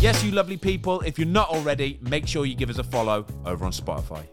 Yes, 0.00 0.22
you 0.22 0.30
lovely 0.30 0.56
people. 0.56 1.00
If 1.00 1.18
you're 1.18 1.26
not 1.26 1.48
already, 1.48 1.98
make 2.02 2.28
sure 2.28 2.46
you 2.46 2.54
give 2.54 2.70
us 2.70 2.78
a 2.78 2.84
follow 2.84 3.26
over 3.44 3.64
on 3.64 3.72
Spotify. 3.72 4.24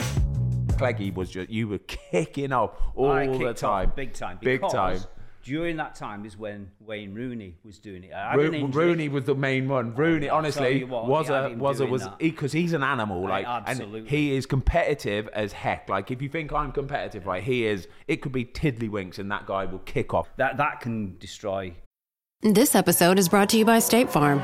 Cleggy 0.78 1.12
was 1.12 1.32
just 1.32 1.50
you 1.50 1.68
were 1.68 1.80
kicking 1.80 2.52
off 2.54 2.72
all 2.94 3.10
I 3.10 3.26
the 3.26 3.38
kicked 3.38 3.50
off 3.50 3.56
time, 3.56 3.94
big 3.96 4.14
time, 4.14 4.38
big 4.42 4.62
because 4.62 4.72
time. 4.72 5.00
During 5.42 5.78
that 5.78 5.96
time 5.96 6.24
is 6.24 6.38
when 6.38 6.70
Wayne 6.80 7.16
Rooney 7.16 7.56
was 7.64 7.80
doing 7.80 8.04
it. 8.04 8.14
I 8.14 8.32
had 8.32 8.38
Ro- 8.38 8.46
an 8.46 8.54
injury. 8.54 8.86
Rooney 8.86 9.10
was 9.10 9.26
the 9.26 9.34
main 9.34 9.68
one. 9.68 9.96
Rooney, 9.96 10.30
I'll 10.30 10.38
honestly, 10.38 10.80
you 10.80 10.88
what, 10.88 11.08
was 11.08 11.32
I 11.32 11.36
had 11.36 11.46
a 11.46 11.50
him 11.54 11.60
was 11.60 11.80
a 11.80 11.84
doing 11.84 11.92
was 11.92 12.04
that. 12.04 12.20
because 12.20 12.52
he's 12.52 12.74
an 12.74 12.84
animal, 12.84 13.28
like, 13.28 13.48
and 13.48 13.68
absolutely. 13.68 14.08
he 14.10 14.36
is 14.36 14.46
competitive 14.46 15.28
as 15.34 15.52
heck. 15.52 15.90
Like, 15.90 16.12
if 16.12 16.22
you 16.22 16.30
think 16.30 16.54
I'm 16.54 16.72
competitive, 16.74 17.26
right, 17.26 17.42
he 17.44 17.66
is. 17.66 17.88
It 18.08 18.18
could 18.18 18.32
be 18.32 18.46
tiddlywinks, 18.46 19.18
and 19.18 19.32
that 19.32 19.48
guy 19.48 19.66
will 19.66 19.80
kick 19.80 20.14
off. 20.14 20.30
That 20.38 20.58
that 20.58 20.82
can 20.82 21.18
destroy. 21.18 21.74
This 22.44 22.76
episode 22.76 23.18
is 23.18 23.30
brought 23.30 23.50
to 23.50 23.58
you 23.58 23.66
by 23.66 23.80
State 23.80 24.12
Farm. 24.12 24.44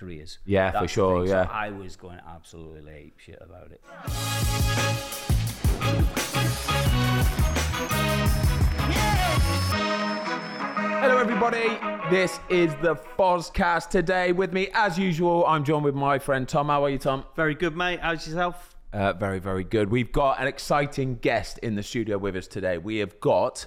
Careers. 0.00 0.38
Yeah, 0.46 0.70
for 0.70 0.80
That's 0.80 0.82
the 0.82 0.88
sure, 0.88 1.20
thing. 1.20 1.28
So 1.28 1.34
yeah. 1.34 1.48
I 1.50 1.70
was 1.70 1.94
going 1.94 2.18
absolutely 2.26 2.92
ape 2.92 3.18
shit 3.18 3.38
about 3.40 3.70
it. 3.70 3.80
Hello, 11.02 11.18
everybody. 11.18 11.78
This 12.10 12.40
is 12.48 12.74
the 12.82 12.96
Fozcast 13.18 13.90
today. 13.90 14.32
With 14.32 14.54
me, 14.54 14.68
as 14.72 14.98
usual, 14.98 15.44
I'm 15.46 15.64
joined 15.64 15.84
with 15.84 15.94
my 15.94 16.18
friend 16.18 16.48
Tom. 16.48 16.68
How 16.68 16.84
are 16.84 16.90
you, 16.90 16.98
Tom? 16.98 17.24
Very 17.36 17.54
good, 17.54 17.76
mate. 17.76 18.00
How's 18.00 18.26
yourself? 18.26 18.74
Uh, 18.94 19.12
very, 19.12 19.38
very 19.38 19.64
good. 19.64 19.90
We've 19.90 20.10
got 20.12 20.40
an 20.40 20.46
exciting 20.46 21.16
guest 21.16 21.58
in 21.58 21.74
the 21.74 21.82
studio 21.82 22.16
with 22.16 22.36
us 22.36 22.46
today. 22.46 22.78
We 22.78 22.96
have 22.98 23.20
got 23.20 23.66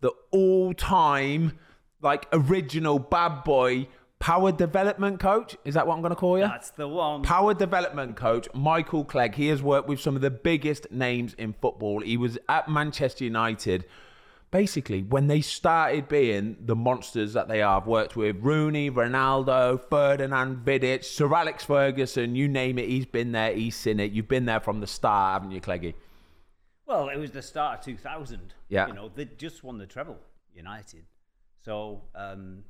the 0.00 0.12
all-time, 0.30 1.58
like, 2.00 2.26
original 2.32 2.98
bad 2.98 3.44
boy 3.44 3.88
power 4.24 4.50
development 4.50 5.20
coach. 5.20 5.54
Is 5.66 5.74
that 5.74 5.86
what 5.86 5.96
I'm 5.96 6.00
going 6.00 6.08
to 6.08 6.16
call 6.16 6.38
you? 6.38 6.44
That's 6.44 6.70
the 6.70 6.88
one. 6.88 7.22
Power 7.22 7.52
development 7.52 8.16
coach 8.16 8.48
Michael 8.54 9.04
Clegg. 9.04 9.34
He 9.34 9.48
has 9.48 9.62
worked 9.62 9.86
with 9.86 10.00
some 10.00 10.16
of 10.16 10.22
the 10.22 10.30
biggest 10.30 10.90
names 10.90 11.34
in 11.34 11.52
football. 11.60 12.00
He 12.00 12.16
was 12.16 12.38
at 12.48 12.66
Manchester 12.66 13.24
United. 13.24 13.84
Basically, 14.50 15.02
when 15.02 15.26
they 15.26 15.42
started 15.42 16.08
being 16.08 16.56
the 16.58 16.74
monsters 16.74 17.34
that 17.34 17.48
they 17.48 17.60
are, 17.60 17.78
I've 17.78 17.86
worked 17.86 18.16
with 18.16 18.36
Rooney, 18.40 18.90
Ronaldo, 18.90 19.78
Ferdinand, 19.90 20.64
Vidic, 20.64 21.04
Sir 21.04 21.34
Alex 21.34 21.64
Ferguson, 21.64 22.34
you 22.34 22.48
name 22.48 22.78
it, 22.78 22.88
he's 22.88 23.04
been 23.04 23.32
there, 23.32 23.52
he's 23.52 23.76
seen 23.76 24.00
it. 24.00 24.12
You've 24.12 24.28
been 24.28 24.46
there 24.46 24.60
from 24.60 24.80
the 24.80 24.86
start, 24.86 25.34
haven't 25.34 25.50
you, 25.50 25.60
Cleggy? 25.60 25.92
Well, 26.86 27.10
it 27.10 27.18
was 27.18 27.30
the 27.30 27.42
start 27.42 27.80
of 27.80 27.84
2000. 27.84 28.54
Yeah. 28.70 28.86
You 28.86 28.94
know, 28.94 29.10
they 29.14 29.26
just 29.26 29.62
won 29.62 29.76
the 29.76 29.86
treble, 29.86 30.18
United. 30.54 31.04
So 31.62 32.04
um, 32.14 32.62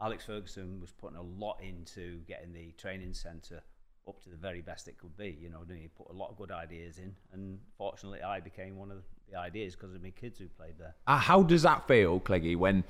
Alex 0.00 0.24
Ferguson 0.24 0.80
was 0.80 0.90
putting 0.92 1.16
a 1.16 1.22
lot 1.22 1.58
into 1.62 2.20
getting 2.26 2.52
the 2.52 2.72
training 2.78 3.14
centre 3.14 3.62
up 4.08 4.22
to 4.22 4.30
the 4.30 4.36
very 4.36 4.60
best 4.60 4.88
it 4.88 4.98
could 4.98 5.16
be. 5.16 5.36
You 5.40 5.50
know, 5.50 5.60
he 5.68 5.88
put 5.88 6.08
a 6.10 6.12
lot 6.12 6.30
of 6.30 6.36
good 6.36 6.50
ideas 6.50 6.98
in, 6.98 7.14
and 7.32 7.58
fortunately, 7.76 8.22
I 8.22 8.40
became 8.40 8.76
one 8.76 8.90
of 8.90 9.02
the 9.30 9.38
ideas 9.38 9.74
because 9.76 9.94
of 9.94 10.02
my 10.02 10.10
kids 10.10 10.38
who 10.38 10.48
played 10.48 10.74
there. 10.78 10.94
Uh, 11.06 11.18
how 11.18 11.42
does 11.42 11.62
that 11.62 11.86
feel, 11.86 12.18
Cleggy, 12.20 12.56
when 12.56 12.84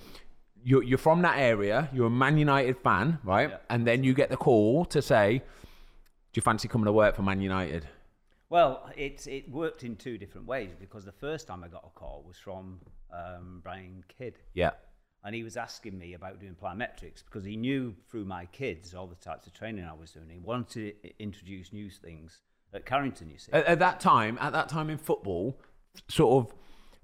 you're, 0.64 0.82
you're 0.82 0.98
from 0.98 1.22
that 1.22 1.38
area, 1.38 1.88
you're 1.92 2.06
a 2.06 2.10
Man 2.10 2.38
United 2.38 2.78
fan, 2.78 3.18
right? 3.24 3.50
Yeah. 3.50 3.56
And 3.68 3.86
then 3.86 4.04
you 4.04 4.14
get 4.14 4.30
the 4.30 4.36
call 4.36 4.84
to 4.86 5.02
say, 5.02 5.38
do 6.32 6.38
you 6.38 6.42
fancy 6.42 6.68
coming 6.68 6.86
to 6.86 6.92
work 6.92 7.16
for 7.16 7.22
Man 7.22 7.40
United? 7.40 7.86
Well, 8.50 8.90
it 8.96 9.28
it 9.28 9.48
worked 9.48 9.84
in 9.84 9.94
two 9.94 10.18
different 10.18 10.46
ways 10.46 10.70
because 10.78 11.04
the 11.04 11.12
first 11.12 11.46
time 11.46 11.62
I 11.62 11.68
got 11.68 11.84
a 11.86 11.98
call 11.98 12.24
was 12.26 12.36
from 12.36 12.80
um, 13.12 13.60
Brian 13.62 14.02
Kidd. 14.08 14.34
Yeah. 14.54 14.70
And 15.24 15.34
he 15.34 15.42
was 15.42 15.56
asking 15.56 15.98
me 15.98 16.14
about 16.14 16.40
doing 16.40 16.56
plyometrics 16.60 17.24
because 17.24 17.44
he 17.44 17.56
knew 17.56 17.94
through 18.08 18.24
my 18.24 18.46
kids 18.46 18.94
all 18.94 19.06
the 19.06 19.14
types 19.16 19.46
of 19.46 19.52
training 19.52 19.84
I 19.84 19.92
was 19.92 20.12
doing. 20.12 20.28
He 20.30 20.38
wanted 20.38 21.02
to 21.02 21.22
introduce 21.22 21.72
new 21.72 21.90
things 21.90 22.40
at 22.72 22.86
Carrington, 22.86 23.30
you 23.30 23.38
see. 23.38 23.52
At, 23.52 23.66
at 23.66 23.78
that 23.80 24.00
time, 24.00 24.38
at 24.40 24.52
that 24.52 24.68
time 24.68 24.90
in 24.90 24.98
football, 24.98 25.58
sort 26.08 26.44
of 26.44 26.54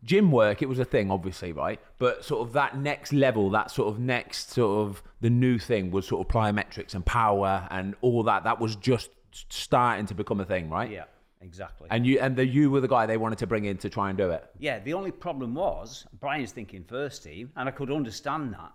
gym 0.02 0.30
work, 0.30 0.62
it 0.62 0.68
was 0.68 0.78
a 0.78 0.84
thing, 0.84 1.10
obviously, 1.10 1.52
right? 1.52 1.80
But 1.98 2.24
sort 2.24 2.46
of 2.46 2.52
that 2.54 2.78
next 2.78 3.12
level, 3.12 3.50
that 3.50 3.70
sort 3.70 3.88
of 3.88 3.98
next 3.98 4.52
sort 4.52 4.88
of 4.88 5.02
the 5.20 5.30
new 5.30 5.58
thing 5.58 5.90
was 5.90 6.06
sort 6.06 6.26
of 6.26 6.32
plyometrics 6.32 6.94
and 6.94 7.04
power 7.04 7.66
and 7.70 7.94
all 8.00 8.22
that. 8.24 8.44
That 8.44 8.60
was 8.60 8.76
just 8.76 9.10
starting 9.50 10.06
to 10.06 10.14
become 10.14 10.40
a 10.40 10.44
thing, 10.44 10.70
right? 10.70 10.90
yeah, 10.90 11.04
exactly. 11.40 11.88
And 11.90 12.06
you 12.06 12.18
and 12.20 12.36
the, 12.36 12.46
you 12.46 12.70
were 12.70 12.80
the 12.80 12.88
guy 12.88 13.06
they 13.06 13.16
wanted 13.16 13.38
to 13.38 13.46
bring 13.46 13.64
in 13.64 13.76
to 13.78 13.90
try 13.90 14.08
and 14.10 14.18
do 14.18 14.30
it. 14.30 14.44
yeah, 14.58 14.78
the 14.78 14.94
only 14.94 15.10
problem 15.12 15.54
was 15.54 16.06
Brian's 16.20 16.52
thinking 16.52 16.84
first 16.84 17.22
team, 17.24 17.50
and 17.56 17.68
I 17.68 17.72
could 17.72 17.90
understand 17.90 18.52
that. 18.54 18.72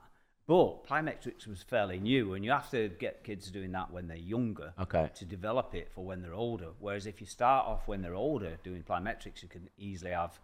But 0.48 0.86
plyometrics 0.86 1.48
was 1.48 1.62
fairly 1.64 2.00
new, 2.00 2.34
and 2.34 2.44
you 2.44 2.52
have 2.52 2.70
to 2.72 2.90
get 3.00 3.24
kids 3.24 3.50
doing 3.52 3.72
that 3.72 3.92
when 3.92 4.08
they're 4.08 4.18
younger 4.18 4.74
Okay. 4.80 5.10
to 5.16 5.24
develop 5.26 5.74
it 5.76 5.90
for 5.94 6.04
when 6.04 6.22
they're 6.22 6.34
older. 6.34 6.70
Whereas 6.80 7.06
if 7.06 7.22
you 7.22 7.28
start 7.28 7.68
off 7.68 7.88
when 7.88 8.02
they're 8.02 8.16
older 8.16 8.58
doing 8.64 8.84
plyometrics, 8.84 9.42
you 9.44 9.48
can 9.48 9.70
easily 9.78 10.12
have 10.12 10.38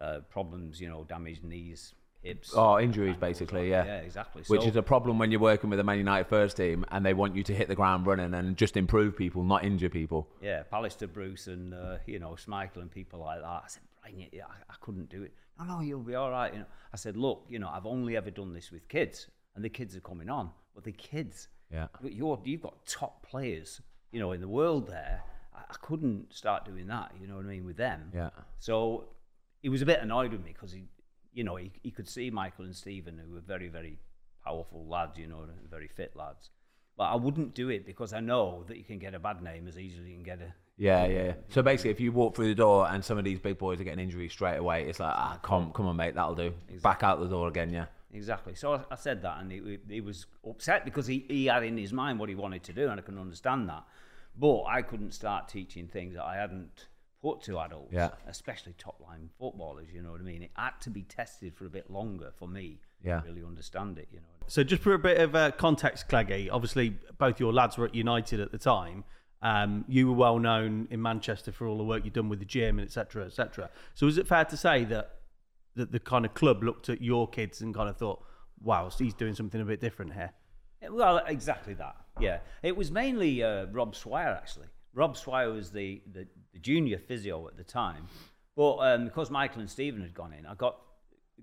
uh, 0.00 0.20
problems, 0.30 0.80
you 0.80 0.88
know, 0.88 1.02
damaged 1.04 1.42
knees, 1.42 1.94
hips. 2.22 2.52
Oh, 2.54 2.78
injuries, 2.78 3.16
basically, 3.16 3.70
yeah. 3.70 3.84
Yeah, 3.84 3.96
exactly. 3.98 4.42
Which 4.46 4.62
So- 4.62 4.68
is 4.68 4.76
a 4.76 4.82
problem 4.82 5.18
when 5.18 5.30
you're 5.30 5.40
working 5.40 5.70
with 5.70 5.78
the 5.78 5.84
Man 5.84 5.98
United 5.98 6.28
first 6.28 6.56
team 6.56 6.84
and 6.90 7.04
they 7.04 7.14
want 7.14 7.34
you 7.36 7.42
to 7.44 7.54
hit 7.54 7.68
the 7.68 7.74
ground 7.74 8.06
running 8.06 8.34
and 8.34 8.56
just 8.56 8.76
improve 8.76 9.16
people, 9.16 9.42
not 9.44 9.64
injure 9.64 9.88
people. 9.88 10.28
Yeah, 10.40 10.62
Pallister, 10.72 11.12
Bruce, 11.12 11.46
and 11.46 11.72
uh, 11.74 11.98
you 12.06 12.18
know 12.18 12.30
Schmeichel 12.30 12.78
and 12.78 12.90
people 12.90 13.20
like 13.20 13.40
that. 13.40 13.46
I 13.46 13.62
said, 13.68 13.82
Brian, 14.00 14.28
yeah, 14.32 14.44
I, 14.46 14.72
I 14.72 14.74
couldn't 14.80 15.08
do 15.08 15.22
it. 15.22 15.32
No, 15.58 15.64
no, 15.64 15.80
you'll 15.80 16.00
be 16.00 16.14
all 16.14 16.30
right. 16.30 16.52
You 16.52 16.60
know, 16.60 16.66
I 16.92 16.96
said, 16.96 17.16
look, 17.16 17.44
you 17.48 17.58
know, 17.58 17.68
I've 17.68 17.86
only 17.86 18.16
ever 18.16 18.30
done 18.30 18.52
this 18.52 18.70
with 18.70 18.88
kids, 18.88 19.26
and 19.56 19.64
the 19.64 19.68
kids 19.68 19.96
are 19.96 20.00
coming 20.00 20.28
on, 20.30 20.50
but 20.74 20.84
the 20.84 20.92
kids, 20.92 21.48
Yeah. 21.72 21.88
but 22.00 22.12
you're 22.12 22.40
you've 22.44 22.62
got 22.62 22.84
top 22.86 23.26
players, 23.26 23.80
you 24.12 24.20
know, 24.20 24.32
in 24.32 24.40
the 24.40 24.48
world 24.48 24.86
there. 24.86 25.22
I, 25.54 25.60
I 25.70 25.74
couldn't 25.82 26.32
start 26.32 26.64
doing 26.64 26.86
that. 26.88 27.12
You 27.20 27.26
know 27.26 27.36
what 27.36 27.44
I 27.44 27.48
mean 27.48 27.64
with 27.66 27.76
them. 27.76 28.10
Yeah. 28.14 28.30
So 28.60 29.08
he 29.62 29.68
was 29.68 29.82
a 29.82 29.86
bit 29.86 30.00
annoyed 30.00 30.30
with 30.32 30.44
me 30.44 30.52
because 30.52 30.70
he, 30.72 30.84
you 31.32 31.44
know, 31.44 31.56
he, 31.56 31.72
he 31.82 31.90
could 31.90 32.08
see 32.08 32.30
Michael 32.30 32.64
and 32.64 32.74
Stephen, 32.74 33.18
who 33.18 33.34
were 33.34 33.40
very, 33.40 33.68
very 33.68 33.98
powerful 34.44 34.86
lads, 34.86 35.18
you 35.18 35.26
know, 35.26 35.44
very 35.70 35.88
fit 35.88 36.16
lads. 36.16 36.50
But 36.96 37.04
I 37.04 37.14
wouldn't 37.14 37.54
do 37.54 37.68
it 37.68 37.86
because 37.86 38.12
I 38.12 38.20
know 38.20 38.64
that 38.66 38.76
you 38.76 38.84
can 38.84 38.98
get 38.98 39.14
a 39.14 39.18
bad 39.20 39.42
name 39.42 39.68
as 39.68 39.78
easily 39.78 40.02
as 40.02 40.08
you 40.08 40.14
can 40.14 40.24
get 40.24 40.40
a. 40.40 40.52
Yeah, 40.76 41.06
yeah. 41.06 41.22
yeah. 41.24 41.32
So 41.48 41.62
basically, 41.62 41.90
if 41.90 42.00
you 42.00 42.12
walk 42.12 42.34
through 42.34 42.48
the 42.48 42.54
door 42.54 42.88
and 42.90 43.04
some 43.04 43.18
of 43.18 43.24
these 43.24 43.38
big 43.38 43.58
boys 43.58 43.80
are 43.80 43.84
getting 43.84 44.02
injuries 44.02 44.32
straight 44.32 44.56
away, 44.56 44.84
it's 44.84 45.00
like, 45.00 45.14
ah, 45.14 45.38
come, 45.42 45.72
come 45.72 45.86
on, 45.86 45.96
mate, 45.96 46.14
that'll 46.14 46.34
do. 46.34 46.52
Back 46.82 47.02
out 47.02 47.20
the 47.20 47.26
door 47.26 47.48
again, 47.48 47.70
yeah. 47.70 47.86
Exactly. 48.12 48.54
So 48.54 48.74
I, 48.74 48.80
I 48.90 48.94
said 48.96 49.22
that, 49.22 49.40
and 49.40 49.52
he, 49.52 49.78
he 49.88 50.00
was 50.00 50.26
upset 50.48 50.84
because 50.84 51.06
he, 51.06 51.24
he 51.28 51.46
had 51.46 51.62
in 51.62 51.76
his 51.76 51.92
mind 51.92 52.18
what 52.18 52.28
he 52.28 52.34
wanted 52.34 52.64
to 52.64 52.72
do, 52.72 52.88
and 52.88 52.98
I 52.98 53.02
can 53.02 53.18
understand 53.18 53.68
that. 53.68 53.84
But 54.36 54.64
I 54.64 54.82
couldn't 54.82 55.12
start 55.12 55.48
teaching 55.48 55.88
things 55.88 56.14
that 56.14 56.24
I 56.24 56.36
hadn't 56.36 56.86
put 57.22 57.42
to 57.42 57.58
adults, 57.58 57.92
Yeah. 57.92 58.10
especially 58.26 58.74
top 58.78 59.00
line 59.00 59.30
footballers. 59.38 59.88
You 59.92 60.02
know 60.02 60.12
what 60.12 60.20
I 60.20 60.24
mean? 60.24 60.42
It 60.42 60.50
had 60.54 60.80
to 60.82 60.90
be 60.90 61.02
tested 61.02 61.54
for 61.56 61.66
a 61.66 61.70
bit 61.70 61.90
longer 61.90 62.30
for 62.36 62.46
me 62.48 62.80
Yeah. 63.02 63.20
to 63.20 63.26
really 63.28 63.42
understand 63.44 63.98
it. 63.98 64.08
You 64.12 64.20
know. 64.20 64.26
So, 64.46 64.62
just 64.64 64.82
for 64.82 64.94
a 64.94 64.98
bit 64.98 65.18
of 65.20 65.34
uh, 65.34 65.50
context, 65.52 66.08
Cleggy, 66.08 66.48
obviously 66.50 66.90
both 67.18 67.38
your 67.40 67.52
lads 67.52 67.76
were 67.76 67.86
at 67.86 67.94
United 67.94 68.40
at 68.40 68.52
the 68.52 68.58
time. 68.58 69.04
Um, 69.40 69.84
you 69.88 70.08
were 70.08 70.14
well 70.16 70.38
known 70.38 70.88
in 70.90 71.00
Manchester 71.00 71.52
for 71.52 71.66
all 71.66 71.78
the 71.78 71.84
work 71.84 72.04
you've 72.04 72.14
done 72.14 72.28
with 72.28 72.40
the 72.40 72.44
gym 72.44 72.78
and 72.78 72.86
etc. 72.86 73.24
etc. 73.26 73.70
So, 73.94 74.06
is 74.06 74.18
it 74.18 74.26
fair 74.26 74.44
to 74.46 74.56
say 74.56 74.84
that 74.84 75.14
that 75.74 75.92
the 75.92 76.00
kind 76.00 76.24
of 76.24 76.34
club 76.34 76.62
looked 76.64 76.88
at 76.88 77.00
your 77.00 77.28
kids 77.28 77.60
and 77.60 77.72
kind 77.74 77.88
of 77.88 77.96
thought, 77.96 78.24
"Wow, 78.60 78.88
so 78.88 79.04
he's 79.04 79.14
doing 79.14 79.34
something 79.34 79.60
a 79.60 79.64
bit 79.64 79.80
different 79.80 80.14
here"? 80.14 80.32
Well, 80.90 81.18
exactly 81.26 81.74
that. 81.74 81.96
Yeah, 82.20 82.40
it 82.62 82.76
was 82.76 82.90
mainly 82.90 83.42
uh, 83.44 83.66
Rob 83.66 83.94
Swire 83.94 84.30
actually. 84.40 84.66
Rob 84.98 85.16
Swire 85.16 85.52
was 85.52 85.70
the, 85.70 86.02
the, 86.12 86.26
the 86.52 86.58
junior 86.58 86.98
physio 86.98 87.46
at 87.46 87.56
the 87.56 87.62
time. 87.62 88.08
But 88.56 88.78
um, 88.78 89.04
because 89.04 89.30
Michael 89.30 89.60
and 89.60 89.70
Stephen 89.70 90.02
had 90.02 90.12
gone 90.12 90.32
in, 90.32 90.44
I 90.44 90.54
got 90.54 90.80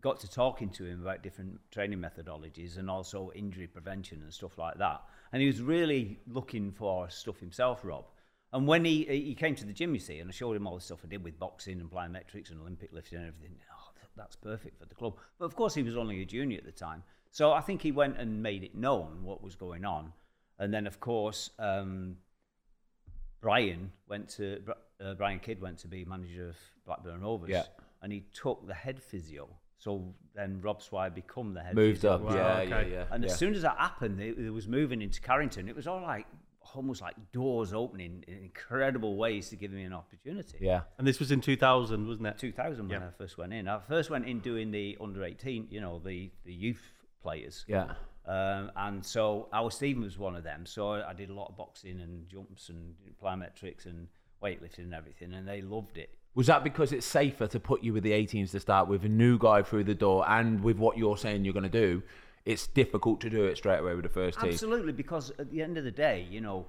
got 0.02 0.20
to 0.20 0.30
talking 0.30 0.70
to 0.72 0.84
him 0.84 1.02
about 1.02 1.24
different 1.24 1.58
training 1.72 2.00
methodologies 2.00 2.78
and 2.78 2.90
also 2.90 3.32
injury 3.34 3.66
prevention 3.66 4.22
and 4.22 4.34
stuff 4.34 4.58
like 4.58 4.78
that. 4.80 5.02
And 5.32 5.42
he 5.42 5.48
was 5.48 5.62
really 5.62 6.20
looking 6.28 6.74
for 6.74 7.10
stuff 7.10 7.40
himself, 7.40 7.80
Rob. 7.86 8.04
And 8.52 8.68
when 8.68 8.84
he 8.84 9.06
he 9.06 9.34
came 9.36 9.56
to 9.56 9.66
the 9.66 9.72
gym, 9.72 9.94
you 9.94 10.02
see, 10.02 10.20
and 10.20 10.30
I 10.30 10.34
showed 10.34 10.58
him 10.58 10.68
all 10.68 10.76
the 10.76 10.82
stuff 10.82 11.00
I 11.06 11.08
did 11.08 11.24
with 11.24 11.40
boxing 11.40 11.80
and 11.80 11.90
plyometrics 11.90 12.52
and 12.52 12.60
Olympic 12.60 12.92
lifting 12.92 13.20
and 13.20 13.28
everything. 13.30 13.56
Oh, 13.72 13.92
that's 14.18 14.36
perfect 14.36 14.78
for 14.82 14.86
the 14.86 14.96
club. 14.96 15.14
But 15.40 15.46
of 15.46 15.56
course, 15.56 15.74
he 15.74 15.84
was 15.84 15.96
only 15.96 16.22
a 16.22 16.26
junior 16.26 16.58
at 16.58 16.66
the 16.66 16.74
time. 16.74 17.04
So 17.32 17.54
I 17.54 17.62
think 17.62 17.82
he 17.82 17.94
went 17.94 18.18
and 18.18 18.44
made 18.44 18.66
it 18.66 18.76
known 18.76 19.24
what 19.24 19.42
was 19.42 19.56
going 19.56 19.86
on. 19.86 20.12
And 20.60 20.74
then, 20.74 20.88
of 20.88 21.00
course, 21.00 21.50
um, 21.60 22.18
Brian 23.46 23.92
went 24.10 24.28
to 24.28 24.60
uh, 25.00 25.14
Brian 25.14 25.38
Kidd 25.40 25.62
went 25.62 25.78
to 25.80 25.88
be 25.88 26.04
manager 26.04 26.48
of 26.50 26.56
Blackburn 26.84 27.22
Rovers, 27.22 27.52
Yeah. 27.52 27.66
and 28.02 28.12
he 28.12 28.24
took 28.34 28.66
the 28.66 28.74
head 28.74 29.00
physio. 29.04 29.48
So 29.78 30.16
then 30.34 30.62
Rob 30.62 30.82
Swire 30.82 31.12
become 31.12 31.54
the 31.54 31.62
head 31.62 31.76
Moved 31.76 31.98
physio. 31.98 32.12
up. 32.14 32.22
Wow, 32.22 32.34
yeah, 32.36 32.58
okay. 32.62 32.70
yeah, 32.90 32.98
yeah. 32.98 33.06
And 33.12 33.24
yeah. 33.24 33.30
as 33.30 33.38
soon 33.38 33.54
as 33.54 33.62
that 33.62 33.78
happened, 33.78 34.20
it, 34.20 34.40
it 34.40 34.50
was 34.50 34.68
moving 34.68 35.00
into 35.04 35.22
Carrington. 35.22 35.70
It 35.70 35.76
was 35.76 35.86
all 35.86 36.02
like 36.02 36.26
almost 36.74 37.02
like 37.04 37.16
doors 37.32 37.72
opening 37.72 38.24
in 38.28 38.34
incredible 38.40 39.16
ways 39.16 39.50
to 39.50 39.56
give 39.56 39.72
me 39.72 39.84
an 39.84 39.94
opportunity. 39.94 40.58
yeah. 40.62 40.82
And 40.98 41.06
this 41.08 41.20
was 41.20 41.32
in 41.32 41.40
2000, 41.40 42.08
wasn't 42.08 42.28
it? 42.28 42.40
2000 42.40 42.88
when 42.90 43.00
Yeah. 43.00 43.08
I 43.08 43.12
first 43.12 43.38
went 43.38 43.54
in. 43.54 43.68
I 43.68 43.78
first 43.80 44.10
went 44.10 44.26
in 44.26 44.40
doing 44.40 44.72
the 44.72 44.98
under 45.00 45.24
18, 45.24 45.68
you 45.70 45.82
know, 45.82 46.00
the, 46.04 46.32
the 46.46 46.54
youth 46.54 46.82
players. 47.22 47.64
Yeah. 47.68 47.94
Um, 48.28 48.72
and 48.76 49.06
so 49.06 49.48
our 49.54 49.70
Stephen 49.70 50.04
was 50.04 50.18
one 50.18 50.36
of 50.36 50.44
them. 50.44 50.66
So 50.66 50.94
I 50.94 51.14
did 51.14 51.30
a 51.30 51.34
lot 51.34 51.50
of 51.50 51.58
boxing 51.58 52.02
and 52.02 52.28
jumps 52.28 52.70
and 52.70 52.96
plyometrics 53.24 53.86
and 53.86 54.08
weightlifting 54.44 54.80
and 54.80 54.94
everything, 54.94 55.34
and 55.34 55.48
they 55.48 55.62
loved 55.62 55.98
it. 55.98 56.10
Was 56.34 56.48
that 56.48 56.64
because 56.64 56.92
it's 56.92 57.06
safer 57.06 57.48
to 57.48 57.60
put 57.60 57.82
you 57.84 57.94
with 57.94 58.04
the 58.04 58.12
18s 58.12 58.52
to 58.52 58.60
start 58.60 58.90
with, 58.90 59.06
a 59.06 59.10
new 59.10 59.38
guy 59.38 59.64
through 59.64 59.86
the 59.86 59.96
door, 59.96 60.28
and 60.28 60.62
with 60.62 60.78
what 60.78 60.98
you're 60.98 61.18
saying 61.18 61.46
you're 61.46 61.54
going 61.54 61.64
to 61.64 61.70
do, 61.70 62.04
it's 62.46 62.68
difficult 62.68 63.22
to 63.22 63.30
do 63.30 63.46
it 63.46 63.58
straight 63.58 63.80
away 63.80 63.96
with 63.96 64.04
the 64.04 64.10
first 64.10 64.40
team? 64.40 64.50
Absolutely, 64.50 64.92
because 64.92 65.32
at 65.40 65.50
the 65.50 65.62
end 65.62 65.78
of 65.78 65.84
the 65.84 65.92
day, 65.92 66.28
you 66.30 66.42
know, 66.42 66.66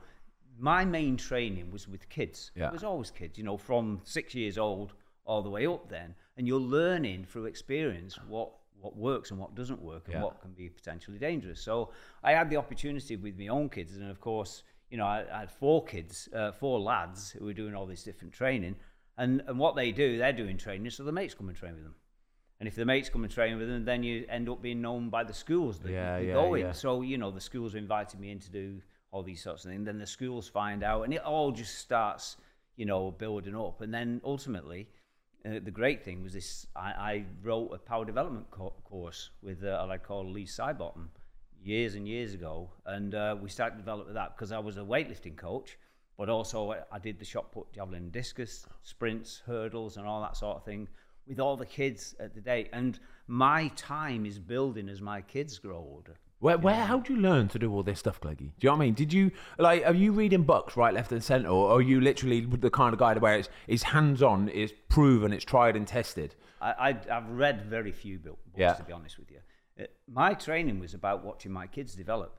my 0.58 0.84
main 0.84 1.16
training 1.16 1.70
was 1.70 1.88
with 1.88 2.08
kids. 2.08 2.50
Yeah. 2.54 2.68
It 2.68 2.72
was 2.72 2.84
always 2.84 3.10
kids, 3.10 3.36
you 3.36 3.44
know, 3.44 3.56
from 3.56 4.00
six 4.04 4.34
years 4.34 4.56
old 4.56 4.94
all 5.24 5.42
the 5.42 5.50
way 5.50 5.66
up 5.66 5.88
then. 5.88 6.14
And 6.36 6.46
you're 6.46 6.60
learning 6.60 7.26
through 7.28 7.46
experience 7.46 8.18
what, 8.28 8.52
what 8.80 8.96
works 8.96 9.30
and 9.30 9.40
what 9.40 9.54
doesn't 9.54 9.80
work 9.82 10.04
and 10.06 10.14
Yeah. 10.14 10.22
what 10.22 10.40
can 10.40 10.52
be 10.52 10.68
potentially 10.68 11.18
dangerous. 11.18 11.60
So 11.60 11.90
I 12.22 12.32
had 12.32 12.50
the 12.50 12.56
opportunity 12.56 13.16
with 13.16 13.38
my 13.38 13.48
own 13.48 13.68
kids. 13.68 13.96
And 13.96 14.10
of 14.10 14.20
course, 14.20 14.62
you 14.90 14.98
know, 14.98 15.06
I, 15.06 15.24
I 15.32 15.38
had 15.40 15.50
four 15.50 15.84
kids, 15.84 16.28
uh, 16.34 16.52
four 16.52 16.78
lads 16.80 17.30
who 17.30 17.44
were 17.44 17.54
doing 17.54 17.74
all 17.74 17.86
this 17.86 18.04
different 18.04 18.32
training. 18.32 18.76
And, 19.18 19.42
and 19.46 19.58
what 19.58 19.76
they 19.76 19.92
do, 19.92 20.18
they're 20.18 20.32
doing 20.32 20.58
training, 20.58 20.90
so 20.90 21.02
the 21.02 21.12
mates 21.12 21.34
come 21.34 21.48
and 21.48 21.56
train 21.56 21.74
with 21.74 21.82
them. 21.84 21.94
And 22.60 22.66
if 22.66 22.74
the 22.74 22.84
mates 22.84 23.08
come 23.08 23.24
and 23.24 23.32
train 23.32 23.58
with 23.58 23.68
them, 23.68 23.84
then 23.84 24.02
you 24.02 24.26
end 24.28 24.48
up 24.48 24.62
being 24.62 24.80
known 24.80 25.08
by 25.10 25.24
the 25.24 25.32
schools 25.32 25.78
that 25.80 25.90
Yeah, 25.90 26.18
you 26.18 26.28
yeah, 26.28 26.32
go 26.34 26.54
in. 26.54 26.74
So, 26.74 27.02
you 27.02 27.18
know, 27.18 27.30
the 27.30 27.40
schools 27.40 27.74
invited 27.74 28.20
me 28.20 28.30
in 28.30 28.40
to 28.40 28.50
do 28.50 28.80
all 29.10 29.22
these 29.22 29.42
sorts 29.42 29.64
of 29.64 29.70
things. 29.70 29.84
Then 29.86 29.98
the 29.98 30.06
schools 30.06 30.48
find 30.48 30.82
out, 30.82 31.02
and 31.02 31.12
it 31.14 31.22
all 31.22 31.50
just 31.50 31.78
starts, 31.78 32.36
you 32.76 32.84
know, 32.86 33.10
building 33.10 33.56
up. 33.56 33.80
And 33.80 33.92
then 33.92 34.20
ultimately, 34.24 34.88
the 35.46 35.70
great 35.70 36.02
thing 36.04 36.22
was 36.22 36.32
this 36.32 36.66
I, 36.74 36.90
I 37.12 37.24
wrote 37.42 37.70
a 37.72 37.78
power 37.78 38.04
development 38.04 38.46
co- 38.50 38.74
course 38.84 39.30
with 39.42 39.62
uh, 39.64 39.78
a 39.80 39.86
lad 39.86 40.02
called 40.02 40.26
Lee 40.28 40.44
Sybottom 40.46 41.08
years 41.62 41.94
and 41.94 42.06
years 42.08 42.34
ago. 42.34 42.70
And 42.84 43.14
uh, 43.14 43.36
we 43.40 43.48
started 43.48 43.76
to 43.76 43.82
develop 43.82 44.12
that 44.12 44.36
because 44.36 44.52
I 44.52 44.58
was 44.58 44.76
a 44.76 44.80
weightlifting 44.80 45.36
coach, 45.36 45.78
but 46.16 46.28
also 46.28 46.72
I- 46.72 46.82
I 46.92 46.98
did 46.98 47.18
the 47.18 47.24
shot 47.24 47.52
put, 47.52 47.72
javelin, 47.72 48.10
discus, 48.10 48.66
sprints, 48.82 49.42
hurdles, 49.46 49.96
and 49.96 50.06
all 50.06 50.20
that 50.22 50.36
sort 50.36 50.56
of 50.56 50.64
thing 50.64 50.88
with 51.26 51.40
all 51.40 51.56
the 51.56 51.66
kids 51.66 52.14
at 52.20 52.34
the 52.34 52.40
day. 52.40 52.68
And 52.72 52.98
my 53.26 53.68
time 53.76 54.26
is 54.26 54.38
building 54.38 54.88
as 54.88 55.00
my 55.02 55.20
kids 55.22 55.58
grow 55.58 55.78
older. 55.78 56.16
Where, 56.38 56.58
where, 56.58 56.74
how 56.84 56.98
do 57.00 57.14
you 57.14 57.20
learn 57.20 57.48
to 57.48 57.58
do 57.58 57.72
all 57.72 57.82
this 57.82 57.98
stuff, 57.98 58.20
Cleggy? 58.20 58.36
Do 58.38 58.44
you 58.60 58.68
know 58.68 58.72
what 58.72 58.76
I 58.82 58.84
mean? 58.86 58.94
Did 58.94 59.12
you 59.12 59.30
like? 59.58 59.86
Are 59.86 59.94
you 59.94 60.12
reading 60.12 60.42
books 60.42 60.76
right, 60.76 60.92
left, 60.92 61.10
and 61.12 61.24
centre, 61.24 61.48
or 61.48 61.70
are 61.72 61.80
you 61.80 62.00
literally 62.00 62.40
the 62.42 62.70
kind 62.70 62.92
of 62.92 62.98
guy 62.98 63.14
where 63.14 63.38
it's, 63.38 63.48
it's 63.66 63.82
hands-on, 63.84 64.50
it's 64.50 64.72
proven, 64.90 65.32
it's 65.32 65.44
tried 65.44 65.76
and 65.76 65.86
tested? 65.86 66.34
I, 66.60 66.70
I, 67.10 67.16
I've 67.16 67.28
read 67.30 67.62
very 67.62 67.92
few 67.92 68.18
books, 68.18 68.38
Yeah. 68.56 68.74
to 68.74 68.82
be 68.82 68.92
honest 68.92 69.18
with 69.18 69.30
you. 69.30 69.38
Uh, 69.80 69.86
my 70.10 70.34
training 70.34 70.78
was 70.78 70.92
about 70.94 71.24
watching 71.24 71.52
my 71.52 71.66
kids 71.66 71.94
develop. 71.94 72.38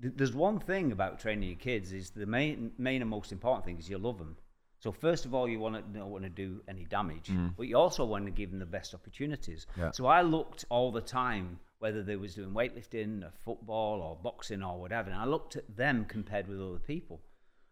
There's 0.00 0.32
one 0.32 0.60
thing 0.60 0.92
about 0.92 1.18
training 1.18 1.48
your 1.48 1.58
kids 1.58 1.92
is 1.92 2.10
the 2.10 2.26
main, 2.26 2.70
main 2.78 3.02
and 3.02 3.10
most 3.10 3.32
important 3.32 3.64
thing 3.64 3.78
is 3.78 3.88
you 3.90 3.98
love 3.98 4.18
them. 4.18 4.36
So 4.80 4.92
first 4.92 5.24
of 5.24 5.34
all, 5.34 5.48
you 5.48 5.58
want 5.58 5.74
to 5.74 5.82
don't 5.98 6.10
want 6.10 6.22
to 6.22 6.30
do 6.30 6.60
any 6.68 6.84
damage, 6.84 7.32
but 7.56 7.66
you 7.66 7.76
also 7.76 8.04
want 8.04 8.24
to 8.26 8.30
give 8.30 8.50
them 8.50 8.60
the 8.60 8.66
best 8.66 8.94
opportunities. 8.94 9.66
Yeah. 9.76 9.90
So 9.90 10.06
I 10.06 10.22
looked 10.22 10.64
all 10.68 10.92
the 10.92 11.00
time, 11.00 11.58
whether 11.78 12.02
they 12.02 12.16
was 12.16 12.34
doing 12.34 12.50
weightlifting, 12.50 13.22
or 13.22 13.32
football, 13.44 14.00
or 14.00 14.16
boxing, 14.22 14.62
or 14.62 14.80
whatever, 14.80 15.10
and 15.10 15.18
I 15.18 15.24
looked 15.26 15.56
at 15.56 15.76
them 15.76 16.04
compared 16.06 16.48
with 16.48 16.60
other 16.60 16.78
people. 16.78 17.20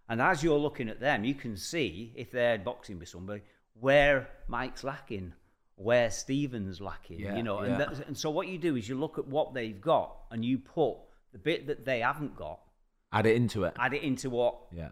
And 0.08 0.22
as 0.22 0.42
you're 0.42 0.58
looking 0.58 0.88
at 0.88 1.00
them, 1.00 1.24
you 1.24 1.34
can 1.34 1.56
see 1.56 2.12
if 2.14 2.30
they're 2.30 2.58
boxing 2.58 2.98
with 2.98 3.08
somebody 3.08 3.42
where 3.80 4.28
Mike's 4.46 4.84
lacking, 4.84 5.32
where 5.74 6.10
Stephen's 6.10 6.80
lacking. 6.80 7.18
Yeah, 7.20 7.36
you 7.36 7.42
know, 7.42 7.62
yeah. 7.62 7.72
and, 7.72 7.80
that's, 7.80 8.00
and 8.00 8.16
so 8.16 8.30
what 8.30 8.46
you 8.46 8.58
do 8.58 8.76
is 8.76 8.88
you 8.88 8.94
look 8.98 9.18
at 9.18 9.26
what 9.26 9.52
they've 9.52 9.80
got 9.80 10.16
and 10.30 10.44
you 10.44 10.58
put 10.58 10.94
the 11.32 11.38
bit 11.38 11.66
that 11.66 11.84
they 11.84 12.00
haven't 12.00 12.36
got, 12.36 12.60
Add 13.12 13.26
it 13.26 13.34
into 13.36 13.64
it. 13.64 13.74
add 13.78 13.94
it 13.94 14.02
into 14.02 14.30
what 14.30 14.56
Yeah. 14.72 14.90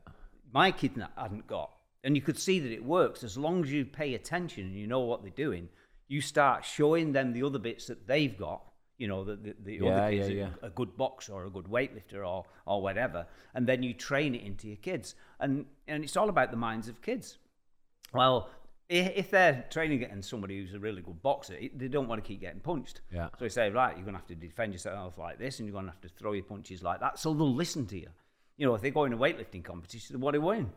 my 0.53 0.73
kid 0.73 1.01
hadn't 1.17 1.47
got. 1.47 1.71
And 2.03 2.17
you 2.17 2.21
could 2.23 2.39
see 2.39 2.59
that 2.61 2.71
it 2.73 2.85
works 2.85 3.23
as 3.23 3.39
long 3.39 3.63
as 3.63 3.73
you 3.73 3.85
pay 3.87 4.15
attention 4.15 4.65
and 4.65 4.75
you 4.75 4.87
know 4.87 5.01
what 5.01 5.23
they're 5.23 5.31
doing. 5.31 5.69
You 6.09 6.21
start 6.21 6.65
showing 6.65 7.13
them 7.13 7.33
the 7.33 7.45
other 7.45 7.59
bits 7.59 7.87
that 7.87 8.07
they've 8.07 8.37
got. 8.37 8.63
You 8.99 9.09
know, 9.09 9.25
the, 9.25 9.37
the, 9.37 9.55
the 9.65 9.75
Yeah, 9.77 9.91
other 9.91 10.11
kids, 10.11 10.31
yeah, 10.31 10.49
a- 10.63 10.67
a 10.67 10.71
good 10.71 10.97
boxer 10.97 11.33
or 11.33 11.47
a 11.47 11.51
good 11.51 11.65
weightlifter 11.67 12.27
or, 12.27 12.45
or 12.67 12.81
whatever. 12.81 13.27
And 13.55 13.67
then 13.67 13.83
you 13.83 13.93
train 13.95 14.35
it 14.35 14.43
into 14.43 14.69
your 14.69 14.77
kids. 14.77 15.15
And, 15.41 15.67
and 15.89 16.05
it's 16.05 16.17
all 16.17 16.29
about 16.29 16.51
the 16.53 16.57
minds 16.57 16.87
of 16.89 17.03
kids. 17.03 17.39
Well, 18.13 18.49
if 18.89 19.31
they're 19.31 19.65
training 19.71 20.03
it 20.03 20.11
and 20.13 20.25
somebody 20.25 20.59
who's 20.61 20.75
a 20.75 20.79
really 20.79 21.03
good 21.03 21.21
boxer, 21.23 21.57
they 21.75 21.89
don't 21.89 22.07
want 22.07 22.23
to 22.23 22.29
keep 22.29 22.41
getting 22.41 22.61
punched. 22.61 23.01
Yeah. 23.13 23.31
So 23.39 23.47
you 23.47 23.49
say, 23.51 23.71
right, 23.71 23.97
you're 23.97 24.05
going 24.05 24.15
to 24.15 24.21
have 24.21 24.29
to 24.29 24.35
defend 24.37 24.73
yourself 24.73 25.19
like 25.19 25.39
this, 25.39 25.59
and 25.59 25.67
you're 25.67 25.73
going 25.73 25.87
to 25.87 25.91
have 25.91 26.01
to 26.03 26.09
throw 26.09 26.33
your 26.33 26.45
punches 26.45 26.83
like 26.83 27.01
that. 27.01 27.19
So 27.19 27.33
they'll 27.35 27.53
listen 27.55 27.87
to 27.87 27.99
you. 27.99 28.09
You 28.57 28.67
know, 28.67 28.75
if 28.75 28.83
they 28.83 28.91
go 28.91 29.05
in 29.05 29.13
a 29.13 29.17
weightlifting 29.17 29.65
competition, 29.65 30.21
what 30.21 30.33
do 30.35 30.39
they 30.41 30.45
win? 30.45 30.71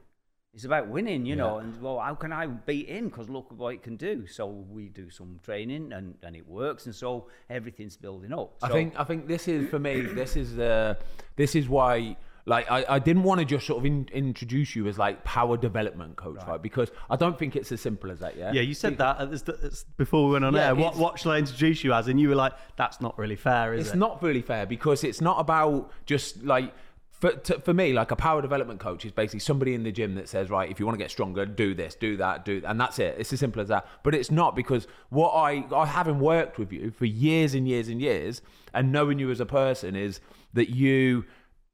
It's 0.54 0.66
about 0.66 0.88
winning, 0.88 1.26
you 1.26 1.36
know. 1.36 1.60
And 1.60 1.80
well, 1.82 2.00
how 2.00 2.16
can 2.16 2.34
I 2.34 2.48
beat 2.48 2.90
him? 2.90 3.10
Because 3.10 3.30
look 3.30 3.52
what 3.56 3.76
it 3.76 3.84
can 3.84 3.96
do. 3.96 4.26
So 4.26 4.48
we 4.48 4.90
do 4.90 5.10
some 5.10 5.40
training, 5.44 5.94
and, 5.94 6.16
and 6.24 6.36
it 6.36 6.48
works, 6.48 6.88
and 6.88 6.96
so 6.96 7.28
everything's 7.50 7.96
building 7.96 8.34
up. 8.34 8.56
I 8.64 8.70
think 8.70 9.00
I 9.00 9.04
think 9.04 9.28
this 9.28 9.48
is 9.48 9.70
for 9.70 9.80
me. 9.80 10.02
This 10.18 10.36
is 10.36 10.56
the 10.56 10.98
this 11.36 11.56
is 11.56 11.70
why. 11.70 12.18
Like 12.50 12.72
I, 12.72 12.86
I 12.88 13.00
didn't 13.00 13.24
want 13.24 13.40
to 13.42 13.46
just 13.46 13.68
sort 13.68 13.80
of 13.80 13.86
in, 13.86 14.08
introduce 14.14 14.74
you 14.74 14.88
as 14.88 14.98
like 14.98 15.22
power 15.26 15.58
development 15.58 16.16
coach, 16.16 16.38
right. 16.48 16.62
Because 16.62 16.90
I 17.10 17.18
don't 17.18 17.38
think 17.38 17.58
it's 17.58 17.74
as 17.74 17.82
simple 17.82 18.10
as 18.10 18.20
that. 18.22 18.38
Yeah. 18.38 18.54
Yeah, 18.54 18.62
you 18.62 18.74
said 18.74 18.98
that 19.00 19.20
at 19.20 19.32
the, 19.32 19.38
st- 19.38 19.64
s- 19.66 19.84
before 19.98 20.28
we 20.28 20.32
went 20.32 20.46
on 20.46 20.54
Yeah, 20.56 20.68
air. 20.68 20.76
What, 20.76 20.96
what 20.96 21.20
shall 21.20 21.34
I 21.34 21.40
introduce 21.40 21.84
you 21.84 21.92
as? 21.92 22.08
And 22.08 22.18
you 22.22 22.30
were 22.30 22.36
like, 22.36 22.54
that's 22.78 23.02
not 23.02 23.20
really 23.20 23.36
fair, 23.36 23.74
is 23.74 23.88
it's 23.88 23.96
it? 23.96 23.98
not 23.98 24.24
really 24.24 24.42
fair 24.42 24.66
because 24.66 25.04
it's 25.04 25.20
not 25.20 25.42
about 25.42 25.92
just 26.06 26.42
like 26.42 26.74
for, 27.20 27.32
to, 27.32 27.60
for 27.60 27.74
me 27.74 27.94
like 27.94 28.12
a 28.12 28.16
power 28.16 28.42
development 28.42 28.80
coach 28.80 29.06
is 29.06 29.12
basically 29.12 29.40
somebody 29.40 29.74
in 29.74 29.84
the 29.84 29.92
gym 29.92 30.16
that 30.16 30.30
says 30.30 30.50
right 30.50 30.70
if 30.70 30.80
you 30.80 30.86
want 30.86 30.98
to 30.98 31.04
get 31.04 31.10
stronger 31.10 31.46
do 31.46 31.74
this 31.74 31.96
do 31.96 32.18
that 32.18 32.46
do 32.46 32.62
and 32.66 32.80
that's 32.80 33.00
it. 33.00 33.16
It's 33.18 33.34
as 33.34 33.40
simple 33.40 33.62
as 33.62 33.70
that. 33.70 33.88
But 34.04 34.14
it's 34.16 34.32
not 34.32 34.56
because 34.56 34.88
what 35.10 35.32
i 35.32 35.66
i 35.76 35.86
having 35.86 36.20
worked 36.20 36.58
with 36.58 36.72
you 36.72 36.92
for 36.92 37.06
years 37.06 37.54
and 37.54 37.68
years 37.68 37.88
and 37.88 38.02
years 38.02 38.42
and 38.74 38.92
knowing 38.92 39.20
you 39.20 39.32
as 39.32 39.40
a 39.40 39.46
person 39.46 39.96
is 39.96 40.20
that 40.54 40.70
you 40.70 41.26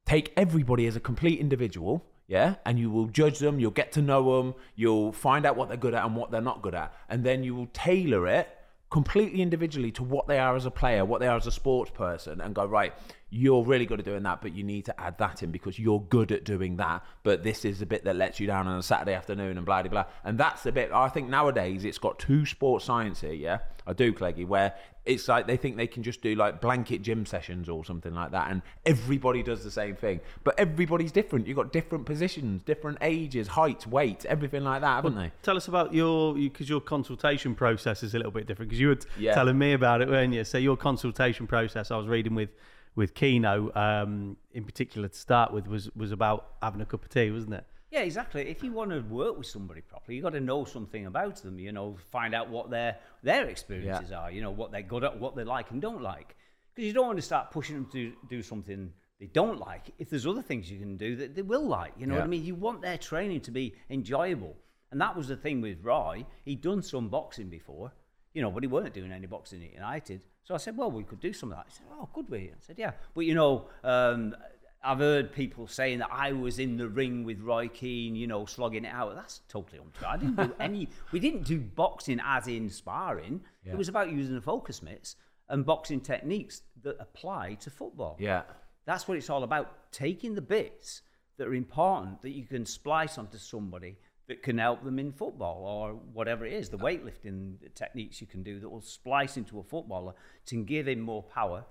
take 0.06 0.34
everybody 0.38 0.88
as 0.88 0.96
a 0.96 1.00
complete 1.00 1.40
individual 1.40 2.06
yeah 2.28 2.56
and 2.66 2.80
you 2.80 2.90
will 2.90 3.08
judge 3.08 3.40
them 3.40 3.60
you'll 3.60 3.72
get 3.72 3.92
to 3.92 4.02
know 4.02 4.38
them 4.38 4.56
you'll 4.76 5.12
find 5.12 5.46
out 5.46 5.56
what 5.56 5.68
they're 5.68 5.78
good 5.78 5.94
at 5.94 6.06
and 6.06 6.16
what 6.16 6.32
they're 6.32 6.42
not 6.42 6.62
good 6.62 6.76
at 6.76 6.94
and 7.10 7.24
then 7.24 7.44
you 7.44 7.54
will 7.54 7.68
tailor 7.74 8.28
it 8.28 8.50
completely 8.94 9.42
individually 9.42 9.92
to 9.92 10.04
what 10.04 10.28
they 10.28 10.38
are 10.38 10.56
as 10.56 10.68
a 10.68 10.72
player, 10.72 11.04
what 11.04 11.20
they 11.20 11.26
are 11.26 11.36
as 11.36 11.48
a 11.48 11.52
sports 11.52 11.90
person, 11.90 12.40
and 12.40 12.54
go, 12.54 12.64
right, 12.64 12.94
you're 13.34 13.64
really 13.64 13.86
good 13.88 14.00
at 14.00 14.06
doing 14.06 14.22
that, 14.24 14.42
but 14.42 14.54
you 14.54 14.64
need 14.64 14.86
to 14.86 15.02
add 15.02 15.18
that 15.18 15.42
in 15.42 15.52
because 15.52 15.80
you're 15.80 16.02
good 16.10 16.32
at 16.32 16.44
doing 16.44 16.76
that. 16.78 17.04
But 17.24 17.42
this 17.44 17.66
is 17.66 17.80
the 17.80 17.86
bit 17.88 18.04
that 18.04 18.16
lets 18.16 18.40
you 18.40 18.46
down 18.46 18.68
on 18.68 18.78
a 18.78 18.84
Saturday 18.84 19.16
afternoon 19.16 19.58
and 19.58 19.66
blah, 19.66 19.82
blah, 19.82 19.90
blah. 19.90 20.06
And 20.24 20.38
that's 20.38 20.62
the 20.64 20.72
bit, 20.72 20.92
I 20.92 21.10
think 21.10 21.30
nowadays 21.30 21.84
it's 21.84 21.98
got 21.98 22.20
two 22.20 22.46
sports 22.46 22.86
science 22.86 23.22
here, 23.22 23.34
yeah? 23.34 23.58
I 23.88 23.94
do, 23.94 24.14
Cleggy, 24.14 24.48
where 24.48 24.76
it's 25.06 25.28
like 25.28 25.48
they 25.48 25.58
think 25.58 25.76
they 25.76 25.88
can 25.88 26.04
just 26.04 26.22
do 26.22 26.36
like 26.36 26.62
blanket 26.62 27.02
gym 27.02 27.26
sessions 27.26 27.68
or 27.68 27.84
something 27.84 28.14
like 28.14 28.32
that, 28.32 28.50
and 28.52 28.62
everybody 28.86 29.44
does 29.44 29.62
the 29.64 29.72
same 29.72 29.96
thing. 29.96 30.22
But 30.46 30.58
everybody's 30.58 31.12
different. 31.12 31.48
You've 31.48 31.58
got 31.58 31.74
different 31.74 32.06
positions, 32.06 32.62
different 32.64 33.00
ages, 33.02 33.48
heights, 33.50 33.86
weight, 33.86 34.24
everything 34.26 34.64
like 34.64 34.80
that, 34.82 34.96
haven't 34.96 35.16
they? 35.16 35.32
Tell 35.42 35.58
us 35.58 35.68
about 35.68 35.94
your 35.94 36.34
because 36.36 36.70
your 36.70 36.80
consultation 36.80 37.56
process 37.56 38.04
is 38.04 38.14
a 38.14 38.18
little 38.18 38.32
bit 38.32 38.48
different 38.48 38.70
because 38.70 38.80
you 38.80 38.90
were 38.90 38.96
t- 38.96 39.10
Yeah. 39.18 39.34
telling 39.34 39.58
me 39.58 39.74
about 39.74 40.02
it, 40.02 40.08
weren't 40.08 40.34
you? 40.34 40.46
So 40.46 40.58
your 40.58 40.78
consultation 40.78 41.46
process, 41.48 41.92
I 41.92 41.98
was 41.98 42.08
reading 42.08 42.36
with 42.36 42.50
with 42.96 43.14
Keano 43.14 43.76
um, 43.76 44.38
in 44.52 44.64
particular 44.64 45.08
to 45.08 45.18
start 45.18 45.52
with 45.52 45.68
was 45.68 45.90
was 45.96 46.12
about 46.12 46.54
having 46.62 46.82
a 46.82 46.86
cup 46.86 47.04
of 47.04 47.10
tea, 47.10 47.32
wasn't 47.32 47.56
it? 47.56 47.66
Yeah, 47.92 48.02
exactly. 48.02 48.50
If 48.50 48.64
you 48.64 48.72
want 48.72 48.90
to 48.90 49.02
work 49.02 49.38
with 49.38 49.46
somebody 49.46 49.82
properly, 49.82 50.16
you 50.16 50.24
got 50.24 50.34
to 50.34 50.40
know 50.40 50.66
something 50.66 51.06
about 51.06 51.36
them. 51.38 51.60
You 51.60 51.72
know, 51.72 51.96
find 52.12 52.34
out 52.34 52.50
what 52.50 52.72
their 52.72 52.98
their 53.22 53.48
experiences 53.48 54.12
are. 54.12 54.32
You 54.32 54.42
know, 54.42 54.52
what 54.52 54.72
they're 54.72 54.82
good 54.82 55.04
at, 55.04 55.20
what 55.20 55.36
they 55.36 55.44
like 55.44 55.70
and 55.72 55.82
don't 55.82 56.02
like. 56.02 56.36
Because 56.74 56.88
you 56.88 56.94
don't 56.94 57.06
want 57.06 57.20
to 57.20 57.24
start 57.24 57.52
pushing 57.52 57.76
them 57.76 57.88
to 57.92 58.14
do 58.30 58.42
something 58.42 58.92
they 59.20 59.28
don't 59.28 59.60
like. 59.60 59.92
If 60.00 60.10
there's 60.10 60.26
other 60.26 60.42
things 60.42 60.72
you 60.72 60.80
can 60.80 60.98
do 60.98 61.16
that 61.18 61.36
they 61.36 61.44
will 61.44 61.68
like, 61.68 61.94
you 61.98 62.08
know 62.08 62.16
what 62.16 62.24
I 62.24 62.28
mean. 62.28 62.44
You 62.44 62.56
want 62.56 62.82
their 62.82 62.98
training 62.98 63.42
to 63.42 63.52
be 63.52 63.76
enjoyable, 63.90 64.56
and 64.92 65.00
that 65.00 65.16
was 65.16 65.28
the 65.28 65.38
thing 65.38 65.62
with 65.62 65.84
Roy. 65.84 66.26
He'd 66.46 66.62
done 66.62 66.82
some 66.82 67.10
boxing 67.10 67.50
before, 67.50 67.94
you 68.34 68.42
know, 68.42 68.50
but 68.50 68.64
he 68.64 68.68
weren't 68.68 68.94
doing 68.94 69.12
any 69.12 69.28
boxing 69.28 69.64
at 69.64 69.72
United. 69.72 70.22
So 70.44 70.54
I 70.54 70.58
said, 70.58 70.76
well, 70.76 70.92
we 70.92 71.04
could 71.04 71.22
do 71.22 71.32
some 71.34 71.52
of 71.52 71.58
that. 71.58 71.66
He 71.68 71.76
said, 71.76 71.86
oh, 71.92 72.10
could 72.14 72.30
we? 72.30 72.52
I 72.52 72.60
said, 72.60 72.78
yeah. 72.78 72.92
But 73.16 73.22
you 73.22 73.34
know, 73.34 73.70
um, 73.84 74.36
I've 74.84 75.00
heard 75.00 75.32
people 75.32 75.68
saying 75.68 76.00
that 76.00 76.10
I 76.12 76.34
was 76.34 76.60
in 76.60 76.76
the 76.76 76.90
ring 76.90 77.24
with 77.24 77.40
Roy 77.40 77.70
Keane, 77.70 78.16
you 78.16 78.28
know, 78.28 78.46
slogging 78.46 78.84
it 78.84 78.94
out. 78.94 79.16
That's 79.16 79.40
totally 79.48 79.80
untrue. 79.80 80.08
I 80.08 80.18
didn't 80.18 80.36
do 80.36 80.54
any. 80.60 80.90
We 81.14 81.20
didn't 81.20 81.44
do 81.44 81.60
boxing 81.60 82.20
as 82.24 82.48
in 82.48 82.70
sparring. 82.70 83.42
It 83.66 83.78
was 83.78 83.88
about 83.88 84.12
using 84.12 84.36
the 84.36 84.42
focus 84.42 84.84
mitts 84.84 85.16
and 85.48 85.66
boxing 85.66 86.02
techniques 86.02 86.64
that 86.82 86.98
apply 87.00 87.54
to 87.62 87.70
football. 87.70 88.18
Yeah. 88.20 88.44
That's 88.86 89.08
what 89.08 89.18
it's 89.18 89.30
all 89.30 89.44
about. 89.44 89.92
Taking 89.94 90.36
the 90.36 90.42
bits 90.42 91.02
that 91.38 91.48
are 91.48 91.54
important 91.54 92.22
that 92.22 92.32
you 92.32 92.46
can 92.46 92.66
splice 92.66 93.18
onto 93.18 93.38
somebody 93.38 93.98
that 94.28 94.42
can 94.42 94.58
help 94.58 94.84
them 94.84 95.00
in 95.00 95.12
football 95.12 95.64
or 95.66 95.94
whatever 96.14 96.46
it 96.46 96.54
is, 96.54 96.70
the 96.70 96.78
weightlifting 96.78 97.56
techniques 97.76 98.22
you 98.22 98.28
can 98.28 98.44
do 98.44 98.60
that 98.60 98.70
will 98.70 98.82
splice 98.82 99.38
into 99.38 99.60
a 99.60 99.64
footballer 99.64 100.14
to 100.46 100.64
give 100.64 100.88
him 100.88 101.02
more 101.02 101.24
power, 101.24 101.66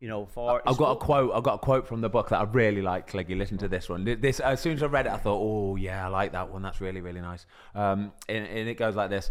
you 0.00 0.08
know, 0.08 0.24
for 0.24 0.62
I've 0.66 0.78
got 0.78 0.92
a 0.92 0.96
quote. 0.96 1.32
I've 1.34 1.42
got 1.42 1.54
a 1.54 1.58
quote 1.58 1.86
from 1.86 2.00
the 2.00 2.08
book 2.08 2.30
that 2.30 2.40
I 2.40 2.44
really 2.44 2.82
like. 2.82 3.10
Cleggy, 3.10 3.36
listen 3.36 3.58
to 3.58 3.68
this 3.68 3.88
one. 3.88 4.04
This 4.04 4.40
as 4.40 4.60
soon 4.60 4.74
as 4.74 4.82
I 4.82 4.86
read 4.86 5.06
it, 5.06 5.12
I 5.12 5.18
thought, 5.18 5.38
oh 5.40 5.76
yeah, 5.76 6.06
I 6.06 6.08
like 6.08 6.32
that 6.32 6.50
one. 6.50 6.62
That's 6.62 6.80
really 6.80 7.00
really 7.00 7.20
nice. 7.20 7.46
Um, 7.74 8.12
and, 8.28 8.46
and 8.46 8.68
it 8.68 8.76
goes 8.76 8.94
like 8.96 9.10
this: 9.10 9.30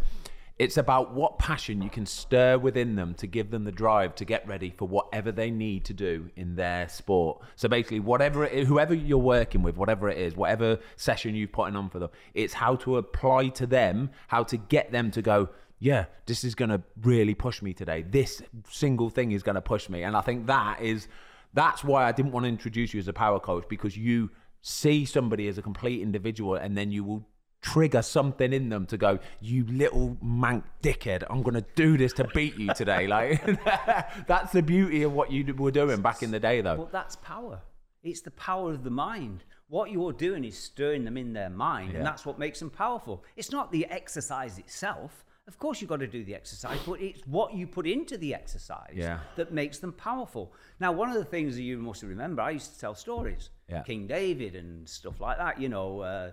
It's 0.60 0.78
about 0.78 1.14
what 1.14 1.38
passion 1.38 1.84
you 1.84 1.90
can 1.90 2.08
stir 2.08 2.58
within 2.58 2.96
them 2.96 3.14
to 3.16 3.28
give 3.28 3.52
them 3.52 3.64
the 3.64 3.72
drive 3.72 4.16
to 4.16 4.26
get 4.26 4.48
ready 4.48 4.72
for 4.72 4.88
whatever 4.88 5.32
they 5.32 5.52
need 5.52 5.86
to 5.86 5.94
do 5.94 6.32
in 6.36 6.56
their 6.56 6.90
sport. 6.90 7.42
So 7.56 7.70
basically, 7.70 8.00
whatever 8.00 8.44
is, 8.44 8.68
whoever 8.68 8.96
you're 8.96 9.20
working 9.20 9.62
with, 9.62 9.78
whatever 9.78 10.10
it 10.10 10.18
is, 10.18 10.36
whatever 10.36 10.80
session 10.96 11.36
you're 11.36 11.48
putting 11.48 11.76
on 11.76 11.90
for 11.90 12.00
them, 12.00 12.10
it's 12.34 12.56
how 12.56 12.76
to 12.78 12.98
apply 12.98 13.50
to 13.50 13.68
them, 13.68 14.10
how 14.28 14.44
to 14.46 14.58
get 14.58 14.92
them 14.92 15.12
to 15.12 15.22
go 15.22 15.50
yeah, 15.80 16.06
this 16.26 16.44
is 16.44 16.56
going 16.56 16.70
to 16.70 16.82
really 17.02 17.36
push 17.36 17.62
me 17.62 17.74
today. 17.74 18.02
This 18.02 18.42
single 18.70 19.10
thing 19.10 19.32
is 19.32 19.44
going 19.44 19.56
to 19.56 19.62
push 19.62 19.90
me. 19.90 20.04
And 20.04 20.18
I 20.18 20.22
think 20.22 20.48
that 20.48 20.82
is, 20.82 21.08
that's 21.54 21.84
why 21.84 22.06
I 22.06 22.12
didn't 22.12 22.32
want 22.32 22.46
to 22.46 22.50
introduce 22.50 22.94
you 22.94 23.00
as 23.00 23.08
a 23.08 23.14
power 23.14 23.40
coach 23.40 23.66
because 23.70 23.96
you 23.96 24.32
see 24.62 25.06
somebody 25.06 25.48
as 25.48 25.58
a 25.58 25.62
complete 25.62 26.02
individual 26.02 26.56
and 26.56 26.76
then 26.76 26.92
you 26.92 27.04
will 27.04 27.28
trigger 27.62 28.02
something 28.02 28.54
in 28.54 28.70
them 28.70 28.86
to 28.88 28.98
go, 28.98 29.20
you 29.42 29.66
little 29.68 30.18
mank 30.24 30.64
dickhead, 30.82 31.24
I'm 31.30 31.42
going 31.44 31.56
to 31.56 31.66
do 31.76 31.98
this 31.98 32.14
to 32.14 32.24
beat 32.34 32.56
you 32.58 32.74
today. 32.74 33.08
Like, 33.18 33.44
that's 34.28 34.52
the 34.54 34.62
beauty 34.62 35.04
of 35.04 35.14
what 35.14 35.32
you 35.32 35.54
were 35.56 35.72
doing 35.72 36.02
back 36.02 36.24
in 36.24 36.32
the 36.32 36.40
day, 36.40 36.62
though. 36.62 36.78
But 36.78 36.92
that's 36.92 37.16
power. 37.18 37.62
It's 38.04 38.22
the 38.22 38.32
power 38.32 38.72
of 38.72 38.84
the 38.84 38.90
mind. 38.92 39.44
What 39.70 39.92
you're 39.92 40.14
doing 40.14 40.44
is 40.46 40.58
stirring 40.58 41.04
them 41.04 41.18
in 41.18 41.34
their 41.34 41.50
mind, 41.50 41.92
Yeah. 41.92 41.98
and 41.98 42.06
that's 42.06 42.26
what 42.26 42.40
makes 42.40 42.60
them 42.60 42.70
powerful. 42.70 43.24
It's 43.36 43.52
not 43.52 43.72
the 43.72 43.86
exercise 43.88 44.58
itself. 44.58 45.26
Of 45.48 45.58
course, 45.60 45.80
you've 45.82 45.90
got 45.90 46.02
to 46.02 46.08
do 46.08 46.24
the 46.26 46.36
exercise, 46.36 46.78
but 46.86 47.02
it's 47.02 47.22
what 47.26 47.54
you 47.54 47.68
put 47.68 47.88
into 47.88 48.18
the 48.18 48.34
exercise 48.34 48.92
Yeah. 48.94 49.20
that 49.38 49.54
makes 49.54 49.80
them 49.80 49.94
powerful. 49.94 50.54
Now, 50.80 50.92
one 50.92 51.10
of 51.10 51.16
the 51.16 51.24
things 51.26 51.56
that 51.56 51.64
you 51.64 51.78
must 51.78 52.04
remember, 52.04 52.42
I 52.42 52.52
used 52.52 52.74
to 52.74 52.80
tell 52.80 52.96
stories, 52.96 53.50
Yeah. 53.70 53.84
King 53.84 54.08
David 54.08 54.56
and 54.56 54.88
stuff 54.88 55.20
like 55.22 55.38
that. 55.38 55.60
You 55.62 55.70
know, 55.70 56.02
uh, 56.02 56.32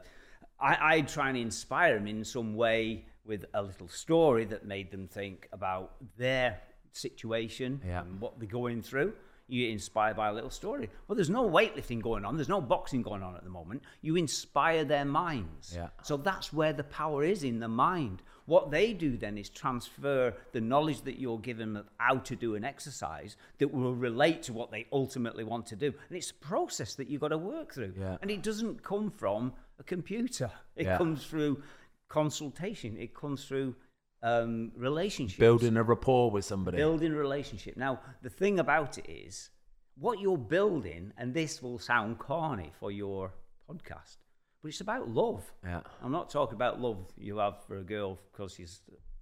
I, 0.60 0.94
I'd 0.94 1.08
try 1.08 1.28
and 1.28 1.38
inspire 1.38 1.94
them 1.94 2.06
in 2.06 2.24
some 2.24 2.54
way 2.56 3.06
with 3.26 3.44
a 3.54 3.62
little 3.62 3.88
story 3.88 4.44
that 4.46 4.66
made 4.66 4.90
them 4.90 5.08
think 5.08 5.48
about 5.52 5.92
their 6.16 6.60
situation 6.92 7.80
Yeah. 7.86 8.02
and 8.02 8.20
what 8.20 8.38
they're 8.38 8.48
going 8.48 8.82
through. 8.82 9.14
You 9.46 9.66
get 9.66 9.72
inspired 9.72 10.16
by 10.16 10.28
a 10.28 10.32
little 10.32 10.48
story. 10.48 10.88
Well, 11.06 11.16
there's 11.16 11.28
no 11.28 11.46
weightlifting 11.46 12.00
going 12.00 12.24
on. 12.24 12.36
There's 12.36 12.48
no 12.48 12.62
boxing 12.62 13.02
going 13.02 13.22
on 13.22 13.36
at 13.36 13.44
the 13.44 13.50
moment. 13.50 13.82
You 14.00 14.16
inspire 14.16 14.84
their 14.84 15.04
minds. 15.04 15.74
Yeah. 15.76 15.88
So 16.02 16.16
that's 16.16 16.50
where 16.50 16.72
the 16.72 16.84
power 16.84 17.22
is 17.24 17.44
in 17.44 17.60
the 17.60 17.68
mind. 17.68 18.22
What 18.46 18.70
they 18.70 18.94
do 18.94 19.18
then 19.18 19.36
is 19.36 19.50
transfer 19.50 20.32
the 20.52 20.62
knowledge 20.62 21.02
that 21.02 21.18
you're 21.18 21.38
giving 21.38 21.74
them 21.74 21.76
of 21.76 21.88
how 21.98 22.18
to 22.18 22.36
do 22.36 22.54
an 22.54 22.64
exercise 22.64 23.36
that 23.58 23.68
will 23.68 23.94
relate 23.94 24.42
to 24.44 24.54
what 24.54 24.70
they 24.70 24.86
ultimately 24.92 25.44
want 25.44 25.66
to 25.66 25.76
do. 25.76 25.92
And 26.08 26.16
it's 26.16 26.30
a 26.30 26.34
process 26.34 26.94
that 26.94 27.10
you've 27.10 27.20
got 27.20 27.28
to 27.28 27.38
work 27.38 27.74
through. 27.74 27.92
Yeah. 27.98 28.16
And 28.22 28.30
it 28.30 28.42
doesn't 28.42 28.82
come 28.82 29.10
from 29.10 29.52
a 29.78 29.82
computer. 29.84 30.50
It 30.76 30.86
Yeah. 30.86 30.98
comes 30.98 31.26
through 31.26 31.62
consultation. 32.08 32.96
It 32.96 33.14
comes 33.14 33.44
through 33.46 33.74
um, 34.22 34.72
relationships 34.76 35.38
Building 35.38 35.76
a 35.76 35.82
rapport 35.82 36.30
with 36.30 36.46
somebody. 36.46 36.78
building 36.78 37.12
a 37.12 37.16
relationship. 37.16 37.76
Now, 37.76 38.00
the 38.22 38.30
thing 38.30 38.58
about 38.58 38.96
it 38.96 39.06
is, 39.10 39.50
what 39.96 40.18
you're 40.18 40.38
building, 40.38 41.12
and 41.18 41.34
this 41.34 41.60
will 41.62 41.78
sound 41.78 42.18
corny 42.18 42.72
for 42.80 42.90
your 42.90 43.34
podcast, 43.68 44.16
but 44.62 44.68
it's 44.68 44.80
about 44.80 45.10
love. 45.10 45.52
Yeah. 45.62 45.82
I'm 46.02 46.10
not 46.10 46.30
talking 46.30 46.54
about 46.54 46.80
love 46.80 47.12
you 47.18 47.36
have 47.36 47.62
for 47.66 47.76
a 47.76 47.82
girl 47.82 48.18
because 48.32 48.54
she's 48.54 48.80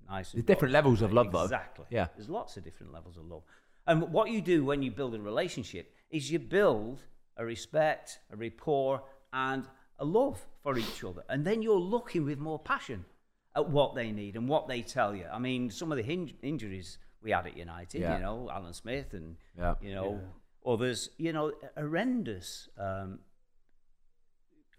nice. 0.08 0.30
There's 0.32 0.44
different 0.44 0.72
levels 0.72 1.02
of 1.02 1.12
love, 1.12 1.32
though. 1.32 1.42
Exactly. 1.42 1.86
Yeah. 1.90 2.06
There's 2.16 2.28
lots 2.30 2.56
of 2.56 2.62
different 2.62 2.92
levels 2.92 3.16
of 3.16 3.24
love. 3.26 3.42
And 3.88 4.02
what 4.12 4.30
you 4.30 4.40
do 4.40 4.64
when 4.64 4.82
you 4.84 4.92
build 4.92 5.16
a 5.16 5.20
relationship 5.20 5.92
is 6.10 6.30
you 6.30 6.38
build 6.38 7.02
a 7.36 7.44
respect, 7.44 8.20
a 8.32 8.36
rapport, 8.36 9.02
and 9.32 9.66
a 10.02 10.04
love 10.04 10.38
for 10.62 10.76
each 10.76 11.02
other. 11.04 11.22
And 11.28 11.44
then 11.46 11.62
you're 11.62 11.86
looking 11.96 12.24
with 12.24 12.38
more 12.38 12.58
passion 12.58 13.04
at 13.54 13.68
what 13.76 13.94
they 13.94 14.10
need 14.10 14.36
and 14.36 14.48
what 14.48 14.66
they 14.66 14.82
tell 14.82 15.14
you. 15.14 15.26
I 15.32 15.38
mean, 15.38 15.70
some 15.70 15.92
of 15.92 15.96
the 15.96 16.02
hin- 16.12 16.36
injuries 16.42 16.98
we 17.22 17.30
had 17.30 17.46
at 17.46 17.56
United, 17.56 18.00
Yeah. 18.00 18.16
you 18.16 18.22
know, 18.22 18.50
Alan 18.50 18.74
Smith 18.74 19.14
and, 19.14 19.36
Yeah. 19.56 19.74
you 19.80 19.94
know, 19.94 20.20
others, 20.66 21.10
you 21.18 21.32
know, 21.32 21.52
horrendous 21.76 22.68
um, 22.78 23.20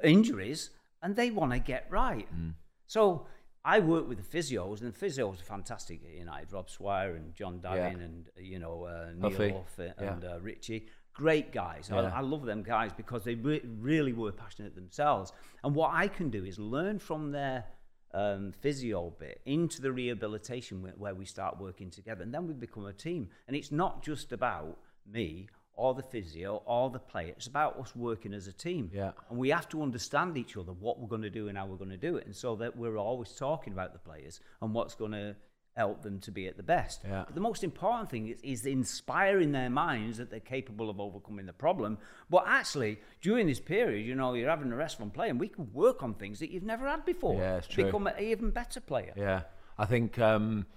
injuries, 0.03 0.71
and 1.01 1.15
they 1.15 1.31
want 1.31 1.51
to 1.53 1.59
get 1.59 1.87
right. 1.89 2.27
Mm. 2.35 2.53
So 2.87 3.27
I 3.63 3.79
work 3.79 4.07
with 4.09 4.17
the 4.17 4.37
physios, 4.37 4.81
and 4.81 4.93
the 4.93 4.99
physios 5.05 5.39
are 5.41 5.45
fantastic 5.45 6.01
at 6.03 6.11
United. 6.11 6.51
Rob 6.51 6.69
Swire 6.69 7.15
and 7.15 7.33
John 7.33 7.59
Davin 7.61 8.03
and, 8.03 8.27
uh, 8.37 8.41
you 8.41 8.59
know, 8.59 8.83
uh, 8.83 9.11
Neil 9.15 9.29
Huffy. 9.31 9.51
Huff 9.51 9.79
and 9.79 10.23
Yeah. 10.23 10.33
uh, 10.33 10.39
Richie. 10.39 10.87
Great 11.13 11.51
guys. 11.51 11.89
Yeah. 11.91 12.01
I, 12.01 12.17
I 12.17 12.21
love 12.21 12.45
them 12.45 12.63
guys 12.63 12.91
because 12.95 13.23
they 13.23 13.35
re- 13.35 13.61
really 13.79 14.13
were 14.13 14.31
passionate 14.31 14.75
themselves. 14.75 15.31
And 15.63 15.75
what 15.75 15.91
I 15.93 16.07
can 16.07 16.29
do 16.29 16.43
is 16.43 16.57
learn 16.57 16.99
from 16.99 17.31
their 17.31 17.65
um, 18.13 18.51
physio 18.61 19.13
bit 19.19 19.41
into 19.45 19.81
the 19.81 19.91
rehabilitation 19.91 20.81
where, 20.81 20.93
where 20.97 21.15
we 21.15 21.25
start 21.25 21.59
working 21.59 21.89
together. 21.89 22.23
And 22.23 22.33
then 22.33 22.47
we 22.47 22.53
become 22.53 22.85
a 22.85 22.93
team. 22.93 23.29
And 23.47 23.55
it's 23.55 23.71
not 23.71 24.03
just 24.03 24.31
about 24.31 24.77
me 25.11 25.47
or 25.75 25.93
the 25.93 26.03
physio 26.03 26.61
or 26.65 26.89
the 26.89 26.99
player. 26.99 27.33
It's 27.35 27.47
about 27.47 27.79
us 27.79 27.95
working 27.95 28.33
as 28.33 28.47
a 28.47 28.53
team. 28.53 28.89
Yeah. 28.93 29.11
And 29.29 29.37
we 29.37 29.49
have 29.49 29.67
to 29.69 29.81
understand 29.81 30.37
each 30.37 30.55
other, 30.57 30.71
what 30.71 30.99
we're 30.99 31.07
going 31.07 31.23
to 31.23 31.29
do 31.29 31.47
and 31.47 31.57
how 31.57 31.65
we're 31.65 31.77
going 31.77 31.89
to 31.89 31.97
do 31.97 32.17
it. 32.17 32.25
And 32.25 32.35
so 32.35 32.55
that 32.57 32.77
we're 32.77 32.97
always 32.97 33.31
talking 33.31 33.73
about 33.73 33.93
the 33.93 33.99
players 33.99 34.39
and 34.61 34.73
what's 34.73 34.95
going 34.95 35.11
to 35.11 35.35
help 35.75 36.03
them 36.03 36.19
to 36.19 36.31
be 36.31 36.47
at 36.47 36.57
the 36.57 36.63
best. 36.63 37.01
Yeah. 37.03 37.23
But 37.25 37.35
the 37.35 37.41
most 37.41 37.63
important 37.63 38.09
thing 38.09 38.27
is, 38.27 38.39
is 38.43 38.65
inspiring 38.65 39.51
their 39.51 39.69
minds 39.69 40.17
that 40.17 40.29
they're 40.29 40.39
capable 40.39 40.89
of 40.89 40.99
overcoming 40.99 41.45
the 41.45 41.53
problem. 41.53 41.97
But 42.29 42.45
actually, 42.47 42.99
during 43.21 43.47
this 43.47 43.59
period, 43.59 44.05
you 44.05 44.15
know, 44.15 44.33
you're 44.33 44.49
having 44.49 44.71
a 44.71 44.75
rest 44.75 44.97
from 44.97 45.09
playing, 45.09 45.37
we 45.37 45.47
can 45.47 45.71
work 45.73 46.03
on 46.03 46.13
things 46.13 46.39
that 46.39 46.51
you've 46.51 46.63
never 46.63 46.87
had 46.87 47.05
before. 47.05 47.35
Yeah, 47.35 47.57
it's 47.57 47.67
true. 47.67 47.85
Become 47.85 48.07
an 48.07 48.19
even 48.19 48.51
better 48.51 48.79
player. 48.79 49.13
Yeah, 49.15 49.41
I 49.77 49.85
think 49.85 50.19
um, 50.19 50.67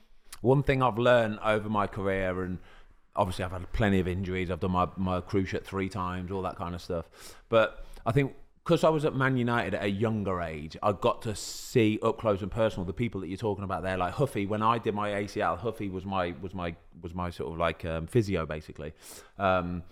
one 0.41 0.63
thing 0.63 0.83
I've 0.83 0.99
learned 0.99 1.39
over 1.45 1.69
my 1.69 1.87
career, 1.87 2.43
and 2.43 2.59
obviously 3.15 3.45
I've 3.45 3.53
had 3.53 3.71
plenty 3.73 4.01
of 4.01 4.09
injuries. 4.09 4.51
I've 4.51 4.61
done 4.61 4.73
my 4.73 4.89
my 4.97 5.21
cruciate 5.21 5.65
three 5.65 5.89
times, 5.89 6.31
all 6.31 6.43
that 6.43 6.57
kind 6.57 6.75
of 6.75 6.81
stuff. 6.81 7.07
But 7.49 7.85
I 8.07 8.13
think 8.13 8.35
because 8.67 8.83
I 8.83 8.89
was 8.89 9.05
at 9.05 9.15
Man 9.15 9.37
United 9.37 9.75
at 9.75 9.85
a 9.85 9.89
younger 9.89 10.43
age, 10.43 10.77
I 10.83 10.91
got 10.91 11.23
to 11.23 11.37
see 11.37 12.01
up 12.03 12.19
close 12.19 12.43
and 12.43 12.51
personal 12.51 12.85
the 12.85 12.93
people 12.93 13.21
that 13.21 13.29
you're 13.29 13.37
talking 13.37 13.63
about 13.63 13.85
there. 13.85 13.97
Like 13.97 14.15
Huffy, 14.15 14.45
when 14.45 14.61
I 14.61 14.79
did 14.79 14.93
my 14.93 15.11
ACL, 15.11 15.57
Huffy 15.57 15.89
was 15.89 16.05
my 16.05 16.35
was 16.43 16.53
my 16.53 16.75
was 17.01 17.15
my 17.15 17.31
sort 17.31 17.53
of 17.53 17.59
like 17.59 17.85
um, 17.85 18.09
physio 18.09 18.45
basically, 18.45 18.93
um, 19.39 19.85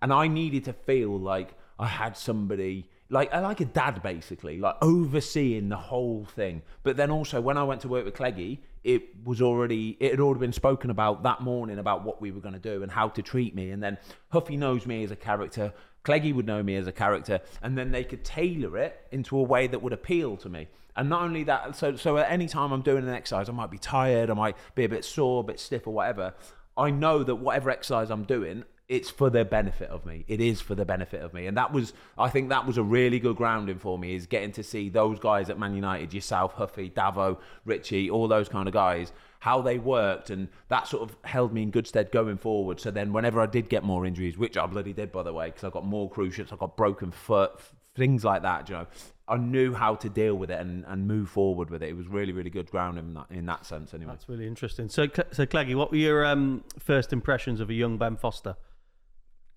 and 0.00 0.12
I 0.12 0.28
needed 0.28 0.64
to 0.66 0.72
feel 0.72 1.18
like 1.18 1.54
I 1.76 1.88
had 1.88 2.16
somebody 2.16 2.88
like 3.08 3.34
like 3.34 3.60
a 3.60 3.64
dad 3.64 4.00
basically, 4.00 4.60
like 4.60 4.76
overseeing 4.80 5.68
the 5.68 5.76
whole 5.76 6.24
thing. 6.24 6.62
But 6.84 6.96
then 6.96 7.10
also 7.10 7.40
when 7.40 7.58
I 7.58 7.64
went 7.64 7.80
to 7.80 7.88
work 7.88 8.04
with 8.04 8.14
Cleggy, 8.14 8.58
it 8.84 9.24
was 9.24 9.42
already 9.42 9.96
it 9.98 10.12
had 10.12 10.20
already 10.20 10.40
been 10.40 10.52
spoken 10.52 10.90
about 10.90 11.24
that 11.24 11.40
morning 11.40 11.78
about 11.78 12.04
what 12.04 12.20
we 12.20 12.30
were 12.30 12.40
going 12.40 12.54
to 12.54 12.60
do 12.60 12.82
and 12.84 12.92
how 12.92 13.08
to 13.08 13.22
treat 13.22 13.54
me. 13.54 13.70
And 13.72 13.82
then 13.82 13.98
Huffy 14.28 14.56
knows 14.56 14.86
me 14.86 15.02
as 15.02 15.10
a 15.10 15.16
character, 15.16 15.72
Cleggy 16.04 16.34
would 16.34 16.46
know 16.46 16.62
me 16.62 16.76
as 16.76 16.86
a 16.86 16.92
character, 16.92 17.40
and 17.62 17.76
then 17.76 17.92
they 17.92 18.04
could 18.04 18.24
tailor 18.24 18.76
it 18.78 19.06
into 19.10 19.36
a 19.38 19.42
way 19.42 19.66
that 19.66 19.82
would 19.82 19.92
appeal 19.92 20.36
to 20.38 20.48
me. 20.48 20.68
And 20.96 21.08
not 21.08 21.22
only 21.22 21.44
that, 21.44 21.76
so 21.76 21.96
so 21.96 22.18
at 22.18 22.30
any 22.30 22.48
time 22.48 22.72
I'm 22.72 22.82
doing 22.82 23.04
an 23.04 23.14
exercise, 23.14 23.48
I 23.48 23.52
might 23.52 23.70
be 23.70 23.78
tired, 23.78 24.30
I 24.30 24.34
might 24.34 24.56
be 24.74 24.84
a 24.84 24.88
bit 24.88 25.04
sore, 25.04 25.40
a 25.40 25.44
bit 25.44 25.60
stiff, 25.60 25.86
or 25.86 25.94
whatever. 25.94 26.34
I 26.76 26.90
know 26.90 27.22
that 27.22 27.36
whatever 27.36 27.70
exercise 27.70 28.10
I'm 28.10 28.24
doing, 28.24 28.64
it's 28.88 29.08
for 29.08 29.30
the 29.30 29.44
benefit 29.44 29.88
of 29.90 30.04
me. 30.04 30.24
It 30.26 30.40
is 30.40 30.60
for 30.60 30.74
the 30.74 30.84
benefit 30.84 31.22
of 31.22 31.32
me, 31.32 31.46
and 31.46 31.56
that 31.56 31.72
was, 31.72 31.92
I 32.18 32.28
think, 32.28 32.48
that 32.48 32.66
was 32.66 32.76
a 32.76 32.82
really 32.82 33.20
good 33.20 33.36
grounding 33.36 33.78
for 33.78 33.98
me. 33.98 34.14
Is 34.14 34.26
getting 34.26 34.52
to 34.52 34.62
see 34.62 34.88
those 34.88 35.20
guys 35.20 35.48
at 35.48 35.58
Man 35.58 35.74
United, 35.74 36.12
yourself, 36.12 36.54
Huffy, 36.54 36.90
Davo, 36.90 37.38
Richie, 37.64 38.10
all 38.10 38.26
those 38.26 38.48
kind 38.48 38.66
of 38.66 38.74
guys, 38.74 39.12
how 39.40 39.60
they 39.60 39.78
worked, 39.78 40.30
and 40.30 40.48
that 40.68 40.86
sort 40.86 41.02
of 41.08 41.16
held 41.24 41.52
me 41.52 41.62
in 41.62 41.70
good 41.70 41.86
stead 41.86 42.12
going 42.12 42.36
forward. 42.38 42.78
So 42.80 42.90
then, 42.90 43.12
whenever 43.12 43.40
I 43.40 43.46
did 43.46 43.68
get 43.68 43.82
more 43.82 44.06
injuries, 44.06 44.38
which 44.38 44.56
I 44.56 44.66
bloody 44.66 44.92
did, 44.92 45.10
by 45.12 45.22
the 45.22 45.32
way, 45.32 45.46
because 45.46 45.64
I 45.64 45.70
got 45.70 45.84
more 45.84 46.08
cruciates, 46.08 46.52
I 46.52 46.56
got 46.56 46.76
broken 46.76 47.10
foot, 47.10 47.52
things 47.96 48.24
like 48.24 48.42
that. 48.42 48.68
You 48.68 48.76
know, 48.76 48.86
I 49.28 49.36
knew 49.36 49.74
how 49.74 49.94
to 49.96 50.08
deal 50.08 50.34
with 50.34 50.50
it 50.50 50.60
and, 50.60 50.84
and 50.86 51.06
move 51.06 51.28
forward 51.30 51.70
with 51.70 51.82
it. 51.82 51.88
It 51.88 51.96
was 51.96 52.06
really, 52.08 52.32
really 52.32 52.50
good 52.50 52.70
grounding 52.70 53.06
in 53.06 53.14
that, 53.14 53.26
in 53.30 53.46
that 53.46 53.64
sense, 53.64 53.94
anyway. 53.94 54.12
That's 54.12 54.28
really 54.28 54.46
interesting. 54.46 54.88
So, 54.88 55.06
Cl- 55.06 55.28
so 55.32 55.46
Cleggy, 55.46 55.74
what 55.74 55.90
were 55.90 55.96
your 55.96 56.24
um, 56.26 56.64
first 56.78 57.12
impressions 57.12 57.60
of 57.60 57.70
a 57.70 57.74
young 57.74 57.96
Ben 57.96 58.16
Foster? 58.16 58.56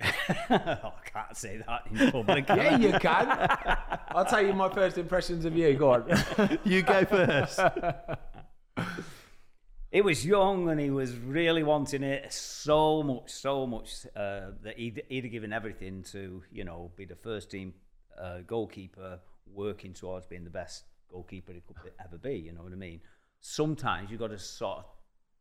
oh, 0.02 0.06
I 0.50 0.92
can't 1.06 1.36
say 1.38 1.62
that 1.68 1.88
in 1.92 2.12
public. 2.12 2.48
can 2.48 2.58
Yeah, 2.62 2.75
I? 2.75 2.78
you 2.78 2.92
can. 3.00 4.08
I'll 4.16 4.25
tell 4.25 4.46
you 4.46 4.54
my 4.54 4.70
first 4.70 4.98
impressions 4.98 5.44
of 5.46 5.56
you. 5.58 5.74
Go 5.74 5.92
on. 5.92 6.60
You 6.63 6.82
go 6.84 7.04
first. 7.06 7.60
He 9.94 10.02
was 10.02 10.26
young 10.26 10.70
and 10.70 10.80
he 10.80 10.90
was 10.90 11.16
really 11.16 11.62
wanting 11.62 12.02
it 12.02 12.34
so 12.34 13.04
much, 13.04 13.30
so 13.30 13.68
much 13.68 14.08
uh, 14.16 14.48
that 14.64 14.76
he'd, 14.76 15.04
he'd 15.08 15.32
given 15.32 15.54
everything 15.54 16.02
to, 16.12 16.42
you 16.52 16.64
know, 16.64 16.90
be 16.96 17.06
the 17.06 17.16
first 17.16 17.52
team 17.52 17.76
uh, 18.20 18.40
goalkeeper 18.48 19.20
working 19.46 19.94
towards 19.94 20.26
being 20.26 20.46
the 20.46 20.50
best 20.50 20.86
goalkeeper 21.12 21.54
he 21.54 21.62
could 21.62 21.92
ever 22.04 22.18
be. 22.18 22.34
You 22.34 22.54
know 22.54 22.64
what 22.64 22.74
I 22.74 22.76
mean? 22.76 23.02
Sometimes 23.40 24.10
you've 24.10 24.20
got 24.20 24.32
to 24.32 24.40
sort 24.40 24.80
of, 24.80 24.86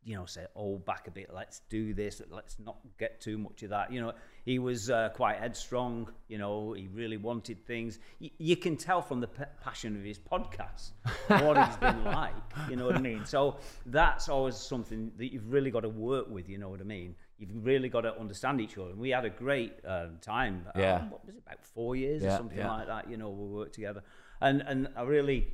you 0.05 0.15
know, 0.15 0.25
say, 0.25 0.45
oh, 0.55 0.77
back 0.77 1.07
a 1.07 1.11
bit, 1.11 1.29
let's 1.33 1.61
do 1.69 1.93
this, 1.93 2.21
let's 2.29 2.57
not 2.59 2.77
get 2.99 3.21
too 3.21 3.37
much 3.37 3.63
of 3.63 3.69
that. 3.69 3.91
You 3.91 4.01
know, 4.01 4.13
he 4.45 4.59
was 4.59 4.89
uh, 4.89 5.09
quite 5.13 5.37
headstrong, 5.37 6.09
you 6.27 6.37
know, 6.37 6.73
he 6.73 6.87
really 6.87 7.17
wanted 7.17 7.65
things. 7.65 7.99
Y- 8.19 8.31
you 8.37 8.57
can 8.57 8.75
tell 8.75 9.01
from 9.01 9.21
the 9.21 9.27
p- 9.27 9.43
passion 9.61 9.95
of 9.95 10.03
his 10.03 10.19
podcast 10.19 10.91
what 11.27 11.57
he's 11.57 11.77
been 11.77 12.03
like, 12.03 12.33
you 12.69 12.75
know 12.75 12.85
what 12.85 12.95
I 12.95 13.01
mean? 13.01 13.25
So 13.25 13.57
that's 13.85 14.27
always 14.27 14.55
something 14.55 15.11
that 15.17 15.31
you've 15.31 15.51
really 15.51 15.71
got 15.71 15.81
to 15.81 15.89
work 15.89 16.29
with, 16.29 16.49
you 16.49 16.57
know 16.57 16.69
what 16.69 16.81
I 16.81 16.85
mean? 16.85 17.15
You've 17.37 17.65
really 17.65 17.89
got 17.89 18.01
to 18.01 18.17
understand 18.19 18.61
each 18.61 18.77
other. 18.77 18.89
And 18.89 18.99
we 18.99 19.09
had 19.09 19.25
a 19.25 19.29
great 19.29 19.73
um, 19.87 20.17
time. 20.21 20.65
Yeah. 20.75 20.95
Um, 20.95 21.11
what 21.11 21.25
was 21.25 21.35
it, 21.35 21.41
about 21.45 21.63
four 21.63 21.95
years 21.95 22.23
or 22.23 22.31
something 22.31 22.57
yeah. 22.57 22.71
like 22.71 22.87
that, 22.87 23.09
you 23.09 23.17
know, 23.17 23.29
we 23.29 23.47
worked 23.47 23.75
together. 23.75 24.03
And, 24.41 24.61
and 24.61 24.89
I 24.95 25.03
really, 25.03 25.47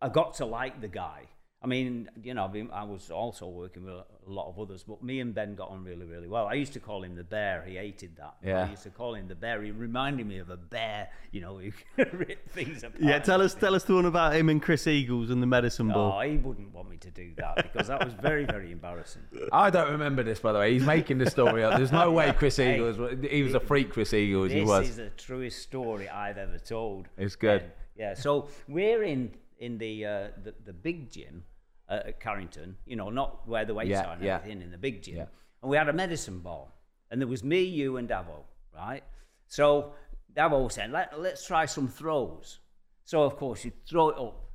I 0.00 0.08
got 0.08 0.34
to 0.34 0.46
like 0.46 0.80
the 0.80 0.88
guy. 0.88 1.29
I 1.62 1.66
mean, 1.66 2.08
you 2.22 2.32
know, 2.32 2.46
I've 2.46 2.54
been, 2.54 2.70
I 2.72 2.84
was 2.84 3.10
also 3.10 3.46
working 3.46 3.84
with 3.84 3.92
a 3.92 4.04
lot 4.26 4.48
of 4.48 4.58
others, 4.58 4.82
but 4.82 5.02
me 5.02 5.20
and 5.20 5.34
Ben 5.34 5.54
got 5.54 5.68
on 5.68 5.84
really, 5.84 6.06
really 6.06 6.26
well. 6.26 6.46
I 6.46 6.54
used 6.54 6.72
to 6.72 6.80
call 6.80 7.04
him 7.04 7.14
the 7.16 7.22
bear. 7.22 7.62
He 7.66 7.76
hated 7.76 8.16
that. 8.16 8.36
Yeah. 8.42 8.64
I 8.64 8.70
used 8.70 8.84
to 8.84 8.90
call 8.90 9.14
him 9.14 9.28
the 9.28 9.34
bear. 9.34 9.62
He 9.62 9.70
reminded 9.70 10.26
me 10.26 10.38
of 10.38 10.48
a 10.48 10.56
bear, 10.56 11.10
you 11.32 11.42
know, 11.42 11.58
who 11.58 11.70
could 11.96 12.14
rip 12.18 12.48
things 12.50 12.82
apart. 12.82 13.02
Yeah, 13.02 13.18
tell 13.18 13.42
us, 13.42 13.52
tell 13.52 13.74
us 13.74 13.84
the 13.84 13.94
one 13.94 14.06
about 14.06 14.34
him 14.34 14.48
and 14.48 14.62
Chris 14.62 14.86
Eagles 14.86 15.28
and 15.28 15.42
the 15.42 15.46
medicine 15.46 15.88
ball. 15.88 16.18
Oh, 16.18 16.20
he 16.26 16.38
wouldn't 16.38 16.72
want 16.72 16.88
me 16.88 16.96
to 16.96 17.10
do 17.10 17.32
that 17.36 17.56
because 17.56 17.88
that 17.88 18.02
was 18.02 18.14
very, 18.14 18.46
very 18.46 18.72
embarrassing. 18.72 19.22
I 19.52 19.68
don't 19.68 19.90
remember 19.92 20.22
this, 20.22 20.40
by 20.40 20.52
the 20.54 20.60
way. 20.60 20.72
He's 20.72 20.86
making 20.86 21.18
the 21.18 21.28
story 21.28 21.62
up. 21.62 21.76
There's 21.76 21.92
no 21.92 22.10
way 22.10 22.32
Chris 22.32 22.58
Eagles. 22.58 22.96
He 23.30 23.42
was 23.42 23.52
a 23.52 23.60
freak, 23.60 23.92
Chris 23.92 24.14
Eagles. 24.14 24.50
He 24.50 24.60
This 24.60 24.68
was. 24.68 24.88
is 24.88 24.96
the 24.96 25.10
truest 25.10 25.58
story 25.60 26.08
I've 26.08 26.38
ever 26.38 26.58
told. 26.58 27.08
It's 27.18 27.36
good. 27.36 27.60
And, 27.64 27.72
yeah, 27.98 28.14
so 28.14 28.48
we're 28.66 29.02
in 29.02 29.32
in 29.58 29.76
the 29.76 30.06
uh, 30.06 30.28
the, 30.42 30.54
the 30.64 30.72
big 30.72 31.10
gym 31.10 31.44
uh, 31.90 32.00
at 32.06 32.20
Carrington. 32.20 32.76
You 32.86 32.96
know, 32.96 33.10
not 33.10 33.46
where 33.46 33.64
the 33.64 33.74
weights 33.74 33.90
Yeah, 33.90 34.06
are 34.06 34.12
and 34.14 34.22
yeah. 34.22 34.36
everything 34.36 34.62
in 34.62 34.70
the 34.70 34.78
big 34.78 35.02
gym. 35.02 35.16
Yeah. 35.16 35.26
And 35.62 35.70
we 35.70 35.76
had 35.76 35.88
a 35.88 35.92
medicine 35.92 36.38
ball, 36.38 36.72
and 37.10 37.20
there 37.20 37.28
was 37.28 37.44
me, 37.44 37.62
you, 37.62 37.96
and 37.98 38.08
Davo, 38.08 38.44
right? 38.74 39.02
So 39.48 39.92
Davo 40.34 40.70
said, 40.70 40.90
Let, 40.90 41.20
"Let's 41.20 41.46
try 41.46 41.66
some 41.66 41.88
throws." 41.88 42.60
So 43.04 43.22
of 43.24 43.36
course 43.36 43.64
you 43.64 43.72
throw 43.88 44.08
it 44.10 44.18
up. 44.18 44.46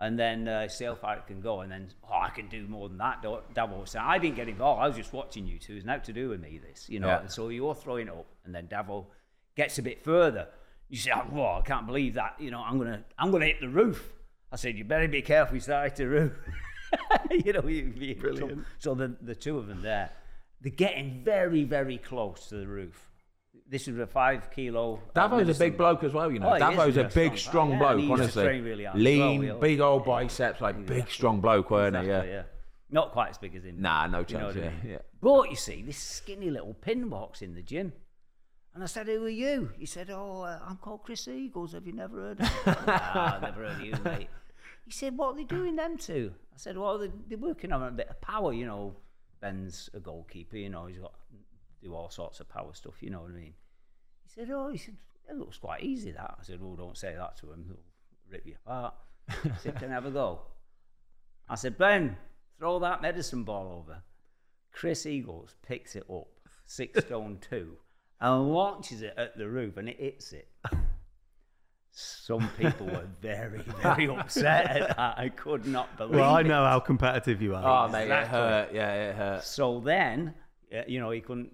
And 0.00 0.18
then 0.18 0.48
uh, 0.48 0.68
see 0.68 0.84
how 0.84 0.96
far 0.96 1.16
it 1.16 1.26
can 1.28 1.40
go, 1.40 1.60
and 1.60 1.70
then 1.70 1.88
oh, 2.02 2.18
I 2.20 2.28
can 2.28 2.48
do 2.48 2.66
more 2.66 2.88
than 2.88 2.98
that. 2.98 3.22
Davo 3.22 3.86
said, 3.88 4.02
"I 4.02 4.18
didn't 4.18 4.34
get 4.36 4.48
involved. 4.48 4.82
I 4.82 4.88
was 4.88 4.96
just 4.96 5.12
watching 5.12 5.46
you 5.46 5.58
two. 5.58 5.76
It's 5.76 5.84
nothing 5.86 6.02
to 6.06 6.12
do 6.12 6.28
with 6.30 6.40
me. 6.40 6.58
This, 6.58 6.88
you 6.90 6.98
know." 6.98 7.06
Yeah. 7.06 7.20
And 7.20 7.30
so 7.30 7.48
you're 7.48 7.76
throwing 7.76 8.08
it 8.08 8.12
up, 8.12 8.26
and 8.44 8.52
then 8.54 8.66
Davo 8.66 9.06
gets 9.56 9.78
a 9.78 9.82
bit 9.82 10.02
further. 10.04 10.48
You 10.88 10.98
say, 10.98 11.12
oh, 11.12 11.58
I 11.58 11.62
can't 11.64 11.86
believe 11.86 12.14
that. 12.14 12.34
You 12.38 12.50
know, 12.50 12.60
I'm 12.60 12.76
gonna, 12.76 13.04
I'm 13.18 13.30
gonna 13.30 13.46
hit 13.46 13.60
the 13.60 13.68
roof. 13.68 14.12
I 14.52 14.56
said, 14.56 14.76
you 14.76 14.84
better 14.84 15.08
be 15.08 15.22
careful. 15.22 15.54
You 15.54 15.60
start 15.60 15.84
hit 15.90 15.96
the 15.96 16.08
roof. 16.08 16.32
you 17.30 17.52
know, 17.52 17.66
you, 17.66 18.16
Brilliant. 18.16 18.64
So, 18.78 18.90
so 18.90 18.94
the 18.94 19.16
the 19.22 19.34
two 19.34 19.58
of 19.58 19.66
them 19.66 19.82
there, 19.82 20.10
they're 20.60 20.72
getting 20.72 21.22
very, 21.24 21.64
very 21.64 21.98
close 21.98 22.48
to 22.48 22.56
the 22.56 22.66
roof. 22.66 23.10
This 23.66 23.88
is 23.88 23.98
a 23.98 24.06
five 24.06 24.50
kilo. 24.50 25.00
uh, 25.16 25.28
Davo's 25.28 25.48
a 25.48 25.58
big 25.58 25.76
bloke 25.76 26.04
as 26.04 26.12
well, 26.12 26.30
you 26.30 26.38
know. 26.38 26.54
Oh, 26.54 26.58
Davo's 26.58 26.96
a 26.96 27.04
big, 27.04 27.38
strong 27.38 27.72
yeah, 27.72 27.78
bloke, 27.78 28.10
honestly. 28.10 28.60
really 28.60 28.86
Lean, 28.94 29.46
well, 29.46 29.58
big 29.58 29.80
old 29.80 30.04
biceps, 30.04 30.60
like 30.60 30.84
big, 30.86 31.08
strong 31.08 31.40
bloke, 31.40 31.70
weren't 31.70 31.96
he? 31.96 32.06
Yeah. 32.06 32.24
yeah. 32.24 32.42
Not 32.90 33.12
quite 33.12 33.30
as 33.30 33.38
big 33.38 33.56
as 33.56 33.64
him. 33.64 33.80
Nah, 33.80 34.06
no 34.06 34.18
You 34.28 34.38
know 34.38 34.52
chance. 34.52 34.56
I 34.56 34.58
Yeah, 34.60 34.64
mean? 34.70 34.80
yeah. 34.84 34.98
But 35.20 35.50
you 35.50 35.56
see, 35.56 35.82
this 35.82 35.96
skinny 35.96 36.50
little 36.50 36.74
pin 36.74 37.08
walks 37.10 37.40
in 37.42 37.54
the 37.54 37.62
gym. 37.62 37.92
And 38.74 38.82
I 38.82 38.86
said, 38.86 39.06
Who 39.06 39.24
are 39.24 39.28
you? 39.28 39.70
He 39.78 39.86
said, 39.86 40.10
Oh, 40.10 40.42
uh, 40.42 40.58
I'm 40.68 40.76
called 40.76 41.02
Chris 41.04 41.26
Eagles. 41.26 41.72
Have 41.72 41.86
you 41.86 41.92
never 41.94 42.16
heard 42.20 42.40
of 42.40 42.46
me? 42.66 42.72
nah, 42.86 43.34
I've 43.36 43.42
never 43.42 43.62
heard 43.66 43.80
of 43.80 43.86
you, 43.86 43.94
mate. 44.04 44.28
He 44.84 44.90
said, 44.92 45.16
What 45.16 45.34
are 45.34 45.36
they 45.36 45.44
doing 45.44 45.76
them 45.76 45.96
to? 45.98 46.32
I 46.54 46.56
said, 46.58 46.78
Well, 46.78 46.98
they- 46.98 47.10
they're 47.28 47.38
working 47.38 47.72
on 47.72 47.82
a 47.82 47.90
bit 47.90 48.08
of 48.08 48.20
power. 48.20 48.52
You 48.52 48.66
know, 48.66 48.96
Ben's 49.40 49.90
a 49.94 50.00
goalkeeper, 50.00 50.56
you 50.56 50.70
know, 50.70 50.86
he's 50.86 50.98
got 50.98 51.14
do 51.82 51.94
all 51.94 52.08
sorts 52.08 52.40
of 52.40 52.48
power 52.48 52.72
stuff, 52.72 53.02
you 53.02 53.10
know 53.10 53.20
what 53.20 53.30
I 53.30 53.34
mean? 53.34 53.54
He 54.22 54.28
said, 54.30 54.48
Oh, 54.50 54.70
he 54.70 54.78
said, 54.78 54.96
It 55.28 55.36
looks 55.36 55.58
quite 55.58 55.82
easy, 55.82 56.12
that. 56.12 56.36
I 56.40 56.42
said, 56.42 56.60
Well, 56.62 56.76
don't 56.76 56.96
say 56.96 57.14
that 57.14 57.36
to 57.38 57.52
him. 57.52 57.64
He'll 57.66 57.76
rip 58.30 58.46
you 58.46 58.54
apart. 58.64 58.94
He 59.42 59.50
said, 59.60 59.76
Can 59.78 59.90
I 59.90 59.94
have 59.94 60.06
a 60.06 60.10
go? 60.10 60.40
I 61.48 61.56
said, 61.56 61.76
Ben, 61.76 62.16
throw 62.58 62.78
that 62.78 63.02
medicine 63.02 63.44
ball 63.44 63.82
over. 63.84 64.02
Chris 64.72 65.04
Eagles 65.06 65.56
picks 65.66 65.94
it 65.94 66.04
up, 66.10 66.28
six 66.66 67.04
stone 67.04 67.38
two, 67.40 67.76
and 68.20 68.48
launches 68.52 69.02
it 69.02 69.12
at 69.18 69.36
the 69.36 69.48
roof, 69.48 69.76
and 69.76 69.88
it 69.88 69.98
hits 70.00 70.32
it. 70.32 70.48
Some 71.96 72.48
people 72.58 72.86
were 72.86 73.06
very, 73.22 73.62
very 73.82 74.08
upset 74.08 74.66
at 74.68 74.96
that. 74.96 75.18
I 75.18 75.28
could 75.28 75.64
not 75.66 75.96
believe 75.96 76.16
Well, 76.16 76.34
I 76.34 76.40
it. 76.40 76.46
know 76.46 76.64
how 76.64 76.80
competitive 76.80 77.40
you 77.40 77.54
are. 77.54 77.86
Oh, 77.86 77.90
mate, 77.90 78.10
it 78.10 78.26
hurt. 78.26 78.74
Yeah, 78.74 78.92
it 79.10 79.14
hurt. 79.14 79.44
So 79.44 79.78
then, 79.80 80.34
uh, 80.76 80.82
you 80.88 80.98
know, 80.98 81.10
he 81.10 81.20
couldn't 81.20 81.52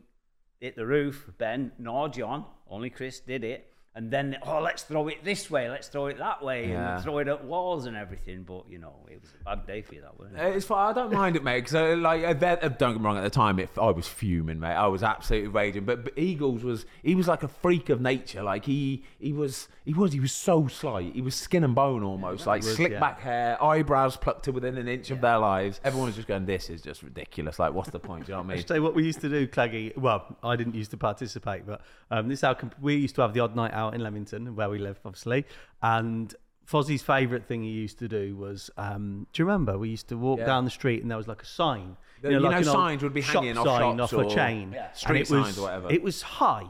hit 0.58 0.76
the 0.76 0.86
roof, 0.86 1.28
Ben 1.38 1.72
nor 1.78 2.08
John, 2.08 2.46
only 2.68 2.88
Chris 2.88 3.20
did 3.20 3.44
it. 3.44 3.69
And 3.92 4.08
then, 4.08 4.36
oh, 4.46 4.60
let's 4.60 4.84
throw 4.84 5.08
it 5.08 5.24
this 5.24 5.50
way, 5.50 5.68
let's 5.68 5.88
throw 5.88 6.06
it 6.06 6.18
that 6.18 6.44
way, 6.44 6.68
Yeah. 6.68 6.94
and 6.94 7.02
throw 7.02 7.18
it 7.18 7.26
at 7.26 7.44
walls 7.44 7.86
and 7.86 7.96
everything. 7.96 8.44
But, 8.44 8.70
you 8.70 8.78
know, 8.78 8.94
it 9.10 9.20
was 9.20 9.32
a 9.40 9.44
bad 9.56 9.66
day 9.66 9.82
for 9.82 9.96
you, 9.96 10.00
that 10.02 10.16
wasn't 10.16 10.38
it? 10.38 10.54
It's 10.56 10.64
fine. 10.64 10.90
I 10.90 10.92
don't 10.92 11.12
mind 11.12 11.34
it, 11.34 11.42
mate. 11.42 11.64
Because 11.64 11.98
like, 11.98 12.22
uh, 12.22 12.32
that- 12.34 12.62
uh, 12.62 12.68
don't 12.68 12.92
get 12.92 13.00
me 13.00 13.04
wrong. 13.04 13.18
At 13.18 13.24
the 13.24 13.30
time, 13.30 13.58
it, 13.58 13.68
I 13.76 13.90
was 13.90 14.06
fuming, 14.06 14.60
mate. 14.60 14.74
I 14.74 14.86
was 14.86 15.02
absolutely 15.02 15.48
raging. 15.48 15.84
But, 15.86 16.04
but 16.04 16.12
Eagles 16.16 16.62
was 16.62 16.86
he 17.02 17.16
was 17.16 17.26
like 17.26 17.42
a 17.42 17.48
freak 17.48 17.88
of 17.88 18.00
nature. 18.00 18.44
Like 18.44 18.64
he 18.64 19.02
he 19.18 19.32
was 19.32 19.66
he 19.84 19.92
was 19.92 20.12
he 20.12 20.20
was 20.20 20.30
so 20.32 20.68
slight. 20.68 21.12
He 21.12 21.20
was 21.20 21.34
skin 21.34 21.64
and 21.64 21.74
bone 21.74 22.04
almost. 22.04 22.46
like 22.46 22.62
was, 22.62 22.76
slick 22.76 22.92
yeah. 22.92 23.00
back 23.00 23.18
hair, 23.20 23.60
eyebrows 23.60 24.16
plucked 24.16 24.44
to 24.44 24.52
within 24.52 24.78
an 24.78 24.86
inch 24.86 25.10
of 25.10 25.20
their 25.20 25.38
lives. 25.38 25.80
Everyone 25.82 26.06
was 26.06 26.14
just 26.14 26.28
going, 26.28 26.46
"This 26.46 26.70
is 26.70 26.80
just 26.80 27.02
ridiculous. 27.02 27.58
Like, 27.58 27.72
what's 27.72 27.90
the 27.90 27.98
point?" 27.98 28.26
Do 28.26 28.30
you 28.32 28.36
know 28.36 28.42
what 28.42 28.50
I 28.50 28.52
I 28.52 28.56
mean? 28.58 28.64
tell 28.64 28.76
you 28.76 28.82
what 28.84 28.94
we 28.94 29.04
used 29.04 29.20
to 29.22 29.28
do, 29.28 29.48
Cleggy. 29.48 29.96
Well, 29.98 30.36
I 30.44 30.54
didn't 30.54 30.76
used 30.76 30.92
to 30.92 30.96
participate, 30.96 31.66
but 31.66 31.80
um, 32.12 32.28
this 32.28 32.38
is 32.38 32.42
how 32.42 32.54
comp- 32.54 32.80
we 32.80 32.94
used 32.94 33.16
to 33.16 33.22
have 33.22 33.34
the 33.34 33.40
odd 33.40 33.56
night 33.56 33.72
out 33.72 33.79
in 33.88 34.02
Leamington, 34.02 34.54
where 34.54 34.68
we 34.68 34.78
live, 34.78 35.00
obviously. 35.04 35.46
And 35.82 36.34
Fozzie's 36.70 37.02
favourite 37.02 37.46
thing 37.46 37.62
he 37.64 37.70
used 37.70 37.98
to 37.98 38.06
do 38.08 38.36
was, 38.36 38.70
um, 38.76 39.26
do 39.32 39.42
you 39.42 39.46
remember? 39.46 39.78
We 39.78 39.88
used 39.88 40.08
to 40.10 40.16
walk 40.16 40.38
Yeah. 40.38 40.46
down 40.46 40.64
the 40.64 40.70
street 40.70 41.02
and 41.02 41.10
there 41.10 41.18
was 41.18 41.26
like 41.26 41.42
a 41.42 41.46
sign. 41.46 41.96
The- 42.22 42.32
you 42.32 42.38
know, 42.40 42.48
an 42.48 42.54
old 42.54 42.64
signs 42.66 43.02
would 43.02 43.14
be 43.14 43.22
hanging 43.22 43.56
off 43.58 43.66
sign 43.66 43.98
off 43.98 44.12
a 44.12 44.28
chain. 44.28 44.72
Yeah. 44.72 44.92
Street 44.92 45.22
it 45.22 45.30
was, 45.30 45.46
signs 45.46 45.58
or 45.58 45.62
whatever. 45.62 45.90
It 45.90 46.02
was 46.02 46.22
high, 46.22 46.66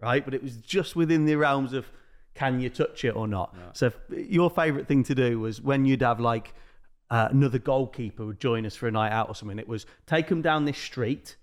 right? 0.00 0.24
But 0.24 0.32
it 0.34 0.42
was 0.42 0.56
just 0.58 0.96
within 0.96 1.26
the 1.26 1.34
realms 1.34 1.72
of 1.74 1.90
can 2.34 2.60
you 2.60 2.70
touch 2.70 3.04
it 3.04 3.14
or 3.14 3.28
not. 3.28 3.54
So 3.74 3.86
if, 3.86 3.98
your 4.10 4.48
favourite 4.48 4.86
thing 4.86 5.02
to 5.04 5.14
do 5.14 5.38
was 5.40 5.60
when 5.60 5.84
you'd 5.84 6.02
have 6.02 6.18
like 6.20 6.54
uh, 7.10 7.28
another 7.30 7.58
goalkeeper 7.58 8.24
would 8.24 8.40
join 8.40 8.64
us 8.64 8.74
for 8.74 8.88
a 8.88 8.90
night 8.90 9.12
out 9.12 9.28
or 9.28 9.34
something. 9.34 9.58
It 9.58 9.68
was 9.68 9.84
take 10.06 10.28
them 10.28 10.40
down 10.40 10.64
this 10.64 10.78
street 10.78 11.36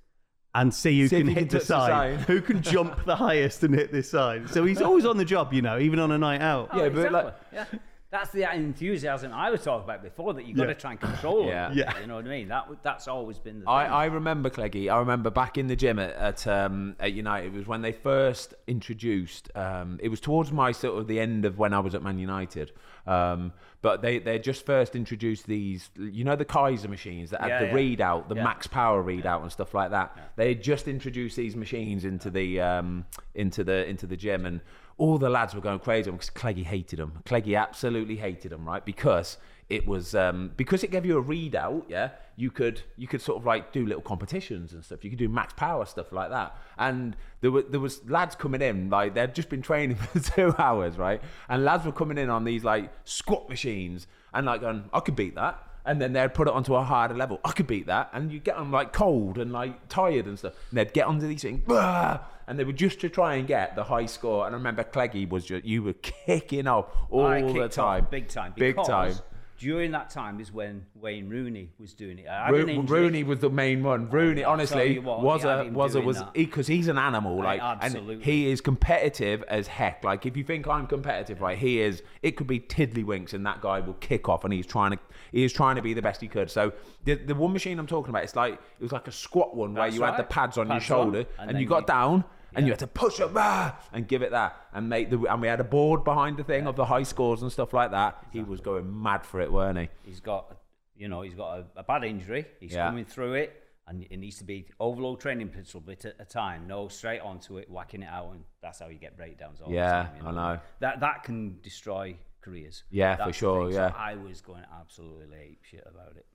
and 0.55 0.73
see 0.73 0.99
who 1.01 1.07
See 1.07 1.17
can 1.17 1.27
you 1.27 1.33
hit 1.33 1.39
can 1.41 1.47
the 1.49 1.59
touch 1.59 1.67
the 1.67 1.87
sign, 1.87 2.17
sign. 2.17 2.17
who 2.25 2.41
can 2.41 2.61
jump 2.63 3.05
the 3.05 3.15
highest 3.15 3.63
and 3.63 3.73
hit 3.75 3.91
this 3.91 4.09
sign. 4.09 4.47
So 4.47 4.65
he's 4.65 4.81
always 4.81 5.05
on 5.05 5.17
the 5.17 5.25
job, 5.25 5.53
you 5.53 5.61
know, 5.61 5.77
even 5.79 5.99
on 5.99 6.11
a 6.11 6.17
night 6.17 6.41
out. 6.41 6.69
Oh, 6.71 6.83
yeah, 6.83 6.89
but 6.89 7.11
like 7.11 7.35
yeah. 7.53 7.65
That's 8.11 8.31
the 8.31 8.51
enthusiasm 8.51 9.31
I 9.33 9.51
was 9.51 9.63
talking 9.63 9.83
about 9.83 10.01
before. 10.01 10.33
That 10.33 10.47
you've 10.47 10.57
got 10.57 10.65
to 10.65 10.73
try 10.73 10.91
and 10.91 10.99
control. 10.99 11.45
Yeah. 11.45 11.69
it, 11.69 11.77
Yeah. 11.77 11.99
You 11.99 12.07
know 12.07 12.15
what 12.15 12.25
I 12.25 12.29
mean? 12.29 12.47
That 12.47 12.67
that's 12.81 13.07
always 13.07 13.37
been 13.37 13.59
the. 13.59 13.65
Thing. 13.65 13.69
I, 13.69 13.85
I 13.85 14.05
remember 14.05 14.49
Cleggy. 14.49 14.91
I 14.91 14.97
remember 14.97 15.29
back 15.29 15.59
in 15.59 15.67
the 15.67 15.75
gym 15.75 15.99
at 15.99 16.15
at, 16.15 16.47
um, 16.47 16.95
at 16.99 17.13
United. 17.13 17.53
It 17.53 17.53
was 17.53 17.67
when 17.67 17.83
they 17.83 17.91
first 17.91 18.55
introduced. 18.65 19.55
Um, 19.55 19.99
it 20.01 20.09
was 20.09 20.19
towards 20.19 20.51
my 20.51 20.71
sort 20.71 20.97
of 20.99 21.07
the 21.07 21.19
end 21.19 21.45
of 21.45 21.59
when 21.59 21.71
I 21.73 21.79
was 21.79 21.93
at 21.93 22.01
Man 22.01 22.17
United. 22.17 22.71
Um, 23.05 23.53
but 23.81 24.01
they 24.01 24.17
they 24.17 24.39
just 24.39 24.65
first 24.65 24.95
introduced 24.95 25.45
these. 25.45 25.91
You 25.95 26.23
know 26.23 26.35
the 26.35 26.45
Keiser 26.45 26.89
machines 26.89 27.29
that 27.29 27.41
had 27.41 27.49
Yeah, 27.49 27.59
the 27.59 27.65
yeah. 27.67 27.73
readout, 27.95 28.27
the 28.27 28.35
Yeah. 28.35 28.43
max 28.43 28.65
power 28.65 29.03
readout, 29.03 29.43
and 29.43 29.51
stuff 29.51 29.75
like 29.75 29.91
that. 29.91 30.31
They 30.35 30.49
had 30.49 30.63
just 30.63 30.87
introduced 30.87 31.35
these 31.35 31.55
machines 31.55 32.05
into 32.05 32.31
the 32.31 32.59
um, 32.59 33.05
into 33.35 33.63
the 33.63 33.87
into 33.87 34.07
the 34.07 34.17
gym, 34.17 34.47
and 34.47 34.61
all 34.99 35.17
the 35.17 35.29
lads 35.29 35.55
were 35.55 35.61
going 35.61 35.79
crazy 35.79 36.11
because 36.11 36.29
Cleggy 36.29 36.63
hated 36.63 36.99
them. 36.99 37.23
Cleggy 37.25 37.57
absolutely 37.57 38.17
hated 38.17 38.51
them, 38.51 38.65
right? 38.65 38.85
Because 38.85 39.37
it 39.69 39.87
was 39.87 40.13
um, 40.13 40.51
because 40.57 40.83
it 40.83 40.91
gave 40.91 41.05
you 41.05 41.17
a 41.17 41.23
readout. 41.23 41.83
Yeah, 41.87 42.09
you 42.35 42.51
could 42.51 42.81
you 42.97 43.07
could 43.07 43.21
sort 43.21 43.37
of 43.37 43.45
like 43.45 43.71
do 43.71 43.85
little 43.85 44.01
competitions 44.01 44.73
and 44.73 44.83
stuff. 44.83 45.03
You 45.03 45.09
could 45.09 45.19
do 45.19 45.29
max 45.29 45.53
power 45.53 45.85
stuff 45.85 46.11
like 46.11 46.29
that. 46.31 46.55
And 46.77 47.15
there 47.41 47.51
were 47.51 47.61
there 47.61 47.79
was 47.79 48.07
lads 48.09 48.35
coming 48.35 48.61
in 48.61 48.89
like 48.89 49.13
they'd 49.13 49.33
just 49.33 49.49
been 49.49 49.61
training 49.61 49.95
for 50.13 50.19
two 50.19 50.53
hours, 50.57 50.97
right? 50.97 51.21
And 51.47 51.63
lads 51.63 51.85
were 51.85 51.91
coming 51.91 52.17
in 52.17 52.29
on 52.29 52.43
these 52.43 52.63
like 52.63 52.91
squat 53.05 53.47
machines 53.47 54.07
and 54.33 54.45
like 54.45 54.61
going, 54.61 54.89
I 54.91 54.99
could 54.99 55.15
beat 55.15 55.35
that. 55.35 55.63
And 55.85 56.01
then 56.01 56.13
they'd 56.13 56.33
put 56.33 56.47
it 56.47 56.53
onto 56.53 56.75
a 56.75 56.83
harder 56.83 57.15
level. 57.15 57.39
I 57.43 57.51
could 57.51 57.67
beat 57.67 57.87
that. 57.87 58.09
And 58.13 58.31
you 58.31 58.39
get 58.39 58.57
them 58.57 58.71
like 58.71 58.93
cold 58.93 59.37
and 59.37 59.51
like 59.51 59.87
tired 59.87 60.25
and 60.25 60.37
stuff. 60.37 60.53
And 60.69 60.77
they'd 60.77 60.93
get 60.93 61.07
onto 61.07 61.27
these 61.27 61.41
things, 61.41 61.61
"Bah!" 61.65 62.19
and 62.47 62.59
they 62.59 62.63
were 62.63 62.73
just 62.73 62.99
to 63.01 63.09
try 63.09 63.35
and 63.35 63.47
get 63.47 63.75
the 63.75 63.83
high 63.83 64.05
score. 64.05 64.45
And 64.45 64.55
I 64.55 64.57
remember 64.57 64.83
Cleggy 64.83 65.27
was 65.29 65.45
just, 65.45 65.65
you 65.65 65.83
were 65.83 65.93
kicking 65.93 66.67
off 66.67 66.87
all 67.09 67.25
I 67.25 67.41
the 67.41 67.53
kicked 67.53 67.77
off 67.79 67.85
time. 67.85 68.07
big 68.09 68.27
time. 68.27 68.53
Big 68.55 68.75
time. 68.75 69.13
During 69.59 69.91
that 69.91 70.09
time 70.09 70.39
is 70.39 70.53
when 70.53 70.85
Wayne 70.95 71.27
Rooney 71.27 71.71
was 71.77 71.93
doing 71.93 72.19
it. 72.19 72.27
Ro- 72.27 72.81
Rooney 72.81 73.23
was 73.23 73.39
the 73.39 73.49
main 73.49 73.83
one. 73.83 74.09
Rooney, 74.09 74.43
honestly, 74.43 74.99
what, 74.99 75.21
was 75.21 75.43
a 75.43 75.69
was 75.71 75.95
a 75.95 76.01
was 76.01 76.23
because 76.33 76.65
he's 76.65 76.87
an 76.87 76.97
animal, 76.97 77.37
like, 77.43 77.61
and 77.61 77.83
absolutely. 77.83 78.23
he 78.23 78.49
is 78.49 78.61
competitive 78.61 79.43
as 79.49 79.67
heck. 79.67 80.03
Like, 80.05 80.25
if 80.25 80.37
you 80.37 80.45
think 80.45 80.65
I'm 80.65 80.87
competitive, 80.87 81.41
right, 81.41 81.57
he 81.57 81.81
is. 81.81 82.01
It 82.21 82.37
could 82.37 82.47
be 82.47 82.61
tiddlywinks, 82.61 83.33
and 83.33 83.45
that 83.45 83.59
guy 83.59 83.81
will 83.81 83.95
kick 83.95 84.29
off, 84.29 84.45
and 84.45 84.53
he's 84.53 84.65
trying 84.65 84.91
to 84.91 84.99
he 85.33 85.43
is 85.43 85.51
trying 85.51 85.75
to 85.75 85.81
be 85.81 85.93
the 85.93 86.01
best 86.01 86.21
he 86.21 86.29
could. 86.29 86.49
So 86.49 86.71
the 87.03 87.15
the 87.15 87.35
one 87.35 87.51
machine 87.51 87.79
I'm 87.79 87.87
talking 87.87 88.11
about, 88.11 88.23
it's 88.23 88.37
like 88.37 88.53
it 88.53 88.81
was 88.81 88.93
like 88.93 89.09
a 89.09 89.11
squat 89.11 89.55
one 89.55 89.73
where 89.73 89.83
That's 89.87 89.95
you 89.95 90.03
had 90.03 90.17
the 90.17 90.23
pads 90.23 90.57
on 90.57 90.67
your 90.67 90.75
Pads 90.79 90.91
on, 90.91 91.03
shoulder, 91.03 91.25
and 91.37 91.51
and, 91.51 91.59
you 91.59 91.65
got 91.65 91.81
you- 91.81 91.87
down. 91.87 92.23
And 92.55 92.65
you 92.65 92.71
had 92.71 92.79
to 92.79 92.87
push 92.87 93.19
up 93.19 93.31
ah, 93.35 93.79
and 93.93 94.07
give 94.07 94.21
it 94.21 94.31
that, 94.31 94.55
and 94.73 94.89
make 94.89 95.09
the 95.09 95.19
and 95.25 95.41
we 95.41 95.47
had 95.47 95.59
a 95.59 95.63
board 95.63 96.03
behind 96.03 96.37
the 96.37 96.43
thing 96.43 96.67
of 96.67 96.75
the 96.75 96.85
high 96.85 97.03
scores 97.03 97.41
and 97.41 97.51
stuff 97.51 97.73
like 97.73 97.91
that. 97.91 98.25
He 98.31 98.41
was 98.41 98.59
going 98.61 99.01
mad 99.01 99.25
for 99.25 99.39
it, 99.41 99.51
weren't 99.51 99.77
he? 99.77 99.89
He's 100.03 100.19
got, 100.19 100.57
you 100.95 101.07
know, 101.07 101.21
he's 101.21 101.35
got 101.35 101.59
a, 101.59 101.65
a 101.77 101.83
bad 101.83 102.03
injury. 102.03 102.45
He's 102.59 102.73
coming 102.73 103.05
through 103.05 103.33
it, 103.33 103.63
and 103.87 104.05
it 104.09 104.17
needs 104.17 104.37
to 104.37 104.43
be 104.43 104.67
overload 104.79 105.19
training 105.19 105.49
pencil 105.49 105.79
bit 105.79 106.05
at 106.05 106.15
a 106.19 106.25
time. 106.25 106.67
No, 106.67 106.87
straight 106.87 107.21
onto 107.21 107.57
it, 107.57 107.69
whacking 107.69 108.03
it 108.03 108.09
out, 108.09 108.31
and 108.31 108.43
that's 108.61 108.79
how 108.79 108.87
you 108.87 108.97
get 108.97 109.17
breakdowns. 109.17 109.61
All 109.61 109.71
Yeah, 109.71 110.03
the 110.03 110.09
time, 110.09 110.33
you 110.35 110.39
I 110.39 110.53
know. 110.53 110.59
That 110.79 110.99
that 111.01 111.23
can 111.23 111.59
destroy 111.61 112.15
careers. 112.41 112.83
Yeah, 112.89 113.15
for 113.15 113.17
That's 113.17 113.27
the 113.29 113.33
sure, 113.39 113.71
yeah. 113.71 113.91
So 113.91 113.95
I 113.97 114.15
was 114.15 114.41
going 114.41 114.63
absolutely 114.79 115.37
ape 115.37 115.63
shit 115.63 115.87
about 115.89 116.15
it. 116.15 116.25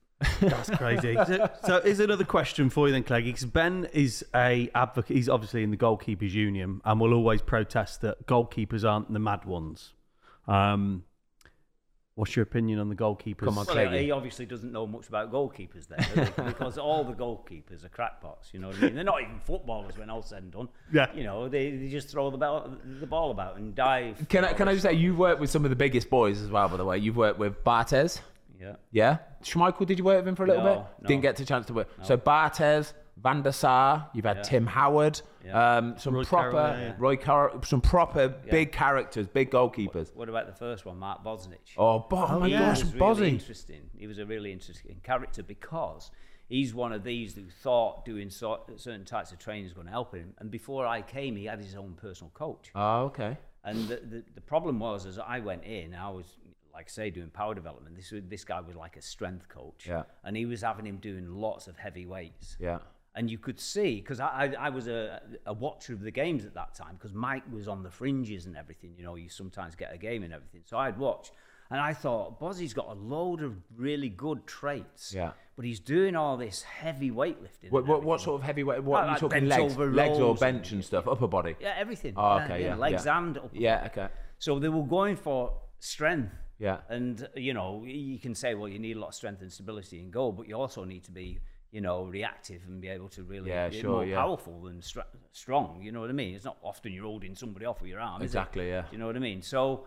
That's 0.41 0.69
crazy. 0.71 1.13
so, 1.15 1.49
so 1.65 1.81
here's 1.81 1.99
another 1.99 2.23
question 2.23 2.69
for 2.69 2.87
you 2.87 2.93
then, 2.93 3.03
Clegg. 3.03 3.25
because 3.25 3.45
Ben 3.45 3.87
is 3.93 4.25
a 4.33 4.69
advocate. 4.73 5.15
He's 5.15 5.29
obviously 5.29 5.63
in 5.63 5.71
the 5.71 5.77
goalkeepers 5.77 6.31
union, 6.31 6.81
and 6.85 6.99
will 6.99 7.13
always 7.13 7.41
protest 7.41 8.01
that 8.01 8.25
goalkeepers 8.25 8.89
aren't 8.89 9.11
the 9.11 9.19
mad 9.19 9.45
ones. 9.45 9.93
Um, 10.47 11.03
what's 12.15 12.33
your 12.35 12.43
opinion 12.43 12.79
on 12.79 12.87
the 12.87 12.95
goalkeepers? 12.95 13.39
Come 13.39 13.57
on, 13.57 13.65
Well, 13.65 13.75
Cleggy. 13.75 14.01
he 14.03 14.11
obviously 14.11 14.45
doesn't 14.45 14.71
know 14.71 14.87
much 14.87 15.09
about 15.09 15.33
goalkeepers 15.33 15.87
then, 15.89 16.31
because 16.47 16.77
all 16.77 17.03
the 17.03 17.13
goalkeepers 17.13 17.83
are 17.83 17.89
crackpots. 17.89 18.53
You 18.53 18.59
know 18.61 18.67
what 18.69 18.77
I 18.77 18.81
mean? 18.81 18.95
They're 18.95 19.03
not 19.03 19.21
even 19.21 19.39
footballers 19.39 19.97
when 19.97 20.09
all 20.09 20.21
said 20.21 20.43
and 20.43 20.51
done. 20.51 20.69
Yeah. 20.93 21.07
You 21.13 21.23
know, 21.25 21.49
they, 21.49 21.71
they 21.71 21.89
just 21.89 22.07
throw 22.09 22.31
the 22.31 22.37
ball, 22.37 22.71
the 23.01 23.05
ball 23.07 23.31
about 23.31 23.57
and 23.57 23.75
dive. 23.75 24.25
Can 24.29 24.45
I, 24.45 24.53
can 24.53 24.69
I 24.69 24.71
just 24.73 24.83
say 24.83 24.93
you've 24.93 25.17
worked 25.17 25.41
with 25.41 25.49
some 25.49 25.65
of 25.65 25.71
the 25.71 25.75
biggest 25.75 26.09
boys 26.09 26.41
as 26.41 26.49
well, 26.49 26.69
by 26.69 26.77
the 26.77 26.85
way. 26.85 26.97
You've 26.99 27.17
worked 27.17 27.37
with 27.39 27.61
Barthez, 27.65 28.21
Yeah. 28.59 28.75
yeah. 28.91 29.17
Schmeichel, 29.43 29.85
did 29.85 29.97
you 29.97 30.03
work 30.05 30.17
with 30.19 30.27
him 30.27 30.35
for 30.35 30.43
a 30.43 30.47
little 30.47 30.63
No, 30.63 30.73
bit? 30.75 30.85
no. 31.01 31.07
Didn't 31.07 31.21
get 31.21 31.35
the 31.35 31.45
chance 31.45 31.65
to 31.67 31.73
work. 31.73 31.89
So 32.03 32.17
Barthez, 32.17 32.93
Van 33.17 33.41
der 33.41 33.51
Sar, 33.51 34.09
you've 34.13 34.25
had 34.25 34.43
Tim 34.43 34.65
Howard, 34.67 35.21
Yeah. 35.45 35.77
um, 35.77 35.97
some 35.97 36.13
Roy 36.15 36.23
proper 36.25 36.51
Carroll, 36.51 36.67
yeah, 36.79 36.85
yeah. 36.87 36.95
Roy 36.97 37.15
Carroll, 37.15 37.61
some 37.63 37.81
proper 37.81 38.27
big 38.27 38.71
characters, 38.71 39.27
big 39.27 39.51
goalkeepers. 39.51 40.13
What 40.15 40.27
about 40.29 40.47
the 40.47 40.53
first 40.53 40.85
one, 40.85 40.97
Mark 40.99 41.23
Bosnich? 41.23 41.73
Oh, 41.77 41.99
Bo- 41.99 42.27
oh 42.29 42.39
my 42.41 42.47
yeah. 42.47 42.59
gosh, 42.59 42.79
He 42.79 42.83
was 42.85 42.93
really 42.93 43.29
Bozzy. 43.29 43.33
interesting. 43.33 43.81
He 43.97 44.07
was 44.07 44.19
a 44.19 44.25
really 44.25 44.51
interesting 44.51 44.99
character 45.03 45.43
because 45.43 46.11
he's 46.49 46.73
one 46.73 46.91
of 46.91 47.03
these 47.03 47.35
who 47.35 47.43
thought 47.63 48.03
doing 48.05 48.29
so, 48.29 48.61
certain 48.75 49.05
types 49.05 49.31
of 49.31 49.39
training 49.39 49.65
is 49.65 49.73
going 49.73 49.87
to 49.87 49.91
help 49.93 50.13
him. 50.13 50.33
And 50.39 50.51
before 50.51 50.85
I 50.85 51.01
came, 51.01 51.35
he 51.37 51.45
had 51.45 51.59
his 51.63 51.75
own 51.75 51.93
personal 51.93 52.31
coach. 52.33 52.69
Oh, 52.75 53.03
okay. 53.05 53.37
And 53.63 53.87
the, 53.87 53.95
the, 53.95 54.23
the 54.35 54.41
problem 54.41 54.77
was, 54.79 55.05
as 55.07 55.17
I 55.17 55.39
went 55.39 55.63
in, 55.63 55.95
I 55.95 56.09
was, 56.09 56.25
like 56.75 56.87
I 56.87 56.91
say, 56.91 57.09
doing 57.09 57.29
power 57.29 57.55
development. 57.55 57.95
This 57.95 58.11
was, 58.11 58.21
this 58.27 58.43
guy 58.43 58.59
was 58.59 58.75
like 58.75 58.97
a 58.97 59.01
strength 59.01 59.47
coach. 59.47 59.85
Yeah. 59.87 60.03
And 60.25 60.35
he 60.35 60.45
was 60.45 60.61
having 60.61 60.85
him 60.85 60.97
doing 60.97 61.25
lots 61.27 61.67
of 61.67 61.77
heavy 61.77 62.05
weights. 62.05 62.57
Yeah. 62.59 62.79
And 63.15 63.31
you 63.31 63.37
could 63.37 63.61
see, 63.61 63.95
because 63.95 64.19
I, 64.19 64.27
I, 64.59 64.65
I 64.65 64.69
was 64.69 64.87
a, 64.89 65.21
a 65.45 65.53
watcher 65.53 65.93
of 65.93 66.01
the 66.01 66.11
games 66.11 66.43
at 66.43 66.53
that 66.55 66.75
time, 66.75 66.95
because 66.95 67.13
Mike 67.13 67.43
was 67.49 67.69
on 67.69 67.81
the 67.81 67.89
fringes 67.89 68.45
and 68.45 68.57
everything. 68.57 68.93
You 68.97 69.05
know, 69.05 69.15
you 69.15 69.29
sometimes 69.29 69.73
get 69.73 69.93
a 69.93 69.97
game 69.97 70.23
and 70.23 70.33
everything. 70.33 70.63
So 70.65 70.77
I'd 70.77 70.97
watch. 70.97 71.31
And 71.71 71.79
I 71.79 71.93
thought, 71.93 72.39
Bozzy's 72.41 72.73
got 72.73 72.89
a 72.89 72.93
load 72.93 73.41
of 73.41 73.55
really 73.75 74.09
good 74.09 74.45
traits. 74.45 75.13
Yeah. 75.15 75.31
But 75.55 75.63
he's 75.65 75.79
doing 75.79 76.15
all 76.15 76.35
this 76.35 76.61
heavy 76.61 77.09
weightlifting. 77.09 77.71
What, 77.71 77.87
what, 77.87 78.03
what 78.03 78.19
sort 78.19 78.41
of 78.41 78.45
heavy 78.45 78.65
weight? 78.65 78.83
What 78.83 78.99
are 78.99 79.05
you 79.05 79.11
like 79.11 79.19
talking? 79.21 79.47
Legs, 79.47 79.73
over 79.73 79.91
legs 79.91 80.19
or 80.19 80.35
bench 80.35 80.71
and- 80.71 80.79
and 80.79 80.85
stuff, 80.85 81.07
upper 81.07 81.27
body. 81.27 81.55
Yeah, 81.61 81.73
everything. 81.77 82.13
Oh, 82.17 82.39
okay, 82.39 82.61
yeah, 82.61 82.67
yeah, 82.67 82.75
Legs 82.75 83.05
yeah. 83.05 83.17
and 83.17 83.37
upper 83.37 83.49
Yeah, 83.53 83.87
okay. 83.87 84.09
So 84.39 84.59
they 84.59 84.67
were 84.69 84.83
going 84.83 85.15
for 85.15 85.53
strength. 85.79 86.33
Yeah. 86.59 86.77
And, 86.89 87.27
you 87.35 87.53
know, 87.53 87.83
you 87.85 88.17
can 88.19 88.33
say, 88.35 88.55
well, 88.55 88.67
you 88.69 88.79
need 88.79 88.95
a 88.97 88.99
lot 88.99 89.09
of 89.09 89.15
strength 89.15 89.41
and 89.41 89.51
stability 89.51 89.99
in 89.99 90.09
goal, 90.11 90.31
but 90.31 90.47
you 90.47 90.55
also 90.55 90.83
need 90.85 91.03
to 91.03 91.11
be, 91.11 91.39
you 91.71 91.81
know, 91.81 92.03
reactive 92.05 92.61
and 92.67 92.79
be 92.81 92.87
able 92.87 93.09
to 93.09 93.23
really 93.23 93.49
Yeah, 93.49 93.67
be 93.69 93.81
sure, 93.81 93.89
more 93.91 94.05
yeah. 94.05 94.15
powerful 94.17 94.67
and 94.67 94.83
str- 94.83 95.01
strong. 95.31 95.81
You 95.81 95.91
know 95.91 95.99
what 96.01 96.09
I 96.09 96.13
mean? 96.13 96.33
It's 96.35 96.45
not 96.45 96.57
often 96.63 96.93
you're 96.93 97.03
holding 97.05 97.35
somebody 97.35 97.65
off 97.65 97.81
with 97.81 97.89
your 97.89 97.99
arm. 97.99 98.21
is 98.21 98.25
it? 98.33 98.37
Exactly, 98.37 98.69
yeah. 98.69 98.81
Do 98.83 98.87
you 98.93 98.97
know 98.99 99.07
what 99.07 99.15
I 99.17 99.19
mean? 99.19 99.41
So 99.41 99.85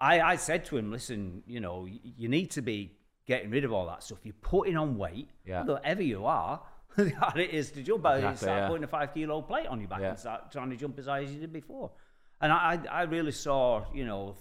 I, 0.00 0.20
I 0.20 0.36
said 0.36 0.64
to 0.66 0.78
him, 0.78 0.90
listen, 0.90 1.42
you 1.46 1.60
know, 1.60 1.86
you 1.86 2.28
need 2.28 2.50
to 2.52 2.62
be 2.62 2.92
getting 3.26 3.50
rid 3.50 3.64
of 3.64 3.72
all 3.72 3.86
that 3.86 4.02
stuff. 4.02 4.18
You're 4.24 4.34
putting 4.40 4.76
on 4.78 4.96
weight, 4.96 5.28
Yeah. 5.44 5.64
whatever 5.64 6.02
you 6.02 6.24
are. 6.24 6.62
the 6.96 7.10
harder 7.10 7.40
it 7.40 7.50
is 7.50 7.70
to 7.72 7.82
jump. 7.82 8.00
Exactly, 8.06 8.18
Exactly, 8.30 8.36
start 8.46 8.58
yeah. 8.62 8.68
putting 8.68 8.84
a 8.84 8.88
five 8.88 9.14
kilo 9.14 9.42
plate 9.42 9.66
on 9.66 9.78
your 9.80 9.88
back 9.88 10.00
Yeah. 10.00 10.08
and 10.10 10.18
start 10.18 10.50
trying 10.50 10.70
to 10.70 10.76
jump 10.76 10.98
as 10.98 11.06
high 11.06 11.22
as 11.22 11.32
you 11.32 11.38
did 11.40 11.52
before. 11.52 11.92
And 12.40 12.50
I 12.50 12.80
I 12.90 13.02
really 13.02 13.30
saw, 13.32 13.84
you 13.94 14.04
know, 14.06 14.34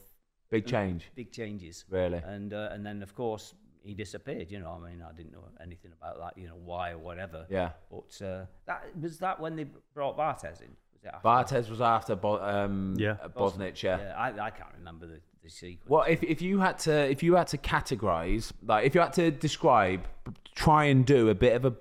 Big 0.49 0.65
change. 0.65 1.09
big 1.15 1.31
changes. 1.31 1.85
Really? 1.89 2.21
And 2.25 2.53
uh, 2.53 2.69
and 2.71 2.85
then 2.85 3.03
of 3.03 3.15
course 3.15 3.53
he 3.83 3.93
disappeared. 3.93 4.51
You 4.51 4.59
know, 4.59 4.79
I 4.83 4.89
mean, 4.89 5.03
I 5.07 5.11
didn't 5.13 5.31
know 5.31 5.43
anything 5.61 5.91
about 5.99 6.19
that. 6.19 6.41
You 6.41 6.47
know, 6.47 6.57
why 6.63 6.91
or 6.91 6.97
whatever. 6.97 7.45
Yeah. 7.49 7.71
But 7.91 8.25
uh, 8.25 8.45
that 8.65 8.85
was 8.99 9.19
that 9.19 9.39
when 9.39 9.55
they 9.55 9.65
brought 9.93 10.17
Barthez 10.17 10.61
in. 10.61 10.69
Was 10.93 11.03
it 11.05 11.11
after 11.13 11.27
Barthez 11.27 11.69
was 11.69 11.81
after 11.81 12.15
Bo- 12.15 12.41
um, 12.41 12.95
Yeah. 12.97 13.15
Bosnich, 13.37 13.83
yeah. 13.83 13.99
Yeah, 13.99 14.15
I, 14.17 14.47
I 14.47 14.49
can't 14.49 14.73
remember 14.77 15.07
the, 15.07 15.21
the 15.43 15.49
sequence. 15.49 15.87
Well, 15.89 16.03
if, 16.09 16.21
if 16.23 16.41
you 16.41 16.59
had 16.59 16.77
to 16.79 17.09
if 17.09 17.23
you 17.23 17.35
had 17.35 17.47
to 17.47 17.57
categorize, 17.57 18.51
like 18.65 18.85
if 18.85 18.95
you 18.95 19.01
had 19.01 19.13
to 19.13 19.31
describe, 19.31 20.01
try 20.55 20.85
and 20.85 21.05
do 21.05 21.29
a 21.29 21.35
bit 21.35 21.53
of 21.55 21.63
a 21.63 21.73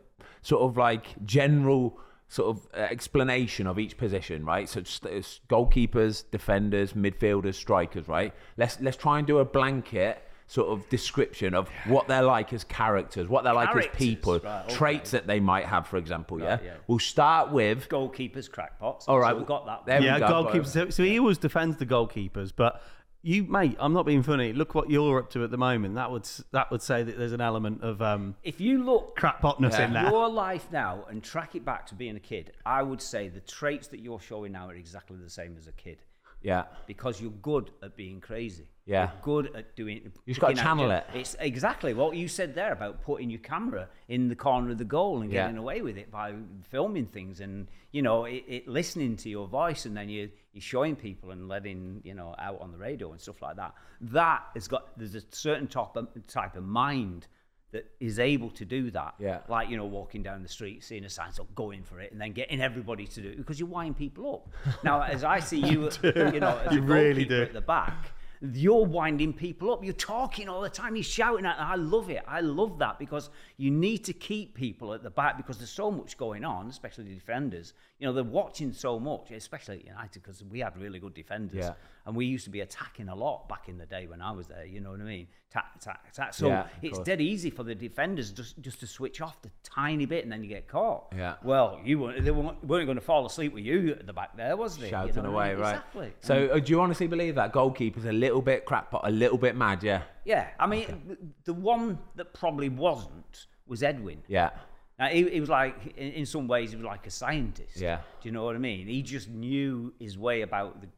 sort 0.43 0.63
of 0.63 0.77
like 0.77 1.07
general 1.25 1.99
sort 2.29 2.57
of 2.57 2.69
uh, 2.75 2.81
explanation 2.81 3.67
of 3.67 3.79
each 3.79 3.97
position, 3.97 4.45
right? 4.45 4.69
So 4.69 4.81
it's, 4.81 5.01
it's 5.05 5.41
goalkeepers, 5.49 6.25
defenders, 6.31 6.93
midfielders, 6.93 7.55
strikers, 7.55 8.07
right? 8.07 8.35
Let's 8.57 8.81
let's 8.81 8.97
try 8.97 9.19
and 9.19 9.27
do 9.27 9.39
a 9.39 9.45
blanket 9.45 10.23
sort 10.49 10.69
of 10.69 10.89
description 10.89 11.55
of 11.55 11.69
what 11.87 12.09
they're 12.09 12.23
like 12.23 12.55
as 12.55 12.65
characters, 12.65 13.29
what 13.29 13.45
they're 13.45 13.53
like 13.53 13.75
as 13.77 13.87
people, 13.95 14.41
right, 14.41 14.65
okay. 14.65 14.75
traits 14.75 15.11
that 15.11 15.27
they 15.27 15.39
might 15.41 15.67
have, 15.67 15.87
for 15.87 15.99
example. 15.99 16.41
yeah? 16.41 16.53
Right, 16.53 16.65
yeah. 16.65 16.75
we'll 16.87 16.99
start 16.99 17.53
with. 17.53 17.87
goalkeepers, 17.89 18.51
crackpots. 18.51 19.05
All 19.09 19.21
right, 19.21 19.33
so 19.33 19.37
we've 19.37 19.47
got 19.47 19.67
that. 19.67 19.85
there 19.85 20.01
we 20.01 20.07
yeah, 20.07 20.19
go, 20.19 20.45
goalkeepers. 20.45 20.69
So, 20.69 20.89
so 20.89 21.03
he 21.05 21.19
always 21.19 21.37
defends 21.37 21.77
the 21.77 21.85
goalkeepers, 21.85 22.53
but 22.57 22.83
you, 23.29 23.45
mate, 23.45 23.77
I'm 23.79 23.93
not 23.93 24.07
being 24.07 24.23
funny. 24.23 24.55
Look 24.55 24.75
what 24.75 24.89
you're 24.89 25.19
up 25.19 25.29
to 25.33 25.45
at 25.45 25.51
the 25.51 25.59
moment. 25.59 25.97
That 25.97 26.11
would 26.11 26.27
that 26.53 26.71
would 26.71 26.81
say 26.81 27.03
that 27.03 27.19
there's 27.19 27.33
an 27.33 27.43
element 27.43 27.83
of 27.83 28.01
um, 28.01 28.37
If 28.43 28.59
you 28.61 28.83
look 28.83 29.19
crackpotness 29.19 29.73
Yeah. 29.73 29.87
in 29.87 29.93
there. 29.93 30.09
your 30.11 30.29
life 30.31 30.67
now 30.73 31.05
and 31.11 31.23
track 31.23 31.55
it 31.55 31.65
back 31.65 31.87
to 31.89 31.95
being 31.95 32.17
a 32.17 32.21
kid, 32.21 32.53
I 32.65 32.83
would 32.83 33.03
say 33.03 33.29
the 33.29 33.41
traits 33.41 33.89
that 33.89 34.01
you're 34.01 34.21
showing 34.21 34.53
now 34.53 34.69
are 34.69 34.75
exactly 34.75 35.19
the 35.23 35.29
same 35.29 35.57
as 35.59 35.67
a 35.69 35.73
kid. 35.73 35.99
Yeah. 36.43 36.65
because 36.87 37.21
you're 37.21 37.31
good 37.33 37.71
at 37.83 37.97
being 37.97 38.21
crazy. 38.21 38.67
Yeah. 38.87 39.11
You're 39.13 39.23
good 39.23 39.57
at 39.57 39.77
doing. 39.77 40.01
You 40.25 40.33
just 40.35 40.41
gotta 40.41 40.55
channel 40.55 40.91
it. 40.91 41.05
It's 41.13 41.37
exactly 41.41 41.93
what 41.93 42.17
you 42.17 42.27
said 42.27 42.55
there 42.55 42.73
about 42.73 43.03
putting 43.03 43.29
your 43.29 43.41
camera 43.41 43.89
in 44.09 44.29
the 44.29 44.35
corner 44.37 44.71
of 44.71 44.79
the 44.79 44.85
goal 44.85 45.21
and 45.21 45.31
Yeah. 45.31 45.43
getting 45.43 45.59
away 45.59 45.83
with 45.83 45.99
it 45.99 46.11
by 46.11 46.35
filming 46.71 47.07
things 47.07 47.41
and 47.41 47.69
you 47.93 48.01
know 48.03 48.25
it, 48.25 48.45
it 48.49 48.69
listening 48.69 49.17
to 49.19 49.29
your 49.29 49.47
voice 49.47 49.85
and 49.85 49.95
then 49.97 50.09
you 50.09 50.31
you're 50.53 50.63
showing 50.63 50.97
people 50.97 51.33
and 51.33 51.49
letting 51.49 52.01
you 52.05 52.15
know 52.15 52.35
out 52.39 52.61
on 52.63 52.73
the 52.73 52.79
radio 52.79 53.11
and 53.13 53.21
stuff 53.21 53.43
like 53.43 53.57
that. 53.57 53.75
That 54.01 54.45
has 54.55 54.69
got 54.69 54.97
there's 54.97 55.15
a 55.17 55.23
certain 55.33 55.69
of, 55.77 56.09
type 56.27 56.57
of 56.57 56.65
mind 56.65 57.27
that 57.73 57.87
is 58.01 58.19
able 58.19 58.51
to 58.51 58.65
do 58.65 58.91
that. 58.93 59.15
Yeah. 59.19 59.41
Like, 59.49 59.69
you 59.69 59.77
know, 59.77 59.85
walking 59.85 60.23
down 60.23 60.43
the 60.43 60.49
street, 60.49 60.83
seeing 60.83 61.05
a 61.05 61.11
sign, 61.11 61.33
so 61.33 61.47
going 61.55 61.83
for 61.83 62.01
it, 62.01 62.13
and 62.13 62.21
then 62.21 62.33
getting 62.33 62.61
everybody 62.61 63.07
to 63.07 63.21
do 63.21 63.29
it 63.29 63.37
because 63.37 63.61
you 63.61 63.67
wind 63.67 63.97
people 63.97 64.35
up. 64.67 64.83
now, 64.85 65.03
as 65.03 65.23
I 65.25 65.41
see 65.41 65.59
you, 65.61 65.91
you 66.03 66.41
know, 66.41 66.59
as 66.65 66.73
You 66.73 66.79
a 66.79 66.83
really 66.83 67.25
do. 67.27 67.43
at 67.43 67.53
the 67.53 67.61
back, 67.61 68.13
you're 68.41 68.87
winding 68.87 69.33
people 69.33 69.73
up. 69.73 69.83
You're 69.85 69.93
talking 69.95 70.49
all 70.49 70.61
the 70.61 70.71
time. 70.71 70.95
You're 70.95 71.03
shouting 71.03 71.45
at. 71.45 71.57
I 71.59 71.75
love 71.75 72.09
it. 72.09 72.23
I 72.27 72.41
love 72.41 72.79
that 72.79 72.99
because 72.99 73.31
you 73.57 73.71
need 73.71 73.99
to 74.05 74.13
keep 74.13 74.55
people 74.55 74.95
at 74.95 75.03
the 75.03 75.11
back 75.11 75.37
because 75.37 75.59
there's 75.59 75.71
so 75.71 75.91
much 75.91 76.17
going 76.17 76.45
on, 76.45 76.69
especially 76.69 77.05
the 77.05 77.15
defenders. 77.15 77.75
You 77.99 78.07
know, 78.07 78.13
they're 78.13 78.23
watching 78.23 78.73
so 78.73 79.01
much, 79.01 79.33
especially 79.33 79.81
at 79.81 79.87
United 79.87 80.23
because 80.23 80.45
we 80.45 80.61
had 80.61 80.77
really 80.81 81.01
good 81.01 81.15
defenders, 81.15 81.65
Yeah. 81.65 81.73
And 82.09 82.17
we 82.17 82.25
used 82.25 82.45
to 82.45 82.51
be 82.51 82.61
attacking 82.63 83.09
a 83.11 83.15
lot 83.15 83.49
back 83.51 83.69
in 83.69 83.77
the 83.77 83.85
day 83.85 84.07
when 84.07 84.23
I 84.23 84.33
was 84.33 84.47
there. 84.47 84.65
You 84.65 84.81
know 84.81 84.91
what 84.93 85.01
I 85.01 85.05
mean? 85.05 85.29
Attack, 85.51 85.67
attack, 85.77 86.05
attack. 86.11 86.33
So 86.35 86.49
Yeah, 86.49 86.67
it's 86.81 86.95
course. 86.97 87.07
dead 87.07 87.21
easy 87.21 87.51
for 87.51 87.63
the 87.65 87.75
defenders 87.75 88.33
just 88.33 88.59
just 88.63 88.81
to 88.81 88.87
switch 88.87 89.21
off 89.21 89.41
the 89.43 89.51
tiny 89.63 90.07
bit 90.07 90.25
and 90.25 90.33
then 90.33 90.43
you 90.43 90.49
get 90.49 90.67
caught. 90.69 91.13
Yeah. 91.15 91.35
Well, 91.45 91.79
you 91.85 91.99
weren't, 91.99 92.25
they 92.25 92.31
weren't, 92.31 92.65
weren't 92.65 92.87
going 92.87 92.97
to 92.97 93.05
fall 93.05 93.27
asleep 93.27 93.53
with 93.53 93.65
you 93.65 93.91
at 93.91 94.07
the 94.07 94.13
back 94.15 94.37
there, 94.39 94.57
was 94.57 94.79
they? 94.79 94.87
You 94.87 94.91
Shouting 94.91 95.23
know 95.23 95.29
away, 95.31 95.51
I 95.51 95.53
mean? 95.53 95.61
right? 95.61 95.75
Exactly. 95.77 96.13
So, 96.21 96.47
uh, 96.47 96.59
do 96.59 96.73
you 96.73 96.81
honestly 96.81 97.07
believe 97.09 97.35
that 97.35 97.53
goalkeeper's 97.53 98.07
a 98.07 98.13
little 98.13 98.41
bit 98.43 98.65
crackpot, 98.65 99.03
a 99.05 99.11
little 99.11 99.39
bit 99.39 99.55
mad? 99.55 99.83
Yeah. 99.83 100.01
Yeah, 100.25 100.49
I 100.59 100.67
mean, 100.67 100.87
th- 101.07 101.19
the 101.45 101.55
one 101.55 101.99
that 102.17 102.33
probably 102.33 102.71
wasn't 102.71 103.47
was 103.67 103.83
Edwin. 103.83 104.23
Yeah. 104.29 104.51
Now, 104.99 105.07
he, 105.09 105.29
he 105.31 105.41
was 105.41 105.49
like, 105.49 105.95
in, 105.97 106.13
in 106.13 106.27
some 106.27 106.49
ways, 106.49 106.71
he 106.71 106.77
was 106.77 106.85
like 106.85 107.07
a 107.07 107.11
scientist. 107.11 107.77
Yeah. 107.81 107.99
Do 108.21 108.29
you 108.29 108.33
know 108.33 108.45
what 108.45 108.57
I 108.57 108.59
mean? 108.59 108.87
He 108.89 109.01
just 109.03 109.29
knew 109.29 109.93
his 110.01 110.19
way 110.19 110.41
about 110.43 110.81
the 110.81 110.89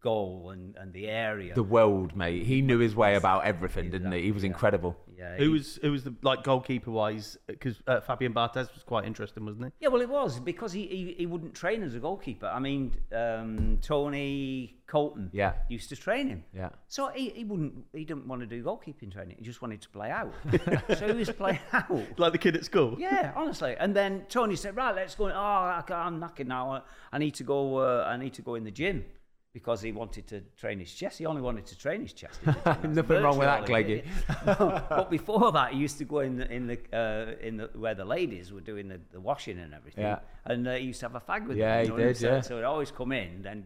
goal 0.00 0.50
and, 0.52 0.76
and 0.76 0.92
the 0.92 1.08
area. 1.08 1.54
The 1.54 1.62
world, 1.62 2.16
mate. 2.16 2.44
He 2.46 2.62
knew 2.62 2.78
his 2.78 2.94
way 2.94 3.16
about 3.16 3.44
everything, 3.44 3.90
didn't 3.90 4.12
he? 4.12 4.22
He 4.22 4.32
was 4.32 4.44
incredible. 4.44 4.96
yeah, 5.16 5.36
Who 5.36 5.52
was 5.52 5.78
who 5.82 5.92
was 5.92 6.04
the 6.04 6.14
like 6.22 6.42
goalkeeper 6.44 6.90
wise? 6.90 7.36
Because 7.46 7.76
uh, 7.86 8.00
Fabian 8.00 8.32
Barthez 8.32 8.72
was 8.74 8.82
quite 8.86 9.04
interesting, 9.04 9.44
wasn't 9.44 9.66
he? 9.66 9.70
Yeah, 9.80 9.88
well, 9.88 10.00
it 10.02 10.08
was 10.08 10.40
because 10.40 10.72
he, 10.72 10.86
he, 10.86 11.14
he 11.18 11.26
wouldn't 11.26 11.54
train 11.54 11.82
as 11.82 11.94
a 11.94 11.98
goalkeeper. 11.98 12.46
I 12.46 12.58
mean, 12.58 12.92
um, 13.12 13.78
Tony 13.82 14.78
Coton 14.86 15.30
Yeah. 15.32 15.52
used 15.68 15.88
to 15.90 15.96
train 15.96 16.28
him. 16.28 16.44
Yeah. 16.54 16.70
So 16.86 17.08
he, 17.08 17.30
he 17.30 17.44
wouldn't 17.44 17.74
he 17.92 18.04
didn't 18.04 18.26
want 18.26 18.40
to 18.40 18.46
do 18.46 18.62
goalkeeping 18.62 19.12
training. 19.12 19.36
He 19.38 19.44
just 19.44 19.60
wanted 19.62 19.82
to 19.82 19.88
play 19.88 20.10
out. 20.10 20.32
so 20.96 21.06
he 21.08 21.12
was 21.18 21.30
playing 21.30 21.60
out. 21.72 21.90
Like 22.18 22.32
the 22.32 22.38
kid 22.38 22.56
at 22.56 22.64
school. 22.64 22.96
Yeah, 22.98 23.32
honestly. 23.36 23.76
And 23.78 23.94
then 23.94 24.24
Tony 24.28 24.56
said, 24.56 24.76
"Right, 24.76 24.94
let's 24.94 25.14
go." 25.14 25.26
Oh, 25.28 25.30
I, 25.32 25.82
am 25.88 26.20
knackered 26.20 26.46
now. 26.46 26.84
I 27.12 27.18
need 27.18 27.34
to 27.34 27.44
go. 27.44 27.78
Uh, 27.78 28.04
I 28.06 28.16
need 28.16 28.34
to 28.34 28.42
go 28.42 28.54
in 28.54 28.64
the 28.64 28.70
gym 28.70 29.04
because 29.52 29.80
he 29.80 29.92
wanted 29.92 30.26
to 30.28 30.40
train 30.56 30.78
his 30.78 30.92
chest. 30.92 31.18
He 31.18 31.26
only 31.26 31.42
wanted 31.42 31.66
to 31.66 31.78
train 31.78 32.02
his 32.02 32.12
chest. 32.12 32.40
in 32.44 32.52
the 32.52 32.52
gym. 32.52 32.62
That's 32.64 32.96
Nothing 32.96 33.22
wrong 33.22 33.38
with 33.38 33.46
that, 33.46 33.60
all 34.60 34.82
but 34.88 35.10
before 35.10 35.52
that, 35.52 35.72
he 35.72 35.78
used 35.78 35.98
to 35.98 36.04
go 36.04 36.20
in 36.20 36.36
the 36.36 36.50
in 36.52 36.66
the 36.66 36.78
uh, 36.92 37.46
in 37.46 37.56
the 37.56 37.70
where 37.74 37.94
the 37.94 38.04
ladies 38.04 38.52
were 38.52 38.60
doing 38.60 38.88
the, 38.88 39.00
the 39.12 39.20
washing 39.20 39.58
and 39.58 39.74
everything. 39.74 40.04
Yeah. 40.04 40.18
And 40.44 40.66
uh, 40.68 40.74
he 40.74 40.84
used 40.86 41.00
to 41.00 41.06
have 41.06 41.14
a 41.14 41.20
fag 41.20 41.46
with 41.46 41.56
Yeah, 41.56 41.76
them. 41.78 41.84
he 41.86 41.90
what 41.92 42.00
I'm 42.00 42.06
did, 42.08 42.20
yeah. 42.20 42.40
So 42.40 42.56
he'd 42.56 42.64
always 42.64 42.90
come 42.90 43.12
in, 43.12 43.42
then. 43.42 43.64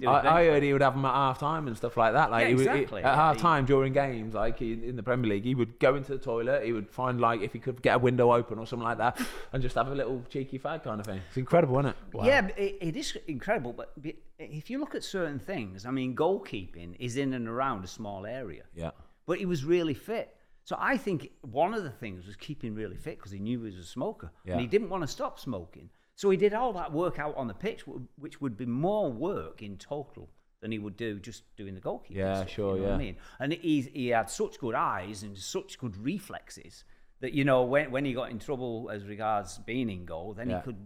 Do 0.00 0.08
I, 0.08 0.40
I 0.40 0.44
heard 0.46 0.62
he 0.62 0.72
would 0.72 0.82
have 0.82 0.94
them 0.94 1.04
at 1.04 1.12
half 1.14 1.38
time 1.38 1.66
and 1.66 1.76
stuff 1.76 1.96
like 1.96 2.12
that. 2.12 2.30
Like 2.30 2.42
Yeah, 2.42 2.48
he 2.48 2.54
would, 2.54 2.66
exactly, 2.66 3.00
he, 3.02 3.04
at 3.06 3.10
yeah, 3.10 3.16
half 3.16 3.38
time 3.38 3.64
during 3.64 3.92
games, 3.92 4.34
like 4.34 4.58
he, 4.58 4.72
in 4.72 4.96
the 4.96 5.02
Premier 5.02 5.28
League, 5.30 5.44
he 5.44 5.54
would 5.54 5.78
go 5.78 5.94
into 5.94 6.12
the 6.12 6.18
toilet. 6.18 6.64
He 6.64 6.72
would 6.72 6.90
find 6.90 7.20
like 7.20 7.40
if 7.42 7.52
he 7.52 7.58
could 7.58 7.82
get 7.82 7.96
a 7.96 7.98
window 7.98 8.32
open 8.32 8.58
or 8.58 8.66
something 8.66 8.84
like 8.86 8.98
that, 8.98 9.20
and 9.52 9.62
just 9.62 9.74
have 9.74 9.88
a 9.88 9.94
little 9.94 10.22
cheeky 10.28 10.58
fag 10.58 10.84
kind 10.84 11.00
of 11.00 11.06
thing. 11.06 11.20
It's 11.28 11.36
incredible, 11.36 11.78
isn't 11.80 11.90
it? 11.90 11.96
Yeah, 12.24 12.46
it, 12.56 12.78
it 12.80 12.96
is 12.96 13.16
incredible. 13.26 13.72
But 13.72 13.92
but 14.00 14.14
if 14.38 14.70
you 14.70 14.78
look 14.78 14.94
at 14.94 15.04
certain 15.04 15.38
things, 15.38 15.86
I 15.86 15.90
mean, 15.90 16.14
goalkeeping 16.14 16.96
is 16.98 17.16
in 17.16 17.34
and 17.34 17.48
around 17.48 17.84
a 17.84 17.88
small 17.88 18.26
area. 18.26 18.64
Yeah. 18.74 18.90
But 19.26 19.38
he 19.38 19.46
was 19.46 19.64
really 19.64 19.94
fit. 19.94 20.36
So 20.64 20.76
I 20.78 20.96
think 20.96 21.30
one 21.42 21.74
of 21.74 21.84
the 21.84 21.90
things 21.90 22.26
was 22.26 22.36
keeping 22.36 22.74
really 22.74 22.96
fit 22.96 23.18
because 23.18 23.32
he 23.32 23.38
knew 23.38 23.58
he 23.60 23.66
was 23.66 23.76
a 23.78 23.84
smoker 23.84 24.32
Yeah. 24.46 24.52
and 24.52 24.60
he 24.62 24.66
didn't 24.66 24.88
want 24.88 25.02
to 25.02 25.06
stop 25.08 25.38
smoking. 25.38 25.90
So 26.16 26.30
he 26.30 26.36
did 26.36 26.54
all 26.54 26.72
that 26.74 26.92
work 26.92 27.18
out 27.18 27.36
on 27.36 27.48
the 27.48 27.54
pitch, 27.54 27.84
which 28.16 28.40
would 28.40 28.56
be 28.56 28.66
more 28.66 29.10
work 29.10 29.62
in 29.62 29.76
total 29.76 30.28
than 30.60 30.70
he 30.70 30.78
would 30.78 30.96
do 30.96 31.18
just 31.18 31.42
doing 31.56 31.74
the 31.74 31.80
goalkeeping. 31.80 32.10
Yeah, 32.16 32.36
stuff, 32.36 32.50
sure, 32.50 32.76
You 32.76 32.82
know 32.82 32.88
yeah. 32.88 32.94
I 32.94 32.98
mean? 32.98 33.16
And 33.40 33.52
he, 33.52 33.80
he 33.92 34.08
had 34.08 34.30
such 34.30 34.58
good 34.58 34.74
eyes 34.74 35.22
and 35.22 35.36
such 35.36 35.78
good 35.78 35.96
reflexes 35.96 36.84
that, 37.20 37.32
you 37.34 37.44
know, 37.44 37.64
when, 37.64 37.90
when 37.90 38.04
he 38.04 38.12
got 38.12 38.30
in 38.30 38.38
trouble 38.38 38.90
as 38.92 39.04
regards 39.04 39.58
being 39.58 39.90
in 39.90 40.04
goal, 40.04 40.34
then 40.34 40.48
Yeah. 40.50 40.58
he 40.60 40.64
could 40.64 40.76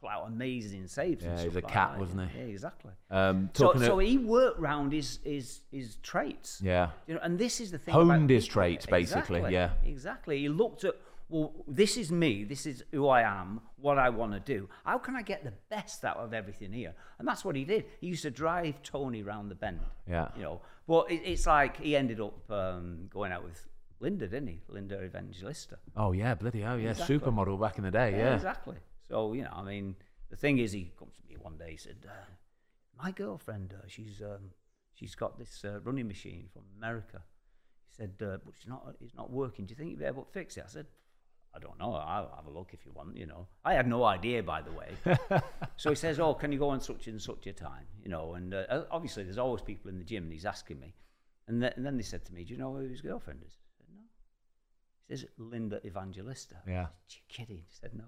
pull 0.00 0.08
out 0.10 0.26
amazing 0.26 0.86
saves. 0.88 1.24
and 1.24 1.36
Yeah, 1.36 1.42
he's 1.44 1.52
stuff 1.52 1.62
a 1.62 1.66
like 1.66 1.72
cat, 1.74 1.90
that, 1.92 2.00
wasn't 2.00 2.30
he? 2.30 2.38
Yeah, 2.38 2.44
exactly. 2.46 2.92
Um, 3.10 3.50
So, 3.52 3.64
talking 3.66 3.82
so 3.82 3.98
he 3.98 4.16
worked 4.18 4.58
round 4.58 4.92
his, 4.92 5.18
his, 5.22 5.60
his 5.70 5.96
traits. 5.96 6.60
Yeah. 6.64 6.90
You 7.06 7.14
know, 7.14 7.20
and 7.22 7.38
this 7.38 7.60
is 7.60 7.70
the 7.72 7.78
thing. 7.78 7.92
Honed 7.94 8.10
about- 8.10 8.30
his 8.30 8.46
traits, 8.46 8.86
basically, 8.86 9.40
Exactly, 9.40 9.52
yeah. 9.52 9.70
Exactly. 9.84 10.38
He 10.40 10.48
looked 10.48 10.84
at, 10.84 10.94
well, 11.28 11.64
this 11.66 11.96
is 11.96 12.10
me. 12.10 12.44
This 12.44 12.64
is 12.66 12.84
who 12.90 13.08
I 13.08 13.22
am. 13.22 13.60
What 13.76 13.98
I 13.98 14.08
want 14.08 14.32
to 14.32 14.40
do. 14.40 14.68
How 14.84 14.98
can 14.98 15.14
I 15.14 15.22
get 15.22 15.44
the 15.44 15.52
best 15.68 16.04
out 16.04 16.16
of 16.16 16.32
everything 16.32 16.72
here? 16.72 16.94
And 17.18 17.28
that's 17.28 17.44
what 17.44 17.54
he 17.54 17.64
did. 17.64 17.84
He 18.00 18.06
used 18.08 18.22
to 18.22 18.30
drive 18.30 18.82
Tony 18.82 19.22
round 19.22 19.50
the 19.50 19.54
bend. 19.54 19.80
Yeah. 20.08 20.28
You 20.36 20.42
know, 20.42 20.60
well, 20.86 21.04
it, 21.08 21.20
it's 21.24 21.46
like 21.46 21.76
he 21.80 21.94
ended 21.96 22.20
up 22.20 22.50
um, 22.50 23.08
going 23.10 23.30
out 23.32 23.44
with 23.44 23.66
Linda, 24.00 24.26
didn't 24.26 24.48
he? 24.48 24.62
Linda 24.68 25.02
Evangelista. 25.02 25.78
Oh 25.96 26.12
yeah, 26.12 26.34
bloody 26.34 26.60
hell, 26.62 26.78
yeah, 26.78 26.90
Exactly. 26.90 27.18
supermodel 27.18 27.60
back 27.60 27.78
in 27.78 27.84
the 27.84 27.90
day, 27.90 28.12
yeah. 28.12 28.34
exactly. 28.34 28.76
So 29.10 29.32
you 29.34 29.42
know, 29.42 29.52
I 29.52 29.62
mean, 29.62 29.96
the 30.30 30.36
thing 30.36 30.58
is, 30.58 30.72
he 30.72 30.92
comes 30.98 31.14
to 31.16 31.22
me 31.28 31.36
one 31.40 31.56
day. 31.58 31.72
He 31.72 31.76
said, 31.76 31.96
uh, 32.06 32.12
"My 33.02 33.10
girlfriend, 33.10 33.74
uh, 33.76 33.86
she's 33.86 34.22
um, 34.22 34.50
she's 34.94 35.14
got 35.14 35.38
this 35.38 35.62
uh, 35.64 35.80
running 35.80 36.06
machine 36.08 36.48
from 36.52 36.62
America." 36.76 37.22
He 37.88 37.94
said, 37.96 38.12
uh, 38.22 38.38
"But 38.44 38.54
it's 38.56 38.66
not 38.66 38.94
it's 39.00 39.14
not 39.16 39.30
working. 39.30 39.66
Do 39.66 39.72
you 39.72 39.76
think 39.76 39.90
you'd 39.90 39.98
be 39.98 40.04
able 40.04 40.22
to 40.24 40.32
fix 40.32 40.56
it?" 40.56 40.64
I 40.66 40.70
said. 40.70 40.86
I 41.58 41.60
don't 41.60 41.78
know. 41.78 41.94
I'll 41.94 42.32
have 42.36 42.46
a 42.46 42.50
look 42.50 42.70
if 42.72 42.86
you 42.86 42.92
want. 42.94 43.16
You 43.16 43.26
know, 43.26 43.48
I 43.64 43.74
had 43.74 43.88
no 43.88 44.04
idea, 44.04 44.42
by 44.42 44.62
the 44.62 44.70
way. 44.72 45.40
so 45.76 45.90
he 45.90 45.96
says, 45.96 46.20
"Oh, 46.20 46.34
can 46.34 46.52
you 46.52 46.58
go 46.58 46.68
on 46.68 46.80
such 46.80 47.08
and 47.08 47.20
such 47.20 47.46
a 47.48 47.52
time?" 47.52 47.86
You 48.02 48.10
know, 48.10 48.34
and 48.34 48.54
uh, 48.54 48.84
obviously 48.90 49.24
there's 49.24 49.38
always 49.38 49.62
people 49.62 49.90
in 49.90 49.98
the 49.98 50.04
gym, 50.04 50.24
and 50.24 50.32
he's 50.32 50.46
asking 50.46 50.78
me. 50.78 50.94
And, 51.48 51.60
th- 51.60 51.72
and 51.76 51.84
then 51.84 51.96
they 51.96 52.02
said 52.02 52.24
to 52.26 52.32
me, 52.34 52.44
"Do 52.44 52.52
you 52.52 52.58
know 52.60 52.72
who 52.76 52.86
his 52.88 53.00
girlfriend 53.00 53.40
is?" 53.44 53.52
I 53.56 53.70
said, 53.78 53.86
"No." 53.94 54.02
He 55.08 55.16
says, 55.16 55.26
"Linda 55.38 55.80
Evangelista." 55.84 56.56
Yeah. 56.66 56.74
Are 56.82 56.90
You 57.10 57.20
kidding? 57.28 57.56
He 57.56 57.74
said, 57.80 57.90
"No." 57.94 58.04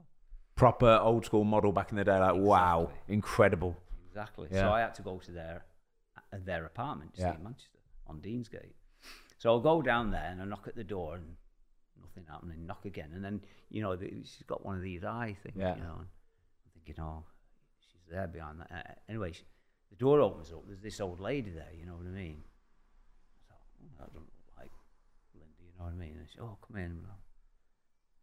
Proper 0.55 0.99
old 1.03 1.25
school 1.25 1.45
model 1.45 1.73
back 1.73 1.91
in 1.91 1.97
the 1.97 2.05
day, 2.05 2.19
like 2.19 2.35
wow, 2.37 2.91
incredible. 3.09 3.77
Exactly. 4.09 4.49
Yeah. 4.53 4.61
So 4.63 4.73
I 4.73 4.81
had 4.81 4.95
to 4.97 5.03
go 5.03 5.19
to 5.19 5.31
their 5.33 5.65
uh, 6.17 6.37
their 6.45 6.65
apartment, 6.67 7.13
Yeah. 7.17 7.35
in 7.35 7.43
Manchester, 7.43 7.79
on 8.07 8.21
Deansgate. 8.21 8.75
So 9.39 9.51
I'll 9.51 9.61
go 9.61 9.81
down 9.81 10.11
there 10.11 10.29
and 10.31 10.43
I 10.43 10.45
knock 10.45 10.69
at 10.69 10.77
the 10.77 10.85
door 10.85 11.17
and 11.17 11.37
nothing 12.27 12.33
happened. 12.33 12.53
And 12.53 12.67
knock 12.67 12.85
again, 12.85 13.11
and 13.15 13.25
then 13.25 13.41
you 13.71 13.83
know 13.83 13.97
the, 13.97 14.09
she's 14.23 14.45
got 14.47 14.65
one 14.65 14.77
of 14.77 14.83
these 14.83 15.05
eye 15.05 15.37
things. 15.43 15.57
Yeah. 15.59 15.77
You 15.77 15.83
know, 15.83 15.97
and 15.99 16.07
I'm 16.07 16.71
thinking, 16.75 17.03
oh, 17.03 17.25
she's 17.81 18.01
there 18.11 18.27
behind 18.27 18.61
that. 18.61 18.71
Uh, 18.73 18.93
anyway, 19.09 19.33
she, 19.33 19.43
the 19.91 19.97
door 19.97 20.21
opens 20.21 20.53
up. 20.53 20.65
There's 20.67 20.81
this 20.81 21.01
old 21.01 21.21
lady 21.21 21.51
there. 21.51 21.73
You 21.79 21.87
know 21.87 21.95
what 21.95 22.07
I 22.07 22.11
mean? 22.11 22.43
So 23.49 23.55
oh, 23.55 23.87
that 23.99 24.13
doesn't 24.13 24.21
look 24.21 24.59
like 24.59 24.71
Linda. 25.35 25.55
You 25.61 25.73
know 25.79 25.85
what 25.85 25.93
I 25.93 25.97
mean? 25.97 26.17
And 26.19 26.29
she, 26.33 26.39
oh, 26.41 26.59
come 26.67 26.77
in. 26.77 27.05
I'm 27.05 27.17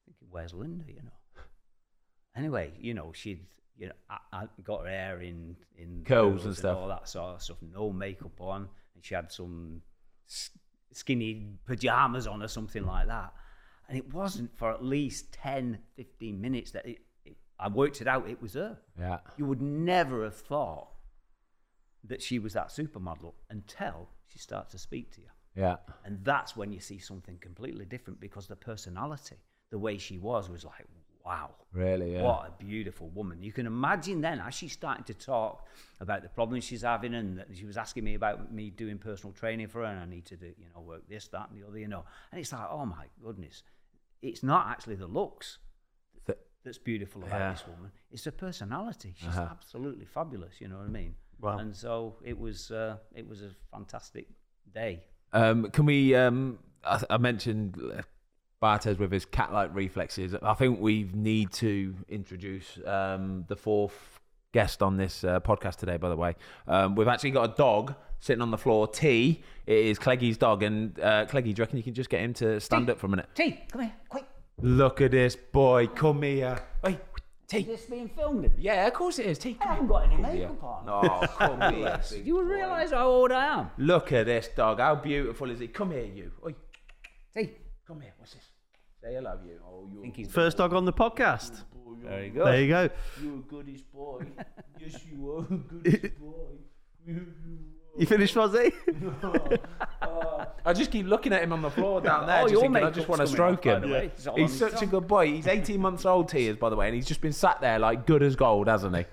thinking, 0.05 0.27
where's 0.29 0.53
Linda? 0.53 0.85
You 0.87 1.03
know. 1.03 1.43
Anyway, 2.35 2.71
you 2.79 2.93
know, 2.93 3.11
she'd 3.13 3.45
you 3.77 3.87
know, 3.87 3.93
I, 4.09 4.17
I 4.33 4.47
got 4.63 4.83
her 4.83 4.89
hair 4.89 5.21
in 5.21 5.55
in 5.77 6.03
Curls 6.05 6.45
and 6.45 6.55
stuff. 6.55 6.77
all 6.77 6.87
that 6.87 7.07
sort 7.07 7.35
of 7.35 7.41
stuff. 7.41 7.57
No 7.61 7.91
makeup 7.91 8.39
on, 8.39 8.67
and 8.95 9.05
she 9.05 9.13
had 9.13 9.31
some 9.31 9.81
skinny 10.91 11.47
pajamas 11.65 12.27
on 12.27 12.41
or 12.41 12.47
something 12.47 12.85
like 12.85 13.07
that. 13.07 13.33
And 13.87 13.97
it 13.97 14.13
wasn't 14.13 14.57
for 14.57 14.71
at 14.71 14.83
least 14.83 15.31
10, 15.33 15.79
15 15.95 16.41
minutes 16.41 16.71
that 16.71 16.85
it, 16.85 16.99
it, 17.23 17.37
I 17.59 17.69
worked 17.69 18.01
it 18.01 18.07
out. 18.07 18.29
It 18.29 18.41
was 18.41 18.53
her. 18.53 18.77
Yeah. 18.99 19.19
You 19.37 19.45
would 19.45 19.61
never 19.61 20.23
have 20.23 20.35
thought 20.35 20.89
that 22.03 22.21
she 22.21 22.39
was 22.39 22.53
that 22.53 22.69
supermodel 22.69 23.33
until 23.49 24.09
she 24.27 24.39
starts 24.39 24.71
to 24.71 24.77
speak 24.77 25.11
to 25.15 25.21
you. 25.21 25.27
Yeah. 25.55 25.77
And 26.05 26.23
that's 26.23 26.55
when 26.55 26.71
you 26.71 26.79
see 26.79 26.99
something 26.99 27.37
completely 27.39 27.85
different 27.85 28.19
because 28.19 28.47
the 28.47 28.55
personality, 28.55 29.37
the 29.71 29.79
way 29.79 29.97
she 29.97 30.17
was, 30.17 30.49
was 30.49 30.63
like, 30.63 30.85
wow. 31.25 31.49
Really, 31.73 32.13
yeah. 32.13 32.23
What 32.23 32.47
a 32.47 32.63
beautiful 32.63 33.09
woman. 33.09 33.43
You 33.43 33.51
can 33.51 33.65
imagine 33.65 34.21
then, 34.21 34.39
as 34.39 34.53
she's 34.53 34.71
starting 34.71 35.03
to 35.05 35.13
talk 35.13 35.67
about 35.99 36.21
the 36.23 36.29
problems 36.29 36.63
she's 36.63 36.83
having, 36.83 37.13
and 37.13 37.39
that 37.39 37.47
she 37.53 37.65
was 37.65 37.75
asking 37.75 38.03
me 38.03 38.15
about 38.15 38.53
me 38.53 38.69
doing 38.69 38.97
personal 38.97 39.33
training 39.33 39.67
for 39.67 39.79
her, 39.79 39.85
and 39.85 39.99
I 39.99 40.05
need 40.05 40.25
to 40.27 40.37
do, 40.37 40.53
you 40.57 40.67
know, 40.73 40.81
work 40.81 41.07
this, 41.09 41.27
that, 41.29 41.49
and 41.49 41.61
the 41.61 41.67
other, 41.67 41.79
you 41.79 41.87
know. 41.87 42.05
And 42.31 42.39
it's 42.39 42.53
like, 42.53 42.67
oh 42.69 42.85
my 42.85 43.05
goodness. 43.21 43.63
It's 44.21 44.43
not 44.43 44.67
actually 44.67 44.95
the 44.95 45.07
looks 45.07 45.59
Th- 46.25 46.37
that's 46.63 46.77
beautiful 46.77 47.23
about 47.23 47.39
Yeah. 47.39 47.51
this 47.51 47.65
woman, 47.67 47.91
it's 48.11 48.25
her 48.25 48.31
personality. 48.31 49.13
She's 49.17 49.29
Uh-huh. 49.29 49.47
absolutely 49.51 50.05
fabulous, 50.05 50.59
you 50.61 50.67
know 50.67 50.77
what 50.77 50.87
I 50.87 50.89
mean? 50.91 51.15
Wow. 51.39 51.57
And 51.59 51.75
so 51.75 52.17
it 52.23 52.37
was 52.37 52.71
uh, 52.71 52.97
it 53.15 53.27
was 53.27 53.41
a 53.43 53.51
fantastic 53.71 54.27
day. 54.73 55.03
Um, 55.33 55.69
can 55.71 55.85
we? 55.85 56.15
Um, 56.15 56.59
I, 56.83 57.03
I 57.11 57.17
mentioned 57.17 57.79
uh, 57.79 58.01
Barthez 58.61 58.97
with 58.97 59.11
his 59.11 59.25
cat-like 59.25 59.73
reflexes. 59.75 60.33
I 60.41 60.53
think 60.55 60.79
we 60.79 61.09
need 61.13 61.51
to 61.53 61.93
introduce 62.09 62.79
um, 62.85 63.45
the 63.47 63.55
fourth 63.55 64.16
guest 64.53 64.81
on 64.81 64.97
this 64.97 65.23
uh, 65.23 65.39
podcast 65.39 65.77
today. 65.77 65.97
By 65.97 66.09
the 66.09 66.15
way, 66.15 66.35
um, 66.67 66.95
we've 66.95 67.07
actually 67.07 67.31
got 67.31 67.53
a 67.53 67.55
dog 67.55 67.95
sitting 68.19 68.41
on 68.41 68.51
the 68.51 68.57
floor. 68.57 68.87
T. 68.87 69.43
It 69.65 69.77
is 69.85 69.99
Cleggy's 69.99 70.37
dog, 70.37 70.63
and 70.63 70.97
uh, 70.99 71.25
Cleggy, 71.25 71.43
do 71.43 71.49
you 71.49 71.55
reckon 71.59 71.77
you 71.77 71.83
can 71.83 71.93
just 71.93 72.09
get 72.09 72.21
him 72.21 72.33
to 72.35 72.59
stand 72.59 72.89
up 72.89 72.99
for 72.99 73.07
a 73.07 73.09
minute? 73.09 73.27
T, 73.35 73.59
come 73.71 73.81
here, 73.81 73.93
quick. 74.09 74.25
Look 74.61 75.01
at 75.01 75.11
this 75.11 75.35
boy. 75.35 75.87
Come 75.87 76.23
here. 76.23 76.59
Hey, 76.83 76.97
T. 77.47 77.59
Is 77.59 77.65
this 77.67 77.85
being 77.85 78.09
filmed? 78.09 78.49
Yeah, 78.57 78.87
of 78.87 78.93
course 78.93 79.19
it 79.19 79.25
is. 79.27 79.37
T. 79.37 79.57
I 79.61 79.67
haven't 79.67 79.87
got 79.87 80.05
any 80.05 80.17
makeup 80.17 80.63
on. 80.63 80.85
Oh, 80.89 81.27
come 81.27 81.73
here. 81.75 81.99
Do 82.09 82.17
you 82.17 82.41
realise 82.43 82.91
how 82.91 83.07
old 83.07 83.31
I 83.31 83.59
am? 83.59 83.69
Look 83.77 84.11
at 84.13 84.25
this 84.25 84.47
dog. 84.55 84.79
How 84.79 84.95
beautiful 84.95 85.51
is 85.51 85.59
he? 85.59 85.67
Come 85.67 85.91
here, 85.91 86.05
you. 86.05 86.31
Oi, 86.45 86.55
T, 87.35 87.51
come 87.85 88.01
here. 88.01 88.13
What's 88.17 88.33
this? 88.33 88.43
Say 89.03 89.15
I 89.15 89.19
love 89.19 89.41
you. 89.45 89.59
Oh, 89.63 89.87
you. 90.15 90.25
First 90.25 90.57
dog 90.57 90.73
on 90.73 90.85
the 90.85 90.93
podcast. 90.93 91.63
There 92.07 92.23
you 92.25 92.31
go. 92.31 92.45
There 92.45 92.61
you 92.61 92.67
go. 92.69 92.89
You're 93.21 93.33
a 93.35 93.37
goodish 93.37 93.81
boy. 93.81 94.25
yes, 94.79 94.97
you 95.11 95.31
are 95.31 95.39
a 95.39 95.57
goodish 95.57 96.11
boy. 96.19 97.13
You 97.97 98.05
finished, 98.05 98.35
Fozzie? 98.35 98.71
I 100.65 100.73
just 100.73 100.91
keep 100.91 101.05
looking 101.07 101.33
at 101.33 101.41
him 101.41 101.53
on 101.53 101.61
the 101.61 101.69
floor 101.71 102.01
down 102.01 102.27
there, 102.27 102.43
Oh, 102.43 102.47
just 102.47 102.61
thinking 102.61 102.83
I 102.83 102.91
just 102.91 103.07
want 103.07 103.21
to 103.21 103.27
stroke 103.27 103.63
by 103.63 103.75
him. 103.75 103.81
the 103.81 103.87
way. 103.87 104.05
It's 104.15 104.27
all 104.27 104.35
He's 104.35 104.53
such 104.57 104.81
a 104.81 104.85
good 104.85 105.07
boy. 105.07 105.27
He's 105.27 105.47
18 105.47 105.79
months 105.79 106.05
old, 106.05 106.31
he 106.31 106.47
is, 106.47 106.57
by 106.57 106.69
the 106.69 106.75
way, 106.75 106.87
and 106.87 106.95
he's 106.95 107.05
just 107.07 107.21
been 107.21 107.33
sat 107.33 107.59
there 107.61 107.79
like 107.79 108.05
good 108.05 108.21
as 108.21 108.35
gold, 108.35 108.67
hasn't 108.67 108.95
he? 108.95 109.05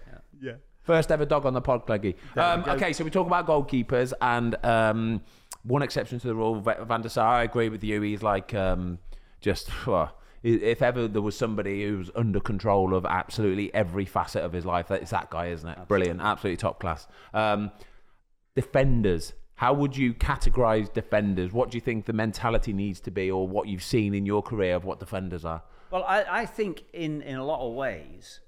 yeah. 0.42 0.52
First 0.82 1.10
ever 1.10 1.24
dog 1.24 1.46
on 1.46 1.54
the 1.54 1.62
pod, 1.62 1.86
Cleggy. 1.86 2.14
Um, 2.36 2.62
okay, 2.68 2.92
so 2.92 3.04
we 3.04 3.10
talk 3.10 3.26
about 3.26 3.46
goalkeepers, 3.46 4.12
and 4.20 4.54
um, 4.66 5.22
one 5.62 5.80
exception 5.80 6.18
to 6.20 6.26
the 6.26 6.34
rule, 6.34 6.60
Va- 6.60 6.84
Van 6.86 7.00
der 7.00 7.08
Sar. 7.08 7.36
I 7.36 7.44
agree 7.44 7.70
with 7.70 7.82
you. 7.82 8.02
He's 8.02 8.22
like 8.22 8.52
um, 8.52 8.98
just. 9.40 9.70
well, 9.86 9.96
i- 10.02 10.10
if 10.44 10.82
ever 10.82 11.08
there 11.08 11.22
was 11.22 11.36
somebody 11.36 11.84
who's 11.84 12.10
under 12.14 12.38
control 12.38 12.94
of 12.94 13.06
absolutely 13.06 13.72
every 13.74 14.04
facet 14.04 14.42
of 14.44 14.52
his 14.52 14.64
life, 14.66 14.90
it's 14.90 15.10
that 15.10 15.30
guy, 15.30 15.46
isn't 15.46 15.68
it? 15.68 15.88
Brilliant, 15.88 16.20
absolutely 16.20 16.58
top 16.58 16.78
class. 16.78 17.08
Um, 17.32 17.72
defenders. 18.54 19.32
How 19.56 19.72
would 19.72 19.96
you 19.96 20.14
categorize 20.14 20.92
defenders? 20.92 21.52
What 21.52 21.70
do 21.70 21.76
you 21.76 21.80
think 21.80 22.06
the 22.06 22.12
mentality 22.12 22.72
needs 22.72 23.00
to 23.00 23.10
be, 23.10 23.30
or 23.30 23.46
what 23.48 23.68
you've 23.68 23.82
seen 23.84 24.14
in 24.14 24.26
your 24.26 24.42
career 24.42 24.74
of 24.74 24.84
what 24.84 25.00
defenders 25.00 25.44
are? 25.44 25.62
Well, 25.90 26.04
I, 26.04 26.24
I 26.42 26.46
think 26.46 26.84
in, 26.92 27.22
in 27.22 27.36
a 27.36 27.44
lot 27.44 27.60
of 27.66 27.72
ways, 27.74 28.40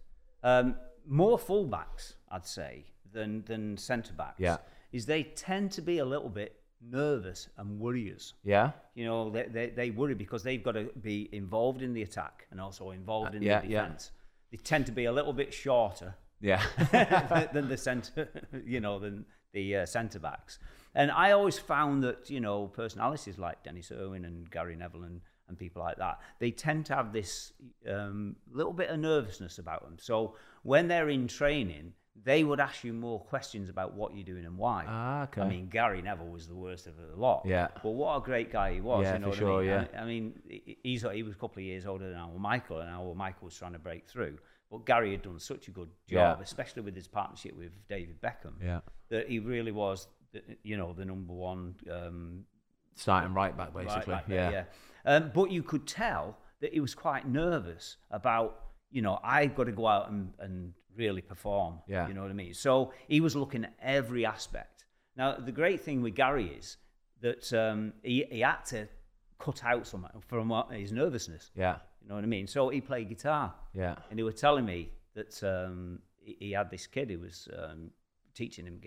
um, 0.42 0.74
more 1.06 1.38
fullbacks, 1.38 2.14
I'd 2.30 2.44
say, 2.46 2.86
than, 3.12 3.44
than 3.46 3.76
centre 3.78 4.12
backs, 4.12 4.40
Yeah. 4.40 4.56
is 4.92 5.06
they 5.06 5.22
tend 5.22 5.70
to 5.72 5.82
be 5.82 5.98
a 5.98 6.04
little 6.04 6.28
bit 6.28 6.56
nervous 6.80 7.48
and 7.56 7.78
worriers. 7.78 8.34
Yeah, 8.44 8.72
You 8.94 9.04
know, 9.04 9.30
they, 9.30 9.44
they, 9.44 9.70
they 9.70 9.90
worry 9.90 10.14
because 10.14 10.42
they've 10.42 10.62
got 10.62 10.72
to 10.72 10.90
be 11.00 11.28
involved 11.32 11.82
in 11.82 11.92
the 11.92 12.02
attack 12.02 12.46
and 12.50 12.60
also 12.60 12.90
involved 12.90 13.34
in 13.34 13.42
yeah, 13.42 13.60
the 13.60 13.68
yeah. 13.68 13.82
defence. 13.82 14.10
They 14.50 14.58
tend 14.58 14.86
to 14.86 14.92
be 14.92 15.06
a 15.06 15.12
little 15.12 15.32
bit 15.32 15.52
shorter 15.52 16.14
yeah, 16.40 16.62
than 17.52 17.68
the 17.68 17.76
centre, 17.76 18.28
you 18.64 18.80
know, 18.80 18.98
than 18.98 19.24
the 19.52 19.76
uh, 19.76 19.86
centre 19.86 20.18
backs. 20.18 20.58
And 20.94 21.10
I 21.10 21.32
always 21.32 21.58
found 21.58 22.02
that 22.04 22.30
you 22.30 22.40
know 22.40 22.66
personalities 22.66 23.38
like 23.38 23.62
Denis 23.62 23.90
Irwin 23.92 24.24
and 24.24 24.50
Gary 24.50 24.76
Neville 24.76 25.04
and, 25.04 25.20
and 25.48 25.58
people 25.58 25.82
like 25.82 25.98
that, 25.98 26.20
they 26.38 26.50
tend 26.50 26.86
to 26.86 26.94
have 26.94 27.12
this 27.12 27.52
um, 27.90 28.36
little 28.50 28.72
bit 28.72 28.90
of 28.90 28.98
nervousness 28.98 29.58
about 29.58 29.82
them. 29.82 29.96
So 30.00 30.36
when 30.62 30.88
they're 30.88 31.08
in 31.08 31.28
training, 31.28 31.92
they 32.24 32.42
would 32.44 32.58
ask 32.60 32.82
you 32.82 32.92
more 32.92 33.20
questions 33.20 33.68
about 33.68 33.94
what 33.94 34.14
you're 34.14 34.24
doing 34.24 34.44
and 34.44 34.56
why. 34.58 34.84
Ah, 34.88 35.22
okay. 35.24 35.42
I 35.42 35.48
mean, 35.48 35.68
Gary 35.68 36.02
Neville 36.02 36.26
was 36.28 36.48
the 36.48 36.54
worst 36.56 36.86
of 36.86 36.94
the 36.96 37.14
lot. 37.16 37.42
Yeah. 37.46 37.68
But 37.82 37.90
what 37.90 38.16
a 38.16 38.20
great 38.20 38.50
guy 38.50 38.74
he 38.74 38.80
was. 38.80 39.04
Yeah, 39.04 39.12
you 39.14 39.18
know 39.20 39.32
for 39.32 39.44
what 39.44 39.52
I 39.52 39.58
mean? 39.58 39.66
sure, 39.68 39.78
And, 39.78 39.88
I 40.00 40.04
mean, 40.04 40.40
he- 40.48 40.78
he's 40.82 41.02
he 41.12 41.22
was 41.22 41.34
a 41.34 41.38
couple 41.38 41.58
of 41.60 41.64
years 41.64 41.86
older 41.86 42.08
than 42.08 42.18
our 42.18 42.36
Michael, 42.38 42.80
and 42.80 42.90
our 42.90 43.14
Michael 43.14 43.44
was 43.46 43.56
trying 43.56 43.74
to 43.74 43.78
break 43.78 44.06
through. 44.08 44.38
But 44.70 44.84
Gary 44.86 45.12
had 45.12 45.22
done 45.22 45.38
such 45.38 45.68
a 45.68 45.70
good 45.70 45.90
job, 46.08 46.38
Yeah. 46.38 46.42
especially 46.42 46.82
with 46.82 46.96
his 46.96 47.06
partnership 47.06 47.56
with 47.56 47.72
David 47.88 48.20
Beckham, 48.20 48.54
Yeah. 48.60 48.80
that 49.10 49.28
he 49.28 49.38
really 49.38 49.70
was, 49.72 50.08
the, 50.32 50.42
you 50.64 50.76
know, 50.76 50.92
the 50.92 51.04
number 51.04 51.32
one 51.32 51.76
um, 51.92 52.44
starting 52.96 53.32
right 53.34 53.56
back 53.56 53.72
right 53.74 53.86
basically. 53.86 54.14
back 54.14 54.24
yeah. 54.28 54.50
yeah. 54.50 54.64
Um, 55.04 55.30
but 55.32 55.50
you 55.52 55.62
could 55.62 55.86
tell 55.86 56.36
that 56.60 56.72
he 56.72 56.80
was 56.80 56.94
quite 56.96 57.28
nervous 57.28 57.98
about, 58.10 58.64
you 58.90 59.02
know, 59.02 59.20
I've 59.22 59.54
got 59.54 59.64
to 59.64 59.72
go 59.72 59.86
out 59.86 60.10
and, 60.10 60.32
and 60.40 60.72
really 60.96 61.22
perform. 61.22 61.80
Yeah. 61.86 62.08
You 62.08 62.14
know 62.14 62.22
what 62.22 62.30
I 62.30 62.34
mean? 62.34 62.54
So 62.54 62.92
he 63.08 63.20
was 63.20 63.36
looking 63.36 63.64
at 63.64 63.74
every 63.80 64.24
aspect. 64.26 64.84
Now, 65.16 65.36
the 65.36 65.52
great 65.52 65.80
thing 65.80 66.02
with 66.02 66.14
Gary 66.14 66.46
is 66.58 66.76
that 67.20 67.52
um, 67.52 67.92
he, 68.02 68.24
he 68.30 68.40
had 68.40 68.64
to 68.66 68.88
cut 69.38 69.64
out 69.64 69.86
some 69.86 70.06
from 70.26 70.52
his 70.70 70.92
nervousness. 70.92 71.50
Yeah. 71.54 71.76
You 72.02 72.08
know 72.08 72.14
what 72.14 72.24
I 72.24 72.28
mean? 72.28 72.46
So 72.46 72.68
he 72.68 72.80
played 72.80 73.08
guitar. 73.08 73.54
Yeah. 73.74 73.96
And 74.10 74.18
they 74.18 74.22
were 74.22 74.32
telling 74.32 74.64
me 74.64 74.92
that 75.14 75.42
um, 75.42 76.00
he, 76.18 76.36
he 76.38 76.52
had 76.52 76.70
this 76.70 76.86
kid 76.86 77.10
who 77.10 77.20
was 77.20 77.48
um, 77.56 77.90
teaching 78.34 78.66
him 78.66 78.80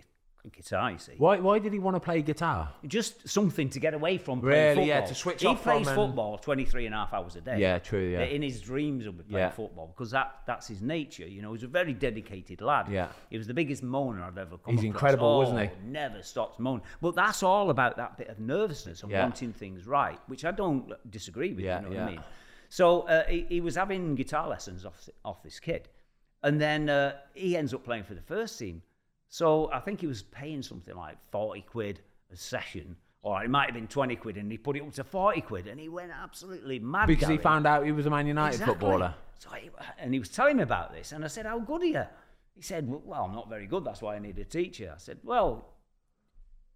guitar, 0.51 0.91
you 0.91 0.97
see. 0.97 1.13
Why, 1.17 1.39
why 1.39 1.59
did 1.59 1.71
he 1.73 1.79
want 1.79 1.95
to 1.95 1.99
play 1.99 2.21
guitar? 2.21 2.69
Just 2.87 3.27
something 3.27 3.69
to 3.69 3.79
get 3.79 3.93
away 3.93 4.17
from 4.17 4.41
playing 4.41 4.77
Really, 4.77 4.89
yeah, 4.89 5.01
to 5.01 5.15
switch 5.15 5.41
he 5.41 5.47
off 5.47 5.63
plays 5.63 5.87
and- 5.87 5.95
football 5.95 6.37
23 6.37 6.85
and 6.87 6.95
a 6.95 6.97
half 6.99 7.13
hours 7.13 7.35
a 7.35 7.41
day. 7.41 7.59
Yeah, 7.59 7.79
true, 7.79 8.07
yeah. 8.09 8.21
In 8.21 8.41
his 8.41 8.61
dreams 8.61 9.03
he'll 9.03 9.11
be 9.13 9.23
playing 9.23 9.47
Yeah. 9.47 9.51
football 9.51 9.87
because 9.87 10.11
that, 10.11 10.41
that's 10.45 10.67
his 10.67 10.81
nature. 10.81 11.27
You 11.27 11.41
know, 11.41 11.53
he's 11.53 11.63
a 11.63 11.67
very 11.67 11.93
dedicated 11.93 12.61
lad. 12.61 12.87
Yeah. 12.89 13.07
He 13.29 13.37
was 13.37 13.47
the 13.47 13.53
biggest 13.53 13.83
moaner 13.83 14.21
I've 14.23 14.37
ever 14.37 14.57
come 14.57 14.75
He's 14.75 14.79
across. 14.83 14.93
incredible, 14.95 15.27
oh, 15.27 15.37
wasn't 15.39 15.61
he? 15.61 15.69
Never 15.85 16.21
stops 16.23 16.59
moaning. 16.59 16.83
But 17.01 17.15
that's 17.15 17.43
all 17.43 17.69
about 17.69 17.97
that 17.97 18.17
bit 18.17 18.29
of 18.29 18.39
nervousness 18.39 19.03
and 19.03 19.11
Yeah. 19.11 19.21
wanting 19.23 19.53
things 19.53 19.85
right, 19.87 20.19
which 20.27 20.45
I 20.45 20.51
don't 20.51 20.91
disagree 21.11 21.53
with. 21.53 21.65
Yeah, 21.65 21.79
you 21.81 21.85
know 21.89 21.91
yeah. 21.95 22.01
what 22.03 22.07
I 22.09 22.11
mean? 22.11 22.23
So 22.69 23.01
uh, 23.01 23.23
he, 23.25 23.45
he 23.49 23.61
was 23.61 23.75
having 23.75 24.15
guitar 24.15 24.47
lessons 24.47 24.85
off, 24.85 25.09
off 25.25 25.41
this 25.43 25.59
kid. 25.59 25.89
And 26.41 26.61
then 26.61 26.87
uh, 26.89 27.15
he 27.33 27.57
ends 27.57 27.73
up 27.73 27.83
playing 27.83 28.03
for 28.05 28.13
the 28.13 28.21
first 28.21 28.57
team. 28.57 28.81
So 29.29 29.71
I 29.71 29.79
think 29.79 30.01
he 30.01 30.07
was 30.07 30.23
paying 30.23 30.61
something 30.61 30.95
like 30.95 31.17
40 31.31 31.61
quid 31.61 32.01
a 32.31 32.35
session, 32.35 32.95
or 33.21 33.43
it 33.43 33.49
might 33.49 33.65
have 33.65 33.75
been 33.75 33.87
20 33.87 34.15
quid, 34.15 34.37
and 34.37 34.51
he 34.51 34.57
put 34.57 34.75
it 34.75 34.81
up 34.81 34.91
to 34.93 35.03
40 35.03 35.41
quid, 35.41 35.67
and 35.67 35.79
he 35.79 35.87
went 35.87 36.11
absolutely 36.11 36.79
mad. 36.79 37.05
Because 37.07 37.27
he 37.27 37.35
Gary. 37.35 37.43
found 37.43 37.67
out 37.67 37.85
he 37.85 37.91
was 37.91 38.07
a 38.07 38.09
Man 38.09 38.25
United 38.27 38.55
Exactly. 38.55 38.73
footballer. 38.73 39.13
So 39.37 39.51
he, 39.51 39.69
and 39.99 40.13
he 40.13 40.19
was 40.19 40.29
telling 40.29 40.57
me 40.57 40.63
about 40.63 40.91
this, 40.91 41.11
and 41.11 41.23
I 41.23 41.27
said, 41.27 41.45
"How 41.45 41.59
good 41.59 41.81
are 41.83 41.85
you?" 41.85 42.03
He 42.55 42.61
said, 42.61 42.89
"Well, 42.89 43.01
well, 43.05 43.23
I'm 43.23 43.33
not 43.35 43.47
very 43.49 43.67
good. 43.67 43.85
That's 43.85 44.01
why 44.01 44.15
I 44.15 44.19
need 44.19 44.37
a 44.39 44.43
teacher." 44.43 44.91
I 44.93 44.97
said, 44.97 45.19
"Well, 45.23 45.75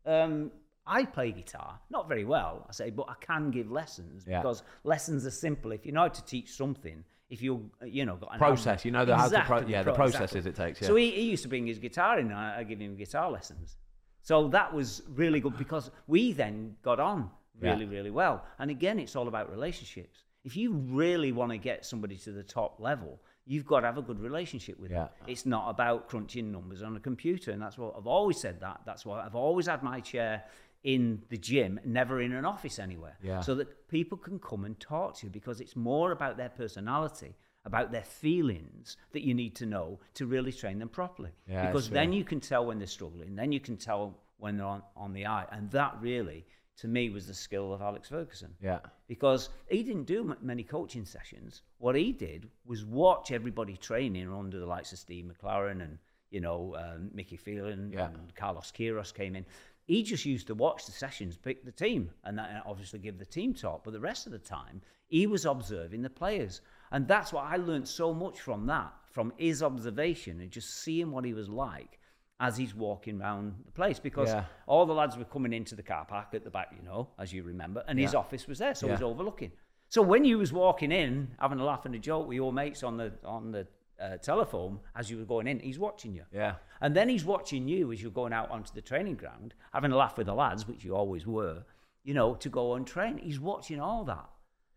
um, 0.06 0.52
I 0.86 1.06
play 1.06 1.32
guitar, 1.32 1.80
not 1.90 2.08
very 2.08 2.24
well." 2.24 2.66
I 2.70 2.72
say, 2.72 2.90
"But 2.92 3.10
I 3.10 3.16
can 3.20 3.50
give 3.52 3.72
lessons 3.72 4.26
Yeah. 4.28 4.40
because 4.42 4.64
lessons 4.84 5.26
are 5.26 5.32
simple. 5.32 5.72
If 5.72 5.86
you 5.86 5.92
know 5.92 6.02
how 6.02 6.08
to 6.10 6.24
teach 6.26 6.52
something, 6.54 7.04
if 7.30 7.42
you 7.42 7.70
you 7.86 8.06
know 8.06 8.16
got 8.16 8.38
Process, 8.38 8.66
habit- 8.66 8.86
you 8.86 8.92
know 8.92 9.06
the- 9.06 9.16
how 9.18 9.28
to 9.28 9.42
pro- 9.42 9.58
Exactly, 9.58 9.72
yeah, 9.74 9.84
the 9.84 9.92
pro- 9.92 9.96
processes 10.10 10.46
it 10.46 10.56
takes, 10.56 10.82
yeah. 10.82 10.88
So 10.88 10.96
he, 10.96 11.12
he 11.12 11.22
used 11.24 11.44
to 11.44 11.50
bring 11.50 11.66
his 11.66 11.80
guitar 11.80 12.20
in, 12.20 12.28
and 12.28 12.36
I, 12.36 12.60
I 12.60 12.64
give 12.64 12.80
him 12.80 12.96
guitar 12.96 13.32
lessons. 13.32 13.78
So 14.22 14.48
that 14.50 14.74
was 14.74 15.02
really 15.16 15.40
good 15.40 15.58
because 15.58 15.92
we 16.08 16.32
then 16.32 16.76
got 16.82 17.00
on 17.00 17.30
Yeah. 17.62 17.72
really, 17.72 17.86
really 17.86 18.12
well. 18.12 18.46
And 18.60 18.72
again, 18.72 19.00
it's 19.00 19.16
all 19.16 19.28
about 19.28 19.50
relationships. 19.52 20.24
If 20.46 20.56
you 20.56 20.74
really 20.74 21.32
want 21.32 21.52
to 21.52 21.58
get 21.58 21.86
somebody 21.86 22.18
to 22.18 22.32
the 22.32 22.44
top 22.44 22.80
level, 22.80 23.20
you've 23.46 23.66
got 23.66 23.82
to 23.82 23.88
have 23.88 23.98
a 23.98 24.02
good 24.02 24.20
relationship 24.22 24.80
with 24.80 24.92
them. 24.92 25.10
It's 25.28 25.46
not 25.46 25.70
about 25.70 26.08
crunching 26.10 26.52
numbers 26.52 26.82
on 26.84 26.96
a 26.96 27.00
computer. 27.00 27.52
And 27.52 27.62
that's 27.62 27.78
what 27.78 27.96
I've 27.98 28.08
always 28.08 28.40
said 28.40 28.60
that. 28.62 28.82
That's 28.86 29.06
why 29.06 29.26
I've 29.26 29.36
always 29.36 29.68
had 29.68 29.84
my 29.84 30.00
chair 30.00 30.44
in 30.84 31.24
the 31.30 31.38
gym, 31.38 31.80
never 31.86 32.22
in 32.22 32.34
an 32.34 32.46
office 32.46 32.78
anywhere. 32.80 33.18
Yeah. 33.24 33.40
So 33.42 33.56
that 33.56 33.88
people 33.88 34.18
can 34.18 34.40
come 34.40 34.66
and 34.66 34.80
talk 34.80 35.18
to 35.20 35.26
you 35.28 35.32
because 35.32 35.62
it's 35.62 35.76
more 35.76 36.12
about 36.12 36.36
their 36.38 36.50
personality, 36.50 37.36
about 37.66 37.92
their 37.92 38.04
feelings 38.04 38.98
that 39.14 39.22
you 39.26 39.34
need 39.34 39.56
to 39.56 39.66
know 39.66 40.00
to 40.16 40.26
really 40.26 40.52
train 40.52 40.80
them 40.80 40.90
properly. 40.90 41.32
Yeah, 41.48 41.68
because 41.68 41.90
then 41.90 42.12
you 42.12 42.24
can 42.24 42.40
tell 42.40 42.66
when 42.66 42.78
they're 42.80 42.88
struggling, 42.88 43.36
then 43.36 43.52
you 43.52 43.60
can 43.60 43.78
tell 43.78 44.20
when 44.38 44.58
they're 44.58 44.66
on, 44.68 44.84
on 44.98 45.14
the 45.14 45.26
eye. 45.26 45.46
And 45.52 45.72
that 45.72 45.96
really, 46.02 46.46
to 46.78 46.88
me, 46.90 47.10
was 47.10 47.28
the 47.28 47.34
skill 47.34 47.74
of 47.74 47.82
Alex 47.82 48.10
Ferguson 48.10 48.54
Yeah. 48.62 48.80
because 49.08 49.50
he 49.70 49.84
didn't 49.84 50.04
do 50.06 50.20
m- 50.32 50.38
many 50.42 50.64
coaching 50.64 51.06
sessions. 51.06 51.62
What 51.78 51.96
he 51.96 52.12
did 52.12 52.50
was 52.66 52.84
watch 52.84 53.32
everybody 53.32 53.78
training 53.78 54.34
under 54.34 54.60
the 54.60 54.66
likes 54.66 54.92
of 54.92 55.00
Steve 55.00 55.26
McClaren 55.32 55.82
and 55.82 55.98
you 56.30 56.42
know 56.42 56.76
um, 56.76 57.12
Mickey 57.14 57.38
Phelan 57.38 57.92
Yeah. 57.94 58.08
and 58.08 58.36
Carlos 58.36 58.74
Queiroz 58.78 59.14
came 59.14 59.36
in. 59.36 59.46
He 59.86 60.02
just 60.04 60.26
used 60.26 60.48
to 60.48 60.56
watch 60.56 60.86
the 60.86 60.92
sessions, 60.92 61.36
pick 61.38 61.66
the 61.66 61.72
team, 61.72 62.12
and, 62.24 62.38
that, 62.38 62.64
obviously 62.66 63.00
give 63.00 63.20
the 63.20 63.26
team 63.26 63.54
talk. 63.54 63.84
But 63.84 63.92
the 63.94 64.00
rest 64.00 64.26
of 64.26 64.32
the 64.32 64.40
time, 64.40 64.82
he 65.08 65.28
was 65.28 65.46
observing 65.46 66.02
the 66.02 66.10
players, 66.10 66.62
and 66.92 67.08
that's 67.08 67.34
what 67.34 67.44
I 67.46 67.58
learned 67.58 67.88
so 67.88 68.14
much 68.14 68.40
from 68.40 68.66
that, 68.68 68.94
from 69.12 69.34
his 69.38 69.62
observation 69.62 70.40
and 70.42 70.50
just 70.52 70.82
seeing 70.84 71.12
what 71.12 71.26
he 71.26 71.34
was 71.34 71.50
like 71.50 72.00
as 72.40 72.58
he's 72.58 72.74
walking 72.74 73.22
around 73.22 73.54
the 73.66 73.72
place 73.72 74.00
because 74.00 74.30
Yeah. 74.30 74.46
all 74.68 74.86
the 74.86 74.94
lads 74.94 75.18
were 75.18 75.24
coming 75.26 75.54
into 75.54 75.76
the 75.76 75.84
car 75.84 76.06
park 76.06 76.30
at 76.34 76.44
the 76.44 76.50
back, 76.50 76.74
you 76.76 76.84
know, 76.84 77.10
as 77.20 77.32
you 77.32 77.44
remember, 77.44 77.84
and 77.88 78.00
his 78.00 78.16
office 78.16 78.48
was 78.48 78.60
there, 78.60 78.74
so 78.76 78.88
he 78.88 78.92
was 78.92 79.02
overlooking. 79.02 79.52
So 79.90 80.02
when 80.02 80.26
you 80.26 80.40
was 80.40 80.52
walking 80.52 80.92
in, 80.92 81.36
having 81.40 81.60
a 81.60 81.64
laugh 81.64 81.86
and 81.86 81.94
a 81.94 82.00
joke 82.00 82.28
with 82.28 82.36
your 82.36 82.52
mates 82.52 82.82
on 82.82 82.98
the 82.98 83.14
on 83.24 83.52
the 83.52 83.68
uh, 84.04 84.18
telephone 84.18 84.80
as 84.96 85.10
you 85.10 85.18
were 85.18 85.26
going 85.26 85.48
in. 85.48 85.60
He's 85.60 85.80
watching 85.80 86.14
you. 86.14 86.24
Yeah. 86.32 86.56
And 86.82 86.96
then 86.96 87.08
he's 87.10 87.26
watching 87.26 87.68
you 87.68 87.92
as 87.92 88.02
you're 88.02 88.12
going 88.12 88.34
out 88.34 88.50
onto 88.52 88.74
the 88.74 88.82
training 88.82 89.16
ground, 89.16 89.54
having 89.74 89.92
a 89.92 89.96
laugh 89.98 90.18
with 90.18 90.28
the 90.28 90.34
lads, 90.34 90.68
which 90.68 90.84
you 90.84 90.96
always 90.96 91.26
were, 91.26 91.64
you 92.04 92.14
know, 92.14 92.36
to 92.36 92.50
go 92.50 92.76
and 92.76 92.86
train. 92.86 93.18
He's 93.18 93.40
watching 93.40 93.80
all 93.80 94.04
that. 94.06 94.30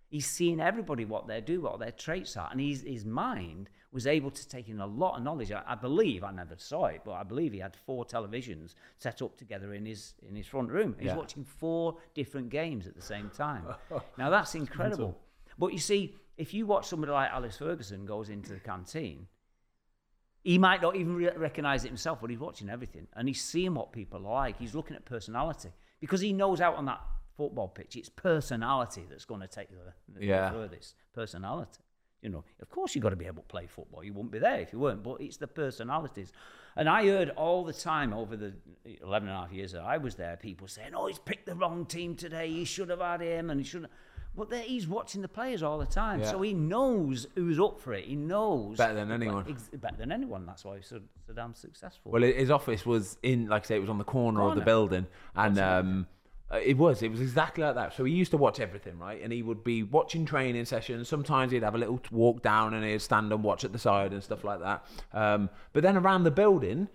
He's 0.08 0.26
seeing 0.26 0.60
everybody 0.60 1.04
what 1.04 1.26
they 1.26 1.40
do, 1.40 1.60
what 1.62 1.80
their 1.80 1.90
traits 1.90 2.36
are, 2.36 2.48
and 2.52 2.60
his 2.60 2.82
his 2.82 3.04
mind 3.04 3.68
was 3.90 4.06
able 4.06 4.30
to 4.30 4.48
take 4.48 4.68
in 4.68 4.80
a 4.80 4.86
lot 4.86 5.16
of 5.16 5.24
knowledge. 5.24 5.50
I, 5.50 5.62
I 5.66 5.74
believe 5.74 6.22
I 6.22 6.30
never 6.30 6.54
saw 6.58 6.84
it, 6.86 7.00
but 7.04 7.12
I 7.12 7.24
believe 7.24 7.52
he 7.52 7.58
had 7.58 7.74
four 7.74 8.04
televisions 8.04 8.74
set 8.98 9.20
up 9.22 9.36
together 9.36 9.74
in 9.74 9.84
his 9.84 10.14
in 10.28 10.36
his 10.36 10.46
front 10.46 10.70
room. 10.70 10.94
He's 10.98 11.06
Yeah. 11.08 11.16
watching 11.16 11.44
four 11.44 11.96
different 12.14 12.50
games 12.50 12.86
at 12.86 12.94
the 12.94 13.02
same 13.02 13.30
time. 13.30 13.64
now 14.18 14.30
that's 14.30 14.54
incredible. 14.54 15.18
But 15.58 15.72
you 15.72 15.78
see, 15.80 16.14
if 16.36 16.52
you 16.54 16.66
watch 16.66 16.86
somebody 16.86 17.12
like 17.12 17.30
Alex 17.30 17.56
Ferguson 17.58 18.04
goes 18.06 18.28
into 18.28 18.52
the 18.52 18.60
canteen, 18.60 19.26
he 20.42 20.58
might 20.58 20.80
not 20.82 20.94
even 20.96 21.16
re- 21.16 21.30
recognize 21.36 21.84
it 21.84 21.88
himself, 21.88 22.20
but 22.20 22.30
he's 22.30 22.38
watching 22.38 22.68
everything 22.70 23.06
and 23.14 23.26
he's 23.26 23.42
seeing 23.42 23.74
what 23.74 23.92
people 23.92 24.18
are 24.26 24.32
like. 24.44 24.58
He's 24.58 24.74
looking 24.74 24.96
at 24.96 25.04
personality 25.04 25.70
because 26.00 26.20
he 26.20 26.32
knows 26.32 26.60
out 26.60 26.76
on 26.76 26.84
that 26.86 27.00
football 27.36 27.68
pitch, 27.68 27.96
it's 27.96 28.08
personality 28.08 29.04
that's 29.08 29.24
going 29.24 29.40
to 29.40 29.48
take 29.48 29.70
you 29.70 29.76
the, 29.84 30.20
the 30.20 30.24
Yeah. 30.26 30.50
furthest. 30.50 30.94
Personality. 31.12 31.80
You 32.22 32.30
know, 32.30 32.44
of 32.62 32.70
course 32.70 32.94
you've 32.94 33.02
got 33.02 33.10
to 33.10 33.16
be 33.16 33.26
able 33.26 33.42
to 33.42 33.48
play 33.48 33.66
football. 33.66 34.02
You 34.02 34.12
wouldn't 34.12 34.32
be 34.32 34.38
there 34.38 34.60
if 34.60 34.72
you 34.72 34.78
weren't, 34.78 35.02
but 35.02 35.20
it's 35.20 35.36
the 35.36 35.46
personalities. 35.46 36.32
And 36.76 36.88
I 36.88 37.06
heard 37.06 37.30
all 37.30 37.64
the 37.64 37.72
time 37.72 38.12
over 38.12 38.36
the 38.36 38.52
11 39.02 39.28
and 39.28 39.36
a 39.36 39.40
half 39.40 39.52
years 39.52 39.72
that 39.72 39.82
I 39.82 39.96
was 39.98 40.14
there, 40.14 40.36
people 40.36 40.68
saying, 40.68 40.90
oh, 40.94 41.06
he's 41.06 41.18
picked 41.18 41.46
the 41.46 41.54
wrong 41.54 41.86
team 41.86 42.14
today. 42.14 42.48
He 42.50 42.64
should 42.64 42.88
have 42.90 43.00
had 43.00 43.20
him 43.20 43.50
and 43.50 43.60
he 43.60 43.66
shouldn't. 43.66 43.90
But 44.36 44.50
there, 44.50 44.62
he's 44.62 44.86
watching 44.86 45.22
the 45.22 45.28
players 45.28 45.62
all 45.62 45.78
the 45.78 45.86
time. 45.86 46.20
Yeah. 46.20 46.30
So 46.30 46.42
he 46.42 46.52
knows 46.52 47.26
who's 47.34 47.58
up 47.58 47.80
for 47.80 47.94
it. 47.94 48.04
He 48.04 48.16
knows. 48.16 48.76
Better 48.76 48.94
than 48.94 49.10
anyone. 49.10 49.46
Ex- 49.48 49.70
better 49.72 49.96
than 49.96 50.12
anyone. 50.12 50.44
That's 50.44 50.64
why 50.64 50.76
he's 50.76 50.86
so, 50.86 51.00
so 51.26 51.32
damn 51.32 51.54
successful. 51.54 52.12
Well, 52.12 52.22
his 52.22 52.50
office 52.50 52.84
was 52.84 53.16
in, 53.22 53.48
like 53.48 53.64
I 53.64 53.66
say, 53.66 53.76
it 53.76 53.80
was 53.80 53.90
on 53.90 53.98
the 53.98 54.04
corner, 54.04 54.42
of 54.42 54.54
the 54.56 54.60
building, 54.60 55.06
and 55.34 55.58
um, 55.58 56.06
uh, 56.52 56.58
it 56.58 56.76
was, 56.76 57.02
it 57.02 57.10
was 57.10 57.20
exactly 57.20 57.64
like 57.64 57.74
that. 57.76 57.94
So 57.94 58.04
he 58.04 58.12
used 58.12 58.30
to 58.32 58.36
watch 58.36 58.60
everything, 58.60 58.98
right? 58.98 59.20
And 59.22 59.32
he 59.32 59.42
would 59.42 59.64
be 59.64 59.82
watching 59.82 60.26
training 60.26 60.66
sessions. 60.66 61.08
Sometimes 61.08 61.52
he'd 61.52 61.62
have 61.62 61.74
a 61.74 61.78
little 61.78 62.00
walk 62.10 62.42
down, 62.42 62.74
and 62.74 62.84
he'd 62.84 63.00
stand 63.00 63.32
and 63.32 63.42
watch 63.42 63.64
at 63.64 63.72
the 63.72 63.78
side 63.78 64.12
and 64.12 64.22
stuff 64.22 64.44
like 64.44 64.60
that. 64.60 64.84
Um, 65.12 65.48
but 65.72 65.82
then 65.82 65.96
around 65.96 66.24
the 66.24 66.30
building, 66.30 66.88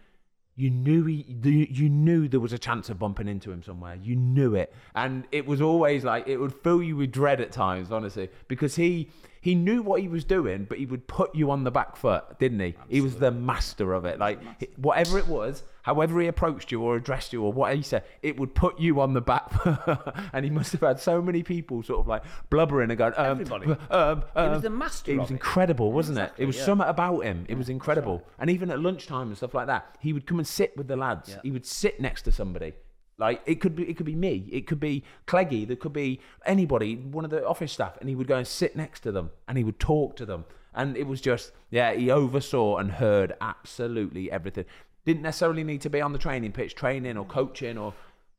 you 0.62 0.70
knew 0.70 1.06
he, 1.06 1.26
you 1.72 1.90
knew 1.90 2.28
there 2.28 2.40
was 2.40 2.54
a 2.54 2.60
chance 2.60 2.92
of 2.92 3.00
bumping 3.00 3.28
into 3.28 3.52
him 3.52 3.64
somewhere. 3.64 3.96
You 3.96 4.16
knew 4.16 4.54
it, 4.54 4.72
and 4.94 5.26
it 5.32 5.48
was 5.48 5.60
always 5.60 6.04
like 6.04 6.28
it 6.28 6.38
would 6.38 6.54
fill 6.54 6.84
you 6.84 6.96
with 6.96 7.12
dread 7.12 7.42
at 7.42 7.52
times, 7.52 7.92
honestly, 7.92 8.30
because 8.48 8.76
he 8.76 9.10
he 9.42 9.56
knew 9.56 9.82
what 9.82 10.02
he 10.02 10.08
was 10.08 10.24
doing, 10.24 10.66
but 10.70 10.78
he 10.78 10.86
would 10.86 11.08
put 11.08 11.34
you 11.36 11.50
on 11.50 11.64
the 11.64 11.72
back 11.72 11.96
foot, 11.96 12.38
didn't 12.40 12.60
he? 12.60 12.76
He 12.88 13.02
was 13.02 13.16
the 13.16 13.32
master 13.32 13.92
of 13.94 14.06
it. 14.06 14.20
Like 14.20 14.40
whatever 14.78 15.18
it 15.18 15.28
was, 15.28 15.64
however 15.82 16.22
he 16.22 16.28
approached 16.28 16.72
you 16.72 16.80
or 16.84 16.96
addressed 16.96 17.34
you 17.34 17.44
or 17.44 17.52
what 17.52 17.76
he 17.76 17.82
said, 17.82 18.04
it 18.22 18.40
would 18.40 18.54
put 18.54 18.80
you 18.80 19.02
on 19.02 19.14
the 19.14 19.22
back 19.22 19.50
foot. 19.52 19.80
and 20.34 20.46
he 20.46 20.52
must 20.52 20.72
have 20.74 20.82
had 20.82 21.00
so 21.00 21.22
many 21.24 21.42
people 21.42 21.82
sort 21.82 22.00
of 22.02 22.08
like 22.08 22.24
blubbering 22.52 22.92
and 22.92 22.98
going, 23.00 23.14
um, 23.18 23.26
Everybody. 23.42 23.66
Um, 23.90 24.24
He 24.36 24.42
was 24.42 24.58
um. 24.58 24.62
the 24.62 24.70
master 24.70 25.12
It 25.12 25.18
was 25.18 25.32
it. 25.32 25.34
incredible, 25.34 25.92
wasn't 25.92 26.20
Exactly, 26.20 26.42
it? 26.42 26.44
It 26.44 26.48
was 26.48 26.58
yeah. 26.58 26.66
something 26.66 26.88
about 26.88 27.22
him. 27.22 27.46
It 27.50 27.58
was 27.58 27.68
incredible. 27.70 28.24
And 28.38 28.50
even 28.52 28.70
at 28.70 28.80
lunchtime 28.80 29.30
and 29.30 29.38
stuff 29.38 29.56
like 29.56 29.68
that, 29.68 29.96
he 30.00 30.14
would 30.14 30.28
come 30.28 30.38
and 30.38 30.48
sit 30.48 30.78
with 30.78 30.88
the 30.88 30.96
lads. 30.96 31.30
Yeah. 31.30 31.40
He 31.42 31.50
would 31.50 31.66
sit 31.66 32.00
next 32.00 32.22
to 32.24 32.32
somebody. 32.32 32.74
Like 33.22 33.44
it 33.46 33.62
could 33.62 33.76
be, 33.76 33.84
it 33.84 33.98
could 33.98 34.08
be 34.08 34.16
me. 34.16 34.50
It 34.52 34.66
could 34.66 34.80
be 34.80 35.04
Cleggy. 35.28 35.68
There 35.68 35.76
could 35.76 35.94
be 35.94 36.20
anybody, 36.44 36.96
one 36.96 37.24
of 37.24 37.30
the 37.30 37.48
office 37.48 37.72
staff, 37.72 37.96
and 38.00 38.10
he 38.10 38.16
would 38.16 38.26
go 38.26 38.38
and 38.38 38.48
sit 38.48 38.76
next 38.76 39.02
to 39.02 39.12
them, 39.12 39.30
and 39.48 39.60
he 39.60 39.64
would 39.64 39.80
talk 39.80 40.16
to 40.16 40.26
them. 40.26 40.46
And 40.74 40.98
it 40.98 41.06
was 41.06 41.22
just, 41.22 41.52
yeah, 41.70 41.94
he 41.94 42.10
oversaw 42.10 42.78
and 42.78 42.94
heard 42.94 43.34
absolutely 43.40 44.32
everything. 44.32 44.66
Didn't 45.06 45.22
necessarily 45.22 45.64
need 45.64 45.82
to 45.82 45.90
be 45.90 46.02
on 46.02 46.14
the 46.14 46.18
training 46.18 46.52
pitch, 46.52 46.74
training 46.74 47.16
or 47.16 47.26
coaching, 47.26 47.78
or 47.78 47.94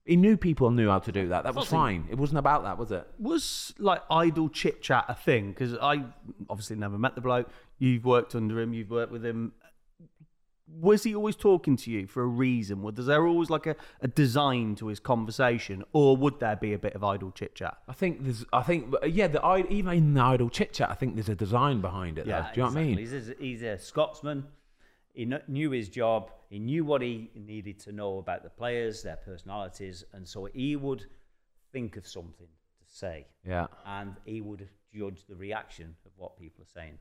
he 0.04 0.16
knew 0.16 0.36
people 0.36 0.72
knew 0.72 0.88
how 0.88 0.98
to 0.98 1.12
do 1.12 1.28
that. 1.28 1.44
That 1.44 1.54
was 1.54 1.68
fine. 1.68 2.08
It 2.10 2.18
wasn't 2.18 2.40
about 2.40 2.64
that, 2.64 2.76
was 2.76 2.90
it? 2.90 3.06
Was 3.20 3.72
like 3.78 4.02
idle 4.10 4.48
chit 4.48 4.82
chat 4.82 5.04
a 5.06 5.14
thing? 5.14 5.50
Because 5.50 5.74
I 5.80 6.02
obviously 6.50 6.74
never 6.74 6.98
met 6.98 7.14
the 7.14 7.20
bloke. 7.20 7.48
You've 7.78 8.04
worked 8.04 8.34
under 8.34 8.60
him. 8.60 8.74
You've 8.74 8.90
worked 8.90 9.12
with 9.12 9.24
him. 9.24 9.52
Was 10.80 11.02
he 11.04 11.14
always 11.14 11.36
talking 11.36 11.76
to 11.76 11.90
you 11.90 12.06
for 12.06 12.22
a 12.22 12.26
reason? 12.26 12.82
Was 12.82 13.06
there 13.06 13.26
always 13.26 13.50
like 13.50 13.66
a, 13.66 13.76
a 14.00 14.08
design 14.08 14.74
to 14.76 14.86
his 14.88 14.98
conversation, 15.00 15.84
or 15.92 16.16
would 16.16 16.40
there 16.40 16.56
be 16.56 16.72
a 16.72 16.78
bit 16.78 16.94
of 16.94 17.04
idle 17.04 17.30
chit 17.30 17.54
chat? 17.54 17.76
I 17.88 17.92
think 17.92 18.24
there's, 18.24 18.44
I 18.52 18.62
think, 18.62 18.94
yeah, 19.06 19.28
the 19.28 19.66
even 19.70 19.92
in 19.92 20.14
the 20.14 20.20
idle 20.22 20.48
chit 20.50 20.72
chat, 20.72 20.90
I 20.90 20.94
think 20.94 21.14
there's 21.14 21.28
a 21.28 21.34
design 21.34 21.80
behind 21.80 22.18
it. 22.18 22.26
Yeah, 22.26 22.42
though. 22.42 22.46
do 22.54 22.60
you 22.60 22.66
know 22.66 22.72
what 22.72 22.78
I 22.78 22.84
mean? 22.84 22.98
He's 22.98 23.12
a, 23.12 23.34
he's 23.38 23.62
a 23.62 23.78
Scotsman. 23.78 24.44
He 25.14 25.30
knew 25.46 25.70
his 25.70 25.88
job. 25.90 26.30
He 26.48 26.58
knew 26.58 26.84
what 26.84 27.02
he 27.02 27.30
needed 27.34 27.78
to 27.80 27.92
know 27.92 28.18
about 28.18 28.42
the 28.42 28.50
players, 28.50 29.02
their 29.02 29.16
personalities, 29.16 30.04
and 30.12 30.26
so 30.26 30.48
he 30.54 30.74
would 30.76 31.04
think 31.70 31.96
of 31.96 32.06
something 32.06 32.46
to 32.46 32.86
say, 32.96 33.26
Yeah. 33.46 33.66
and 33.86 34.16
he 34.24 34.40
would 34.40 34.68
judge 34.94 35.24
the 35.28 35.36
reaction 35.36 35.94
of 36.06 36.12
what 36.16 36.38
people 36.38 36.62
are 36.62 36.72
saying. 36.80 36.98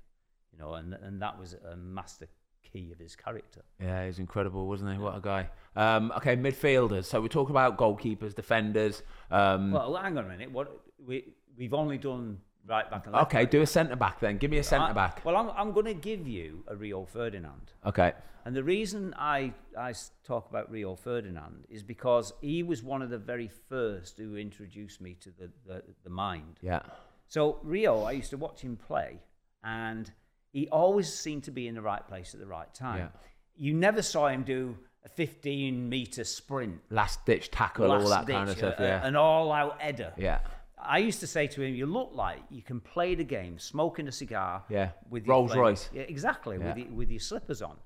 You 0.51 0.59
know, 0.59 0.73
and 0.73 0.93
and 0.93 1.21
that 1.21 1.39
was 1.39 1.53
a 1.53 1.77
master 1.77 2.27
key 2.63 2.91
of 2.91 2.99
his 2.99 3.15
character. 3.15 3.61
Yeah, 3.79 4.05
he's 4.05 4.19
incredible, 4.19 4.67
wasn't 4.67 4.93
he? 4.93 4.97
What 4.97 5.17
a 5.17 5.21
guy. 5.21 5.49
Um, 5.75 6.11
okay, 6.17 6.35
midfielders. 6.35 7.05
So 7.05 7.19
we 7.21 7.29
talk 7.29 7.49
about 7.49 7.77
goalkeepers, 7.77 8.33
defenders. 8.35 9.03
Um, 9.29 9.71
Well, 9.71 9.95
hang 9.95 10.17
on 10.17 10.25
a 10.25 10.27
minute. 10.29 10.51
What 10.51 10.81
we 11.05 11.33
we've 11.57 11.73
only 11.73 11.97
done 11.97 12.39
right 12.67 12.89
back 12.89 13.05
and 13.05 13.13
left. 13.15 13.27
okay, 13.33 13.45
do 13.45 13.61
a 13.61 13.65
centre 13.67 13.95
back 13.95 14.19
then. 14.19 14.37
Give 14.37 14.51
me 14.51 14.57
a 14.59 14.63
centre 14.63 14.93
back. 14.93 15.23
Well, 15.25 15.35
I'm 15.35 15.49
I'm 15.51 15.71
going 15.71 15.87
to 15.87 15.93
give 15.93 16.27
you 16.27 16.63
a 16.67 16.75
Rio 16.75 17.05
Ferdinand. 17.05 17.73
Okay. 17.85 18.13
And 18.45 18.55
the 18.55 18.63
reason 18.63 19.13
I 19.17 19.53
I 19.77 19.93
talk 20.23 20.49
about 20.49 20.71
Rio 20.71 20.95
Ferdinand 20.95 21.65
is 21.69 21.83
because 21.83 22.33
he 22.41 22.63
was 22.63 22.81
one 22.83 23.01
of 23.01 23.09
the 23.09 23.17
very 23.19 23.49
first 23.69 24.17
who 24.17 24.35
introduced 24.35 24.99
me 25.01 25.15
to 25.21 25.29
the, 25.31 25.51
the, 25.67 25.83
the 26.03 26.09
mind. 26.09 26.57
Yeah. 26.61 26.81
So, 27.27 27.59
Rio, 27.63 28.01
I 28.03 28.11
used 28.13 28.31
to 28.31 28.37
watch 28.37 28.61
him 28.61 28.75
play, 28.75 29.19
and 29.63 30.11
he 30.51 30.67
always 30.69 31.11
seemed 31.13 31.43
to 31.45 31.51
be 31.51 31.67
in 31.67 31.75
the 31.75 31.81
right 31.81 32.05
place 32.07 32.33
at 32.33 32.39
the 32.39 32.47
right 32.47 32.71
time. 32.73 32.97
Yeah. 32.99 33.07
You 33.55 33.73
never 33.73 34.01
saw 34.01 34.27
him 34.27 34.43
do 34.43 34.77
a 35.05 35.09
15 35.09 35.89
metre 35.89 36.23
sprint, 36.23 36.79
Last 36.89 37.25
ditch 37.25 37.49
tackle, 37.51 37.91
all 37.91 37.99
last 38.01 38.27
that 38.27 38.31
kind 38.33 38.49
of 38.49 38.57
stuff. 38.57 38.79
a- 38.79 38.83
Yeah. 38.83 39.05
an 39.07 39.15
all 39.15 39.51
out 39.51 39.81
header. 39.81 40.13
Yeah. 40.17 40.39
I 40.83 40.97
used 40.97 41.19
to 41.19 41.27
say 41.27 41.45
to 41.47 41.61
him, 41.61 41.75
"You 41.75 41.85
look 41.85 42.11
like 42.13 42.39
you 42.49 42.61
can 42.63 42.79
play 42.79 43.13
the 43.15 43.23
game, 43.23 43.59
smoking 43.59 44.07
a 44.07 44.11
cigar, 44.11 44.63
Yeah. 44.67 44.91
with 45.09 45.25
your 45.27 45.35
Rolls 45.35 45.55
Royce. 45.55 45.89
yeah, 45.93 46.01
exactly, 46.03 46.57
with 46.57 46.75
Yeah. 46.77 46.83
your, 46.85 46.93
with 46.93 47.11
your 47.11 47.19
slippers 47.19 47.61
on." 47.61 47.77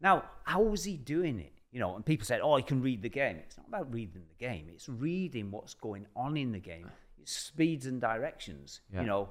Now, 0.00 0.24
how 0.44 0.60
was 0.62 0.84
he 0.84 0.96
doing 0.98 1.38
it? 1.40 1.52
You 1.72 1.80
know, 1.80 1.96
and 1.96 2.04
people 2.04 2.26
said, 2.26 2.40
"Oh, 2.42 2.56
he 2.56 2.62
can 2.62 2.82
read 2.82 3.00
the 3.02 3.08
game." 3.08 3.36
It's 3.38 3.56
not 3.56 3.66
about 3.68 3.92
reading 3.92 4.22
the 4.28 4.34
game; 4.34 4.68
it's 4.68 4.88
reading 4.88 5.50
what's 5.50 5.72
going 5.74 6.06
on 6.14 6.36
in 6.36 6.52
the 6.52 6.60
game. 6.60 6.90
It's 7.18 7.32
speeds 7.32 7.86
and 7.86 7.98
directions. 8.00 8.80
Yeah. 8.92 9.00
You 9.00 9.06
know, 9.06 9.28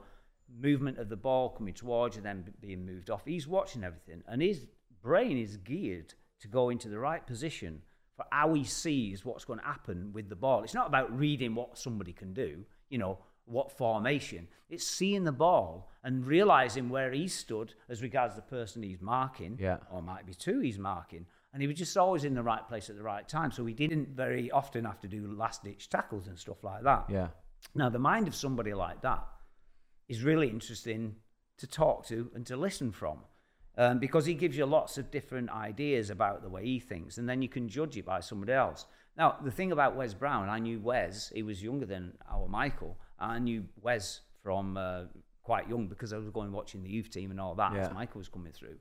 movement 0.60 0.98
of 1.00 1.10
the 1.10 1.16
ball 1.16 1.50
coming 1.50 1.74
towards 1.74 2.16
you, 2.16 2.22
then 2.22 2.46
being 2.62 2.86
moved 2.86 3.10
off. 3.10 3.24
He's 3.26 3.48
watching 3.48 3.84
everything, 3.84 4.24
and 4.28 4.42
his 4.42 4.66
brain 5.02 5.38
is 5.38 5.58
geared 5.58 6.14
to 6.42 6.48
go 6.48 6.70
into 6.70 6.90
the 6.90 7.00
right 7.00 7.26
position 7.26 7.82
for 8.16 8.26
how 8.32 8.54
he 8.54 8.64
sees 8.64 9.26
what's 9.26 9.46
going 9.46 9.60
to 9.60 9.66
happen 9.66 10.12
with 10.14 10.30
the 10.30 10.36
ball. 10.36 10.64
It's 10.64 10.74
not 10.74 10.88
about 10.88 11.18
reading 11.18 11.56
what 11.56 11.78
somebody 11.78 12.14
can 12.14 12.34
do, 12.34 12.66
you 12.90 12.98
know, 12.98 13.18
what 13.46 13.72
formation. 13.72 14.48
It's 14.70 14.86
seeing 14.86 15.24
the 15.24 15.32
ball 15.32 15.90
and 16.04 16.26
realizing 16.26 16.90
where 16.90 17.12
he 17.12 17.28
stood 17.28 17.74
as 17.90 18.02
regards 18.02 18.36
the 18.36 18.42
person 18.42 18.84
he's 18.84 19.02
marking, 19.02 19.58
Yeah. 19.60 19.78
or 19.92 20.02
might 20.02 20.26
be 20.26 20.34
two 20.34 20.60
he's 20.60 20.78
marking. 20.78 21.26
And 21.54 21.62
he 21.62 21.68
was 21.68 21.78
just 21.78 21.98
always 21.98 22.24
in 22.24 22.34
the 22.36 22.44
right 22.44 22.66
place 22.68 22.90
at 22.90 22.96
the 22.96 23.04
right 23.04 23.28
time. 23.28 23.52
So 23.52 23.66
he 23.66 23.74
didn't 23.74 24.10
very 24.10 24.50
often 24.52 24.86
have 24.86 25.00
to 25.02 25.08
do 25.08 25.28
last 25.32 25.64
ditch 25.64 25.90
tackles 25.90 26.28
and 26.28 26.38
stuff 26.38 26.64
like 26.64 26.84
that. 26.84 27.06
Yeah. 27.10 27.30
Now, 27.76 27.90
the 27.90 28.00
mind 28.00 28.28
of 28.28 28.36
somebody 28.36 28.74
like 28.74 29.02
that 29.02 29.24
is 30.08 30.24
really 30.24 30.50
interesting 30.50 31.16
to 31.58 31.68
talk 31.68 32.06
to 32.08 32.30
and 32.36 32.46
to 32.48 32.58
listen 32.58 32.92
from 32.92 33.20
um, 33.78 34.00
because 34.00 34.26
he 34.26 34.34
gives 34.34 34.58
you 34.58 34.66
lots 34.66 34.98
of 34.98 35.10
different 35.12 35.50
ideas 35.50 36.10
about 36.10 36.42
the 36.44 36.50
way 36.50 36.64
he 36.66 36.80
thinks, 36.80 37.18
and 37.18 37.28
then 37.28 37.42
you 37.42 37.50
can 37.50 37.68
judge 37.68 37.98
it 37.98 38.06
by 38.06 38.20
somebody 38.20 38.54
else. 38.54 38.86
Now, 39.18 39.38
the 39.44 39.52
thing 39.52 39.72
about 39.72 39.96
Wes 39.96 40.14
Brown, 40.14 40.50
I 40.50 40.60
knew 40.60 40.80
Wes, 40.80 41.32
he 41.34 41.44
was 41.44 41.62
younger 41.62 41.86
than 41.86 42.14
our 42.30 42.48
Michael. 42.48 42.98
I 43.20 43.40
knew 43.40 43.66
Wes 43.82 44.22
from 44.42 44.78
uh, 44.78 45.04
quite 45.44 45.70
young 45.70 45.88
because 45.88 46.14
I 46.14 46.18
was 46.18 46.30
going 46.30 46.52
watching 46.52 46.84
the 46.84 46.90
youth 46.90 47.10
team 47.12 47.32
and 47.32 47.40
all 47.40 47.56
that 47.56 47.74
Yeah. 47.74 47.82
as 47.88 47.94
Michael 47.94 48.20
was 48.20 48.28
coming 48.30 48.52
through. 48.54 48.78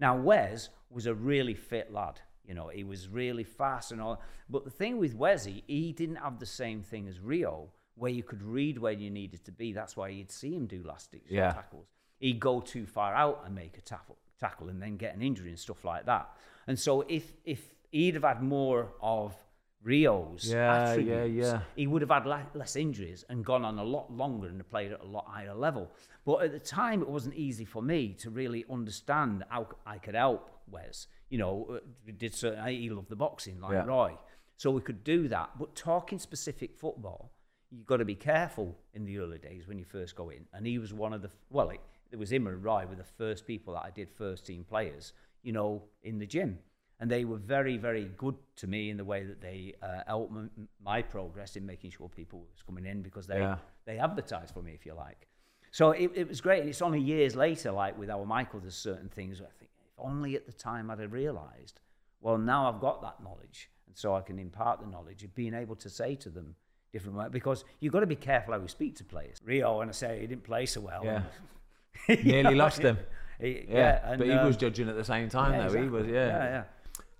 Now, 0.00 0.16
Wes 0.16 0.68
was 0.90 1.06
a 1.06 1.14
really 1.14 1.54
fit 1.54 1.92
lad. 1.92 2.20
You 2.44 2.54
know, 2.54 2.68
he 2.68 2.82
was 2.82 3.08
really 3.08 3.44
fast 3.44 3.92
and 3.92 4.00
all. 4.00 4.20
But 4.48 4.64
the 4.64 4.70
thing 4.70 4.98
with 4.98 5.16
Wesy, 5.16 5.62
he 5.66 5.92
didn't 5.92 6.16
have 6.16 6.38
the 6.38 6.46
same 6.46 6.82
thing 6.82 7.06
as 7.06 7.20
Rio, 7.20 7.70
where 7.98 8.10
you 8.10 8.22
could 8.22 8.42
read 8.42 8.78
where 8.78 8.92
you 8.92 9.10
needed 9.10 9.44
to 9.44 9.52
be. 9.52 9.72
That's 9.72 9.96
why 9.96 10.08
you'd 10.08 10.30
see 10.30 10.54
him 10.54 10.66
do 10.66 10.82
last 10.82 11.10
ditch 11.12 11.22
Yeah. 11.28 11.52
tackles. 11.52 11.86
He'd 12.18 12.40
go 12.40 12.60
too 12.60 12.86
far 12.86 13.14
out 13.14 13.42
and 13.44 13.54
make 13.54 13.76
a 13.78 13.80
tackle, 13.80 14.16
tackle 14.38 14.68
and 14.68 14.80
then 14.82 14.96
get 14.96 15.14
an 15.14 15.22
injury 15.22 15.50
and 15.50 15.58
stuff 15.58 15.84
like 15.84 16.06
that. 16.06 16.30
And 16.66 16.78
so 16.78 17.02
if 17.08 17.32
if 17.44 17.74
he'd 17.90 18.14
have 18.14 18.24
had 18.24 18.42
more 18.42 18.92
of 19.00 19.34
Rio's 19.82 20.50
Yeah, 20.50 20.56
yeah, 20.56 20.90
attributes, 20.90 21.46
yeah. 21.46 21.60
he 21.76 21.86
would 21.86 22.02
have 22.02 22.10
had 22.10 22.26
le- 22.26 22.50
less 22.54 22.74
injuries 22.76 23.24
and 23.28 23.44
gone 23.44 23.64
on 23.64 23.78
a 23.78 23.84
lot 23.84 24.10
longer 24.12 24.48
and 24.48 24.68
played 24.68 24.92
at 24.92 25.00
a 25.00 25.06
lot 25.06 25.26
higher 25.26 25.54
level. 25.54 25.90
But 26.24 26.42
at 26.44 26.52
the 26.52 26.58
time, 26.58 27.00
it 27.00 27.08
wasn't 27.08 27.34
easy 27.36 27.64
for 27.64 27.80
me 27.82 28.14
to 28.14 28.30
really 28.30 28.64
understand 28.68 29.44
how 29.48 29.68
I 29.86 29.98
could 29.98 30.14
help 30.16 30.50
Wes. 30.70 31.06
You 31.30 31.38
know, 31.38 31.66
uh, 31.70 32.10
did 32.16 32.34
certain, 32.34 32.66
he 32.66 32.90
loved 32.90 33.08
the 33.08 33.16
boxing 33.16 33.60
like 33.60 33.72
Yeah. 33.72 33.84
Roy, 33.84 34.18
so 34.56 34.70
we 34.72 34.80
could 34.80 35.04
do 35.04 35.28
that. 35.28 35.56
But 35.58 35.74
talking 35.76 36.18
specific 36.18 36.74
football, 36.76 37.30
you've 37.70 37.86
got 37.86 37.98
to 37.98 38.04
be 38.04 38.14
careful 38.14 38.76
in 38.94 39.04
the 39.04 39.18
early 39.18 39.38
days 39.38 39.66
when 39.68 39.78
you 39.78 39.84
first 39.84 40.16
go 40.16 40.30
in. 40.30 40.46
And 40.52 40.66
he 40.66 40.78
was 40.78 40.92
one 40.92 41.12
of 41.12 41.22
the 41.22 41.30
well, 41.50 41.70
it, 41.70 41.80
it 42.10 42.16
was 42.18 42.32
him 42.32 42.46
and 42.46 42.62
Roy 42.62 42.86
were 42.86 42.96
the 42.96 43.04
first 43.04 43.46
people 43.46 43.74
that 43.74 43.82
I 43.84 43.90
did 43.90 44.10
first 44.10 44.46
team 44.46 44.64
players. 44.64 45.12
You 45.42 45.52
know, 45.52 45.82
in 46.02 46.18
the 46.18 46.26
gym 46.26 46.58
and 47.00 47.10
they 47.10 47.24
were 47.24 47.36
very, 47.36 47.76
very 47.76 48.10
good 48.16 48.34
to 48.56 48.66
me 48.66 48.90
in 48.90 48.96
the 48.96 49.04
way 49.04 49.22
that 49.24 49.40
they 49.40 49.74
uh, 49.82 50.00
helped 50.06 50.32
m- 50.32 50.50
my 50.84 51.00
progress 51.00 51.56
in 51.56 51.64
making 51.64 51.90
sure 51.92 52.08
people 52.08 52.40
was 52.40 52.62
coming 52.66 52.86
in 52.86 53.02
because 53.02 53.26
they 53.26 53.38
Yeah. 53.38 53.58
they 53.84 53.98
advertised 53.98 54.52
for 54.52 54.62
me, 54.62 54.72
if 54.72 54.84
you 54.84 54.94
like. 54.94 55.28
So 55.70 55.92
it, 55.92 56.10
it 56.14 56.26
was 56.28 56.40
great, 56.40 56.60
and 56.60 56.68
it's 56.68 56.82
only 56.82 57.00
years 57.00 57.36
later, 57.36 57.70
like 57.70 57.96
with 57.98 58.10
our 58.10 58.24
Michael, 58.24 58.60
there's 58.60 58.74
certain 58.76 59.08
things 59.08 59.40
I 59.40 59.44
think 59.58 59.70
if 59.80 59.92
only 59.98 60.34
at 60.34 60.46
the 60.46 60.52
time 60.52 60.90
I'd 60.90 60.98
have 60.98 61.12
realised. 61.12 61.80
Well, 62.20 62.36
now 62.38 62.68
I've 62.68 62.80
got 62.80 63.00
that 63.02 63.22
knowledge, 63.22 63.70
and 63.86 63.96
so 63.96 64.14
I 64.14 64.22
can 64.22 64.38
impart 64.38 64.80
the 64.80 64.86
knowledge 64.86 65.22
of 65.22 65.34
being 65.34 65.54
able 65.54 65.76
to 65.76 65.88
say 65.88 66.16
to 66.16 66.30
them 66.30 66.56
different 66.92 67.16
way 67.16 67.26
because 67.30 67.64
you've 67.80 67.92
got 67.92 68.00
to 68.00 68.06
be 68.06 68.16
careful 68.16 68.54
how 68.54 68.60
you 68.60 68.68
speak 68.68 68.96
to 68.96 69.04
players. 69.04 69.38
Rio, 69.44 69.78
when 69.78 69.88
I 69.88 69.92
say 69.92 70.20
he 70.20 70.26
didn't 70.26 70.44
play 70.44 70.66
so 70.66 70.80
well, 70.80 71.02
Yeah. 71.04 71.22
Nearly 72.24 72.54
lost 72.54 72.80
him. 72.80 72.98
he- 73.40 73.66
Yeah, 73.68 74.00
and, 74.10 74.18
but 74.18 74.26
he 74.28 74.34
was 74.34 74.54
um, 74.56 74.60
judging 74.60 74.88
at 74.88 74.96
the 74.96 75.04
same 75.04 75.28
time, 75.28 75.52
yeah, 75.52 75.68
though. 75.68 75.82
He 75.82 75.88
was, 75.88 76.06
yeah. 76.06 76.26
yeah, 76.26 76.44
yeah. 76.44 76.64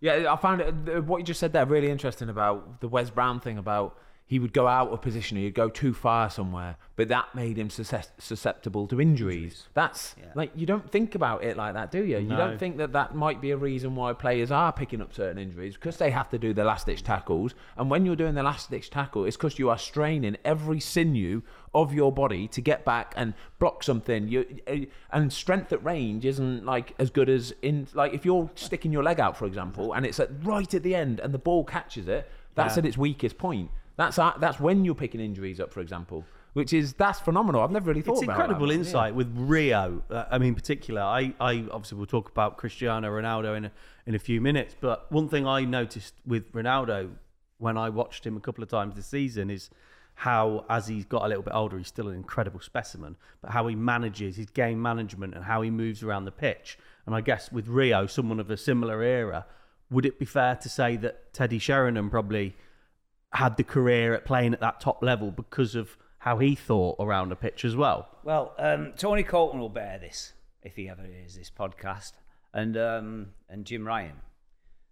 Yeah, 0.01 0.33
I 0.33 0.37
found 0.37 0.61
it, 0.61 1.05
what 1.05 1.19
you 1.19 1.25
just 1.25 1.41
said 1.41 1.53
there 1.53 1.67
really 1.67 1.91
interesting 1.91 2.29
about 2.29 2.81
the 2.81 2.87
Wes 2.89 3.11
Brown 3.11 3.41
thing 3.41 3.59
about 3.59 3.99
he 4.29 4.39
would 4.39 4.53
go 4.53 4.69
out 4.69 4.91
of 4.91 5.01
position, 5.01 5.39
or 5.39 5.41
he'd 5.41 5.55
go 5.55 5.69
too 5.71 5.93
far 5.95 6.29
somewhere, 6.29 6.77
but 6.97 7.09
that 7.09 7.35
made 7.35 7.57
him 7.59 7.71
susceptible 7.71 8.87
to 8.87 9.01
injuries. 9.01 9.69
That's 9.75 10.15
Yeah. 10.19 10.27
like 10.35 10.51
you 10.55 10.67
don't 10.67 10.89
think 10.91 11.15
about 11.15 11.43
it 11.43 11.57
like 11.57 11.73
that, 11.75 11.91
do 11.91 12.05
you? 12.05 12.19
You 12.19 12.37
don't 12.37 12.59
think 12.59 12.77
that 12.77 12.93
that 12.93 13.15
might 13.15 13.41
be 13.41 13.51
a 13.53 13.57
reason 13.57 13.95
why 13.97 14.13
players 14.13 14.51
are 14.51 14.71
picking 14.71 15.01
up 15.01 15.15
certain 15.15 15.39
injuries 15.39 15.75
because 15.75 15.97
they 15.97 16.11
have 16.11 16.29
to 16.29 16.39
do 16.39 16.53
the 16.53 16.63
last 16.65 16.85
ditch 16.87 17.03
tackles. 17.03 17.55
And 17.79 17.91
when 17.91 18.05
you're 18.05 18.17
doing 18.17 18.35
the 18.35 18.43
last 18.43 18.71
ditch 18.71 18.91
tackle, 18.91 19.25
it's 19.25 19.37
because 19.37 19.59
you 19.59 19.71
are 19.71 19.79
straining 19.79 20.37
every 20.45 20.79
sinew 20.81 21.41
of 21.75 21.95
your 21.95 22.13
body 22.13 22.49
to 22.49 22.61
get 22.61 22.85
back 22.85 23.15
and 23.17 23.33
block 23.59 23.83
something. 23.83 24.29
You 24.29 24.45
uh, 24.71 24.77
and 25.11 25.33
strength 25.33 25.73
at 25.73 25.83
range 25.83 26.27
isn't 26.27 26.67
like 26.67 26.95
as 26.99 27.09
good 27.11 27.31
as 27.31 27.55
in 27.63 27.87
like 27.95 28.13
if 28.13 28.27
you're 28.27 28.51
sticking 28.57 28.93
your 28.93 29.03
leg 29.03 29.21
out, 29.21 29.39
for 29.39 29.47
example, 29.47 29.95
and 29.95 30.05
it's 30.05 30.21
at 30.21 30.29
right 30.45 30.73
at 30.75 30.83
the 30.83 30.95
end 30.95 31.19
and 31.21 31.33
the 31.33 31.39
ball 31.39 31.65
catches 31.65 32.09
it. 32.09 32.31
That's 32.55 32.77
Yeah. 32.77 32.81
at 32.81 32.87
its 32.87 32.99
weakest 32.99 33.39
point. 33.39 33.71
That's 33.99 34.17
that's 34.17 34.61
when 34.61 34.85
you're 34.85 34.95
picking 34.95 35.21
injuries 35.21 35.59
up, 35.59 35.73
for 35.73 35.81
example, 35.81 36.25
which 36.53 36.73
is 36.73 36.93
that's 36.93 37.19
phenomenal. 37.19 37.63
I've 37.63 37.73
never 37.73 37.91
really 37.91 38.01
thought 38.01 38.13
about 38.13 38.19
it. 38.19 38.23
It's 38.23 38.25
about 38.29 38.41
incredible 38.41 38.67
that. 38.69 38.75
insight 38.75 39.15
with 39.15 39.29
Rio. 39.37 40.05
Uh, 40.09 40.25
I 40.31 40.39
mean, 40.39 40.51
in 40.51 40.55
particular, 40.55 41.03
I, 41.03 41.35
I 41.41 41.67
obviously 41.73 41.99
will 41.99 42.07
talk 42.07 42.31
about 42.31 42.59
Cristiano 42.59 43.11
Ronaldo 43.11 43.57
in 43.57 43.65
a, 43.67 43.73
in 44.07 44.15
a 44.15 44.19
few 44.21 44.41
minutes. 44.41 44.77
But 44.81 45.11
one 45.11 45.29
thing 45.29 45.49
I 45.49 45.65
noticed 45.65 46.15
with 46.25 46.53
Ronaldo 46.53 47.11
when 47.59 47.77
I 47.77 47.89
watched 47.89 48.25
him 48.25 48.37
a 48.37 48.41
couple 48.41 48.63
of 48.63 48.71
times 48.71 48.95
this 48.95 49.07
season 49.07 49.51
is 49.51 49.69
how, 50.15 50.65
as 50.71 50.87
he's 50.87 51.05
got 51.05 51.25
a 51.25 51.29
little 51.29 51.43
bit 51.43 51.55
older, 51.55 51.77
he's 51.77 51.89
still 51.89 52.07
an 52.07 52.15
incredible 52.15 52.61
specimen. 52.61 53.17
But 53.43 53.51
how 53.51 53.67
he 53.67 53.75
manages 53.75 54.37
his 54.37 54.47
game 54.47 54.81
management 54.81 55.35
and 55.35 55.45
how 55.45 55.63
he 55.63 55.71
moves 55.71 56.05
around 56.05 56.25
the 56.25 56.31
pitch. 56.31 56.79
And 57.05 57.17
I 57.17 57.21
guess 57.21 57.51
with 57.51 57.67
Rio, 57.67 58.07
someone 58.07 58.39
of 58.39 58.49
a 58.49 58.57
similar 58.57 59.03
era, 59.03 59.45
would 59.91 60.07
it 60.07 60.21
be 60.21 60.25
fair 60.25 60.55
to 60.55 60.69
say 60.69 60.97
that 60.99 61.33
Teddy 61.33 61.59
Sheringham 61.59 62.11
probably 62.11 62.55
had 63.33 63.57
the 63.57 63.65
career 63.65 64.15
at 64.15 64.25
playing 64.25 64.55
at 64.55 64.61
that 64.61 64.81
top 64.81 65.03
level 65.03 65.31
because 65.31 65.75
of 65.75 65.97
how 66.19 66.39
he 66.39 66.55
thought 66.55 66.97
around 66.99 67.29
the 67.29 67.37
pitch 67.37 67.65
as 67.65 67.77
well. 67.77 68.09
Well, 68.25 68.55
um, 68.59 68.93
Tony 68.97 69.23
Coton 69.23 69.61
will 69.61 69.69
bear 69.69 69.99
this 69.99 70.33
if 70.63 70.77
he 70.77 70.89
ever 70.89 71.03
hears 71.03 71.37
this 71.37 71.51
podcast, 71.51 72.13
and 72.53 72.77
um, 72.77 73.29
and 73.49 73.65
Jim 73.65 73.87
Ryan. 73.87 74.17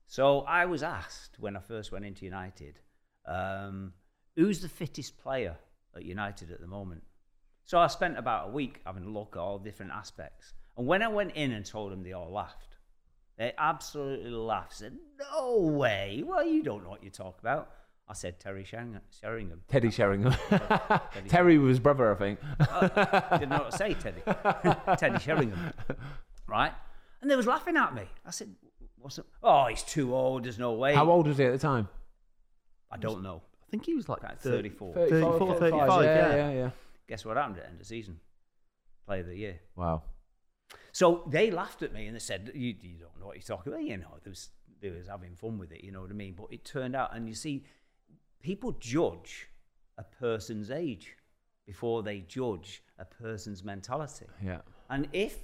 So 0.06 0.40
I 0.42 0.66
was 0.66 0.82
asked 0.82 1.36
when 1.40 1.56
I 1.56 1.60
first 1.60 1.90
went 1.90 2.04
into 2.04 2.24
United, 2.24 2.78
um, 3.26 3.92
who's 4.36 4.60
the 4.60 4.68
fittest 4.68 5.18
player 5.18 5.56
at 5.96 6.04
United 6.04 6.52
at 6.52 6.60
the 6.60 6.66
moment? 6.68 7.02
So 7.64 7.78
I 7.78 7.88
spent 7.88 8.16
about 8.16 8.48
a 8.48 8.52
week 8.52 8.80
having 8.86 9.04
a 9.04 9.08
look 9.10 9.34
at 9.34 9.40
all 9.40 9.58
different 9.58 9.92
aspects, 9.92 10.54
and 10.76 10.86
when 10.86 11.02
I 11.02 11.08
went 11.08 11.34
in 11.34 11.52
and 11.52 11.66
told 11.66 11.90
them, 11.90 12.02
they 12.02 12.12
all 12.12 12.32
laughed. 12.32 12.76
They 13.36 13.52
absolutely 13.58 14.30
laughed. 14.30 14.76
Said, 14.76 14.96
"No 15.18 15.56
way! 15.56 16.22
Well, 16.24 16.46
you 16.46 16.62
don't 16.62 16.84
know 16.84 16.90
what 16.90 17.02
you 17.02 17.10
talk 17.10 17.40
about." 17.40 17.70
I 18.08 18.12
said, 18.14 18.38
"Terry 18.38 18.64
Sheringham." 18.64 19.02
Sheringham. 19.20 19.62
Teddy 19.68 19.90
Sheringham. 19.98 20.34
Terry 21.28 21.58
was 21.58 21.70
his 21.70 21.80
brother, 21.80 22.12
I 22.12 22.14
think. 22.16 22.38
Oh, 22.60 22.80
Didn't 23.32 23.48
know 23.50 23.58
what 23.58 23.70
to 23.72 23.76
say, 23.76 23.94
Teddy. 24.00 24.22
Teddy 24.96 25.18
Sheringham. 25.18 25.72
Right? 26.46 26.72
And 27.20 27.30
they 27.30 27.36
was 27.36 27.46
laughing 27.46 27.76
at 27.76 27.94
me. 27.94 28.02
I 28.24 28.30
said, 28.30 28.54
What's 28.98 29.18
up? 29.18 29.26
Oh, 29.42 29.66
he's 29.66 29.82
too 29.82 30.14
old. 30.14 30.44
There's 30.44 30.58
no 30.58 30.72
way. 30.74 30.94
How 30.94 31.08
old 31.10 31.26
was 31.26 31.38
he 31.38 31.44
at 31.44 31.52
the 31.52 31.58
time? 31.58 31.88
I 32.90 32.96
don't 32.96 33.22
know. 33.22 33.42
I 33.62 33.70
think 33.70 33.84
he 33.84 33.94
was 33.94 34.08
like 34.08 34.20
About 34.20 34.40
30. 34.40 34.68
34. 34.70 34.94
34, 34.94 35.54
35, 35.58 36.04
yeah, 36.04 36.04
yeah. 36.04 36.36
yeah, 36.36 36.52
yeah. 36.52 36.70
Guess 37.08 37.24
what 37.24 37.36
happened 37.36 37.56
at 37.56 37.62
the 37.62 37.66
end 37.68 37.74
of 37.74 37.78
the 37.80 37.84
season? 37.84 38.20
Player 39.06 39.20
of 39.20 39.26
the 39.26 39.36
year. 39.36 39.60
Wow. 39.76 40.02
So 40.92 41.22
they 41.28 41.50
laughed 41.50 41.82
at 41.82 41.92
me 41.92 42.06
and 42.06 42.14
they 42.16 42.20
said, 42.20 42.50
"You, 42.54 42.74
you 42.80 42.98
don't 42.98 43.20
know 43.20 43.26
what 43.26 43.36
you're 43.36 43.42
talking 43.42 43.72
about." 43.72 43.84
You 43.84 43.98
know, 43.98 44.16
they 44.24 44.30
was 44.30 44.48
they 44.80 44.90
was 44.90 45.06
having 45.06 45.34
fun 45.36 45.58
with 45.58 45.70
it. 45.72 45.84
You 45.84 45.92
know 45.92 46.00
what 46.00 46.10
I 46.10 46.14
mean? 46.14 46.34
But 46.36 46.46
it 46.50 46.64
turned 46.64 46.96
out, 46.96 47.14
and 47.14 47.28
you 47.28 47.34
see, 47.34 47.64
people 48.40 48.72
judge 48.80 49.48
a 49.98 50.04
person's 50.04 50.70
age 50.70 51.16
before 51.66 52.02
they 52.02 52.20
judge 52.20 52.82
a 52.98 53.04
person's 53.04 53.64
mentality. 53.64 54.26
Yeah. 54.42 54.60
And 54.88 55.08
if 55.12 55.38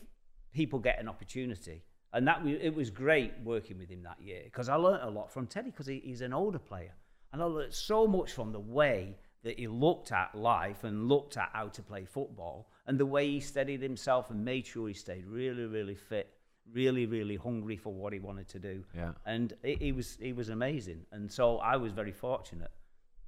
people 0.52 0.78
get 0.78 1.00
an 1.00 1.08
opportunity, 1.08 1.82
and 2.12 2.28
that 2.28 2.46
it 2.46 2.74
was 2.74 2.90
great 2.90 3.32
working 3.42 3.78
with 3.78 3.88
him 3.88 4.02
that 4.02 4.20
year 4.20 4.42
because 4.44 4.68
I 4.68 4.74
learnt 4.74 5.02
a 5.02 5.08
lot 5.08 5.32
from 5.32 5.46
Teddy 5.46 5.70
because 5.70 5.86
he, 5.86 6.00
he's 6.04 6.20
an 6.20 6.32
older 6.32 6.58
player, 6.58 6.94
and 7.32 7.42
I 7.42 7.46
learnt 7.46 7.74
so 7.74 8.06
much 8.06 8.32
from 8.32 8.52
the 8.52 8.60
way 8.60 9.16
that 9.42 9.58
he 9.58 9.66
looked 9.66 10.12
at 10.12 10.34
life 10.34 10.84
and 10.84 11.08
looked 11.08 11.36
at 11.36 11.48
how 11.52 11.68
to 11.68 11.82
play 11.82 12.04
football, 12.04 12.68
and 12.86 12.98
the 12.98 13.06
way 13.06 13.28
he 13.28 13.40
steadied 13.40 13.82
himself 13.82 14.30
and 14.30 14.44
made 14.44 14.66
sure 14.66 14.88
he 14.88 14.94
stayed 14.94 15.26
really, 15.26 15.64
really 15.64 15.96
fit, 15.96 16.32
really, 16.72 17.06
really 17.06 17.36
hungry 17.36 17.76
for 17.76 17.92
what 17.92 18.12
he 18.12 18.20
wanted 18.20 18.48
to 18.48 18.58
do. 18.58 18.84
Yeah. 18.94 19.12
And 19.26 19.54
he, 19.64 19.74
he 19.76 19.92
was 19.92 20.18
he 20.20 20.32
was 20.32 20.50
amazing, 20.50 21.06
and 21.12 21.32
so 21.32 21.58
I 21.58 21.76
was 21.76 21.92
very 21.92 22.12
fortunate 22.12 22.70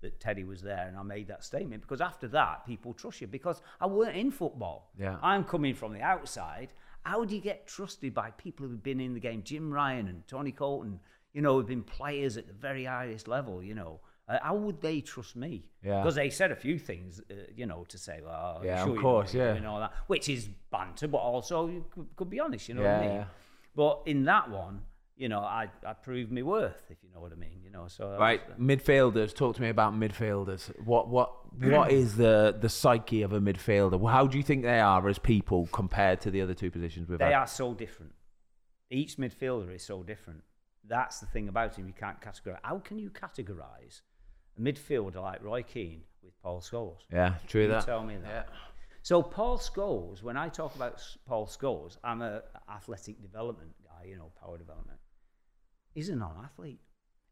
that 0.05 0.21
Teddy 0.21 0.45
was 0.45 0.63
there 0.63 0.87
and 0.89 0.97
I 0.97 1.03
made 1.03 1.27
that 1.29 1.43
statement 1.45 1.83
because 1.83 2.01
after 2.01 2.29
that 2.29 2.65
people 2.67 2.95
trust 2.95 3.21
you 3.21 3.27
because 3.27 3.61
I 3.81 3.87
weren't 3.87 4.17
in 4.17 4.31
football. 4.31 4.91
Yeah. 4.99 5.17
I'm 5.23 5.45
coming 5.45 5.75
from 5.75 5.93
the 5.93 6.01
outside. 6.01 6.69
How 7.03 7.25
do 7.25 7.35
you 7.35 7.41
get 7.41 7.67
trusted 7.67 8.15
by 8.15 8.31
people 8.31 8.67
who've 8.67 8.83
been 8.83 9.01
in 9.01 9.13
the 9.15 9.21
game? 9.21 9.43
Jim 9.43 9.71
Ryan 9.73 10.09
and 10.09 10.27
Tony 10.29 10.53
Coton, 10.53 11.01
you 11.33 11.43
know, 11.43 11.59
have 11.59 11.67
been 11.67 11.83
players 11.83 12.37
at 12.37 12.47
the 12.47 12.55
very 12.55 12.85
highest 12.85 13.29
level, 13.29 13.63
you 13.63 13.75
know. 13.75 14.01
Uh, 14.27 14.39
how 14.43 14.55
would 14.55 14.81
they 14.81 15.03
trust 15.03 15.37
me? 15.37 15.65
Yeah. 15.83 16.01
Because 16.01 16.15
they 16.15 16.31
said 16.31 16.51
a 16.51 16.57
few 16.57 16.79
things, 16.79 17.21
uh, 17.31 17.35
you 17.55 17.67
know, 17.67 17.85
to 17.89 17.99
say, 17.99 18.21
well, 18.25 18.63
Yeah, 18.65 18.83
sure 18.85 18.95
of 18.97 19.03
course, 19.03 19.27
what 19.29 19.35
you're 19.35 19.49
yeah. 19.49 19.55
and 19.57 19.67
all 19.67 19.81
that, 19.81 19.93
which 20.07 20.31
is 20.31 20.49
banter, 20.71 21.09
but 21.09 21.19
also 21.19 21.67
you 21.69 21.85
could, 21.91 22.07
could 22.17 22.31
be 22.31 22.41
honest, 22.41 22.69
you 22.69 22.75
know 22.75 22.83
what 22.83 22.91
I 22.91 23.01
mean? 23.01 23.17
yeah. 23.17 23.25
But 23.77 24.03
in 24.07 24.25
that 24.25 24.49
one, 24.49 24.81
you 25.17 25.29
know, 25.29 25.39
I, 25.41 25.69
I 25.87 25.93
proved 25.93 26.33
my 26.33 26.43
worth, 26.43 26.83
if 26.91 26.99
you 27.03 27.09
know 27.15 27.21
what 27.21 27.33
I 27.33 27.37
mean, 27.37 27.61
you 27.62 27.71
know. 27.71 27.87
So 27.89 28.17
Right, 28.19 28.41
was- 28.49 28.59
midfielders. 28.59 29.35
Talk 29.35 29.55
to 29.57 29.62
me 29.62 29.69
about 29.69 29.93
midfielders. 29.95 30.71
What 30.85 31.09
what 31.09 31.31
what 31.62 31.93
is 31.93 32.17
the 32.17 32.57
the 32.61 32.69
psyche 32.69 33.23
of 33.23 33.33
a 33.33 33.41
midfielder? 33.41 34.11
How 34.11 34.27
do 34.27 34.37
you 34.39 34.43
think 34.45 34.62
they 34.62 34.81
are 34.81 35.09
as 35.09 35.19
people 35.19 35.69
compared 35.73 36.21
to 36.23 36.31
the 36.31 36.41
other 36.41 36.55
two 36.55 36.71
positions 36.71 37.09
we've 37.09 37.19
They 37.19 37.27
had? 37.27 37.35
are 37.35 37.47
so 37.47 37.75
different. 37.75 38.12
Each 38.91 39.17
midfielder 39.17 39.75
is 39.75 39.83
so 39.85 40.03
different. 40.03 40.43
That's 40.87 41.19
the 41.21 41.27
thing 41.27 41.49
about 41.49 41.77
him. 41.77 41.87
You 41.87 41.95
can't 41.95 42.21
categorize. 42.21 42.59
How 42.62 42.79
can 42.79 42.99
you 42.99 43.11
categorize 43.11 44.03
a 44.59 44.61
midfielder 44.61 45.23
like 45.23 45.43
Roy 45.43 45.62
Keane 45.62 46.03
with 46.23 46.35
Paul 46.43 46.61
Scholes? 46.61 46.99
Yeah, 47.12 47.35
true 47.47 47.62
You 47.62 47.69
that. 47.69 47.87
tell 47.87 48.05
me 48.05 48.17
that. 48.23 48.49
So 49.03 49.23
Paul 49.23 49.59
Scholes, 49.59 50.23
when 50.23 50.37
I 50.37 50.49
talk 50.49 50.75
about 50.77 51.01
Paul 51.27 51.47
Scholes, 51.47 51.97
I'm 52.03 52.21
a 52.23 52.43
athletic 52.71 53.21
development 53.23 53.71
guy, 53.85 54.09
you 54.09 54.17
know, 54.17 54.31
power 54.41 54.59
development. 54.59 54.99
He's 55.95 56.09
a 56.09 56.16
non-athlete. 56.16 56.80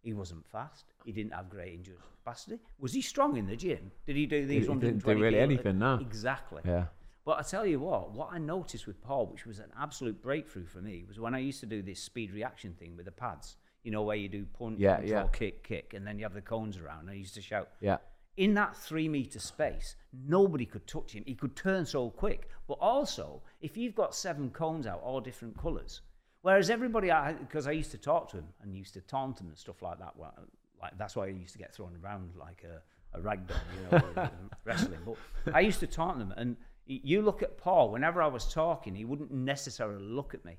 He 0.03 0.13
wasn't 0.13 0.47
fast. 0.47 0.85
He 1.05 1.13
didn't 1.13 1.33
have 1.33 1.49
great 1.49 1.75
endurance 1.75 2.05
capacity. 2.25 2.59
Was 2.79 2.93
he 2.93 3.03
strong 3.03 3.37
in 3.37 3.47
the 3.47 3.57
gym? 3.57 3.91
Did 4.07 4.17
he 4.17 4.27
do 4.27 4.47
these 4.47 4.67
He 4.67 4.75
didn't 4.75 5.05
do 5.05 5.15
really 5.15 5.39
anything, 5.39 5.79
no. 5.79 5.99
Exactly. 6.01 6.63
Yeah. 6.65 6.87
But 7.25 7.39
I 7.39 7.43
tell 7.43 7.65
you 7.65 7.79
what, 7.79 8.13
what 8.13 8.31
I 8.33 8.39
noticed 8.39 8.87
with 8.89 9.01
Paul, 9.01 9.27
which 9.27 9.47
was 9.47 9.61
an 9.61 9.71
absolute 9.79 10.21
breakthrough 10.21 10.67
for 10.67 10.79
me, 10.79 11.05
was 11.07 11.21
when 11.21 11.35
I 11.37 11.39
used 11.39 11.61
to 11.61 11.67
do 11.67 11.81
this 11.83 12.01
speed 12.01 12.33
reaction 12.33 12.75
thing 12.75 12.97
with 12.97 13.07
the 13.07 13.13
pads. 13.13 13.57
You 13.85 13.93
know, 13.93 14.03
where 14.03 14.17
you 14.17 14.29
do 14.29 14.45
punt, 14.59 14.79
Yeah, 14.79 14.97
control, 14.97 15.23
yeah. 15.25 15.29
kick, 15.33 15.63
kick, 15.65 15.95
and 15.95 16.07
then 16.07 16.19
you 16.19 16.25
have 16.25 16.35
the 16.35 16.41
cones 16.41 16.79
around. 16.79 17.09
I 17.11 17.15
used 17.15 17.35
to 17.35 17.43
shout. 17.43 17.69
Yeah. 17.81 17.99
In 18.37 18.55
that 18.55 18.77
three 18.77 19.09
meter 19.09 19.39
space, 19.39 19.95
nobody 20.27 20.65
could 20.65 20.87
touch 20.87 21.13
him. 21.13 21.23
He 21.27 21.35
could 21.35 21.55
turn 21.55 21.85
so 21.85 22.11
quick. 22.11 22.49
But 22.67 22.79
also, 22.81 23.43
if 23.61 23.77
you've 23.77 23.95
got 23.95 24.15
seven 24.15 24.51
cones 24.51 24.87
out, 24.87 25.01
all 25.03 25.21
different 25.21 25.57
colours, 25.59 26.01
whereas 26.43 26.71
everybody, 26.71 27.11
because 27.41 27.67
I, 27.67 27.73
used 27.73 27.91
to 27.93 27.99
talk 27.99 28.29
to 28.31 28.37
him 28.39 28.47
and 28.63 28.77
used 28.77 28.95
to 28.95 29.01
taunt 29.01 29.41
him 29.41 29.49
and 29.49 29.57
stuff 29.59 29.83
like 29.83 29.99
that, 29.99 30.15
well, 30.17 30.35
like 30.81 30.97
that's 30.99 31.17
why 31.17 31.25
I 31.25 31.29
used 31.29 31.53
to 31.53 31.59
get 31.59 31.75
thrown 31.75 31.97
around 32.03 32.31
like 32.39 32.65
a, 32.65 33.19
a 33.19 33.21
rag 33.21 33.47
doll, 33.47 33.57
you 33.77 33.99
know, 33.99 34.05
uh, 34.23 34.29
wrestling. 34.65 35.01
But 35.45 35.55
I 35.55 35.61
used 35.61 35.81
to 35.81 35.87
taunt 35.87 36.19
them, 36.19 36.33
and 36.37 36.57
you 36.87 37.23
look 37.23 37.43
at 37.43 37.57
Paul. 37.57 37.91
Whenever 37.91 38.21
I 38.21 38.27
was 38.27 38.53
talking, 38.53 38.95
he 38.95 39.05
wouldn't 39.05 39.31
necessarily 39.33 40.03
look 40.05 40.35
at 40.35 40.45
me. 40.45 40.59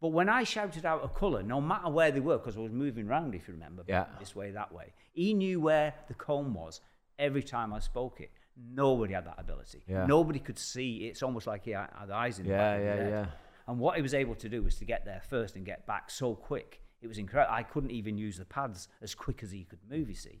But 0.00 0.08
when 0.08 0.28
I 0.28 0.42
shouted 0.42 0.84
out 0.84 1.04
a 1.04 1.08
colour, 1.08 1.44
no 1.44 1.60
matter 1.60 1.88
where 1.88 2.10
they 2.10 2.18
were, 2.18 2.36
because 2.36 2.56
I 2.56 2.60
was 2.60 2.72
moving 2.72 3.08
around, 3.08 3.36
if 3.36 3.46
you 3.46 3.54
remember, 3.54 3.84
Yeah. 3.86 4.06
this 4.18 4.34
way, 4.34 4.50
that 4.50 4.72
way, 4.72 4.92
he 5.12 5.32
knew 5.32 5.60
where 5.60 5.94
the 6.08 6.14
cone 6.14 6.52
was 6.52 6.80
every 7.20 7.42
time 7.44 7.72
I 7.72 7.78
spoke 7.78 8.20
it. 8.20 8.32
Nobody 8.56 9.14
had 9.14 9.26
that 9.26 9.38
ability. 9.38 9.84
Yeah. 9.86 10.06
Nobody 10.06 10.40
could 10.40 10.58
see. 10.58 11.06
It's 11.06 11.22
almost 11.22 11.46
like 11.46 11.64
he 11.64 11.70
had 11.70 11.88
eyes 12.12 12.40
in 12.40 12.46
the 12.46 12.50
Yeah, 12.50 12.58
back 12.76 12.80
of 12.80 12.84
yeah, 12.84 13.08
yeah. 13.08 13.26
And 13.66 13.78
what 13.78 13.96
he 13.96 14.02
was 14.02 14.14
able 14.14 14.34
to 14.36 14.48
do 14.48 14.62
was 14.62 14.76
to 14.76 14.84
get 14.84 15.04
there 15.04 15.22
first 15.28 15.56
and 15.56 15.64
get 15.64 15.86
back 15.86 16.10
so 16.10 16.34
quick. 16.34 16.82
It 17.00 17.08
was 17.08 17.18
incredible. 17.18 17.54
I 17.54 17.62
couldn't 17.62 17.90
even 17.90 18.16
use 18.16 18.38
the 18.38 18.44
pads 18.44 18.88
as 19.00 19.14
quick 19.14 19.42
as 19.42 19.50
he 19.50 19.64
could 19.64 19.80
move, 19.88 20.08
you 20.08 20.14
see. 20.14 20.40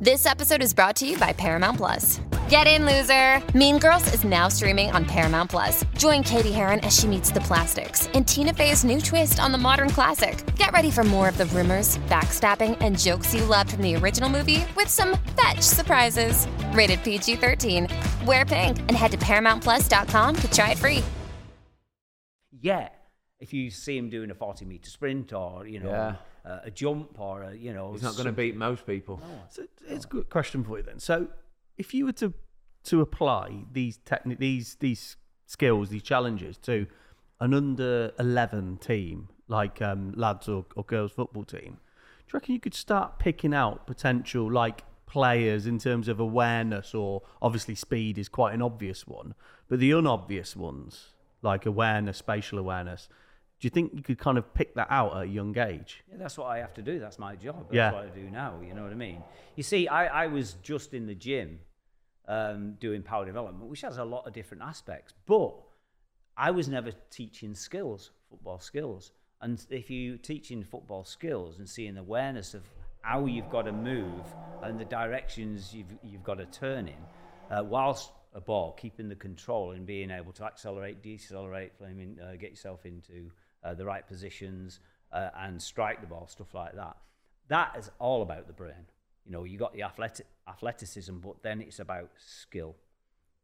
This 0.00 0.26
episode 0.26 0.62
is 0.62 0.74
brought 0.74 0.96
to 0.96 1.06
you 1.06 1.16
by 1.16 1.32
Paramount 1.32 1.76
Plus. 1.76 2.20
Get 2.48 2.66
in, 2.66 2.84
loser! 2.84 3.40
Mean 3.56 3.78
Girls 3.78 4.12
is 4.12 4.24
now 4.24 4.48
streaming 4.48 4.90
on 4.90 5.04
Paramount 5.04 5.48
Plus. 5.50 5.84
Join 5.96 6.22
Katie 6.22 6.52
Heron 6.52 6.80
as 6.80 6.98
she 6.98 7.06
meets 7.06 7.30
the 7.30 7.40
plastics 7.40 8.08
in 8.08 8.24
Tina 8.24 8.52
Fey's 8.52 8.84
new 8.84 9.00
twist 9.00 9.38
on 9.40 9.52
the 9.52 9.58
modern 9.58 9.88
classic. 9.88 10.44
Get 10.56 10.72
ready 10.72 10.90
for 10.90 11.04
more 11.04 11.28
of 11.28 11.38
the 11.38 11.46
rumors, 11.46 11.98
backstabbing, 12.08 12.76
and 12.80 12.98
jokes 12.98 13.32
you 13.34 13.44
loved 13.44 13.70
from 13.72 13.82
the 13.82 13.94
original 13.96 14.28
movie 14.28 14.64
with 14.76 14.88
some 14.88 15.16
fetch 15.40 15.60
surprises. 15.60 16.46
Rated 16.72 17.02
PG 17.04 17.36
13. 17.36 17.86
Wear 18.26 18.44
pink 18.44 18.78
and 18.80 18.92
head 18.96 19.12
to 19.12 19.18
ParamountPlus.com 19.18 20.36
to 20.36 20.50
try 20.50 20.72
it 20.72 20.78
free. 20.78 21.02
Yeah, 22.60 22.88
if 23.40 23.52
you 23.54 23.70
see 23.70 23.96
him 23.96 24.10
doing 24.10 24.30
a 24.30 24.34
40 24.34 24.64
meter 24.66 24.90
sprint 24.90 25.32
or, 25.32 25.66
you 25.66 25.80
know, 25.80 25.90
Yeah. 25.90 26.14
Uh, 26.44 26.60
a 26.64 26.70
jump 26.70 27.18
or, 27.18 27.42
a, 27.42 27.54
you 27.54 27.72
know, 27.72 27.92
He's 27.92 28.02
not 28.02 28.14
going 28.14 28.26
to 28.26 28.32
beat 28.32 28.56
most 28.56 28.86
people. 28.86 29.20
So 29.48 29.64
it's 29.86 30.04
a 30.04 30.08
good 30.08 30.28
question 30.30 30.64
for 30.64 30.78
you 30.78 30.82
then. 30.82 30.98
So 30.98 31.28
if 31.78 31.94
you 31.94 32.06
were 32.06 32.12
to 32.12 32.32
to 32.84 33.00
apply 33.00 33.64
these 33.72 33.98
techni- 33.98 34.38
these 34.38 34.76
these 34.80 35.16
skills, 35.46 35.90
these 35.90 36.02
challenges 36.02 36.58
to 36.58 36.86
an 37.40 37.54
under 37.54 38.12
eleven 38.18 38.76
team, 38.78 39.28
like 39.48 39.80
um, 39.80 40.12
lads 40.16 40.48
or, 40.48 40.66
or 40.74 40.84
girls 40.84 41.12
football 41.12 41.44
team, 41.44 41.78
do 42.18 42.26
you 42.26 42.34
reckon 42.34 42.54
you 42.54 42.60
could 42.60 42.74
start 42.74 43.18
picking 43.18 43.54
out 43.54 43.86
potential 43.86 44.50
like 44.50 44.82
players 45.06 45.66
in 45.66 45.78
terms 45.78 46.08
of 46.08 46.18
awareness 46.18 46.94
or 46.94 47.22
obviously 47.40 47.74
speed 47.74 48.16
is 48.18 48.28
quite 48.28 48.54
an 48.54 48.62
obvious 48.62 49.06
one, 49.06 49.34
but 49.68 49.78
the 49.78 49.92
unobvious 49.92 50.56
ones 50.56 51.10
like 51.42 51.66
awareness, 51.66 52.18
spatial 52.18 52.58
awareness. 52.58 53.08
Do 53.62 53.66
you 53.66 53.70
think 53.70 53.92
you 53.94 54.02
could 54.02 54.18
kind 54.18 54.38
of 54.38 54.52
pick 54.54 54.74
that 54.74 54.88
out 54.90 55.16
at 55.16 55.22
a 55.22 55.26
young 55.26 55.56
age? 55.56 56.02
Yeah, 56.10 56.16
that's 56.18 56.36
what 56.36 56.46
I 56.46 56.58
have 56.58 56.74
to 56.74 56.82
do. 56.82 56.98
That's 56.98 57.20
my 57.20 57.36
job. 57.36 57.68
That's 57.68 57.76
Yeah. 57.76 57.92
what 57.92 58.06
I 58.06 58.08
do 58.08 58.28
now. 58.28 58.60
You 58.60 58.74
know 58.74 58.82
what 58.82 58.90
I 58.90 58.96
mean? 58.96 59.22
You 59.54 59.62
see, 59.62 59.86
I, 59.86 60.24
I 60.24 60.26
was 60.26 60.54
just 60.64 60.94
in 60.94 61.06
the 61.06 61.14
gym 61.14 61.60
um, 62.26 62.72
doing 62.80 63.04
power 63.04 63.24
development, 63.24 63.70
which 63.70 63.82
has 63.82 63.98
a 63.98 64.04
lot 64.04 64.26
of 64.26 64.32
different 64.32 64.64
aspects, 64.64 65.14
but 65.26 65.54
I 66.36 66.50
was 66.50 66.68
never 66.68 66.90
teaching 67.10 67.54
skills, 67.54 68.10
football 68.28 68.58
skills. 68.58 69.12
And 69.40 69.64
if 69.70 69.90
you 69.90 70.18
teaching 70.18 70.64
football 70.64 71.04
skills 71.04 71.60
and 71.60 71.68
seeing 71.70 71.96
awareness 71.98 72.54
of 72.54 72.62
how 73.02 73.26
you've 73.26 73.48
got 73.48 73.62
to 73.62 73.72
move 73.72 74.24
and 74.62 74.76
the 74.76 74.84
directions 74.84 75.72
you've, 75.72 75.94
you've 76.02 76.24
got 76.24 76.38
to 76.38 76.46
turn 76.46 76.88
in, 76.88 77.56
uh, 77.56 77.62
whilst 77.62 78.10
a 78.34 78.40
ball, 78.40 78.72
keeping 78.72 79.08
the 79.08 79.14
control 79.14 79.70
and 79.70 79.86
being 79.86 80.10
able 80.10 80.32
to 80.32 80.44
accelerate, 80.44 81.00
decelerate, 81.00 81.72
flaming, 81.78 82.18
uh, 82.20 82.32
get 82.32 82.50
yourself 82.50 82.84
into 82.86 83.30
uh, 83.64 83.74
the 83.74 83.84
right 83.84 84.06
positions 84.06 84.80
uh, 85.12 85.30
and 85.38 85.60
strike 85.60 86.00
the 86.00 86.06
ball, 86.06 86.26
stuff 86.26 86.54
like 86.54 86.74
that. 86.74 86.96
That 87.48 87.74
is 87.78 87.90
all 87.98 88.22
about 88.22 88.46
the 88.46 88.52
brain. 88.52 88.86
You 89.24 89.32
know, 89.32 89.44
you 89.44 89.58
got 89.58 89.72
the 89.74 89.82
athletic, 89.82 90.26
athleticism, 90.48 91.18
but 91.18 91.42
then 91.42 91.60
it's 91.60 91.78
about 91.78 92.10
skill. 92.16 92.76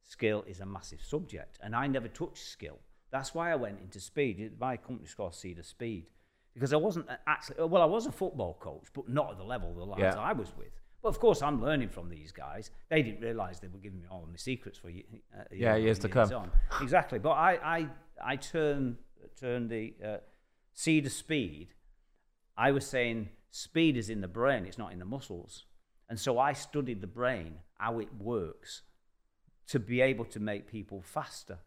Skill 0.04 0.44
is 0.48 0.60
a 0.60 0.66
massive 0.66 1.00
subject, 1.02 1.58
and 1.62 1.76
I 1.76 1.86
never 1.86 2.08
touched 2.08 2.38
skill. 2.38 2.78
That's 3.10 3.34
why 3.34 3.52
I 3.52 3.56
went 3.56 3.80
into 3.80 4.00
speed. 4.00 4.52
My 4.58 4.76
company's 4.76 5.14
called 5.14 5.34
Cedar 5.34 5.62
Speed 5.62 6.06
because 6.54 6.72
I 6.72 6.76
wasn't 6.76 7.06
actually 7.26 7.62
well. 7.64 7.82
I 7.82 7.86
was 7.86 8.06
a 8.06 8.12
football 8.12 8.56
coach, 8.60 8.86
but 8.94 9.08
not 9.08 9.32
at 9.32 9.38
the 9.38 9.44
level 9.44 9.72
the 9.74 9.84
lads 9.84 10.00
Yeah. 10.00 10.14
I 10.18 10.32
was 10.32 10.52
with. 10.56 10.72
But 11.02 11.10
of 11.10 11.20
course, 11.20 11.42
I'm 11.42 11.62
learning 11.62 11.90
from 11.90 12.08
these 12.08 12.32
guys. 12.32 12.70
They 12.88 13.02
didn't 13.02 13.20
realise 13.20 13.60
they 13.60 13.68
were 13.68 13.78
giving 13.78 14.00
me 14.00 14.06
all 14.10 14.26
my 14.28 14.36
secrets 14.36 14.78
for 14.78 14.88
uh, 14.88 15.42
Yeah, 15.52 15.76
years 15.76 15.98
to 16.00 16.08
come. 16.08 16.32
on. 16.32 16.50
Exactly. 16.82 17.18
But 17.20 17.30
I, 17.32 17.52
I, 17.78 17.88
I 18.32 18.36
turned 18.36 18.96
turned 19.38 19.70
the 19.70 19.94
uh, 20.04 20.16
Cedar 20.74 21.10
Speed. 21.10 21.68
I 22.56 22.72
was 22.72 22.86
saying 22.86 23.28
speed 23.50 23.96
is 23.96 24.10
in 24.10 24.20
the 24.20 24.28
brain; 24.28 24.66
it's 24.66 24.78
not 24.78 24.92
in 24.92 24.98
the 24.98 25.04
muscles. 25.04 25.64
And 26.08 26.18
so 26.18 26.38
I 26.38 26.54
studied 26.54 27.00
the 27.00 27.06
brain, 27.06 27.56
how 27.74 27.98
it 27.98 28.08
works, 28.18 28.82
to 29.68 29.78
be 29.78 30.00
able 30.00 30.24
to 30.26 30.40
make 30.40 30.66
people 30.66 31.02
faster. 31.02 31.58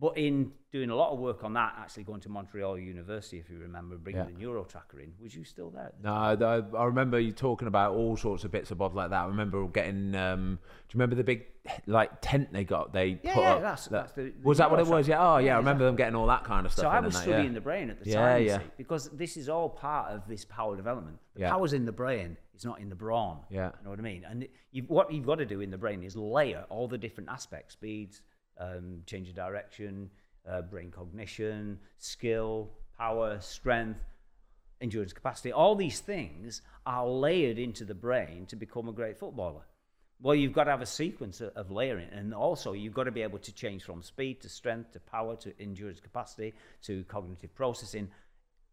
But 0.00 0.16
in 0.16 0.52
doing 0.70 0.90
a 0.90 0.94
lot 0.94 1.12
of 1.12 1.18
work 1.18 1.42
on 1.42 1.54
that, 1.54 1.74
actually 1.76 2.04
going 2.04 2.20
to 2.20 2.28
Montreal 2.28 2.78
University, 2.78 3.38
if 3.40 3.50
you 3.50 3.58
remember, 3.58 3.96
bringing 3.96 4.22
Yeah. 4.22 4.30
the 4.30 4.38
Neuro 4.38 4.62
Tracker 4.62 5.00
in, 5.00 5.12
was 5.20 5.34
you 5.34 5.42
still 5.42 5.70
there? 5.70 5.92
No, 6.04 6.12
I, 6.14 6.76
I 6.76 6.84
remember 6.84 7.18
you 7.18 7.32
talking 7.32 7.66
about 7.66 7.94
all 7.94 8.16
sorts 8.16 8.44
of 8.44 8.52
bits 8.52 8.70
and 8.70 8.78
bobs 8.78 8.94
like 8.94 9.10
that. 9.10 9.22
I 9.22 9.26
remember 9.26 9.66
getting. 9.66 10.14
Um, 10.14 10.60
do 10.88 10.94
you 10.96 11.00
remember 11.00 11.16
the 11.16 11.24
big 11.24 11.46
like 11.86 12.12
tent 12.20 12.52
they 12.52 12.62
got? 12.62 12.92
They 12.92 13.18
Yeah, 13.24 13.34
put 13.34 13.40
yeah, 13.42 13.52
up. 13.54 13.60
that's- 13.60 13.84
that- 13.86 13.90
that's 13.90 14.12
the- 14.12 14.22
the 14.22 14.32
was 14.44 14.58
that 14.58 14.70
what 14.70 14.78
it 14.78 14.86
was? 14.86 15.08
Yeah. 15.08 15.18
Oh, 15.20 15.38
yeah. 15.38 15.46
Yeah, 15.46 15.54
I 15.54 15.58
remember 15.58 15.82
exactly. 15.82 15.86
them 15.86 15.96
getting 15.96 16.14
all 16.14 16.26
that 16.28 16.44
kind 16.44 16.64
of 16.64 16.70
stuff. 16.72 16.84
So 16.84 16.88
I 16.90 17.00
was 17.00 17.14
that, 17.14 17.22
studying 17.24 17.46
yeah. 17.46 17.52
the 17.54 17.60
brain 17.60 17.90
at 17.90 18.04
the 18.04 18.10
Yeah, 18.10 18.14
time, 18.20 18.42
you 18.42 18.46
yeah. 18.48 18.58
see, 18.58 18.64
because 18.76 19.08
this 19.10 19.36
is 19.36 19.48
all 19.48 19.68
part 19.68 20.12
of 20.12 20.28
this 20.28 20.44
power 20.44 20.76
development. 20.76 21.18
The 21.34 21.40
Yeah. 21.40 21.50
power's 21.50 21.72
in 21.72 21.86
the 21.86 21.92
brain; 21.92 22.36
it's 22.54 22.64
not 22.64 22.78
in 22.78 22.88
the 22.88 22.94
brawn. 22.94 23.40
Yeah. 23.50 23.72
you 23.78 23.84
know 23.84 23.90
what 23.90 23.98
I 23.98 24.02
mean. 24.02 24.24
And 24.24 24.46
you've, 24.70 24.88
what 24.88 25.12
you've 25.12 25.26
got 25.26 25.36
to 25.36 25.46
do 25.46 25.60
in 25.60 25.70
the 25.72 25.78
brain 25.78 26.04
is 26.04 26.14
layer 26.16 26.66
all 26.68 26.86
the 26.86 26.98
different 26.98 27.30
aspects: 27.30 27.72
speeds, 27.74 28.22
um, 28.58 29.02
change 29.06 29.28
of 29.28 29.34
direction, 29.34 30.10
uh, 30.48 30.62
brain 30.62 30.90
cognition, 30.90 31.78
skill, 31.98 32.70
power, 32.96 33.38
strength, 33.40 34.00
endurance 34.80 35.12
capacity. 35.12 35.52
All 35.52 35.74
these 35.74 36.00
things 36.00 36.62
are 36.86 37.06
layered 37.06 37.58
into 37.58 37.84
the 37.84 37.94
brain 37.94 38.46
to 38.46 38.56
become 38.56 38.88
a 38.88 38.92
great 38.92 39.18
footballer. 39.18 39.62
Well, 40.20 40.34
you've 40.34 40.52
got 40.52 40.64
to 40.64 40.72
have 40.72 40.82
a 40.82 40.86
sequence 40.86 41.40
of, 41.40 41.70
layering, 41.70 42.08
and 42.10 42.34
also 42.34 42.72
you've 42.72 42.94
got 42.94 43.04
to 43.04 43.12
be 43.12 43.22
able 43.22 43.38
to 43.38 43.52
change 43.52 43.84
from 43.84 44.02
speed 44.02 44.40
to 44.40 44.48
strength 44.48 44.92
to 44.92 45.00
power 45.00 45.36
to 45.36 45.52
endurance 45.60 46.00
capacity 46.00 46.54
to 46.82 47.04
cognitive 47.04 47.54
processing 47.54 48.10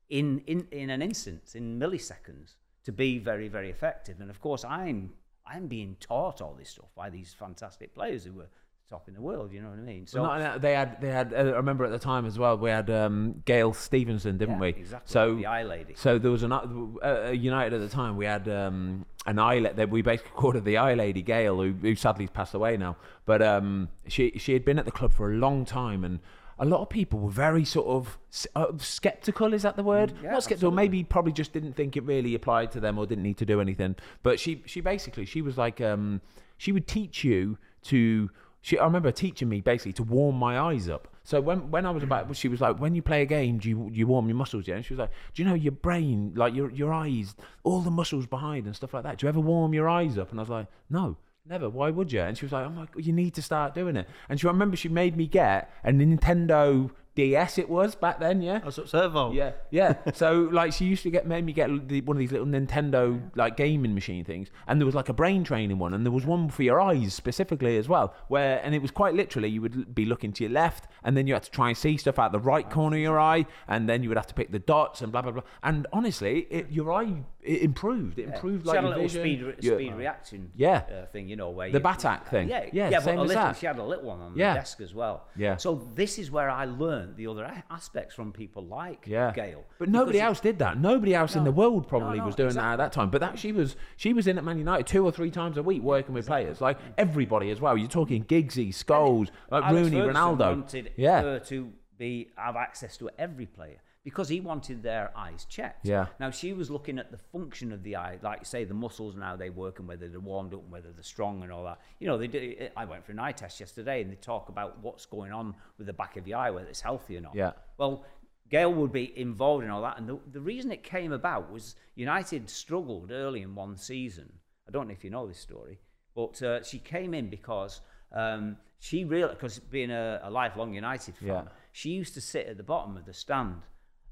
in, 0.09 0.41
in, 0.47 0.67
in 0.71 0.89
an 0.89 1.03
instant, 1.03 1.43
in 1.53 1.79
milliseconds, 1.79 2.55
to 2.85 2.91
be 2.91 3.19
very, 3.19 3.47
very 3.47 3.69
effective. 3.69 4.21
And 4.21 4.31
of 4.31 4.41
course, 4.41 4.65
I'm 4.65 5.13
I'm 5.47 5.67
being 5.67 5.95
taught 5.99 6.41
all 6.41 6.55
this 6.57 6.69
stuff 6.69 6.89
by 6.95 7.09
these 7.09 7.33
fantastic 7.33 7.93
players 7.93 8.23
who 8.23 8.33
were 8.33 8.49
top 8.89 9.07
in 9.07 9.13
the 9.13 9.21
world. 9.21 9.51
You 9.51 9.61
know 9.61 9.69
what 9.69 9.79
I 9.79 9.81
mean? 9.81 10.05
Well, 10.13 10.23
not 10.25 10.61
they 10.61 10.73
had 10.73 11.01
they 11.01 11.09
had. 11.09 11.33
Uh, 11.33 11.37
I 11.37 11.41
remember 11.57 11.85
at 11.85 11.91
the 11.91 11.99
time 11.99 12.25
as 12.25 12.37
well. 12.37 12.57
We 12.57 12.69
had 12.69 12.89
um, 12.89 13.41
Gail 13.45 13.73
Stephenson, 13.73 14.37
didn't 14.37 14.55
Yeah, 14.55 14.61
we? 14.61 14.67
exactly, 14.69 15.11
So 15.11 15.35
the 15.35 15.45
eye 15.45 15.63
lady. 15.63 15.93
So 15.95 16.19
there 16.19 16.31
was 16.31 16.43
an 16.43 16.51
uh, 16.51 16.61
uh, 17.03 17.31
United 17.31 17.73
at 17.73 17.79
the 17.81 17.89
time. 17.93 18.17
We 18.17 18.25
had 18.25 18.47
um, 18.47 19.05
an 19.25 19.39
eye 19.39 19.59
that 19.61 19.89
we 19.89 20.01
basically 20.01 20.31
called 20.35 20.55
her 20.55 20.61
the 20.61 20.77
eye 20.77 20.93
lady, 20.93 21.21
Gail, 21.21 21.57
who, 21.61 21.73
who 21.73 21.95
sadly 21.95 22.27
passed 22.27 22.53
away 22.53 22.77
now. 22.77 22.97
But 23.25 23.41
um, 23.41 23.89
she 24.07 24.33
she 24.37 24.53
had 24.53 24.63
been 24.63 24.77
at 24.79 24.85
the 24.85 24.91
club 24.91 25.13
for 25.13 25.31
a 25.31 25.35
long 25.35 25.65
time, 25.65 26.03
and 26.03 26.19
a 26.59 26.65
lot 26.65 26.81
of 26.81 26.89
people 26.89 27.19
were 27.19 27.31
very 27.31 27.65
sort 27.65 27.87
of 27.87 28.17
uh, 28.55 28.67
skeptical. 28.77 29.53
Is 29.53 29.63
that 29.63 29.75
the 29.75 29.83
word? 29.83 30.11
Mm, 30.13 30.23
yeah, 30.23 30.31
Not 30.31 30.43
skeptical. 30.43 30.69
absolutely. 30.69 30.75
Maybe 30.99 31.03
probably 31.03 31.31
just 31.33 31.53
didn't 31.53 31.73
think 31.73 31.97
it 31.97 32.03
really 32.03 32.35
applied 32.35 32.71
to 32.73 32.79
them 32.79 32.97
or 32.99 33.05
didn't 33.07 33.23
need 33.23 33.37
to 33.37 33.45
do 33.45 33.59
anything. 33.59 33.95
But 34.21 34.39
she 34.39 34.61
she 34.67 34.79
basically 34.81 35.25
she 35.25 35.41
was 35.41 35.57
like 35.57 35.81
um, 35.81 36.21
she 36.57 36.71
would 36.71 36.87
teach 36.87 37.23
you 37.23 37.57
to. 37.85 38.29
She, 38.65 38.79
I 38.79 38.85
remember 38.85 39.11
teaching 39.11 39.47
me 39.47 39.61
basically 39.61 39.93
to 39.93 40.01
warm 40.01 40.37
my 40.37 40.59
eyes 40.59 40.89
up. 40.89 41.07
So 41.23 41.39
when 41.39 41.69
when 41.69 41.85
I 41.85 41.91
was 41.91 42.01
about, 42.01 42.27
mm. 42.27 42.35
she 42.35 42.47
was 42.47 42.61
like, 42.61 42.79
when 42.79 42.95
you 42.95 43.03
play 43.03 43.21
a 43.21 43.25
game, 43.27 43.59
do 43.59 43.69
you 43.69 43.91
you 43.93 44.07
warm 44.07 44.27
your 44.27 44.37
muscles? 44.37 44.67
Yeah. 44.67 44.77
And 44.77 44.83
she 44.83 44.95
was 44.95 44.99
like, 45.01 45.11
do 45.35 45.43
you 45.43 45.47
know 45.47 45.53
your 45.53 45.71
brain, 45.71 46.33
like 46.35 46.55
your 46.55 46.71
your 46.71 46.91
eyes, 46.91 47.35
all 47.63 47.81
the 47.81 47.91
muscles 47.91 48.25
behind 48.25 48.65
and 48.65 48.75
stuff 48.75 48.95
like 48.95 49.03
that. 49.03 49.19
Do 49.19 49.27
you 49.27 49.29
ever 49.29 49.39
warm 49.39 49.75
your 49.75 49.87
eyes 49.87 50.17
up? 50.17 50.31
And 50.31 50.39
I 50.39 50.41
was 50.41 50.49
like, 50.49 50.65
no. 50.89 51.15
Never. 51.47 51.69
Why 51.69 51.91
would 51.91 52.11
you? 52.11 52.21
And 52.21 52.35
she 52.35 52.43
was 52.45 52.53
like, 52.53 52.65
"Oh 52.65 52.71
my 52.71 52.87
god, 52.91 53.05
you 53.05 53.13
need 53.13 53.35
to 53.35 53.41
start 53.43 53.75
doing 53.75 53.95
it." 53.95 54.09
And 54.29 54.39
she 54.39 54.47
I 54.47 54.51
remember 54.51 54.75
she 54.75 54.89
made 54.89 55.15
me 55.15 55.27
get 55.27 55.71
a 55.83 55.91
Nintendo 55.91 56.89
DS 57.15 57.57
it 57.57 57.69
was 57.69 57.95
back 57.95 58.19
then, 58.19 58.41
yeah. 58.41 58.59
That's 58.59 58.77
what 58.77 58.89
Servo. 58.89 59.31
Yeah, 59.31 59.51
yeah. 59.71 59.95
so 60.13 60.49
like 60.51 60.73
she 60.73 60.85
used 60.85 61.03
to 61.03 61.09
get 61.09 61.25
made 61.25 61.45
me 61.45 61.53
get 61.53 61.87
the, 61.87 62.01
one 62.01 62.17
of 62.17 62.19
these 62.19 62.31
little 62.31 62.47
Nintendo 62.47 63.21
like 63.35 63.57
gaming 63.57 63.93
machine 63.93 64.25
things, 64.25 64.49
and 64.67 64.79
there 64.79 64.85
was 64.85 64.95
like 64.95 65.09
a 65.09 65.13
brain 65.13 65.43
training 65.43 65.79
one, 65.79 65.93
and 65.93 66.05
there 66.05 66.11
was 66.11 66.25
one 66.25 66.49
for 66.49 66.63
your 66.63 66.79
eyes 66.79 67.13
specifically 67.13 67.77
as 67.77 67.87
well, 67.87 68.13
where 68.27 68.61
and 68.63 68.75
it 68.75 68.81
was 68.81 68.91
quite 68.91 69.13
literally 69.13 69.49
you 69.49 69.61
would 69.61 69.95
be 69.95 70.05
looking 70.05 70.33
to 70.33 70.43
your 70.43 70.51
left, 70.51 70.87
and 71.03 71.15
then 71.15 71.25
you 71.25 71.33
had 71.33 71.43
to 71.43 71.51
try 71.51 71.69
and 71.69 71.77
see 71.77 71.97
stuff 71.97 72.19
out 72.19 72.31
the 72.31 72.39
right 72.39 72.69
corner 72.69 72.97
of 72.97 73.01
your 73.01 73.19
eye, 73.19 73.45
and 73.67 73.87
then 73.87 74.03
you 74.03 74.09
would 74.09 74.17
have 74.17 74.27
to 74.27 74.35
pick 74.35 74.51
the 74.51 74.59
dots 74.59 75.01
and 75.01 75.11
blah 75.11 75.21
blah 75.21 75.31
blah. 75.31 75.43
And 75.63 75.87
honestly, 75.93 76.47
it, 76.49 76.69
your 76.69 76.91
eye 76.91 77.23
it 77.45 77.61
improved. 77.61 78.17
It 78.19 78.27
improved 78.29 78.63
she 78.63 78.67
like 78.69 78.75
had 78.77 78.85
a 78.85 78.89
little 78.89 79.07
speed, 79.09 79.41
re- 79.43 79.55
your- 79.59 79.75
speed 79.77 79.93
reaction 79.93 80.51
Yeah. 80.55 80.77
uh, 80.77 81.05
thing, 81.07 81.27
you 81.29 81.35
know, 81.35 81.49
where 81.51 81.69
The 81.71 81.77
you, 81.77 81.83
Batak 81.83 82.25
thing. 82.27 82.49
Yeah, 82.49 82.65
Yeah, 82.73 82.89
yeah, 82.89 82.99
same 82.99 83.15
but 83.17 83.21
a 83.21 83.23
as 83.23 83.27
little, 83.29 83.43
that. 83.43 83.57
she 83.57 83.65
had 83.65 83.77
a 83.77 83.83
little 83.83 84.05
one 84.05 84.19
on 84.21 84.33
Yeah. 84.35 84.53
the 84.53 84.59
desk 84.59 84.81
as 84.81 84.93
well. 84.93 85.27
Yeah. 85.35 85.57
So 85.57 85.87
this 85.95 86.17
is 86.17 86.31
where 86.31 86.49
I 86.49 86.65
learned 86.65 87.15
the 87.17 87.27
other 87.27 87.63
aspects 87.69 88.15
from 88.15 88.31
people 88.31 88.63
like 88.65 89.05
Yeah, 89.07 89.31
Gail. 89.33 89.63
But 89.79 89.89
nobody 89.89 90.17
Because 90.17 90.27
else 90.27 90.39
did 90.41 90.59
that. 90.59 90.79
Nobody 90.79 91.13
else 91.13 91.35
in 91.35 91.43
the 91.43 91.51
world 91.51 91.87
probably 91.87 92.17
no, 92.19 92.25
was 92.25 92.35
doing 92.35 92.53
that 92.55 92.73
at 92.73 92.77
that 92.77 92.91
time. 92.91 93.09
But 93.09 93.21
that 93.21 93.37
she 93.39 93.51
was, 93.51 93.75
she 93.95 94.11
was 94.13 94.27
in 94.27 94.37
at 94.37 94.43
Man 94.43 94.57
United 94.57 94.87
two 94.87 95.05
or 95.05 95.11
three 95.11 95.31
times 95.31 95.57
a 95.57 95.63
week 95.63 95.81
working 95.83 96.13
with 96.13 96.27
players, 96.27 96.61
like 96.61 96.77
everybody 96.97 97.51
as 97.51 97.61
well. 97.61 97.77
You're 97.77 97.87
talking 97.87 98.23
Giggsy, 98.25 98.69
Scholes, 98.69 99.29
like 99.51 99.63
Alex 99.63 99.73
Rooney, 99.91 99.97
Ferguson 100.01 100.15
Ronaldo. 100.15 100.39
wanted 100.61 100.91
Yeah, 100.97 101.21
her 101.21 101.39
to 101.39 101.71
be 101.97 102.29
have 102.35 102.55
access 102.55 102.97
to 102.97 103.09
every 103.17 103.45
player 103.45 103.77
because 104.05 104.29
he 104.29 104.39
wanted 104.39 104.81
their 104.81 105.11
eyes 105.17 105.45
checked. 105.49 105.85
Yeah. 105.85 106.05
Now 106.19 106.29
she 106.29 106.53
was 106.53 106.69
looking 106.69 106.97
at 106.99 107.11
the 107.11 107.17
function 107.17 107.73
of 107.73 107.83
the 107.83 107.97
eye, 107.97 108.19
like 108.21 108.45
say 108.45 108.63
the 108.63 108.73
muscles 108.73 109.15
and 109.15 109.23
how 109.23 109.35
they 109.35 109.49
work 109.49 109.79
and 109.79 109.87
whether 109.89 110.07
they're 110.07 110.19
warmed 110.21 110.53
up 110.53 110.61
and 110.63 110.71
whether 110.71 110.91
they're 110.93 111.03
strong 111.03 111.43
and 111.43 111.51
all 111.51 111.65
that. 111.65 111.79
You 111.99 112.07
know, 112.07 112.17
they 112.17 112.27
do. 112.27 112.55
I 112.77 112.85
went 112.85 113.03
for 113.05 113.11
an 113.11 113.19
eye 113.19 113.33
test 113.33 113.59
yesterday 113.59 114.01
and 114.01 114.09
they 114.09 114.15
talk 114.15 114.47
about 114.47 114.77
what's 114.81 115.05
going 115.05 115.33
on 115.33 115.55
with 115.77 115.87
the 115.87 115.93
back 115.93 116.15
of 116.15 116.23
the 116.23 116.35
eye, 116.35 116.51
whether 116.51 116.69
it's 116.69 116.79
healthy 116.81 117.17
or 117.17 117.21
not. 117.21 117.35
Yeah. 117.35 117.51
Well. 117.77 118.05
Gail 118.47 118.71
would 118.71 118.91
be 118.91 119.11
involved 119.19 119.63
in 119.63 119.71
all 119.71 119.81
that, 119.81 119.97
and 119.97 120.07
the, 120.07 120.19
the 120.31 120.39
reason 120.39 120.71
it 120.71 120.83
came 120.83 121.11
about 121.11 121.51
was 121.51 121.75
United 121.95 122.47
struggled 122.47 123.09
early 123.09 123.41
in 123.41 123.55
one 123.55 123.75
season. 123.75 124.31
I 124.67 124.71
don't 124.71 124.85
know 124.87 124.93
if 124.93 125.03
you 125.03 125.09
know 125.09 125.25
this 125.25 125.39
story, 125.39 125.79
but 126.15 126.39
uh, 126.43 126.61
she 126.61 126.77
came 126.77 127.15
in 127.15 127.27
because 127.31 127.81
um, 128.13 128.57
she 128.77 129.03
realized, 129.03 129.39
because 129.39 129.57
being 129.57 129.89
a, 129.89 130.19
a 130.21 130.29
lifelong 130.29 130.75
United 130.75 131.17
fan, 131.17 131.27
Yeah. 131.27 131.41
she 131.71 131.89
used 131.89 132.13
to 132.13 132.21
sit 132.21 132.45
at 132.45 132.57
the 132.57 132.63
bottom 132.63 132.95
of 132.97 133.05
the 133.07 133.13
stand 133.15 133.63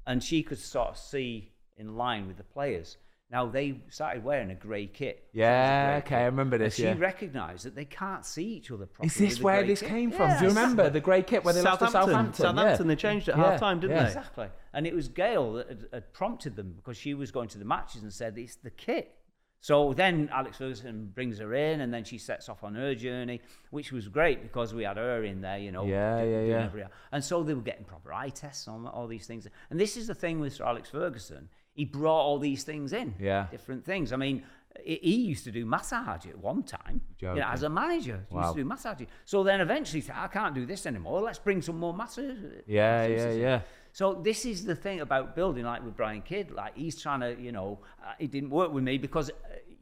and 0.06 0.22
she 0.22 0.42
could 0.42 0.58
sort 0.58 0.88
of 0.90 0.96
see 0.98 1.52
in 1.76 1.96
line 1.96 2.26
with 2.26 2.36
the 2.36 2.44
players. 2.44 2.96
Now 3.30 3.46
they 3.46 3.80
started 3.88 4.22
wearing 4.22 4.50
a 4.50 4.54
grey 4.54 4.86
kit. 4.86 5.24
She 5.32 5.38
was 5.38 5.44
a 5.44 5.48
Yeah, 5.48 5.86
grey 6.00 6.06
okay, 6.06 6.22
I 6.22 6.24
remember 6.26 6.56
And 6.56 6.66
this, 6.66 6.74
she 6.76 6.86
recognised 6.92 7.64
that 7.64 7.74
they 7.74 7.86
can't 7.86 8.24
see 8.24 8.44
each 8.44 8.70
other 8.70 8.86
properly. 8.86 9.06
is 9.08 9.14
this 9.16 9.40
where 9.40 9.64
this 9.64 9.80
kit. 9.80 9.88
came 9.88 10.10
from? 10.12 10.28
Yeah, 10.28 10.38
Do 10.38 10.44
you 10.44 10.48
remember 10.50 10.90
the 10.90 11.00
grey 11.00 11.22
kit 11.22 11.42
where 11.42 11.54
they 11.54 11.62
lost 11.62 11.80
to 11.80 11.86
Southampton. 11.86 12.12
Southampton? 12.34 12.34
Southampton, 12.44 12.86
yeah. 12.86 12.94
they 12.94 12.96
changed 12.96 13.28
it 13.28 13.32
at 13.32 13.38
Yeah, 13.38 13.50
half-time, 13.52 13.80
didn't 13.80 13.96
yeah. 13.96 14.02
they? 14.02 14.08
Exactly. 14.08 14.48
And 14.74 14.86
it 14.86 14.94
was 14.94 15.08
Gail 15.08 15.54
that 15.54 15.68
had, 15.68 15.86
had 15.92 16.12
prompted 16.12 16.54
them 16.54 16.74
because 16.76 16.96
she 16.96 17.14
was 17.14 17.30
going 17.32 17.48
to 17.48 17.58
the 17.58 17.64
matches 17.64 18.02
and 18.02 18.12
said, 18.12 18.36
it's 18.38 18.56
the 18.56 18.70
kit. 18.70 19.16
So 19.64 19.94
then 19.94 20.28
Alex 20.30 20.58
Ferguson 20.58 21.10
brings 21.14 21.38
her 21.38 21.54
in 21.54 21.80
and 21.80 21.90
then 21.94 22.04
she 22.04 22.18
sets 22.18 22.50
off 22.50 22.62
on 22.64 22.74
her 22.74 22.94
journey, 22.94 23.40
which 23.70 23.92
was 23.92 24.08
great 24.08 24.42
because 24.42 24.74
we 24.74 24.82
had 24.84 24.98
her 24.98 25.24
in 25.24 25.40
there, 25.40 25.56
you 25.56 25.72
know. 25.72 25.86
Yeah, 25.86 26.22
yeah, 26.22 26.40
yeah. 26.42 26.64
every- 26.64 26.84
And 27.12 27.24
so 27.24 27.42
they 27.42 27.54
were 27.54 27.62
getting 27.62 27.86
proper 27.86 28.12
eye 28.12 28.28
tests 28.28 28.68
on 28.68 28.86
all 28.86 29.06
these 29.06 29.26
things. 29.26 29.48
And 29.70 29.80
this 29.80 29.96
is 29.96 30.06
the 30.06 30.14
thing 30.14 30.38
with 30.38 30.52
Sir 30.52 30.66
Alex 30.66 30.90
Ferguson. 30.90 31.48
He 31.72 31.86
brought 31.86 32.20
all 32.20 32.38
these 32.38 32.62
things 32.62 32.92
in. 32.92 33.14
Yeah. 33.18 33.46
Different 33.50 33.86
things. 33.86 34.12
I 34.12 34.16
mean, 34.16 34.42
he 34.84 35.14
used 35.14 35.44
to 35.44 35.50
do 35.50 35.64
massage 35.64 36.26
at 36.26 36.36
one 36.36 36.62
time. 36.64 37.00
You 37.20 37.28
know, 37.36 37.46
as 37.50 37.62
a 37.62 37.70
manager, 37.70 38.26
he 38.28 38.34
Wow. 38.36 38.42
used 38.42 38.56
to 38.56 38.60
do 38.64 38.68
massage. 38.68 39.00
So 39.24 39.42
then 39.44 39.62
eventually, 39.62 40.00
he 40.02 40.06
said, 40.06 40.16
I 40.18 40.26
can't 40.28 40.54
do 40.54 40.66
this 40.66 40.84
anymore. 40.84 41.22
Let's 41.22 41.38
bring 41.38 41.62
some 41.62 41.78
more 41.78 41.94
massage. 41.94 42.36
Yeah, 42.66 43.06
yeah, 43.06 43.16
masseuses 43.16 43.32
in." 43.32 43.40
yeah. 43.40 43.60
So 43.94 44.12
this 44.12 44.44
is 44.44 44.64
the 44.64 44.74
thing 44.74 45.00
about 45.00 45.36
building, 45.36 45.64
like 45.64 45.84
with 45.84 45.96
Brian 45.96 46.20
Kidd, 46.20 46.50
like 46.50 46.76
he's 46.76 47.00
trying 47.00 47.20
to, 47.20 47.40
you 47.40 47.52
know, 47.52 47.78
uh, 48.04 48.14
it 48.18 48.32
didn't 48.32 48.50
work 48.50 48.72
with 48.72 48.82
me 48.82 48.98
because, 48.98 49.30
uh, 49.30 49.34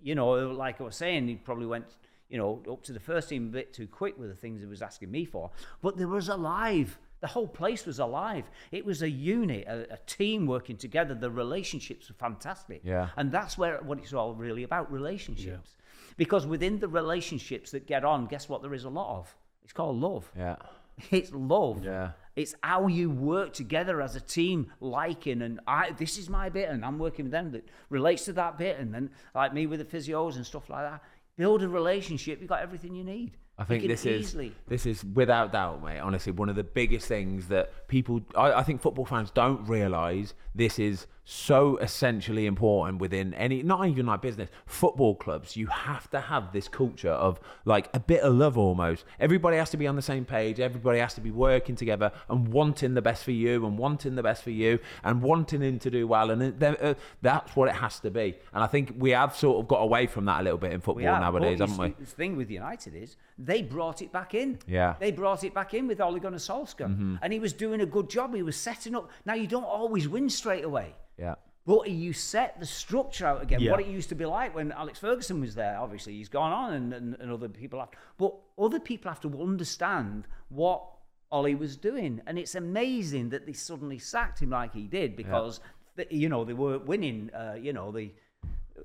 you 0.02 0.14
know, 0.14 0.50
like 0.50 0.82
I 0.82 0.84
was 0.84 0.96
saying, 0.96 1.28
he 1.28 1.36
probably 1.36 1.64
went, 1.64 1.86
you 2.28 2.36
know, 2.36 2.62
up 2.70 2.82
to 2.82 2.92
the 2.92 3.00
first 3.00 3.30
team 3.30 3.46
a 3.46 3.50
bit 3.50 3.72
too 3.72 3.86
quick 3.86 4.18
with 4.18 4.28
the 4.28 4.36
things 4.36 4.60
he 4.60 4.66
was 4.66 4.82
asking 4.82 5.10
me 5.10 5.24
for. 5.24 5.50
But 5.80 5.96
there 5.96 6.08
was 6.08 6.28
alive. 6.28 6.98
The 7.20 7.26
whole 7.26 7.48
place 7.48 7.86
was 7.86 8.00
alive. 8.00 8.50
It 8.70 8.84
was 8.84 9.00
a 9.00 9.08
unit, 9.08 9.66
a, 9.66 9.94
a 9.94 9.98
team 10.04 10.44
working 10.46 10.76
together. 10.76 11.14
The 11.14 11.30
relationships 11.30 12.10
were 12.10 12.16
fantastic. 12.16 12.82
Yeah. 12.84 13.08
And 13.16 13.32
that's 13.32 13.56
where 13.56 13.78
what 13.78 13.96
it's 13.96 14.12
all 14.12 14.34
really 14.34 14.64
about, 14.64 14.92
relationships. 14.92 15.74
Because 16.18 16.46
within 16.46 16.80
the 16.80 16.88
relationships 16.88 17.70
that 17.70 17.86
get 17.86 18.04
on, 18.04 18.26
guess 18.26 18.46
what 18.46 18.60
there 18.60 18.74
is 18.74 18.84
a 18.84 18.90
lot 18.90 19.20
of? 19.20 19.34
It's 19.64 19.72
called 19.72 19.96
love. 19.96 20.30
Yeah. 20.36 20.56
It's 21.10 21.32
love. 21.32 21.82
Yeah. 21.82 22.10
It's 22.36 22.54
how 22.62 22.86
you 22.86 23.10
work 23.10 23.52
together 23.52 24.00
as 24.00 24.16
a 24.16 24.20
team, 24.20 24.72
liking 24.80 25.42
and 25.42 25.60
I. 25.66 25.90
This 25.90 26.18
is 26.18 26.28
my 26.28 26.48
bit, 26.48 26.68
and 26.68 26.84
I'm 26.84 26.98
working 26.98 27.26
with 27.26 27.32
them 27.32 27.52
that 27.52 27.68
relates 27.90 28.24
to 28.26 28.32
that 28.34 28.58
bit, 28.58 28.78
and 28.78 28.92
then 28.92 29.10
like 29.34 29.52
me 29.52 29.66
with 29.66 29.80
the 29.80 29.84
physios 29.96 30.36
and 30.36 30.46
stuff 30.46 30.70
like 30.70 30.90
that. 30.90 31.02
Build 31.36 31.62
a 31.62 31.68
relationship. 31.68 32.40
you've 32.40 32.48
got 32.48 32.62
everything 32.62 32.94
you 32.94 33.04
need. 33.04 33.36
I 33.58 33.64
think 33.64 33.86
this 33.86 34.06
is 34.06 34.36
this 34.66 34.86
is 34.86 35.04
without 35.04 35.52
doubt, 35.52 35.84
mate. 35.84 35.98
Honestly, 35.98 36.32
one 36.32 36.48
of 36.48 36.56
the 36.56 36.64
biggest 36.64 37.06
things 37.06 37.48
that 37.48 37.86
people, 37.86 38.22
I, 38.34 38.52
I 38.54 38.62
think, 38.62 38.80
football 38.80 39.04
fans 39.04 39.30
don't 39.30 39.64
realise. 39.68 40.34
This 40.54 40.78
is 40.78 41.06
so 41.24 41.76
essentially 41.76 42.46
important 42.46 43.00
within 43.00 43.32
any, 43.34 43.62
not 43.62 43.86
even 43.86 44.06
like 44.06 44.22
business, 44.22 44.48
football 44.66 45.14
clubs. 45.14 45.56
You 45.56 45.68
have 45.68 46.10
to 46.10 46.20
have 46.20 46.52
this 46.52 46.66
culture 46.66 47.10
of 47.10 47.40
like 47.64 47.88
a 47.94 48.00
bit 48.00 48.22
of 48.22 48.34
love 48.34 48.58
almost. 48.58 49.04
Everybody 49.20 49.56
has 49.56 49.70
to 49.70 49.76
be 49.76 49.86
on 49.86 49.94
the 49.94 50.02
same 50.02 50.24
page. 50.24 50.58
Everybody 50.58 50.98
has 50.98 51.14
to 51.14 51.20
be 51.20 51.30
working 51.30 51.76
together 51.76 52.10
and 52.28 52.48
wanting 52.48 52.94
the 52.94 53.02
best 53.02 53.22
for 53.22 53.30
you 53.30 53.64
and 53.66 53.78
wanting 53.78 54.16
the 54.16 54.22
best 54.22 54.42
for 54.42 54.50
you 54.50 54.80
and 55.04 55.22
wanting 55.22 55.62
him 55.62 55.78
to 55.78 55.90
do 55.90 56.08
well. 56.08 56.30
And 56.30 56.62
uh, 56.62 56.94
that's 57.20 57.54
what 57.54 57.68
it 57.68 57.76
has 57.76 58.00
to 58.00 58.10
be. 58.10 58.34
And 58.52 58.64
I 58.64 58.66
think 58.66 58.94
we 58.98 59.10
have 59.10 59.36
sort 59.36 59.60
of 59.60 59.68
got 59.68 59.80
away 59.80 60.06
from 60.08 60.24
that 60.24 60.40
a 60.40 60.42
little 60.42 60.58
bit 60.58 60.72
in 60.72 60.80
football 60.80 61.06
are, 61.06 61.20
nowadays, 61.20 61.60
haven't 61.60 61.78
we? 61.78 61.94
The 62.00 62.06
thing 62.06 62.36
with 62.36 62.50
United 62.50 62.96
is 62.96 63.16
they 63.38 63.62
brought 63.62 64.02
it 64.02 64.10
back 64.12 64.34
in. 64.34 64.58
Yeah. 64.66 64.96
They 64.98 65.12
brought 65.12 65.44
it 65.44 65.54
back 65.54 65.72
in 65.74 65.86
with 65.86 66.00
Ole 66.00 66.18
Gunnar 66.18 66.38
Solskjaer. 66.38 67.18
And 67.22 67.32
he 67.32 67.38
was 67.38 67.52
doing 67.52 67.80
a 67.80 67.86
good 67.86 68.10
job. 68.10 68.34
He 68.34 68.42
was 68.42 68.56
setting 68.56 68.96
up. 68.96 69.08
Now, 69.24 69.34
you 69.34 69.46
don't 69.46 69.64
always 69.64 70.08
win 70.08 70.28
straight 70.28 70.64
away. 70.64 70.94
Yeah. 71.22 71.34
But 71.64 71.88
you 71.90 72.12
set 72.12 72.58
the 72.58 72.66
structure 72.66 73.24
out 73.24 73.40
again, 73.42 73.60
Yeah. 73.60 73.70
what 73.70 73.80
it 73.80 73.86
used 73.86 74.08
to 74.08 74.16
be 74.16 74.26
like 74.26 74.54
when 74.54 74.72
Alex 74.72 74.98
Ferguson 74.98 75.40
was 75.40 75.54
there. 75.54 75.78
Obviously, 75.78 76.14
he's 76.14 76.28
gone 76.28 76.52
on 76.52 76.72
and, 76.74 76.92
and, 76.92 77.16
and 77.20 77.30
other 77.30 77.48
people 77.48 77.78
have. 77.78 77.90
But 78.18 78.34
other 78.58 78.80
people 78.80 79.08
have 79.10 79.20
to 79.20 79.42
understand 79.42 80.26
what 80.48 80.82
Ollie 81.30 81.54
was 81.54 81.76
doing. 81.76 82.20
And 82.26 82.38
it's 82.38 82.56
amazing 82.56 83.28
that 83.30 83.46
they 83.46 83.52
suddenly 83.52 83.98
sacked 83.98 84.40
him 84.42 84.50
like 84.50 84.74
he 84.74 84.88
did 84.88 85.14
because, 85.14 85.60
the, 85.94 86.06
you 86.10 86.28
know, 86.28 86.44
they 86.44 86.52
were 86.52 86.78
winning, 86.78 87.30
uh, 87.32 87.56
you 87.60 87.72
know, 87.72 87.92
the. 87.92 88.12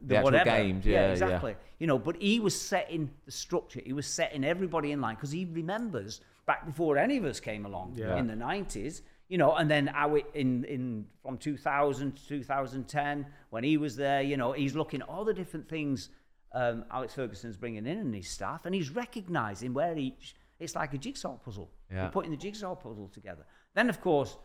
The 0.02 0.18
actual 0.18 0.26
whatever. 0.26 0.50
games, 0.52 0.86
yeah, 0.86 1.08
yeah. 1.08 1.12
exactly. 1.14 1.56
You 1.80 1.88
know, 1.88 1.98
but 1.98 2.22
he 2.22 2.40
was 2.40 2.60
setting 2.60 3.10
the 3.26 3.32
structure. 3.32 3.82
He 3.84 3.94
was 3.94 4.06
setting 4.06 4.44
everybody 4.44 4.92
in 4.92 5.02
line 5.02 5.16
because 5.16 5.32
he 5.32 5.46
remembers 5.46 6.22
back 6.46 6.68
before 6.68 6.98
any 7.00 7.18
of 7.18 7.26
us 7.26 7.40
came 7.40 7.66
along 7.66 7.94
Yeah. 7.96 8.16
in 8.18 8.28
the 8.28 8.36
nineties. 8.36 9.02
You 9.30 9.38
know, 9.38 9.56
and 9.56 9.70
then 9.70 9.88
how 9.88 10.16
it 10.16 10.26
in 10.34 10.64
in 10.66 11.06
from 11.22 11.38
2000 11.38 12.16
to 12.16 12.28
2010 12.28 13.26
when 13.50 13.64
he 13.64 13.78
was 13.78 13.96
there. 13.96 14.22
You 14.22 14.38
know, 14.38 14.54
he's 14.54 14.76
looking 14.76 15.02
at 15.02 15.10
all 15.10 15.26
the 15.26 15.34
different 15.34 15.68
things 15.68 16.10
um, 16.54 16.86
Alex 16.92 17.14
Ferguson's 17.14 17.58
bringing 17.58 17.86
in 17.86 17.98
and 17.98 18.16
his 18.16 18.30
staff, 18.30 18.66
and 18.66 18.74
he's 18.74 18.90
recognising 18.90 19.74
where 19.74 19.98
each. 19.98 20.36
It's 20.60 20.76
like 20.76 20.94
a 20.94 20.98
jigsaw 20.98 21.38
puzzle. 21.38 21.70
Yeah. 21.92 22.04
You're 22.04 22.12
putting 22.12 22.32
the 22.32 22.38
jigsaw 22.38 22.74
puzzle 22.74 23.10
together. 23.14 23.46
Then, 23.76 23.90
of 23.90 24.02
course, 24.02 24.38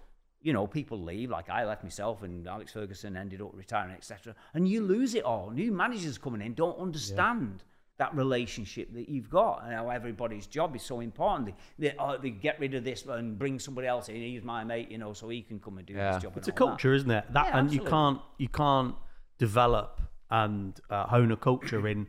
you 0.43 0.53
know, 0.53 0.67
people 0.67 1.01
leave, 1.01 1.31
like 1.31 1.49
I 1.49 1.65
left 1.65 1.83
myself, 1.83 2.23
and 2.23 2.47
Alex 2.47 2.73
Ferguson 2.73 3.17
ended 3.17 3.41
up 3.41 3.53
retiring, 3.55 3.95
etc. 3.95 4.35
And 4.53 4.69
you 4.69 4.83
lose 4.83 5.15
it 5.15 5.25
all. 5.25 5.51
New 5.51 5.73
managers 5.73 6.19
coming 6.19 6.43
in 6.43 6.53
don't 6.53 6.79
understand 6.79 7.65
that 8.03 8.15
relationship 8.17 8.87
that 8.95 9.09
you've 9.09 9.31
got 9.31 9.55
and 9.65 9.73
how 9.79 9.89
everybody's 9.99 10.47
job 10.59 10.75
is 10.79 10.83
so 10.83 10.97
important. 11.01 11.43
They, 11.49 11.55
they, 11.89 11.95
oh, 11.99 12.17
they 12.19 12.31
get 12.31 12.59
rid 12.65 12.75
of 12.75 12.83
this 12.85 13.05
and 13.07 13.39
bring 13.43 13.59
somebody 13.67 13.87
else 13.95 14.09
in. 14.09 14.17
He's 14.17 14.43
my 14.43 14.65
mate, 14.65 14.89
you 14.91 14.99
know, 14.99 15.13
so 15.13 15.29
he 15.29 15.43
can 15.43 15.59
come 15.61 15.79
and 15.79 15.87
do 15.87 15.95
Yeah. 15.95 16.15
his 16.15 16.23
job. 16.25 16.33
It's 16.37 16.49
a 16.49 16.53
culture, 16.53 16.93
isn't 16.99 17.11
it? 17.19 17.25
That 17.37 17.47
Yeah, 17.47 17.59
and 17.59 17.73
you 17.73 17.83
can't 17.95 18.21
you 18.39 18.49
can't 18.49 18.95
develop 19.39 20.01
and 20.31 20.81
uh, 20.91 21.05
hone 21.15 21.31
a 21.33 21.37
culture 21.37 21.87
in 21.87 22.07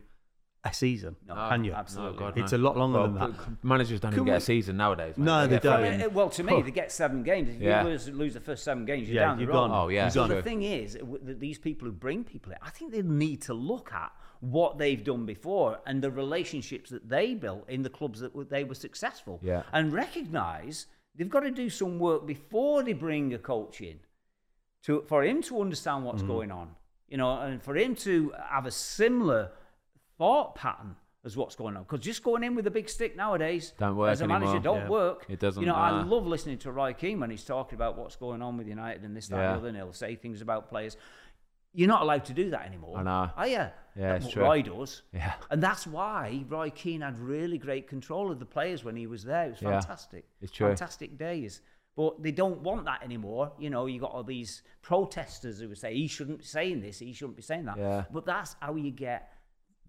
a 0.66 0.72
season, 0.72 1.14
No, 1.28 1.34
can 1.50 1.62
you? 1.66 1.74
absolutely. 1.74 2.18
God, 2.18 2.38
It's 2.38 2.52
no. 2.52 2.58
a 2.58 2.62
lot 2.68 2.74
longer 2.82 3.00
Well, 3.00 3.08
than 3.12 3.32
that. 3.32 3.64
Managers 3.72 4.00
don't 4.00 4.12
even 4.14 4.24
Can 4.24 4.32
get 4.32 4.38
a 4.38 4.40
season 4.40 4.78
nowadays. 4.78 5.14
mate. 5.18 5.24
No, 5.30 5.46
they 5.46 5.56
get 5.56 5.62
don't. 5.62 5.98
fucking- 5.98 6.14
Well, 6.14 6.30
to 6.30 6.42
me, 6.42 6.52
Huh. 6.54 6.62
they 6.62 6.70
get 6.70 6.90
seven 6.90 7.22
games. 7.22 7.50
If 7.50 7.60
Yeah. 7.60 7.82
you 7.82 7.88
lose, 7.90 8.08
lose 8.08 8.34
the 8.34 8.40
first 8.40 8.64
seven 8.64 8.86
games, 8.86 9.06
you're 9.08 9.16
Yeah, 9.20 9.26
down 9.28 9.40
you're 9.40 9.48
road. 9.48 9.68
gone. 9.68 9.70
Oh, 9.72 9.88
yeah, 9.88 10.08
So 10.08 10.26
true. 10.26 10.36
the 10.36 10.42
thing 10.42 10.62
is, 10.62 10.96
that 11.28 11.38
these 11.38 11.58
people 11.58 11.84
who 11.86 11.92
bring 11.92 12.24
people 12.24 12.52
in, 12.52 12.58
I 12.62 12.70
think 12.70 12.92
they 12.92 13.02
need 13.02 13.42
to 13.42 13.52
look 13.54 13.92
at 13.92 14.10
what 14.50 14.78
they've 14.78 15.02
done 15.02 15.24
before 15.24 15.78
and 15.86 16.02
the 16.02 16.10
relationships 16.10 16.90
that 16.90 17.08
they 17.08 17.34
built 17.34 17.68
in 17.68 17.82
the 17.82 17.90
clubs 17.90 18.20
that 18.20 18.50
they 18.50 18.64
were 18.64 18.74
successful. 18.74 19.40
Yeah. 19.42 19.62
And 19.72 19.92
recognise 19.92 20.86
they've 21.14 21.30
got 21.30 21.40
to 21.40 21.50
do 21.50 21.70
some 21.70 21.98
work 21.98 22.26
before 22.26 22.82
they 22.82 22.92
bring 22.92 23.32
a 23.32 23.38
coach 23.38 23.80
in 23.80 24.00
to 24.82 25.02
for 25.06 25.24
him 25.24 25.42
to 25.42 25.60
understand 25.60 26.04
what's 26.04 26.22
mm. 26.22 26.28
going 26.28 26.50
on. 26.50 26.74
You 27.08 27.18
know, 27.18 27.38
and 27.40 27.62
for 27.62 27.76
him 27.76 27.94
to 27.96 28.32
have 28.50 28.66
a 28.66 28.70
similar 28.70 29.52
thought 30.18 30.54
pattern 30.54 30.96
as 31.24 31.36
what's 31.36 31.54
going 31.54 31.76
on. 31.76 31.84
Because 31.84 32.00
just 32.00 32.22
going 32.22 32.42
in 32.42 32.54
with 32.54 32.66
a 32.66 32.70
big 32.70 32.88
stick 32.88 33.16
nowadays 33.16 33.72
Don't 33.78 33.96
work 33.96 34.10
as 34.10 34.20
a 34.20 34.26
manager 34.26 34.56
anymore. 34.56 34.62
don't 34.62 34.80
Yeah. 34.82 34.88
work. 34.88 35.26
It 35.28 35.38
doesn't, 35.38 35.62
You 35.62 35.66
know, 35.66 35.74
I 35.74 36.02
love 36.02 36.26
listening 36.26 36.58
to 36.58 36.72
Roy 36.72 36.92
Keane 36.92 37.20
when 37.20 37.30
he's 37.30 37.44
talking 37.44 37.76
about 37.76 37.96
what's 37.96 38.16
going 38.16 38.42
on 38.42 38.56
with 38.58 38.66
United 38.66 39.04
and 39.04 39.16
this, 39.16 39.28
that, 39.28 39.36
Yeah. 39.36 39.42
and 39.42 39.54
the 39.54 39.58
other. 39.58 39.68
And 39.68 39.76
he'll 39.76 39.92
say 39.92 40.16
things 40.16 40.42
about 40.42 40.68
players. 40.68 40.96
You're 41.72 41.88
not 41.88 42.02
allowed 42.02 42.26
to 42.26 42.34
do 42.34 42.50
that 42.50 42.66
anymore. 42.66 42.98
I 42.98 43.02
know. 43.02 43.30
Are 43.36 43.46
you? 43.46 43.66
Yeah, 43.96 44.12
That's 44.14 44.24
what 44.24 44.32
true. 44.34 44.42
Roy 44.42 44.62
does. 44.62 45.02
Yeah. 45.12 45.34
And 45.50 45.62
that's 45.62 45.86
why 45.86 46.44
Roy 46.48 46.70
Keane 46.70 47.02
had 47.02 47.18
really 47.18 47.58
great 47.58 47.86
control 47.88 48.30
of 48.32 48.38
the 48.40 48.46
players 48.46 48.82
when 48.84 48.96
he 48.96 49.06
was 49.06 49.22
there. 49.22 49.46
It 49.46 49.50
was 49.50 49.62
Yeah, 49.62 49.70
fantastic. 49.80 50.24
it's 50.40 50.50
true. 50.52 50.66
Fantastic 50.68 51.16
days. 51.16 51.60
But 51.96 52.20
they 52.20 52.32
don't 52.32 52.60
want 52.62 52.84
that 52.86 53.04
anymore. 53.04 53.52
You 53.56 53.70
know, 53.70 53.86
you 53.86 54.00
got 54.00 54.10
all 54.10 54.24
these 54.24 54.62
protesters 54.82 55.60
who 55.60 55.68
would 55.68 55.78
say 55.78 55.94
he 55.94 56.08
shouldn't 56.08 56.38
be 56.38 56.44
saying 56.44 56.80
this, 56.80 56.98
he 56.98 57.12
shouldn't 57.12 57.36
be 57.36 57.42
saying 57.42 57.66
that. 57.66 57.78
Yeah. 57.78 58.04
But 58.12 58.26
that's 58.26 58.56
how 58.60 58.74
you 58.74 58.90
get 58.90 59.30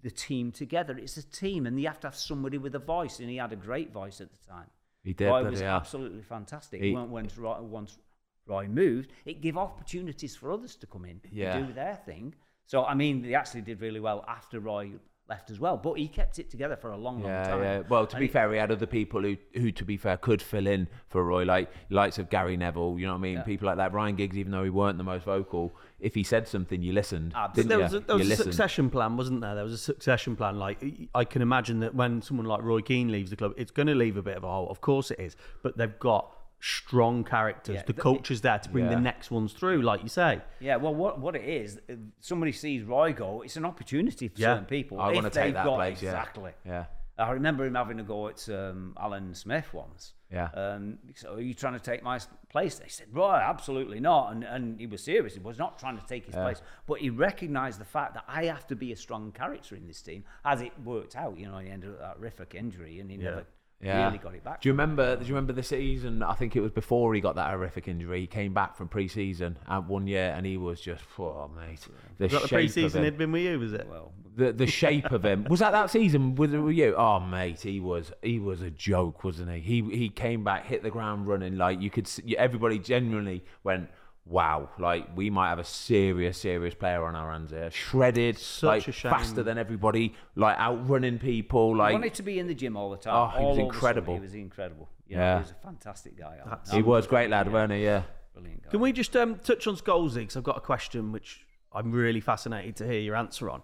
the 0.03 0.11
team 0.11 0.51
together. 0.51 0.95
It's 0.97 1.17
a 1.17 1.27
team, 1.27 1.65
and 1.65 1.79
you 1.81 1.87
have 1.87 1.99
to 2.01 2.07
have 2.07 2.15
somebody 2.15 2.59
with 2.59 2.75
a 2.75 2.79
voice, 2.79 3.19
and 3.19 3.27
he 3.27 3.37
had 3.37 3.51
a 3.53 3.55
great 3.55 3.91
voice 3.91 4.21
at 4.21 4.29
the 4.31 4.37
time. 4.47 4.67
He 5.03 5.13
did, 5.13 5.27
Roy 5.27 5.43
was 5.49 5.61
hell. 5.61 5.77
absolutely 5.77 6.21
fantastic. 6.21 6.79
He- 6.81 6.93
When- 6.93 7.09
once, 7.09 7.37
Roy, 7.39 7.59
once 7.61 7.97
Roy 8.45 8.67
moved, 8.67 9.11
it 9.25 9.41
gave 9.41 9.57
opportunities 9.57 10.35
for 10.35 10.51
others 10.51 10.75
to 10.75 10.85
come 10.85 11.05
in 11.05 11.21
Yeah. 11.31 11.57
and 11.57 11.67
do 11.67 11.73
their 11.73 11.95
thing. 11.95 12.35
So, 12.65 12.83
I 12.85 12.93
mean, 12.95 13.21
they 13.21 13.33
actually 13.35 13.61
did 13.61 13.81
really 13.81 13.99
well 13.99 14.25
after 14.27 14.59
Roy 14.59 14.91
left 15.27 15.49
as 15.49 15.59
well. 15.59 15.75
But 15.75 15.93
he 15.93 16.07
kept 16.07 16.37
it 16.37 16.51
together 16.51 16.75
for 16.75 16.91
a 16.91 16.97
long, 16.97 17.21
long 17.21 17.31
Yeah, 17.31 17.43
time. 17.47 17.61
yeah. 17.63 17.81
Well, 17.89 18.05
to 18.05 18.15
And 18.15 18.21
be 18.21 18.27
he- 18.27 18.31
fair, 18.31 18.51
he 18.51 18.59
had 18.59 18.71
other 18.71 18.85
people 18.85 19.21
who, 19.23 19.37
who, 19.55 19.71
to 19.71 19.83
be 19.83 19.97
fair, 19.97 20.17
could 20.17 20.39
fill 20.41 20.67
in 20.67 20.87
for 21.07 21.23
Roy, 21.23 21.43
like 21.45 21.71
likes 21.89 22.19
of 22.19 22.29
Gary 22.29 22.55
Neville. 22.57 22.97
You 22.99 23.07
know 23.07 23.13
what 23.13 23.19
I 23.19 23.21
mean? 23.21 23.33
Yeah. 23.37 23.41
People 23.43 23.65
like 23.67 23.77
that. 23.77 23.91
Ryan 23.91 24.15
Giggs, 24.15 24.37
even 24.37 24.51
though 24.51 24.63
he 24.63 24.69
weren't 24.69 24.99
the 24.99 25.03
most 25.03 25.25
vocal, 25.25 25.75
if 25.99 26.13
he 26.13 26.21
said 26.21 26.47
something, 26.47 26.81
you 26.83 26.93
listened. 26.93 27.33
Ah, 27.35 27.45
Absolutely. 27.45 27.69
there 27.75 27.83
was 27.83 27.93
a, 27.95 27.99
there 28.01 28.15
was 28.17 28.25
a 28.27 28.29
listened. 28.29 28.45
succession 28.53 28.89
plan, 28.91 29.17
wasn't 29.17 29.41
there? 29.41 29.55
There 29.55 29.63
was 29.63 29.73
a 29.73 29.77
succession 29.79 30.35
plan. 30.35 30.59
Like 30.59 30.83
I 31.15 31.23
can 31.25 31.41
imagine 31.41 31.79
that 31.79 31.95
when 31.95 32.21
someone 32.21 32.45
like 32.45 32.61
Roy 32.61 32.81
Keane 32.81 33.11
leaves 33.11 33.31
the 33.31 33.35
club, 33.35 33.53
it's 33.57 33.71
going 33.71 33.87
to 33.87 33.95
leave 33.95 34.17
a 34.17 34.21
bit 34.21 34.37
of 34.37 34.43
a 34.43 34.47
hole. 34.47 34.69
Of 34.69 34.79
course 34.81 35.09
it 35.09 35.19
is, 35.19 35.35
but 35.63 35.75
they've 35.75 35.97
got 35.97 36.34
strong 36.65 37.23
characters. 37.23 37.75
Yeah, 37.75 37.81
the 37.85 37.93
th- 37.93 38.01
culture's 38.01 38.41
there 38.41 38.57
to 38.57 38.69
bring 38.69 38.85
Yeah. 38.85 38.95
the 38.95 38.99
next 39.01 39.29
ones 39.29 39.53
through, 39.53 39.81
like 39.83 40.01
you 40.01 40.09
say. 40.09 40.41
Yeah, 40.59 40.77
well, 40.77 40.95
what 40.95 41.19
what 41.19 41.35
it 41.35 41.43
is, 41.45 41.79
somebody 42.19 42.51
sees 42.51 42.83
Roy 42.83 43.13
go, 43.13 43.41
it's 43.43 43.55
an 43.55 43.65
opportunity 43.65 44.27
for 44.27 44.39
Yeah. 44.41 44.53
certain 44.53 44.65
people. 44.65 44.99
I 44.99 45.11
wanna 45.13 45.29
take 45.29 45.53
that 45.53 45.63
got- 45.65 45.75
place, 45.75 46.01
yeah. 46.01 46.09
Exactly. 46.09 46.51
Yeah. 46.65 46.85
I 47.17 47.31
remember 47.31 47.63
him 47.65 47.75
having 47.75 47.99
a 48.01 48.03
go 48.03 48.27
at 48.27 48.49
um, 48.49 48.93
Alan 48.99 49.33
Smith 49.33 49.73
once. 49.73 50.15
Yeah. 50.29 50.49
Um, 50.53 50.97
so 51.15 51.35
are 51.35 51.39
you 51.39 51.53
trying 51.53 51.71
to 51.73 51.79
take 51.79 52.03
my 52.03 52.19
place? 52.49 52.77
They 52.77 52.89
said, 52.89 53.07
Roy, 53.13 53.35
absolutely 53.35 54.01
not. 54.01 54.33
And, 54.33 54.43
and 54.43 54.77
he 54.81 54.85
was 54.85 55.01
serious. 55.01 55.33
He 55.33 55.39
was 55.39 55.57
not 55.57 55.79
trying 55.79 55.97
to 55.97 56.05
take 56.07 56.25
his 56.25 56.35
place. 56.35 56.61
But 56.87 56.99
he 56.99 57.09
recognised 57.09 57.79
the 57.79 57.85
fact 57.85 58.15
that 58.15 58.25
I 58.27 58.45
have 58.45 58.67
to 58.67 58.75
be 58.75 58.91
a 58.91 58.97
strong 58.97 59.31
character 59.31 59.75
in 59.77 59.87
this 59.87 60.01
team, 60.01 60.25
as 60.43 60.59
it 60.61 60.73
worked 60.83 61.15
out. 61.15 61.37
You 61.37 61.47
know, 61.47 61.57
he 61.59 61.69
ended 61.69 61.91
up 61.91 61.95
with 61.95 62.01
that 62.01 62.17
horrific 62.17 62.53
injury 62.53 62.99
and 62.99 63.09
he 63.09 63.15
never 63.15 63.45
Yeah. 63.85 64.05
really 64.05 64.17
got 64.17 64.33
it 64.35 64.43
back. 64.43 64.61
Do 64.61 64.69
you 64.69 64.73
remember? 64.73 65.15
Do 65.15 65.21
you 65.23 65.29
remember 65.33 65.53
the 65.53 65.63
season? 65.63 66.23
I 66.23 66.33
think 66.33 66.55
it 66.55 66.61
was 66.61 66.71
before 66.71 67.13
he 67.13 67.21
got 67.21 67.35
that 67.35 67.51
horrific 67.51 67.87
injury. 67.87 68.21
He 68.21 68.27
came 68.27 68.53
back 68.53 68.75
from 68.75 68.87
pre-season 68.87 69.57
and 69.67 69.87
one 69.87 70.07
year, 70.07 70.33
and 70.35 70.45
he 70.45 70.57
was 70.57 70.81
just, 70.81 71.03
oh 71.19 71.49
mate, 71.55 71.87
the 72.17 72.25
Was 72.25 72.31
that 72.33 72.41
the 72.43 72.47
pre-season 72.47 72.99
of 72.99 73.03
he'd 73.05 73.13
him. 73.13 73.17
been 73.17 73.31
with 73.31 73.43
you? 73.43 73.59
Was 73.59 73.73
it? 73.73 73.87
well, 73.89 74.11
The 74.35 74.51
the 74.53 74.67
shape 74.67 75.11
of 75.11 75.23
him 75.23 75.45
was 75.49 75.59
that 75.59 75.71
that 75.71 75.89
season 75.89 76.35
with, 76.35 76.53
with 76.55 76.75
you. 76.75 76.95
Oh 76.97 77.19
mate, 77.19 77.61
he 77.61 77.79
was 77.79 78.11
he 78.21 78.39
was 78.39 78.61
a 78.61 78.71
joke, 78.71 79.23
wasn't 79.23 79.51
he? 79.51 79.59
He 79.59 79.81
he 79.97 80.09
came 80.09 80.43
back, 80.43 80.65
hit 80.65 80.81
the 80.83 80.89
ground 80.89 81.27
running 81.27 81.57
like 81.57 81.79
you 81.81 81.89
could. 81.89 82.07
See, 82.07 82.35
everybody 82.37 82.79
genuinely 82.79 83.43
went. 83.63 83.89
Wow, 84.27 84.69
like 84.79 85.15
we 85.15 85.29
might 85.29 85.49
have 85.49 85.59
a 85.59 85.63
serious, 85.63 86.39
serious 86.39 86.73
player 86.73 87.05
on 87.05 87.15
our 87.15 87.31
hands 87.31 87.51
here. 87.51 87.69
Shredded, 87.69 88.39
Such 88.39 88.63
like 88.67 88.87
a 88.87 88.91
shame. 88.91 89.11
faster 89.11 89.43
than 89.43 89.59
everybody, 89.59 90.15
like 90.35 90.57
outrunning 90.57 91.19
people. 91.19 91.73
he 91.73 91.77
Like 91.77 91.93
wanted 91.93 92.15
to 92.15 92.23
be 92.23 92.39
in 92.39 92.47
the 92.47 92.55
gym 92.55 92.75
all 92.75 92.89
the 92.89 92.97
time. 92.97 93.13
Oh, 93.13 93.27
he 93.27 93.33
was 93.33 93.43
all 93.45 93.51
over 93.51 93.55
the 93.57 93.61
incredible. 93.65 94.13
He 94.15 94.19
was 94.21 94.33
incredible. 94.33 94.89
You 95.07 95.17
know, 95.17 95.21
Yeah. 95.21 95.35
he 95.37 95.41
was 95.43 95.51
a 95.51 95.63
fantastic 95.63 96.17
guy. 96.17 96.39
Alan. 96.43 96.59
he 96.71 96.81
was 96.81 97.05
great 97.05 97.29
lad, 97.29 97.53
weren't 97.53 97.71
he? 97.71 97.83
Yeah. 97.83 98.01
Brilliant 98.33 98.63
guy. 98.63 98.69
Can 98.71 98.79
we 98.79 98.91
just 98.91 99.15
um, 99.15 99.35
touch 99.43 99.67
on 99.67 99.75
Scholesy? 99.75 100.15
Because 100.15 100.37
I've 100.37 100.43
got 100.43 100.57
a 100.57 100.61
question 100.61 101.11
which 101.11 101.45
I'm 101.71 101.91
really 101.91 102.19
fascinated 102.19 102.75
to 102.77 102.85
hear 102.85 102.99
your 103.01 103.15
answer 103.15 103.47
on. 103.51 103.61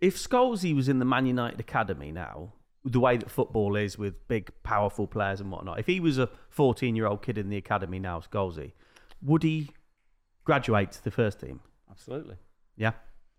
If 0.00 0.16
Scholesy 0.16 0.76
was 0.76 0.88
in 0.88 1.00
the 1.00 1.04
Man 1.04 1.26
United 1.26 1.58
Academy 1.58 2.12
now, 2.12 2.52
the 2.84 3.00
way 3.00 3.16
that 3.16 3.30
football 3.32 3.74
is 3.74 3.98
with 3.98 4.28
big, 4.28 4.50
powerful 4.62 5.08
players 5.08 5.40
and 5.40 5.50
whatnot, 5.50 5.80
if 5.80 5.86
he 5.86 5.98
was 5.98 6.18
a 6.18 6.28
14 6.50 6.94
year 6.94 7.06
old 7.06 7.22
kid 7.22 7.36
in 7.36 7.48
the 7.48 7.56
academy 7.56 7.98
now, 7.98 8.20
Scholesy, 8.20 8.72
would 9.20 9.42
he 9.42 9.70
graduate 10.44 10.92
to 10.92 11.04
the 11.04 11.10
first 11.10 11.40
team? 11.40 11.60
Absolutely. 11.90 12.36
Yeah. 12.76 12.92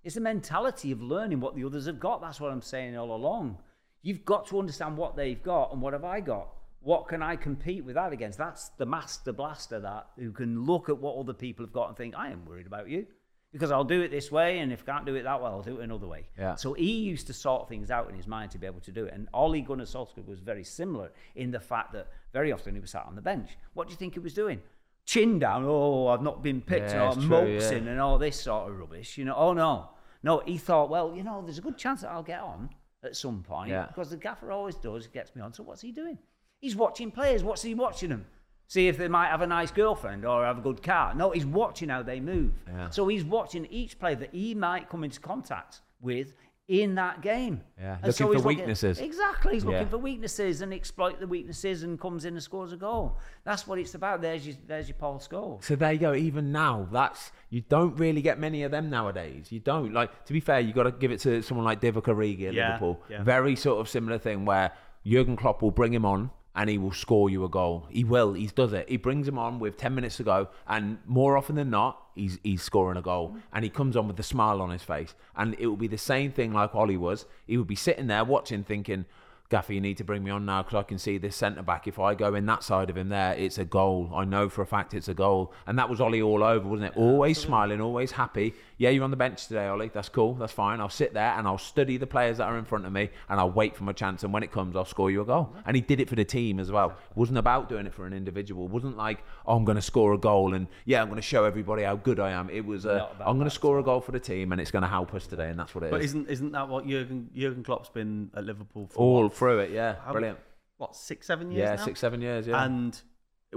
It's 0.04 0.16
the 0.16 0.22
mentality 0.22 0.92
of 0.92 1.02
learning 1.02 1.40
what 1.40 1.56
the 1.56 1.64
others 1.64 1.86
have 1.88 2.00
got. 2.00 2.22
That's 2.22 2.40
what 2.40 2.52
I'm 2.52 2.62
saying 2.62 2.98
all 2.98 3.16
along. 3.16 3.58
You've 4.02 4.24
got 4.24 4.48
to 4.48 4.60
understand 4.60 4.98
what 4.98 5.16
they've 5.16 5.42
got 5.42 5.74
and 5.74 5.82
what 5.82 5.94
have 5.94 6.06
I 6.06 6.20
got. 6.20 6.50
What 6.82 7.08
can 7.08 7.24
I 7.24 7.36
compete 7.36 7.84
with 7.84 7.96
that 7.96 8.14
against? 8.14 8.38
That's 8.38 8.70
the 8.78 8.86
master 8.86 9.34
blaster 9.34 9.80
that 9.80 10.10
who 10.18 10.32
can 10.32 10.66
look 10.66 10.90
at 10.90 11.00
what 11.00 11.18
other 11.18 11.34
people 11.34 11.66
have 11.66 11.74
got 11.74 11.88
and 11.88 11.98
think, 11.98 12.14
I 12.16 12.30
am 12.30 12.46
worried 12.46 12.68
about 12.68 12.88
you. 12.88 13.08
Because 13.52 13.72
I'll 13.72 13.86
do 13.86 14.02
it 14.02 14.12
this 14.12 14.32
way, 14.32 14.60
and 14.60 14.74
if 14.74 14.84
I 14.84 14.92
can't 14.92 15.06
do 15.06 15.16
it 15.16 15.24
that 15.24 15.42
way, 15.42 15.48
I'll 15.48 15.64
do 15.64 15.80
it 15.80 15.84
another 15.84 16.08
way. 16.08 16.28
Yeah. 16.38 16.56
So 16.56 16.74
he 16.74 16.92
used 16.92 17.26
to 17.28 17.34
sort 17.34 17.70
things 17.70 17.90
out 17.90 18.10
in 18.10 18.16
his 18.16 18.28
mind 18.28 18.52
to 18.52 18.58
be 18.58 18.68
able 18.68 18.82
to 18.82 18.92
do 18.92 19.06
it. 19.06 19.14
And 19.14 19.30
Ollie 19.34 19.62
Gunnar 19.62 19.86
Solskjaer 19.86 20.28
was 20.28 20.42
very 20.42 20.64
similar 20.66 21.12
in 21.36 21.52
the 21.52 21.60
fact 21.60 21.94
that 21.94 22.10
very 22.34 22.52
often 22.52 22.76
he 22.76 22.82
was 22.82 22.92
sat 22.92 23.06
on 23.08 23.16
the 23.16 23.22
bench. 23.22 23.52
What 23.74 23.88
do 23.88 23.92
you 23.92 23.98
think 23.98 24.14
he 24.14 24.20
was 24.20 24.34
doing? 24.34 24.62
Chin 25.06 25.38
down, 25.40 25.64
oh, 25.66 26.08
I've 26.08 26.22
not 26.24 26.42
been 26.42 26.62
picked, 26.62 26.90
Yeah, 26.92 27.12
oh, 27.16 27.16
true, 27.28 27.54
yeah. 27.60 27.70
and 27.74 28.00
all 28.00 28.18
this 28.18 28.42
sort 28.42 28.70
of 28.72 28.78
rubbish. 28.80 29.18
You 29.18 29.26
know, 29.26 29.36
oh 29.36 29.54
no. 29.54 29.90
No, 30.24 30.42
he 30.46 30.58
thought, 30.58 30.90
well, 30.90 31.14
you 31.16 31.24
know, 31.24 31.44
there's 31.44 31.60
a 31.60 31.62
good 31.62 31.78
chance 31.78 32.02
that 32.02 32.10
I'll 32.12 32.24
get 32.24 32.42
on 32.42 32.70
at 33.04 33.16
some 33.16 33.44
point 33.44 33.70
Yeah. 33.70 33.86
because 33.86 34.10
the 34.10 34.18
gaffer 34.18 34.52
always 34.52 34.76
does, 34.76 35.06
gets 35.06 35.36
me 35.36 35.42
on. 35.44 35.54
So 35.54 35.62
what's 35.62 35.82
he 35.82 35.92
doing? 35.92 36.18
He's 36.60 36.76
watching 36.76 37.12
players. 37.12 37.44
What's 37.44 37.62
he 37.62 37.76
watching 37.76 38.10
them? 38.10 38.26
See 38.68 38.88
if 38.88 38.98
they 38.98 39.08
might 39.08 39.28
have 39.28 39.42
a 39.42 39.48
nice 39.48 39.70
girlfriend 39.70 40.26
or 40.26 40.44
have 40.44 40.58
a 40.58 40.62
good 40.62 40.82
car. 40.82 41.14
No, 41.14 41.30
he's 41.30 41.46
watching 41.46 41.90
how 41.90 42.02
they 42.02 42.20
move. 42.20 42.54
So 42.90 43.08
he's 43.08 43.24
watching 43.24 43.68
each 43.70 44.00
player 44.00 44.16
that 44.16 44.34
he 44.34 44.56
might 44.56 44.90
come 44.90 45.04
into 45.04 45.20
contact 45.20 45.82
with 46.02 46.34
in 46.68 46.96
that 46.96 47.22
game. 47.22 47.62
Yeah, 47.78 47.98
And 48.02 48.08
looking 48.08 48.28
he's 48.34 48.42
for 48.42 48.48
weaknesses. 48.48 49.00
Exactly. 49.00 49.54
He's 49.54 49.64
looking 49.66 49.82
Yeah. 49.82 49.88
for 49.88 50.00
weaknesses 50.00 50.62
and 50.62 50.74
exploit 50.74 51.20
the 51.20 51.28
weaknesses 51.28 51.84
and 51.84 52.00
comes 52.00 52.26
in 52.26 52.34
and 52.34 52.42
scores 52.42 52.74
a 52.74 52.78
goal. 52.78 53.18
That's 53.44 53.68
what 53.68 53.78
it's 53.78 53.94
about. 53.94 54.22
There's 54.22 54.48
your, 54.48 54.56
there's 54.66 54.88
your 54.88 54.98
Paul 54.98 55.20
Scholes. 55.20 55.64
So 55.64 55.76
there 55.76 55.92
you 55.94 56.00
go. 56.00 56.16
Even 56.16 56.52
now, 56.52 56.88
that's 56.92 57.32
you 57.52 57.62
don't 57.70 57.96
really 58.00 58.22
get 58.24 58.40
many 58.40 58.64
of 58.64 58.72
them 58.72 58.90
nowadays. 58.90 59.52
You 59.52 59.60
don't 59.60 59.94
like. 59.94 60.26
To 60.26 60.34
be 60.34 60.40
fair, 60.40 60.60
you 60.60 60.74
got 60.74 60.84
to 60.84 60.92
give 60.92 61.12
it 61.12 61.20
to 61.22 61.44
someone 61.44 61.66
like 61.66 61.82
Divock 61.82 62.04
Origi 62.06 62.48
at 62.48 62.54
Yeah, 62.56 62.68
Liverpool. 62.74 63.02
yeah. 63.10 63.24
Very 63.24 63.56
sort 63.56 63.80
of 63.80 63.88
similar 63.88 64.18
thing 64.18 64.46
where 64.46 64.72
Jurgen 65.06 65.36
Klopp 65.36 65.62
will 65.62 65.72
bring 65.72 65.94
him 65.94 66.04
on 66.06 66.32
and 66.56 66.70
he 66.70 66.78
will 66.78 66.92
score 66.92 67.30
you 67.30 67.44
a 67.44 67.50
goal. 67.50 67.88
He 67.90 68.04
will. 68.04 68.34
He 68.34 68.48
does 68.48 68.74
it. 68.74 68.90
He 68.90 68.98
brings 68.98 69.28
him 69.28 69.38
on 69.38 69.60
with 69.60 69.78
ten 69.78 69.94
minutes 69.94 70.18
to 70.18 70.24
go, 70.24 70.48
and 70.68 70.98
more 71.06 71.38
often 71.38 71.56
than 71.56 71.70
not, 71.70 72.02
he's 72.16 72.40
he's 72.44 72.64
scoring 72.64 72.98
a 72.98 73.02
goal, 73.02 73.36
and 73.54 73.64
he 73.64 73.70
comes 73.70 73.96
on 73.96 74.08
with 74.08 74.20
a 74.20 74.24
smile 74.24 74.62
on 74.62 74.70
his 74.70 74.84
face. 74.84 75.14
And 75.36 75.56
it 75.60 75.68
will 75.68 75.76
be 75.76 75.88
the 75.88 75.98
same 75.98 76.32
thing 76.32 76.54
like 76.54 76.74
Ollie 76.74 76.98
was. 76.98 77.26
He 77.46 77.58
would 77.58 77.68
be 77.68 77.76
sitting 77.76 78.08
there 78.08 78.24
watching, 78.24 78.64
thinking. 78.64 79.06
Gaffy, 79.50 79.76
you 79.76 79.82
need 79.82 79.98
to 79.98 80.04
bring 80.04 80.24
me 80.24 80.32
on 80.32 80.46
now 80.46 80.64
because 80.64 80.76
I 80.76 80.84
can 80.84 80.98
see 80.98 81.20
this 81.20 81.36
centre 81.36 81.62
back. 81.62 81.88
If 81.88 82.00
I 82.00 82.16
go 82.16 82.34
in 82.34 82.48
that 82.48 82.64
side 82.64 82.90
of 82.90 82.98
him 82.98 83.10
there, 83.10 83.34
it's 83.34 83.60
a 83.60 83.66
goal. 83.66 84.12
I 84.14 84.26
know 84.26 84.50
for 84.50 84.64
a 84.64 84.66
fact 84.66 84.96
it's 84.96 85.08
a 85.08 85.14
goal. 85.14 85.54
And 85.68 85.78
that 85.78 85.88
was 85.88 86.02
Ollie 86.02 86.22
all 86.22 86.44
over, 86.44 86.68
wasn't 86.68 86.92
it? 86.92 86.98
always 86.98 87.38
smiling, 87.38 87.80
always 87.80 88.12
happy. 88.12 88.56
Yeah, 88.78 88.90
you're 88.90 89.04
on 89.04 89.12
the 89.12 89.18
bench 89.18 89.48
today, 89.48 89.68
Ollie. 89.68 89.92
That's 89.94 90.10
cool. 90.10 90.34
That's 90.34 90.52
fine. 90.52 90.82
I'll 90.82 90.90
sit 90.90 91.14
there 91.14 91.34
and 91.38 91.48
I'll 91.48 91.60
study 91.60 91.98
the 91.98 92.08
players 92.08 92.38
that 92.38 92.46
are 92.46 92.58
in 92.58 92.66
front 92.66 92.86
of 92.86 92.92
me 92.92 93.10
and 93.30 93.40
I'll 93.40 93.52
wait 93.52 93.76
for 93.76 93.84
my 93.84 93.94
chance. 93.94 94.24
And 94.24 94.34
when 94.34 94.42
it 94.42 94.52
comes, 94.52 94.76
I'll 94.76 94.84
score 94.84 95.12
you 95.12 95.22
a 95.22 95.26
goal. 95.26 95.54
And 95.66 95.76
he 95.76 95.82
did 95.82 96.00
it 96.00 96.10
for 96.10 96.16
the 96.16 96.26
team 96.26 96.60
as 96.60 96.72
well. 96.72 96.90
It 96.90 97.18
wasn't 97.18 97.38
about 97.38 97.70
doing 97.70 97.86
it 97.86 97.94
for 97.94 98.08
an 98.08 98.14
individual. 98.14 98.66
It 98.66 98.72
wasn't 98.72 98.98
like, 98.98 99.24
oh, 99.46 99.56
I'm 99.56 99.64
going 99.64 99.78
to 99.78 99.82
score 99.82 100.14
a 100.14 100.18
goal 100.18 100.56
and 100.56 100.68
yeah, 100.86 101.02
I'm 101.02 101.08
going 101.08 101.18
to 101.18 101.22
show 101.22 101.46
everybody 101.46 101.84
how 101.84 101.96
good 101.96 102.20
I 102.20 102.32
am. 102.32 102.50
It 102.50 102.66
was, 102.66 102.88
uh, 102.88 103.08
I'm 103.20 103.38
going 103.38 103.50
to 103.50 103.56
score 103.56 103.78
a 103.78 103.84
goal 103.84 104.02
for 104.02 104.12
the 104.12 104.20
team 104.20 104.52
and 104.52 104.60
it's 104.60 104.72
going 104.72 104.82
to 104.82 104.90
help 104.90 105.14
us 105.14 105.28
today. 105.28 105.50
And 105.50 105.60
that's 105.60 105.76
what 105.76 105.84
it 105.84 105.88
is. 105.88 105.92
But 105.92 106.02
isn't 106.02 106.30
isn't 106.30 106.52
that 106.54 106.68
what 106.68 106.88
Jurgen 106.88 107.30
Jurgen 107.36 107.64
Klopp's 107.64 107.90
been 107.90 108.32
at 108.36 108.44
Liverpool 108.44 108.88
for? 108.88 109.00
all 109.00 109.30
through 109.36 109.60
it. 109.60 109.72
Yeah, 109.72 109.96
how- 110.04 110.12
brilliant. 110.12 110.40
What 110.78 110.96
six 110.96 111.28
seven 111.28 111.52
years? 111.52 111.60
Yeah, 111.70 111.76
now? 111.76 111.86
six, 111.86 112.00
seven 112.00 112.22
years. 112.22 112.48
Yeah. 112.48 112.64
And 112.64 113.00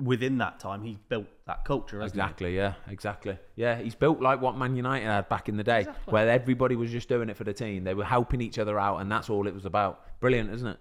within 0.00 0.38
that 0.38 0.60
time, 0.60 0.82
he 0.82 0.98
built 1.08 1.26
that 1.46 1.64
culture. 1.64 2.00
Hasn't 2.00 2.18
Exactly, 2.18 2.56
yeah, 2.56 2.74
exactly. 2.88 3.36
Yeah, 3.56 3.76
he's 3.76 3.94
built 3.94 4.20
like 4.20 4.40
what 4.40 4.56
Man 4.56 4.76
United 4.76 5.06
had 5.06 5.28
back 5.28 5.48
in 5.48 5.56
the 5.56 5.64
day, 5.64 5.86
where 6.06 6.28
everybody 6.28 6.76
was 6.76 6.90
just 6.90 7.08
doing 7.08 7.28
it 7.28 7.36
for 7.36 7.44
the 7.44 7.52
team. 7.52 7.84
They 7.84 7.94
were 7.94 8.04
helping 8.04 8.40
each 8.40 8.58
other 8.58 8.78
out, 8.78 8.98
and 8.98 9.10
that's 9.10 9.28
all 9.30 9.46
it 9.46 9.54
was 9.54 9.64
about. 9.64 10.20
Brilliant, 10.20 10.52
isn't 10.52 10.68
it? 10.68 10.78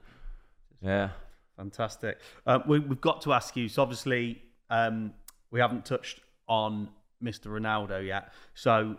Yeah. 0.81 1.07
He? 1.07 1.13
Fantastic. 1.57 2.19
Uh, 2.45 2.59
we, 2.67 2.79
we've 2.79 3.01
got 3.01 3.21
to 3.23 3.33
ask 3.33 3.55
you. 3.55 3.67
So 3.67 3.81
obviously, 3.81 4.41
um, 4.69 5.13
we 5.49 5.59
haven't 5.59 5.85
touched 5.85 6.19
on 6.47 6.89
Mr. 7.23 7.47
Ronaldo 7.47 8.05
yet. 8.05 8.31
So. 8.53 8.97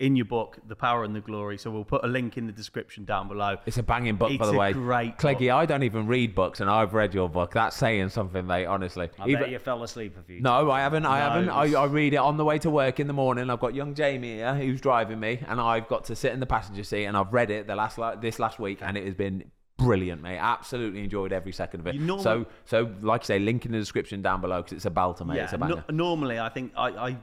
In 0.00 0.14
your 0.14 0.26
book, 0.26 0.58
The 0.68 0.76
Power 0.76 1.02
and 1.02 1.12
the 1.12 1.20
Glory. 1.20 1.58
So 1.58 1.72
we'll 1.72 1.82
put 1.84 2.04
a 2.04 2.06
link 2.06 2.36
in 2.36 2.46
the 2.46 2.52
description 2.52 3.04
down 3.04 3.26
below. 3.26 3.56
It's 3.66 3.78
a 3.78 3.82
banging 3.82 4.14
book, 4.14 4.30
It's 4.30 4.38
by 4.38 4.46
the 4.46 4.52
a 4.52 4.56
way. 4.56 4.72
great 4.72 5.18
Cleggy, 5.18 5.48
book. 5.48 5.56
I 5.56 5.66
don't 5.66 5.82
even 5.82 6.06
read 6.06 6.36
books, 6.36 6.60
and 6.60 6.70
I've 6.70 6.94
read 6.94 7.14
your 7.14 7.28
book. 7.28 7.50
That's 7.54 7.74
saying 7.76 8.10
something, 8.10 8.46
mate, 8.46 8.66
honestly. 8.66 9.10
I 9.18 9.26
Even- 9.28 9.42
bet 9.42 9.50
you 9.50 9.58
fell 9.58 9.82
asleep 9.82 10.16
a 10.16 10.22
few 10.22 10.40
No, 10.40 10.70
I 10.70 10.80
haven't. 10.82 11.04
I 11.04 11.18
No, 11.18 11.24
haven't. 11.50 11.74
I, 11.74 11.80
I 11.80 11.86
read 11.86 12.12
it 12.14 12.18
on 12.18 12.36
the 12.36 12.44
way 12.44 12.60
to 12.60 12.70
work 12.70 13.00
in 13.00 13.08
the 13.08 13.12
morning. 13.12 13.50
I've 13.50 13.58
got 13.58 13.74
young 13.74 13.92
Jamie 13.94 14.34
here 14.36 14.54
who's 14.54 14.80
driving 14.80 15.18
me, 15.18 15.40
and 15.48 15.60
I've 15.60 15.88
got 15.88 16.04
to 16.04 16.14
sit 16.14 16.32
in 16.32 16.38
the 16.38 16.46
passenger 16.46 16.84
seat, 16.84 17.06
and 17.06 17.16
I've 17.16 17.32
read 17.32 17.50
it 17.50 17.66
the 17.66 17.74
last 17.74 17.98
la- 17.98 18.14
this 18.14 18.38
last 18.38 18.60
week, 18.60 18.78
and 18.82 18.96
it 18.96 19.04
has 19.04 19.14
been 19.14 19.50
brilliant, 19.78 20.22
mate. 20.22 20.38
Absolutely 20.38 21.02
enjoyed 21.02 21.32
every 21.32 21.50
second 21.52 21.80
of 21.80 21.88
it. 21.88 21.96
You 21.96 22.02
normal- 22.02 22.22
so, 22.22 22.46
so 22.66 22.94
like 23.02 23.22
I 23.22 23.24
say, 23.24 23.38
link 23.40 23.66
in 23.66 23.72
the 23.72 23.78
description 23.78 24.22
down 24.22 24.40
below 24.40 24.62
because 24.62 24.74
it's 24.76 24.86
a 24.86 24.90
belter, 24.90 25.26
mate. 25.26 25.38
it's 25.40 25.52
a 25.54 25.58
banger. 25.58 25.82
no- 25.88 25.92
normally, 25.92 26.38
I 26.38 26.50
think 26.50 26.72
I, 26.76 26.88
I 26.90 27.16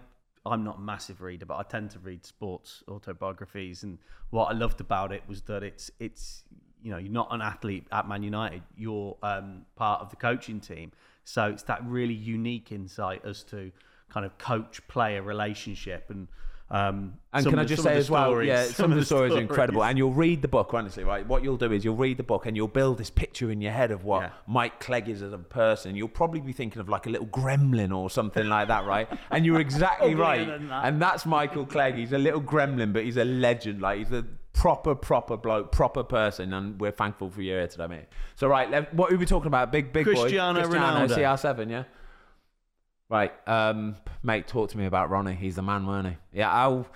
I'm 0.52 0.64
not 0.64 0.78
a 0.78 0.82
massive 0.82 1.22
reader, 1.22 1.46
but 1.46 1.58
I 1.58 1.64
tend 1.64 1.91
to 1.91 2.00
read 2.00 2.26
sports 2.26 2.84
autobiographies. 2.88 3.84
And 3.84 3.98
what 4.30 4.46
I 4.46 4.54
loved 4.54 4.82
about 4.82 5.12
it 5.12 5.24
was 5.28 5.41
that 5.43 5.64
it's 5.64 5.89
it's 6.00 6.43
you 6.84 6.91
know 6.91 6.98
you're 6.98 7.12
not 7.12 7.30
an 7.32 7.41
athlete 7.41 7.88
at 7.91 8.08
Man 8.08 8.24
United, 8.24 8.62
you're 8.78 9.18
um, 9.24 9.66
part 9.76 10.02
of 10.02 10.10
the 10.10 10.16
coaching 10.16 10.60
team. 10.60 10.91
So 11.24 11.46
it's 11.46 11.64
that 11.64 11.84
really 11.86 12.14
unique 12.14 12.72
insight 12.72 13.26
as 13.26 13.43
to 13.46 13.72
kind 14.10 14.26
of 14.26 14.38
coach 14.38 14.86
player 14.88 15.22
relationship 15.22 16.10
and. 16.10 16.28
Um, 16.72 17.13
And 17.32 17.43
some 17.43 17.51
can 17.51 17.59
I 17.59 17.63
the- 17.63 17.70
just 17.70 17.84
say 17.84 17.95
as 17.95 18.09
well, 18.09 18.30
stories- 18.30 18.47
yeah, 18.47 18.63
some, 18.82 18.91
of 18.91 18.97
the 18.97 19.05
stories 19.05 19.34
are 19.34 19.39
incredible. 19.39 19.84
And 19.84 19.97
you'll 19.99 20.13
read 20.13 20.41
the 20.41 20.47
book, 20.47 20.74
honestly, 20.74 21.03
right? 21.03 21.26
What 21.28 21.43
you'll 21.43 21.57
do 21.57 21.72
is 21.72 21.86
you'll 21.86 21.95
read 21.95 22.18
the 22.18 22.24
book 22.24 22.45
and 22.47 22.55
you'll 22.57 22.68
build 22.68 22.97
this 22.97 23.09
picture 23.11 23.51
in 23.51 23.61
your 23.61 23.72
head 23.72 23.91
of 23.91 24.03
what 24.03 24.24
Yeah. 24.24 24.30
Mike 24.47 24.80
Clegg 24.80 25.07
is 25.07 25.22
as 25.22 25.32
a 25.32 25.38
person. 25.38 25.95
You'll 25.95 26.07
probably 26.07 26.39
be 26.39 26.53
thinking 26.53 26.80
of 26.80 26.89
like 26.89 27.05
a 27.05 27.09
little 27.09 27.28
gremlin 27.28 27.95
or 27.95 28.09
something 28.09 28.47
like 28.49 28.68
that, 28.70 28.86
right? 28.86 29.07
And 29.30 29.45
you're 29.45 29.59
exactly 29.59 30.16
right. 30.28 30.47
that. 30.47 30.86
And 30.86 30.99
that's 31.01 31.26
Michael 31.26 31.66
Clegg. 31.68 31.95
He's 31.95 32.13
a 32.13 32.18
little 32.18 32.41
gremlin, 32.41 32.93
but 32.93 33.03
he's 33.03 33.18
a 33.18 33.26
legend. 33.26 33.82
Like 33.82 33.99
he's 33.99 34.11
a 34.11 34.26
proper, 34.53 34.95
proper 34.95 35.36
bloke, 35.38 35.72
proper 35.72 36.01
person, 36.03 36.53
and 36.53 36.80
we're 36.80 36.89
thankful 36.89 37.30
for 37.30 37.41
you 37.41 37.51
here 37.51 37.68
today, 37.68 37.88
mate. 37.88 38.05
So 38.36 38.47
right, 38.47 38.91
what 38.93 39.11
are 39.11 39.18
we 39.18 39.26
talking 39.26 39.47
about? 39.47 39.72
Big, 39.72 39.91
big 39.93 40.05
Cristiano 40.05 40.61
boy, 40.61 40.68
Cristiano, 40.70 41.07
Ronaldo. 41.07 41.16
CR7, 41.18 41.70
yeah. 41.70 41.84
Right, 43.10 43.32
um, 43.47 43.97
mate, 44.24 44.47
talk 44.47 44.70
to 44.72 44.78
me 44.78 44.86
about 44.86 45.10
Ronnie. 45.10 45.36
He's 45.36 45.56
the 45.56 45.62
man, 45.62 45.86
weren't 45.86 46.08
he? 46.08 46.39
Yeah, 46.39 46.51
I'll. 46.51 46.88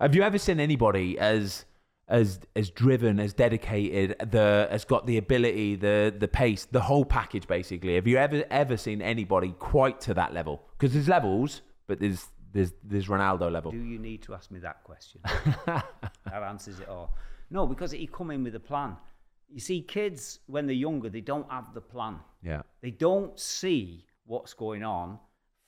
Have 0.00 0.14
you 0.14 0.22
ever 0.22 0.38
seen 0.38 0.60
anybody 0.60 1.18
as 1.18 1.64
as 2.08 2.38
as 2.54 2.70
driven, 2.70 3.18
as 3.18 3.32
dedicated, 3.32 4.16
the 4.30 4.68
has 4.70 4.84
got 4.84 5.06
the 5.06 5.18
ability, 5.18 5.76
the 5.76 6.14
the 6.16 6.28
pace, 6.28 6.66
the 6.66 6.80
whole 6.80 7.04
package 7.04 7.48
basically? 7.48 7.96
Have 7.96 8.06
you 8.06 8.18
ever 8.18 8.44
ever 8.50 8.76
seen 8.76 9.02
anybody 9.02 9.54
quite 9.58 10.00
to 10.02 10.14
that 10.14 10.32
level? 10.32 10.62
Because 10.78 10.92
there's 10.92 11.08
levels, 11.08 11.62
but 11.88 11.98
there's 11.98 12.28
there's 12.52 12.72
there's 12.84 13.06
Ronaldo 13.08 13.50
level. 13.50 13.72
Do 13.72 13.78
you 13.78 13.98
need 13.98 14.22
to 14.24 14.34
ask 14.34 14.50
me 14.50 14.60
that 14.60 14.84
question? 14.84 15.20
that 15.66 16.42
answers 16.48 16.78
it 16.78 16.88
all. 16.88 17.14
No, 17.50 17.66
because 17.66 17.90
he 17.90 18.06
come 18.06 18.30
in 18.30 18.44
with 18.44 18.54
a 18.54 18.60
plan. 18.60 18.96
You 19.48 19.60
see, 19.60 19.82
kids 19.82 20.40
when 20.46 20.66
they're 20.66 20.74
younger, 20.74 21.08
they 21.08 21.20
don't 21.20 21.50
have 21.50 21.74
the 21.74 21.80
plan. 21.80 22.18
Yeah, 22.42 22.62
They 22.80 22.90
don't 22.90 23.38
see 23.38 24.06
what's 24.26 24.54
going 24.54 24.82
on 24.82 25.18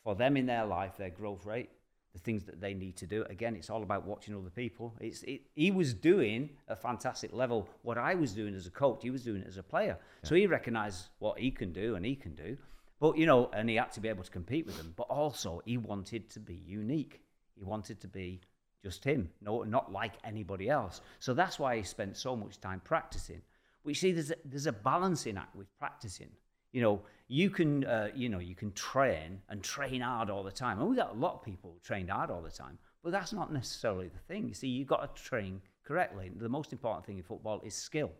for 0.05 0.15
them 0.15 0.37
in 0.37 0.47
their 0.47 0.65
life, 0.65 0.97
their 0.97 1.11
growth 1.11 1.47
rate, 1.47 1.71
the 2.13 2.19
things 2.19 2.45
that 2.45 2.61
they 2.61 2.75
need 2.75 2.97
to 2.97 3.07
do. 3.07 3.25
Again, 3.25 3.55
it's 3.55 3.71
all 3.71 3.83
about 3.83 4.07
watching 4.07 4.35
other 4.35 4.51
people. 4.51 4.95
It's 5.01 5.23
it, 5.23 5.43
he 5.55 5.71
was 5.71 5.95
doing 5.95 6.51
a 6.69 6.77
fantastic 6.77 7.33
level. 7.33 7.69
What 7.83 7.99
I 7.99 8.15
was 8.15 8.33
doing 8.33 8.55
as 8.55 8.67
a 8.67 8.71
coach, 8.71 9.03
he 9.03 9.11
was 9.11 9.23
doing 9.23 9.43
it 9.43 9.49
as 9.49 9.59
a 9.59 9.63
player. 9.63 9.99
So 10.23 10.35
he 10.35 10.47
recognised 10.47 11.09
what 11.19 11.39
he 11.39 11.51
can 11.51 11.73
do 11.73 11.95
and 11.97 12.05
he 12.05 12.17
can 12.17 12.35
do. 12.35 12.57
But 13.01 13.17
you 13.17 13.27
know, 13.27 13.51
and 13.53 13.69
he 13.69 13.77
had 13.77 13.93
to 13.93 14.01
be 14.01 14.09
able 14.09 14.25
to 14.25 14.31
compete 14.31 14.67
with 14.67 14.77
them. 14.77 14.95
But 14.97 15.05
also, 15.05 15.63
he 15.65 15.79
wanted 15.79 16.31
to 16.31 16.41
be 16.41 16.55
unique. 16.55 17.21
He 17.55 17.65
wanted 17.65 18.01
to 18.01 18.09
be 18.09 18.41
just 18.83 19.05
him, 19.05 19.29
no, 19.41 19.65
not 19.65 19.93
like 19.93 20.15
anybody 20.25 20.71
else. 20.71 21.01
So 21.19 21.35
that's 21.35 21.59
why 21.59 21.77
he 21.77 21.83
spent 21.83 22.17
so 22.17 22.37
much 22.37 22.61
time 22.61 22.81
practicing. 22.85 23.43
But 23.83 23.91
you 23.91 23.95
see, 23.95 24.13
there's 24.13 24.31
a, 24.31 24.37
there's 24.45 24.67
a 24.67 24.73
balancing 24.73 25.37
act 25.37 25.57
with 25.57 25.67
practicing. 25.79 26.31
You 26.73 26.83
know, 26.83 27.03
you 27.29 27.51
can, 27.51 27.85
uh, 27.85 28.09
you 28.15 28.31
know, 28.31 28.39
you 28.39 28.55
can 28.55 28.73
train 28.73 29.41
and 29.51 29.63
train 29.63 30.01
hard 30.01 30.31
all 30.31 30.43
the 30.43 30.51
time. 30.51 30.81
And 30.81 30.89
we 30.89 30.97
got 30.97 31.15
a 31.15 31.19
lot 31.19 31.35
of 31.35 31.43
people 31.45 31.73
who 31.75 31.81
train 31.81 32.09
hard 32.09 32.31
all 32.31 32.41
the 32.41 32.51
time, 32.51 32.79
but 33.05 33.13
that's 33.13 33.33
not 33.33 33.53
necessarily 33.53 34.09
the 34.09 34.19
thing. 34.19 34.49
You 34.49 34.55
see, 34.55 34.69
you've 34.69 34.89
got 34.89 35.15
to 35.15 35.23
train 35.23 35.61
correctly. 35.85 36.31
The 36.35 36.49
most 36.49 36.73
important 36.73 37.05
thing 37.05 37.19
in 37.19 37.23
football 37.23 37.61
is 37.65 37.75
skill. 37.75 38.11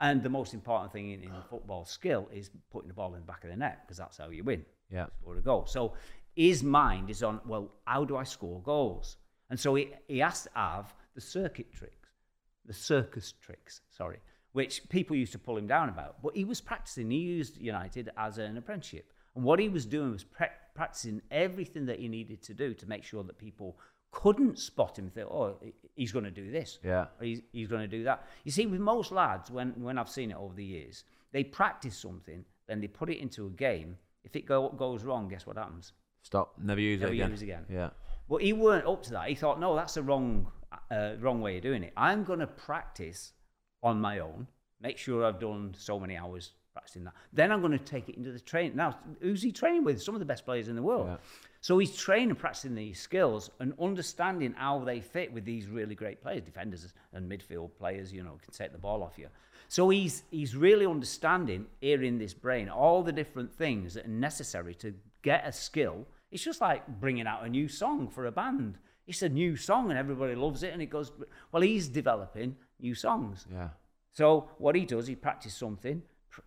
And 0.00 0.22
the 0.22 0.28
most 0.28 0.54
important 0.54 0.92
thing 0.92 1.10
in, 1.10 1.22
in 1.22 1.32
football 1.50 1.86
skill 1.86 2.28
is 2.32 2.50
putting 2.70 2.88
the 2.88 2.94
ball 2.94 3.14
in 3.14 3.20
the 3.20 3.26
back 3.26 3.44
of 3.44 3.50
the 3.50 3.56
net 3.56 3.80
because 3.86 3.96
that's 3.96 4.18
how 4.18 4.28
you 4.28 4.44
win. 4.44 4.64
Yeah. 4.90 5.06
Score 5.20 5.36
a 5.36 5.40
goal. 5.40 5.66
So 5.66 5.94
his 6.36 6.62
mind 6.62 7.08
is 7.10 7.22
on, 7.22 7.40
well, 7.46 7.72
how 7.84 8.04
do 8.04 8.16
I 8.16 8.24
score 8.24 8.60
goals? 8.60 9.16
And 9.50 9.58
so 9.58 9.74
he, 9.74 9.90
he 10.06 10.18
has 10.18 10.42
to 10.42 10.50
have 10.54 10.94
the 11.14 11.20
circuit 11.22 11.72
tricks, 11.72 12.10
the 12.66 12.74
circus 12.74 13.32
tricks, 13.40 13.80
sorry, 13.88 14.18
which 14.52 14.88
people 14.88 15.16
used 15.16 15.32
to 15.32 15.38
pull 15.38 15.56
him 15.56 15.66
down 15.66 15.88
about. 15.88 16.22
But 16.22 16.36
he 16.36 16.44
was 16.44 16.60
practicing. 16.60 17.10
He 17.10 17.18
used 17.18 17.58
United 17.58 18.10
as 18.16 18.38
an 18.38 18.56
apprenticeship. 18.56 19.12
And 19.34 19.44
what 19.44 19.58
he 19.58 19.68
was 19.68 19.86
doing 19.86 20.12
was 20.12 20.24
pra- 20.24 20.50
practicing 20.74 21.22
everything 21.30 21.86
that 21.86 22.00
he 22.00 22.08
needed 22.08 22.42
to 22.42 22.54
do 22.54 22.74
to 22.74 22.88
make 22.88 23.04
sure 23.04 23.22
that 23.24 23.38
people 23.38 23.78
couldn't 24.10 24.58
spot 24.58 24.98
him 24.98 25.04
and 25.04 25.14
think, 25.14 25.28
oh, 25.28 25.56
he's 25.94 26.12
going 26.12 26.24
to 26.24 26.30
do 26.30 26.50
this. 26.50 26.78
Yeah. 26.82 27.06
He's, 27.20 27.42
he's 27.52 27.68
going 27.68 27.82
to 27.82 27.88
do 27.88 28.04
that. 28.04 28.26
You 28.44 28.50
see, 28.50 28.66
with 28.66 28.80
most 28.80 29.12
lads, 29.12 29.50
when, 29.50 29.72
when 29.80 29.98
I've 29.98 30.08
seen 30.08 30.30
it 30.30 30.36
over 30.36 30.54
the 30.54 30.64
years, 30.64 31.04
they 31.32 31.44
practice 31.44 31.96
something, 31.96 32.44
then 32.66 32.80
they 32.80 32.86
put 32.86 33.10
it 33.10 33.18
into 33.18 33.46
a 33.46 33.50
game. 33.50 33.96
If 34.24 34.34
it 34.34 34.46
go, 34.46 34.70
goes 34.70 35.04
wrong, 35.04 35.28
guess 35.28 35.46
what 35.46 35.56
happens? 35.56 35.92
stop, 36.22 36.54
never 36.62 36.80
use 36.80 37.00
Never 37.00 37.12
it 37.12 37.14
again. 37.14 37.24
Never 37.24 37.32
use 37.32 37.42
again. 37.42 37.64
Yeah, 37.70 37.90
But 38.28 38.42
he 38.42 38.52
weren't 38.52 38.86
up 38.86 39.02
to 39.04 39.10
that. 39.12 39.28
He 39.28 39.34
thought, 39.34 39.58
no, 39.60 39.74
that's 39.74 39.94
the 39.94 40.02
wrong, 40.02 40.50
uh, 40.90 41.12
wrong 41.20 41.40
way 41.40 41.56
of 41.56 41.62
doing 41.62 41.82
it. 41.82 41.92
I'm 41.96 42.24
going 42.24 42.40
to 42.40 42.46
practice 42.46 43.32
on 43.82 44.00
my 44.00 44.18
own, 44.18 44.46
make 44.80 44.98
sure 44.98 45.24
I've 45.24 45.40
done 45.40 45.74
so 45.76 45.98
many 45.98 46.16
hours 46.16 46.52
practicing 46.72 47.04
that. 47.04 47.14
Then 47.32 47.50
I'm 47.50 47.60
going 47.60 47.72
to 47.72 47.78
take 47.78 48.08
it 48.08 48.16
into 48.16 48.30
the 48.30 48.40
train. 48.40 48.72
Now, 48.74 48.98
who's 49.20 49.42
he 49.42 49.50
training 49.50 49.84
with? 49.84 50.00
Some 50.02 50.14
of 50.14 50.20
the 50.20 50.24
best 50.24 50.44
players 50.44 50.68
in 50.68 50.76
the 50.76 50.82
world. 50.82 51.08
Yeah. 51.08 51.16
So 51.60 51.78
he's 51.78 51.96
training, 51.96 52.36
practicing 52.36 52.74
these 52.74 53.00
skills 53.00 53.50
and 53.58 53.72
understanding 53.80 54.54
how 54.56 54.78
they 54.78 55.00
fit 55.00 55.32
with 55.32 55.44
these 55.44 55.66
really 55.66 55.96
great 55.96 56.22
players, 56.22 56.42
defenders 56.42 56.92
and 57.12 57.30
midfield 57.30 57.70
players, 57.76 58.12
you 58.12 58.22
know, 58.22 58.38
can 58.42 58.54
take 58.54 58.70
the 58.70 58.78
ball 58.78 59.02
off 59.02 59.18
you. 59.18 59.26
So 59.66 59.88
he's 59.90 60.22
he's 60.30 60.56
really 60.56 60.86
understanding 60.86 61.66
here 61.80 62.02
in 62.02 62.18
this 62.18 62.32
brain 62.32 62.68
all 62.68 63.02
the 63.02 63.12
different 63.12 63.52
things 63.52 63.94
that 63.94 64.06
are 64.06 64.08
necessary 64.08 64.74
to 64.76 64.94
get 65.22 65.46
a 65.46 65.52
skill. 65.52 66.06
It's 66.30 66.44
just 66.44 66.60
like 66.60 66.86
bringing 67.00 67.26
out 67.26 67.44
a 67.44 67.48
new 67.48 67.68
song 67.68 68.08
for 68.08 68.26
a 68.26 68.32
band. 68.32 68.78
It's 69.06 69.22
a 69.22 69.28
new 69.28 69.56
song 69.56 69.90
and 69.90 69.98
everybody 69.98 70.36
loves 70.36 70.62
it 70.62 70.72
and 70.72 70.80
it 70.80 70.90
goes 70.90 71.10
well 71.50 71.62
he's 71.62 71.88
developing 71.88 72.56
new 72.80 72.94
songs. 72.94 73.46
yeah. 73.52 73.68
So 74.12 74.48
what 74.58 74.74
he 74.74 74.84
does, 74.84 75.06
he 75.06 75.14
practices 75.14 75.56
something, 75.58 76.02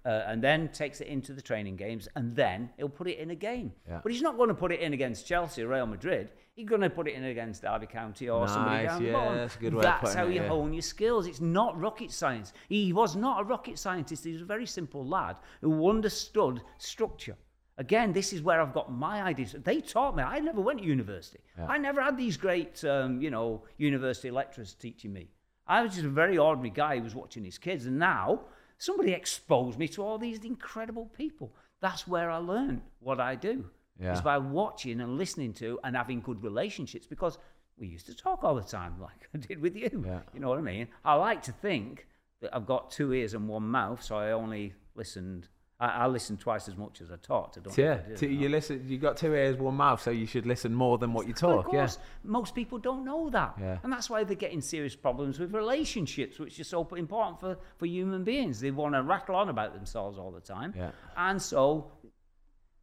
uh, 0.05 0.23
and 0.27 0.41
then 0.43 0.69
takes 0.69 0.99
it 1.01 1.07
into 1.07 1.32
the 1.34 1.41
training 1.41 1.75
games, 1.77 2.07
and 2.15 2.36
then 2.36 2.69
he'll 2.77 2.89
put 2.89 3.07
it 3.07 3.17
in 3.17 3.32
a 3.32 3.36
game. 3.36 3.71
Yeah. 3.88 3.99
But 4.03 4.11
he's 4.11 4.21
not 4.21 4.36
going 4.38 4.49
to 4.49 4.53
put 4.55 4.71
it 4.71 4.79
in 4.82 4.93
against 4.93 5.25
Chelsea 5.25 5.63
or 5.63 5.67
Real 5.69 5.86
Madrid. 5.86 6.32
He's 6.53 6.67
going 6.67 6.82
to 6.82 6.89
put 6.89 7.07
it 7.07 7.13
in 7.13 7.23
against 7.23 7.61
Derby 7.61 7.88
County 7.88 8.29
or 8.29 8.45
somebody 8.47 8.84
Nice, 8.84 8.88
down 8.88 9.01
the 9.03 9.07
yeah, 9.09 9.13
bottom. 9.13 9.38
that's 9.38 9.55
a 9.55 9.59
good 9.59 9.73
way 9.73 9.82
That's 9.84 10.13
how 10.13 10.25
it, 10.27 10.34
you 10.34 10.41
yeah. 10.41 10.47
hone 10.49 10.73
your 10.73 10.82
skills. 10.82 11.27
It's 11.27 11.39
not 11.39 11.79
rocket 11.79 12.11
science. 12.11 12.51
He 12.67 12.91
was 12.91 13.15
not 13.15 13.41
a 13.41 13.43
rocket 13.45 13.79
scientist. 13.79 14.25
He 14.25 14.34
was 14.34 14.41
a 14.41 14.45
very 14.45 14.65
simple 14.65 15.05
lad 15.05 15.38
who 15.61 15.89
understood 15.89 16.61
structure. 16.77 17.38
Again, 17.77 18.11
this 18.11 18.34
is 18.34 18.41
where 18.41 18.61
I've 18.61 18.73
got 18.73 18.91
my 18.91 19.23
ideas. 19.23 19.55
They 19.63 19.79
taught 19.82 20.15
me. 20.15 20.23
I 20.23 20.39
never 20.39 20.59
went 20.61 20.79
to 20.79 20.86
university. 20.86 21.39
I 21.67 21.77
never 21.77 22.01
had 22.01 22.17
these 22.17 22.36
great, 22.38 22.84
um, 22.84 23.21
you 23.21 23.32
know, 23.32 23.63
university 23.77 24.29
lecturers 24.29 24.73
teaching 24.73 25.13
me. 25.13 25.29
I 25.72 25.82
was 25.84 25.93
just 25.93 26.05
a 26.05 26.09
very 26.09 26.38
ordinary 26.38 26.69
guy 26.69 26.97
who 26.97 27.03
was 27.03 27.15
watching 27.15 27.45
his 27.45 27.57
kids, 27.57 27.86
and 27.86 27.97
now 27.97 28.41
somebody 28.78 29.13
exposed 29.13 29.80
me 29.80 29.88
to 29.88 30.03
all 30.03 30.17
these 30.17 30.43
incredible 30.43 31.05
people. 31.17 31.55
That's 31.80 32.05
where 32.05 32.30
I 32.30 32.38
learned 32.38 32.82
what 32.99 33.22
I 33.22 33.36
do. 33.36 33.69
Yeah. 33.97 34.11
It's 34.11 34.19
by 34.19 34.38
watching 34.38 34.99
and 34.99 35.17
listening 35.17 35.53
to 35.53 35.80
and 35.86 35.95
having 35.95 36.19
good 36.19 36.43
relationships 36.43 37.07
because 37.07 37.38
we 37.78 37.88
used 37.88 38.05
to 38.07 38.13
talk 38.13 38.43
all 38.43 38.55
the 38.55 38.63
time, 38.63 38.95
like 39.01 39.30
I 39.34 39.38
did 39.38 39.61
with 39.61 39.78
you. 39.78 40.03
Yeah. 40.05 40.19
You 40.34 40.41
know 40.41 40.49
what 40.49 40.57
I 40.57 40.61
mean? 40.61 40.89
I 41.05 41.13
like 41.13 41.41
to 41.43 41.53
think 41.53 42.05
that 42.41 42.53
I've 42.53 42.65
got 42.65 42.91
two 42.91 43.13
ears 43.13 43.34
and 43.34 43.47
one 43.47 43.63
mouth, 43.63 44.03
so 44.03 44.17
I 44.17 44.32
only 44.32 44.74
listened. 44.95 45.47
I, 45.82 46.03
I 46.03 46.07
listened 46.07 46.39
twice 46.39 46.67
as 46.67 46.77
much 46.77 47.01
as 47.01 47.11
I 47.11 47.15
talked. 47.15 47.57
I 47.57 47.61
don't 47.61 47.75
Yeah, 47.77 47.99
I 48.07 48.15
or 48.15 48.29
you 48.29 48.47
not. 48.47 48.51
listen. 48.51 48.86
You 48.88 48.99
got 48.99 49.17
two 49.17 49.34
ears, 49.34 49.57
one 49.57 49.75
mouth, 49.75 50.01
so 50.01 50.11
you 50.11 50.27
should 50.27 50.45
listen 50.45 50.73
more 50.73 50.99
than 50.99 51.11
what 51.11 51.27
you 51.27 51.34
But 51.34 51.43
of 51.43 51.63
talk. 51.63 51.73
Yeah, 51.73 51.79
course, 51.79 51.97
most 52.23 52.53
people 52.53 52.77
don't 52.77 53.03
know 53.03 53.32
that. 53.32 53.55
Yeah. 53.59 53.79
And 53.84 53.91
that's 53.91 54.07
why 54.09 54.23
they're 54.23 54.36
getting 54.36 54.61
serious 54.61 54.95
problems 54.95 55.39
with 55.39 55.53
relationships, 55.53 56.38
which 56.38 56.59
is 56.59 56.67
so 56.67 56.88
important 56.95 57.39
for, 57.39 57.57
for 57.77 57.88
human 57.88 58.23
beings. 58.23 58.59
They 58.59 58.69
want 58.69 58.93
to 58.93 59.01
rattle 59.01 59.36
on 59.36 59.49
about 59.49 59.73
themselves 59.73 60.19
all 60.19 60.32
the 60.32 60.39
time. 60.39 60.73
Yeah. 60.77 60.91
And 61.17 61.41
so 61.41 61.91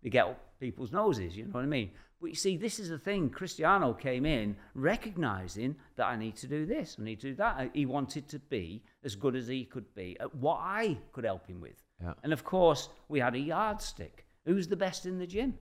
they 0.03 0.11
get 0.11 0.27
up 0.27 0.41
people's 0.59 0.91
noses, 0.91 1.37
you 1.37 1.45
know 1.45 1.51
what 1.53 1.63
I 1.63 1.67
mean? 1.67 1.93
But 2.21 2.31
you 2.31 2.35
see, 2.35 2.57
this 2.57 2.81
is 2.81 2.89
the 2.89 2.99
thing. 2.99 3.31
Cristiano 3.31 3.93
came 3.93 4.27
in 4.27 4.57
recognizing 4.75 5.77
that 5.95 6.07
I 6.07 6.17
need 6.17 6.35
to 6.39 6.49
do 6.49 6.67
this, 6.67 6.97
I 6.99 7.05
need 7.05 7.21
to 7.21 7.29
do 7.29 7.35
that. 7.37 7.71
He 7.75 7.87
wanted 7.87 8.29
to 8.31 8.41
be 8.41 8.83
as 9.05 9.15
good 9.15 9.37
as 9.37 9.47
he 9.47 9.65
could 9.65 9.95
be 9.95 10.17
at 10.19 10.35
what 10.35 10.59
I 10.61 10.99
could 11.13 11.25
help 11.25 11.47
him 11.47 11.61
with. 11.61 11.77
Yeah. 12.03 12.15
And 12.23 12.33
of 12.33 12.45
course, 12.45 12.89
we 13.09 13.21
had 13.21 13.35
a 13.35 13.39
yardstick. 13.39 14.27
Who's 14.45 14.69
the 14.69 14.77
best 14.77 15.07
in 15.07 15.19
the 15.19 15.27
gym? 15.27 15.55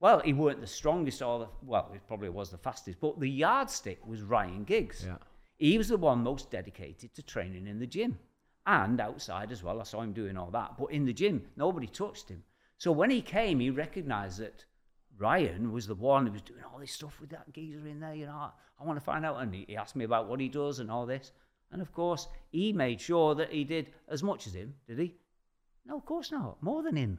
Well, 0.00 0.20
he 0.20 0.32
weren't 0.32 0.60
the 0.60 0.66
strongest 0.66 1.22
or 1.22 1.38
the, 1.38 1.48
well, 1.62 1.88
he 1.92 1.98
probably 2.06 2.28
was 2.28 2.50
the 2.50 2.58
fastest, 2.58 3.00
but 3.00 3.18
the 3.18 3.30
yardstick 3.30 4.06
was 4.06 4.22
Ryan 4.22 4.64
Giggs. 4.64 5.04
Yeah. 5.06 5.16
He 5.58 5.78
was 5.78 5.88
the 5.88 5.96
one 5.96 6.22
most 6.22 6.50
dedicated 6.50 7.14
to 7.14 7.22
training 7.22 7.66
in 7.66 7.78
the 7.78 7.86
gym 7.86 8.18
and 8.66 9.00
outside 9.00 9.52
as 9.52 9.62
well. 9.62 9.80
I 9.80 9.84
saw 9.84 10.02
him 10.02 10.12
doing 10.12 10.36
all 10.36 10.50
that. 10.50 10.76
But 10.78 10.92
in 10.92 11.06
the 11.06 11.12
gym, 11.12 11.46
nobody 11.56 11.86
touched 11.86 12.28
him. 12.28 12.42
So 12.78 12.92
when 12.92 13.10
he 13.10 13.22
came, 13.22 13.60
he 13.60 13.70
recognized 13.70 14.38
that 14.40 14.66
Ryan 15.16 15.72
was 15.72 15.86
the 15.86 15.94
one 15.94 16.26
who 16.26 16.32
was 16.32 16.42
doing 16.42 16.62
all 16.70 16.78
this 16.78 16.92
stuff 16.92 17.20
with 17.20 17.30
that 17.30 17.50
geezer 17.52 17.86
in 17.86 18.00
there. 18.00 18.14
You 18.14 18.26
know, 18.26 18.50
I, 18.78 18.84
want 18.84 18.98
to 18.98 19.04
find 19.04 19.24
out. 19.24 19.40
And 19.40 19.54
he 19.54 19.76
asked 19.76 19.96
me 19.96 20.04
about 20.04 20.28
what 20.28 20.40
he 20.40 20.48
does 20.48 20.78
and 20.80 20.90
all 20.90 21.06
this. 21.06 21.32
And 21.72 21.80
of 21.80 21.92
course, 21.92 22.28
he 22.50 22.72
made 22.72 23.00
sure 23.00 23.34
that 23.34 23.50
he 23.50 23.64
did 23.64 23.92
as 24.08 24.22
much 24.22 24.46
as 24.46 24.54
him, 24.54 24.74
did 24.86 24.98
he? 24.98 25.14
No, 25.86 25.96
of 25.98 26.04
course 26.04 26.32
not. 26.32 26.62
More 26.62 26.82
than 26.82 26.96
him. 26.96 27.18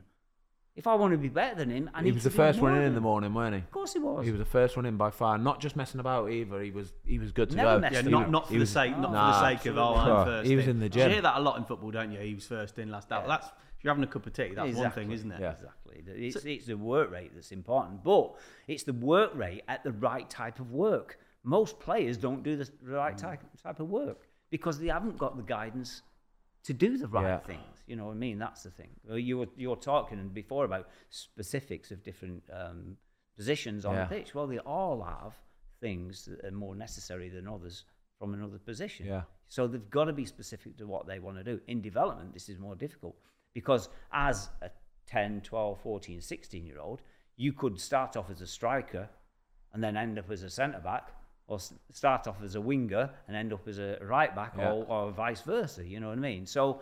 If 0.76 0.86
I 0.86 0.94
want 0.94 1.12
to 1.14 1.18
be 1.18 1.30
better 1.30 1.56
than 1.56 1.72
him, 1.72 1.90
I 1.94 2.00
he 2.00 2.06
need 2.06 2.14
was 2.16 2.24
to 2.24 2.30
the 2.30 2.34
do 2.34 2.38
first 2.38 2.60
more 2.60 2.70
one 2.70 2.74
in 2.78 2.80
than 2.84 2.88
in 2.90 2.94
the 2.94 2.98
him. 3.00 3.04
morning, 3.04 3.34
weren't 3.34 3.56
he? 3.56 3.62
Of 3.62 3.72
course 3.72 3.94
he 3.94 4.00
was. 4.00 4.24
He 4.26 4.32
was 4.32 4.38
the 4.40 4.46
first 4.46 4.76
one 4.76 4.86
in 4.86 4.96
by 4.96 5.10
far. 5.10 5.38
Not 5.40 5.60
just 5.60 5.76
messing 5.76 6.00
about 6.00 6.30
either. 6.30 6.62
He 6.62 6.70
was 6.70 6.94
he 7.06 7.18
was 7.18 7.32
good 7.32 7.50
to 7.50 7.56
Never 7.56 7.76
go. 7.76 7.80
messed 7.80 7.94
Yeah, 7.96 8.02
He 8.04 8.10
not, 8.10 8.24
was- 8.26 8.32
not 8.32 8.46
for 8.48 8.54
he 8.54 8.58
the 8.58 8.60
was- 8.62 8.70
sake, 8.70 8.92
not 8.98 9.12
Nah. 9.12 9.32
for 9.34 9.40
the 9.40 9.58
sake 9.58 9.66
of 9.68 9.78
oh, 9.78 9.82
Absolutely. 9.96 10.12
I'm 10.14 10.26
first. 10.28 10.50
He 10.50 10.56
was 10.56 10.68
in 10.68 10.80
the 10.80 10.90
gym. 10.90 11.08
You 11.08 11.14
hear 11.14 11.22
that 11.24 11.38
a 11.38 11.42
lot 11.42 11.58
in 11.58 11.64
football, 11.66 11.90
don't 11.92 12.12
you? 12.12 12.20
He 12.20 12.36
was 12.36 12.46
first 12.46 12.78
in, 12.78 12.92
last 12.92 13.12
out. 13.12 13.24
Yeah. 13.24 13.28
That's 13.30 13.48
if 13.48 13.84
you're 13.84 13.92
having 13.94 14.04
a 14.04 14.08
cup 14.08 14.28
of 14.28 14.34
tea. 14.34 14.52
That's 14.56 14.76
one 14.76 14.92
thing, 14.92 15.12
Exactly. 15.12 15.14
isn't 15.16 15.32
it? 15.32 15.40
Yeah. 15.42 15.52
Exactly. 15.54 16.02
The- 16.06 16.26
It's, 16.28 16.36
it's 16.46 16.66
the 16.68 16.78
work 16.78 17.10
rate 17.12 17.32
that's 17.34 17.52
important, 17.52 18.04
but 18.04 18.36
it's 18.68 18.84
the 18.84 18.94
work 18.94 19.32
rate 19.34 19.64
at 19.68 19.84
the 19.84 19.94
right 19.94 20.30
type 20.30 20.60
of 20.60 20.72
work. 20.72 21.18
Most 21.44 21.80
players 21.80 22.18
don't 22.18 22.44
do 22.44 22.56
the 22.56 22.70
right 22.84 23.16
Mm. 23.16 23.22
type, 23.22 23.40
type 23.64 23.80
of 23.80 23.90
work 23.90 24.28
because 24.52 24.78
they 24.80 24.88
haven't 24.88 25.18
got 25.18 25.38
the 25.38 25.44
guidance 25.44 26.04
to 26.66 26.74
do 26.74 26.98
the 26.98 27.08
right 27.08 27.24
Yeah. 27.24 27.40
things. 27.40 27.77
You 27.88 27.96
know 27.96 28.06
what 28.06 28.12
I 28.12 28.16
mean? 28.16 28.38
That's 28.38 28.64
the 28.64 28.70
thing. 28.70 28.90
You 29.10 29.38
were 29.40 29.48
you're 29.56 29.76
talking 29.78 30.28
before 30.30 30.66
about 30.66 30.90
specifics 31.10 31.92
of 31.92 32.04
different 32.04 32.44
um, 32.54 32.98
positions 33.36 33.86
on 33.86 33.96
Yeah. 33.96 34.06
the 34.06 34.16
pitch. 34.16 34.36
Well, 34.36 34.48
they 34.48 34.60
all 34.60 35.02
have 35.04 35.34
things 35.80 36.26
that 36.26 36.44
are 36.46 36.52
more 36.52 36.76
necessary 36.76 37.30
than 37.30 37.48
others 37.48 37.86
from 38.20 38.34
another 38.34 38.58
position. 38.60 39.06
Yeah. 39.08 39.22
So 39.48 39.68
they've 39.68 39.90
got 39.90 40.06
to 40.06 40.14
be 40.14 40.26
specific 40.26 40.78
to 40.78 40.88
what 40.88 41.08
they 41.08 41.20
want 41.20 41.38
to 41.38 41.44
do. 41.44 41.62
In 41.68 41.82
development, 41.82 42.34
this 42.34 42.50
is 42.50 42.60
more 42.60 42.76
difficult 42.76 43.16
because 43.54 43.90
as 44.12 44.50
a 44.62 44.70
10, 45.08 45.42
12, 45.42 45.80
14, 45.82 46.20
16 46.22 46.66
year 46.66 46.80
old, 46.80 47.02
you 47.38 47.54
could 47.54 47.80
start 47.80 48.18
off 48.18 48.30
as 48.30 48.42
a 48.42 48.48
striker 48.48 49.08
and 49.74 49.82
then 49.84 49.96
end 49.96 50.18
up 50.20 50.30
as 50.32 50.44
a 50.44 50.50
centre 50.50 50.80
back, 50.80 51.12
or 51.48 51.60
start 51.92 52.28
off 52.28 52.42
as 52.44 52.56
a 52.56 52.62
winger 52.62 53.10
and 53.28 53.38
end 53.38 53.54
up 53.54 53.66
as 53.68 53.78
a 53.80 53.98
right 54.02 54.36
back, 54.36 54.54
Yeah. 54.58 54.72
or, 54.72 54.86
or 54.86 55.12
vice 55.12 55.42
versa. 55.42 55.86
You 55.86 56.00
know 56.02 56.10
what 56.10 56.18
I 56.18 56.22
mean? 56.22 56.46
So 56.46 56.82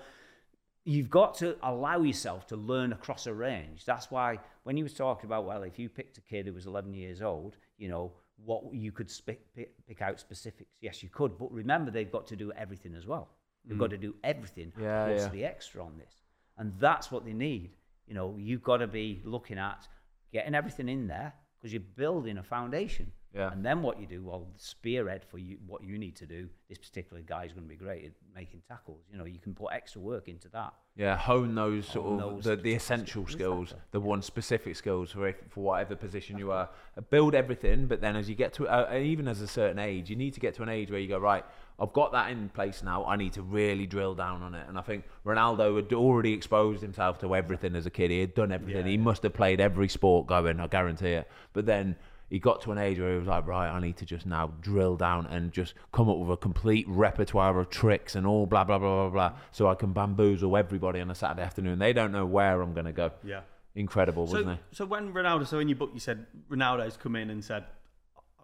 you've 0.86 1.10
got 1.10 1.36
to 1.36 1.58
allow 1.64 2.00
yourself 2.02 2.48
to 2.48 2.56
learn 2.56 2.94
across 2.94 3.26
a 3.26 3.34
range. 3.34 3.84
That's 3.86 4.12
why 4.12 4.40
when 4.64 4.78
you 4.78 4.84
was 4.84 4.94
talking 4.94 5.28
about, 5.28 5.46
well, 5.46 5.64
if 5.64 5.78
you 5.80 5.90
picked 5.90 6.18
a 6.20 6.22
kid 6.22 6.46
who 6.46 6.54
was 6.54 6.68
11 6.68 6.94
years 6.94 7.22
old, 7.22 7.58
you 7.78 7.90
know, 7.90 8.14
what 8.44 8.64
you 8.74 8.92
could 8.92 9.12
pick, 9.26 9.42
pick 9.88 10.02
out 10.02 10.20
specifics. 10.20 10.78
Yes, 10.82 11.02
you 11.02 11.10
could. 11.10 11.38
But 11.38 11.52
remember, 11.52 11.90
they've 11.90 12.12
got 12.12 12.28
to 12.28 12.36
do 12.36 12.52
everything 12.54 12.94
as 12.96 13.08
well. 13.08 13.30
They've 13.68 13.80
got 13.80 13.90
to 13.90 13.98
do 13.98 14.14
everything 14.24 14.72
Mm. 14.78 14.84
Yeah, 14.84 15.06
plus 15.08 15.22
yeah. 15.22 15.28
the 15.30 15.46
extra 15.46 15.84
on 15.84 15.98
this. 15.98 16.22
And 16.58 16.74
that's 16.80 17.12
what 17.12 17.26
they 17.26 17.34
need. 17.34 17.72
You 18.08 18.14
know, 18.14 18.36
you've 18.38 18.64
got 18.64 18.78
to 18.78 18.88
be 18.88 19.22
looking 19.26 19.58
at 19.58 19.88
getting 20.32 20.54
everything 20.54 20.88
in 20.88 21.08
there 21.08 21.34
because 21.58 21.74
you're 21.74 21.82
building 21.96 22.38
a 22.38 22.44
foundation. 22.44 23.12
Yeah. 23.36 23.52
And 23.52 23.66
then 23.66 23.82
what 23.82 24.00
you 24.00 24.08
do, 24.08 24.24
well, 24.24 24.48
spearhead 24.56 25.26
for 25.26 25.38
you, 25.40 25.58
what 25.68 25.84
you 25.84 25.98
need 25.98 26.16
to 26.18 26.26
do. 26.26 26.48
This 26.70 26.78
particular 26.78 27.22
guy 27.22 27.44
is 27.44 27.52
going 27.52 27.66
to 27.66 27.70
be 27.70 27.76
great 27.76 28.06
at 28.06 28.12
making 28.34 28.62
tackles. 28.68 29.02
You 29.12 29.18
know, 29.18 29.26
you 29.26 29.40
can 29.40 29.54
put 29.54 29.74
extra 29.74 30.00
work 30.00 30.28
into 30.30 30.48
that. 30.50 30.74
Yeah, 30.96 31.18
hone 31.18 31.54
those 31.54 31.86
sort 31.86 32.06
Hone 32.06 32.22
of 32.22 32.36
those 32.36 32.44
the, 32.46 32.56
the 32.56 32.74
essential 32.74 33.24
skills. 33.24 33.32
skills, 33.34 33.64
Exactly. 33.72 33.88
the 33.92 34.00
one 34.00 34.22
specific 34.22 34.76
skills 34.78 35.12
for 35.12 35.28
if, 35.28 35.36
for 35.50 35.66
whatever 35.66 35.96
position 35.98 36.38
you 36.40 36.52
are. 36.52 36.70
Uh, 36.98 37.02
Build 37.02 37.36
everything, 37.36 37.88
but 37.88 38.00
then 38.00 38.16
as 38.16 38.30
you 38.30 38.36
get 38.36 38.54
to 38.54 38.68
uh, 38.70 38.98
even 38.98 39.28
as 39.28 39.42
a 39.42 39.48
certain 39.48 39.80
age, 39.80 40.10
you 40.10 40.16
need 40.16 40.34
to 40.36 40.40
get 40.40 40.54
to 40.56 40.64
an 40.64 40.70
age 40.70 40.90
where 40.90 41.00
you 41.02 41.10
go 41.10 41.20
right. 41.20 41.44
I've 41.78 41.92
got 41.92 42.14
that 42.14 42.32
in 42.32 42.48
place 42.48 42.82
now. 42.82 43.04
I 43.06 43.18
need 43.18 43.34
to 43.34 43.42
really 43.42 43.86
drill 43.86 44.16
down 44.16 44.42
on 44.44 44.56
it. 44.56 44.66
And 44.70 44.78
I 44.78 44.82
think 44.82 45.04
Ronaldo 45.26 45.76
had 45.76 45.92
already 45.92 46.32
exposed 46.32 46.82
himself 46.82 47.20
to 47.20 47.36
everything 47.36 47.76
as 47.76 47.86
a 47.86 47.90
kid. 47.90 48.12
He 48.12 48.22
had 48.22 48.34
done 48.34 48.54
everything. 48.54 48.86
he 48.86 48.98
must 48.98 49.24
have 49.24 49.34
played 49.34 49.60
every 49.60 49.90
sport 49.90 50.26
going. 50.28 50.62
I 50.62 50.68
guarantee 50.68 51.10
it. 51.10 51.28
But 51.52 51.66
then 51.66 51.98
he 52.30 52.40
got 52.40 52.62
to 52.64 52.72
an 52.72 52.78
age 52.78 53.00
where 53.00 53.12
he 53.14 53.18
was 53.20 53.28
like, 53.28 53.46
right, 53.48 53.70
I 53.70 53.80
need 53.80 53.98
to 53.98 54.06
just 54.06 54.26
now 54.26 54.52
drill 54.62 54.96
down 54.98 55.28
and 55.28 55.52
just 55.52 55.74
come 55.92 56.10
up 56.10 56.18
with 56.18 56.30
a 56.32 56.38
complete 56.38 56.86
repertoire 56.88 57.60
of 57.60 57.70
tricks 57.70 58.16
and 58.16 58.26
all 58.26 58.46
blah 58.46 58.64
blah 58.64 58.80
blah 58.80 59.10
blah 59.10 59.30
blah, 59.30 59.40
so 59.52 59.68
I 59.68 59.76
can 59.76 59.94
bamboozle 59.94 60.56
everybody 60.58 61.00
on 61.02 61.12
a 61.12 61.16
Saturday 61.16 61.44
afternoon. 61.44 61.80
They 61.80 61.94
don't 61.94 62.12
know 62.12 62.26
where 62.26 62.62
I'm 62.62 62.74
going 62.74 62.86
to 62.88 62.92
go. 62.92 63.12
Yeah. 63.24 63.42
Incredible, 63.76 64.24
wasn't 64.24 64.46
So, 64.46 64.52
it? 64.52 64.60
so 64.72 64.86
when 64.86 65.14
Ronaldo, 65.14 65.46
so 65.46 65.60
in 65.60 65.68
your 65.68 65.78
book 65.78 65.92
you 65.94 66.00
said 66.00 66.26
Ronaldo's 66.50 66.96
come 66.98 67.16
in 67.18 67.30
and 67.30 67.44
said, 67.44 67.66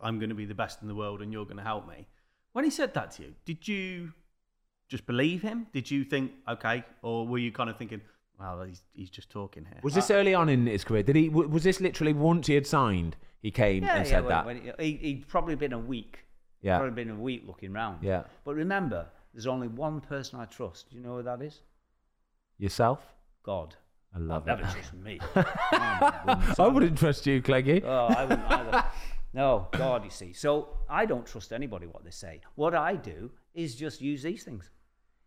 "I'm 0.04 0.20
going 0.20 0.30
to 0.30 0.36
be 0.36 0.46
the 0.46 0.56
best 0.56 0.82
in 0.82 0.88
the 0.88 0.96
world, 0.96 1.22
and 1.22 1.32
you're 1.32 1.46
going 1.46 1.58
to 1.58 1.64
help 1.64 1.88
me." 1.88 2.08
When 2.54 2.66
he 2.66 2.72
said 2.72 2.94
that 2.96 3.12
to 3.12 3.24
you, 3.24 3.36
did 3.46 3.66
you 3.68 4.12
just 4.90 5.06
believe 5.06 5.42
him? 5.42 5.68
Did 5.72 5.90
you 5.90 6.04
think, 6.04 6.34
okay, 6.50 6.84
or 7.02 7.26
were 7.26 7.38
you 7.38 7.50
kind 7.54 7.70
of 7.70 7.78
thinking, 7.78 8.02
"Well, 8.42 8.64
he's 8.64 8.82
he's 8.94 9.10
just 9.10 9.30
talking 9.30 9.66
here"? 9.66 9.80
Was 9.84 9.94
this 9.94 10.10
early 10.12 10.34
on 10.34 10.50
in 10.50 10.66
his 10.66 10.84
career? 10.84 11.04
Did 11.04 11.16
he? 11.16 11.28
w- 11.30 11.48
Was 11.50 11.64
this 11.64 11.80
literally 11.80 12.14
once 12.14 12.48
he 12.48 12.56
had 12.56 12.66
signed, 12.68 13.16
he 13.42 13.52
came 13.52 13.84
and 13.84 14.08
said 14.08 14.24
when- 14.24 14.30
that? 14.30 14.46
when 14.46 14.62
he, 14.62 14.72
he, 14.80 14.98
he'd 14.98 15.28
probably 15.28 15.56
been 15.56 15.74
a 15.74 15.80
week. 15.80 16.26
Yeah. 16.62 16.78
Probably 16.78 17.04
been 17.04 17.14
a 17.14 17.20
week 17.20 17.44
looking 17.48 17.74
round. 17.74 18.04
Yeah. 18.04 18.24
But 18.44 18.56
remember, 18.56 19.08
there's 19.34 19.48
only 19.48 19.68
one 19.68 20.00
person 20.02 20.40
I 20.40 20.46
trust. 20.46 20.90
Do 20.92 20.98
you 20.98 21.04
know 21.04 21.18
who 21.18 21.24
that 21.24 21.42
is? 21.42 21.62
Yourself? 22.58 23.00
God. 23.44 23.76
I 24.16 24.20
love 24.20 24.46
Never 24.46 24.62
it. 24.64 24.70
trust 24.72 24.94
me. 24.94 25.20
Oh, 25.36 25.44
my 25.72 26.14
goodness. 26.26 26.60
I 26.60 26.68
wouldn't 26.68 26.98
trust 26.98 27.26
you, 27.26 27.42
Cleggy. 27.42 27.82
Oh, 27.84 28.08
I 28.08 28.26
wouldn't 28.26 28.52
either. 28.52 28.84
No, 29.34 29.70
God, 29.72 30.04
you 30.04 30.10
see. 30.10 30.34
So 30.34 30.68
I 30.90 31.06
don't 31.06 31.26
trust 31.26 31.54
anybody 31.54 31.88
what 31.88 32.04
they 32.04 32.12
say. 32.12 32.42
What 32.56 32.76
I 32.76 32.96
do 32.98 33.32
is 33.54 33.76
just 33.76 34.02
use 34.02 34.22
these 34.22 34.44
things. 34.44 34.70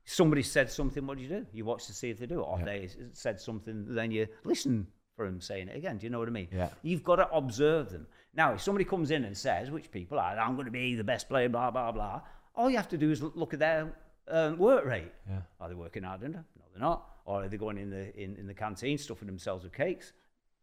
Somebody 0.05 0.43
said 0.43 0.71
something, 0.71 1.07
what 1.07 1.17
do 1.17 1.23
you 1.23 1.29
do? 1.29 1.47
You 1.53 1.65
watch 1.65 1.87
to 1.87 1.95
see 1.95 2.11
if 2.11 2.19
they 2.19 2.27
do 2.27 2.41
it. 2.41 2.45
Or 2.45 2.59
if 2.59 2.65
they 2.65 2.89
said 3.13 3.41
something, 3.41 3.87
then 3.89 4.11
you 4.11 4.27
listen 4.45 4.87
for 5.17 5.25
them 5.27 5.41
saying 5.41 5.69
it 5.69 5.77
again. 5.77 5.99
Do 5.99 6.05
you 6.05 6.11
know 6.11 6.19
what 6.19 6.29
I 6.29 6.33
mean? 6.33 6.49
Yeah. 6.53 6.69
You've 6.83 7.05
got 7.05 7.17
to 7.17 7.31
observe 7.31 7.91
them. 7.91 8.07
Now, 8.35 8.53
if 8.53 8.61
somebody 8.61 8.85
comes 8.85 9.11
in 9.11 9.25
and 9.25 9.37
says, 9.37 9.71
which 9.71 9.91
people 9.91 10.19
are, 10.19 10.39
I'm 10.39 10.57
going 10.57 10.67
to 10.67 10.73
be 10.73 10.95
the 10.95 11.05
best 11.05 11.29
player, 11.29 11.49
blah, 11.49 11.71
blah, 11.71 11.93
blah, 11.93 12.21
all 12.55 12.69
you 12.69 12.77
have 12.77 12.89
to 12.89 12.99
do 12.99 13.11
is 13.11 13.23
look 13.23 13.55
at 13.55 13.61
their 13.61 13.95
um, 14.29 14.59
work 14.59 14.85
rate. 14.85 15.13
Yeah. 15.29 15.41
Are 15.61 15.69
they 15.69 15.75
working 15.75 16.03
hard 16.03 16.23
enough? 16.23 16.45
No, 16.59 16.65
they're 16.73 16.81
not. 16.81 17.09
Or 17.25 17.43
are 17.43 17.49
they 17.49 17.57
going 17.57 17.79
in 17.79 17.91
the 17.91 18.15
in, 18.15 18.37
in 18.37 18.47
the 18.47 18.55
canteen 18.55 18.99
stuffing 18.99 19.27
themselves 19.27 19.65
with 19.65 19.73
cakes? 19.73 20.13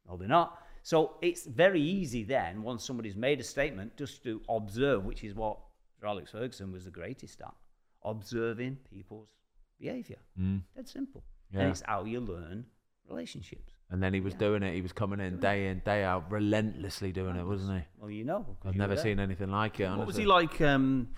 No, 0.08 0.18
they're 0.18 0.28
not. 0.28 0.60
So 0.84 1.16
it's 1.22 1.46
very 1.46 1.82
easy 1.82 2.24
then, 2.24 2.62
once 2.64 2.86
somebody's 2.86 3.16
made 3.16 3.40
a 3.40 3.44
statement, 3.44 3.98
just 3.98 4.24
to 4.24 4.42
observe, 4.50 5.06
which 5.06 5.24
is 5.24 5.34
what 5.34 5.58
Sir 6.00 6.08
Alex 6.08 6.32
Ferguson 6.32 6.72
was 6.72 6.86
the 6.86 6.92
greatest 6.92 7.42
at, 7.42 7.54
observing 8.04 8.78
people's 8.90 9.30
behaviour. 9.80 10.18
Dead 10.76 10.88
simple. 10.88 11.24
Yeah. 11.54 11.62
And 11.62 11.70
it's 11.72 11.84
how 11.86 12.04
you 12.06 12.20
learn 12.20 12.66
relationships. 13.10 13.74
And 13.90 14.02
then 14.02 14.14
he 14.14 14.22
was 14.22 14.34
doing 14.34 14.64
it. 14.64 14.74
He 14.74 14.82
was 14.82 14.94
coming 14.94 15.20
in 15.20 15.38
day 15.40 15.68
in, 15.68 15.82
day 15.84 16.04
out, 16.04 16.32
relentlessly 16.32 17.12
doing 17.12 17.36
it, 17.36 17.46
wasn't 17.46 17.80
he? 17.80 17.86
Well, 18.00 18.10
you 18.10 18.24
know. 18.24 18.46
I've 18.66 18.76
never 18.76 18.96
seen 18.96 19.20
anything 19.20 19.52
like 19.52 19.80
it. 19.80 19.90
what 19.90 20.08
was 20.08 20.16
he 20.16 20.26
like? 20.26 20.62
Um, 20.62 21.10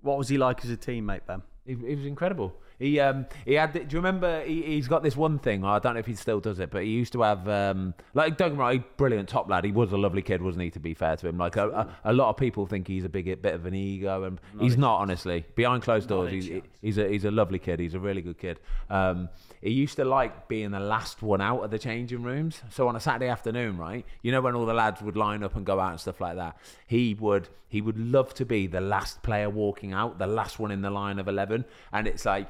what 0.00 0.18
was 0.18 0.28
he 0.28 0.36
like 0.36 0.64
as 0.64 0.70
a 0.70 0.76
teammate, 0.76 1.26
Ben? 1.26 1.42
He, 1.64 1.74
he 1.74 1.94
was 1.94 2.06
incredible. 2.06 2.54
He 2.82 2.98
um 2.98 3.26
he 3.44 3.54
had. 3.54 3.72
Do 3.72 3.80
you 3.80 3.98
remember? 3.98 4.42
He, 4.42 4.62
he's 4.62 4.88
got 4.88 5.04
this 5.04 5.16
one 5.16 5.38
thing. 5.38 5.64
I 5.64 5.78
don't 5.78 5.94
know 5.94 6.00
if 6.00 6.06
he 6.06 6.16
still 6.16 6.40
does 6.40 6.58
it, 6.58 6.72
but 6.72 6.82
he 6.82 6.90
used 6.90 7.12
to 7.12 7.22
have 7.22 7.48
um 7.48 7.94
like 8.12 8.36
don't 8.36 8.48
get 8.48 8.54
me 8.54 8.60
wrong, 8.60 8.84
brilliant 8.96 9.28
top 9.28 9.48
lad. 9.48 9.64
He 9.64 9.70
was 9.70 9.92
a 9.92 9.96
lovely 9.96 10.20
kid, 10.20 10.42
wasn't 10.42 10.64
he? 10.64 10.70
To 10.70 10.80
be 10.80 10.92
fair 10.92 11.14
to 11.16 11.28
him, 11.28 11.38
like 11.38 11.54
a, 11.54 11.68
a, 11.68 12.10
a 12.10 12.12
lot 12.12 12.30
of 12.30 12.36
people 12.36 12.66
think 12.66 12.88
he's 12.88 13.04
a 13.04 13.08
big 13.08 13.40
bit 13.40 13.54
of 13.54 13.66
an 13.66 13.74
ego, 13.74 14.24
and 14.24 14.40
he's 14.58 14.76
not. 14.76 14.98
Honestly, 14.98 15.44
behind 15.54 15.84
closed 15.84 16.08
doors, 16.08 16.32
he's 16.32 16.48
chance. 16.48 16.66
he's 16.80 16.98
a 16.98 17.08
he's 17.08 17.24
a 17.24 17.30
lovely 17.30 17.60
kid. 17.60 17.78
He's 17.78 17.94
a 17.94 18.00
really 18.00 18.20
good 18.20 18.38
kid. 18.38 18.58
Um, 18.90 19.28
he 19.60 19.70
used 19.70 19.94
to 19.96 20.04
like 20.04 20.48
being 20.48 20.72
the 20.72 20.80
last 20.80 21.22
one 21.22 21.40
out 21.40 21.62
of 21.62 21.70
the 21.70 21.78
changing 21.78 22.24
rooms. 22.24 22.62
So 22.70 22.88
on 22.88 22.96
a 22.96 23.00
Saturday 23.00 23.28
afternoon, 23.28 23.78
right? 23.78 24.04
You 24.22 24.32
know 24.32 24.40
when 24.40 24.56
all 24.56 24.66
the 24.66 24.74
lads 24.74 25.00
would 25.02 25.16
line 25.16 25.44
up 25.44 25.54
and 25.54 25.64
go 25.64 25.78
out 25.78 25.92
and 25.92 26.00
stuff 26.00 26.20
like 26.20 26.34
that. 26.34 26.56
He 26.88 27.14
would 27.14 27.48
he 27.68 27.80
would 27.80 27.96
love 27.96 28.34
to 28.34 28.44
be 28.44 28.66
the 28.66 28.80
last 28.80 29.22
player 29.22 29.48
walking 29.48 29.92
out, 29.92 30.18
the 30.18 30.26
last 30.26 30.58
one 30.58 30.72
in 30.72 30.82
the 30.82 30.90
line 30.90 31.20
of 31.20 31.28
eleven, 31.28 31.64
and 31.92 32.08
it's 32.08 32.24
like. 32.24 32.48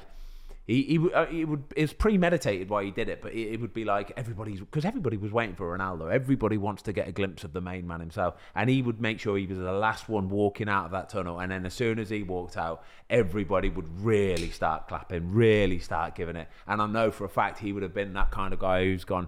He, 0.65 0.83
he, 0.83 1.13
uh, 1.13 1.25
he 1.25 1.43
would 1.43 1.65
it 1.75 1.81
was 1.81 1.93
premeditated 1.93 2.69
why 2.69 2.85
he 2.85 2.91
did 2.91 3.09
it, 3.09 3.21
but 3.21 3.33
it, 3.33 3.53
it 3.53 3.61
would 3.61 3.73
be 3.73 3.83
like 3.83 4.13
everybody's 4.15 4.61
because 4.61 4.85
everybody 4.85 5.17
was 5.17 5.31
waiting 5.31 5.55
for 5.55 5.77
Ronaldo. 5.77 6.09
Everybody 6.09 6.57
wants 6.57 6.83
to 6.83 6.93
get 6.93 7.07
a 7.07 7.11
glimpse 7.11 7.43
of 7.43 7.51
the 7.51 7.59
main 7.59 7.85
man 7.85 7.99
himself, 7.99 8.35
and 8.55 8.69
he 8.69 8.81
would 8.81 9.01
make 9.01 9.19
sure 9.19 9.37
he 9.37 9.45
was 9.45 9.57
the 9.57 9.73
last 9.73 10.07
one 10.07 10.29
walking 10.29 10.69
out 10.69 10.85
of 10.85 10.91
that 10.91 11.09
tunnel. 11.09 11.39
And 11.39 11.51
then 11.51 11.65
as 11.65 11.73
soon 11.73 11.99
as 11.99 12.09
he 12.09 12.23
walked 12.23 12.55
out, 12.55 12.85
everybody 13.09 13.69
would 13.69 13.89
really 14.03 14.51
start 14.51 14.87
clapping, 14.87 15.33
really 15.33 15.79
start 15.79 16.15
giving 16.15 16.37
it. 16.37 16.47
And 16.65 16.81
I 16.81 16.87
know 16.87 17.11
for 17.11 17.25
a 17.25 17.29
fact 17.29 17.59
he 17.59 17.73
would 17.73 17.83
have 17.83 17.93
been 17.93 18.13
that 18.13 18.31
kind 18.31 18.53
of 18.53 18.59
guy 18.59 18.85
who's 18.85 19.03
gone. 19.03 19.27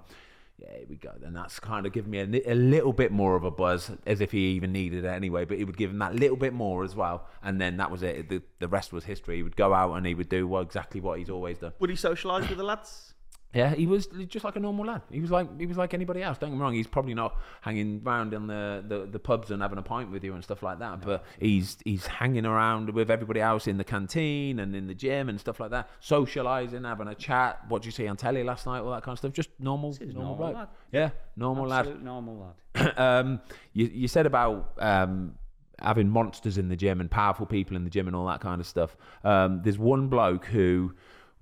Yeah, 0.58 0.70
here 0.78 0.86
we 0.88 0.96
go. 0.96 1.12
Then 1.20 1.34
that's 1.34 1.60
kind 1.60 1.86
of 1.86 1.92
given 1.92 2.12
me 2.12 2.20
a, 2.20 2.54
a 2.54 2.56
little 2.56 2.94
bit 2.94 3.12
more 3.12 3.36
of 3.36 3.44
a 3.44 3.52
buzz, 3.52 3.92
as 4.06 4.22
if 4.22 4.32
he 4.32 4.52
even 4.52 4.72
needed 4.72 5.04
it 5.04 5.08
anyway. 5.08 5.44
But 5.44 5.58
he 5.58 5.66
would 5.66 5.76
give 5.76 5.90
him 5.90 6.00
that 6.00 6.16
little 6.16 6.38
bit 6.38 6.54
more 6.54 6.84
as 6.84 6.96
well, 6.96 7.28
and 7.44 7.60
then 7.60 7.78
that 7.78 7.92
was 7.92 8.04
it. 8.04 8.30
The, 8.30 8.42
the 8.60 8.68
rest 8.68 8.94
was 8.94 9.04
history. 9.04 9.38
He 9.38 9.44
would 9.44 9.58
go 9.58 9.74
out 9.74 9.94
and 9.96 10.06
he 10.06 10.14
would 10.14 10.30
do 10.30 10.48
well, 10.48 10.62
exactly 10.62 11.02
what 11.02 11.20
he's 11.20 11.30
always 11.30 11.58
done. 11.58 11.74
Would 11.80 11.90
he 11.90 11.96
socialise 11.98 12.48
with 12.48 12.58
the 12.58 12.64
lads? 12.64 13.15
Yeah, 13.56 13.74
he 13.74 13.88
was 13.88 14.08
just 14.28 14.44
like 14.44 14.58
a 14.58 14.60
normal 14.60 14.86
lad. 14.86 15.02
He 15.10 15.22
was 15.22 15.32
like 15.32 15.58
he 15.58 15.66
was 15.66 15.78
like 15.78 15.94
anybody 15.94 16.22
else. 16.22 16.38
Don't 16.38 16.50
get 16.50 16.58
me 16.58 16.62
wrong. 16.62 16.74
He's 16.74 16.88
probably 16.88 17.14
not 17.14 17.40
hanging 17.62 18.02
around 18.06 18.34
in 18.34 18.48
the, 18.48 18.84
the, 18.86 19.06
the 19.06 19.18
pubs 19.18 19.50
and 19.50 19.62
having 19.62 19.78
a 19.78 19.82
pint 19.82 20.12
with 20.12 20.26
you 20.26 20.34
and 20.34 20.44
stuff 20.44 20.62
like 20.62 20.80
that. 20.80 21.00
But 21.00 21.24
he's 21.40 21.78
he's 21.86 22.06
hanging 22.06 22.46
around 22.46 22.90
with 22.90 23.10
everybody 23.10 23.40
else 23.40 23.68
in 23.68 23.78
the 23.78 23.86
canteen 23.86 24.60
and 24.60 24.76
in 24.76 24.88
the 24.88 24.94
gym 24.94 25.30
and 25.30 25.40
stuff 25.40 25.62
like 25.62 25.72
that, 25.72 25.90
socialising, 26.02 26.86
having 26.86 27.08
a 27.08 27.16
chat. 27.16 27.62
What 27.70 27.82
did 27.82 27.86
you 27.86 27.92
see 27.94 28.08
on 28.08 28.18
telly 28.18 28.44
last 28.44 28.66
night? 28.66 28.80
All 28.80 28.92
that 28.92 29.04
kind 29.04 29.14
of 29.14 29.20
stuff. 29.20 29.32
Just 29.32 29.50
normal, 29.58 29.96
normal, 30.02 30.36
normal 30.36 30.54
lad. 30.54 30.68
Yeah, 30.92 31.10
normal 31.38 31.68
lad 31.68 31.80
Absolute 31.88 32.04
normal 32.04 32.56
lad. 32.76 32.94
um, 33.00 33.40
you, 33.72 33.86
you 33.86 34.08
said 34.10 34.26
about 34.26 34.74
um, 34.80 35.36
having 35.80 36.10
monsters 36.10 36.58
in 36.58 36.68
the 36.68 36.76
gym 36.76 37.00
and 37.00 37.10
powerful 37.10 37.46
people 37.46 37.78
in 37.78 37.86
the 37.86 37.90
gym 37.90 38.08
and 38.08 38.18
all 38.18 38.26
that 38.28 38.42
kind 38.42 38.60
of 38.60 38.68
stuff. 38.68 38.98
Um, 39.24 39.62
there's 39.64 39.80
one 39.80 40.10
bloke 40.10 40.46
who 40.46 40.94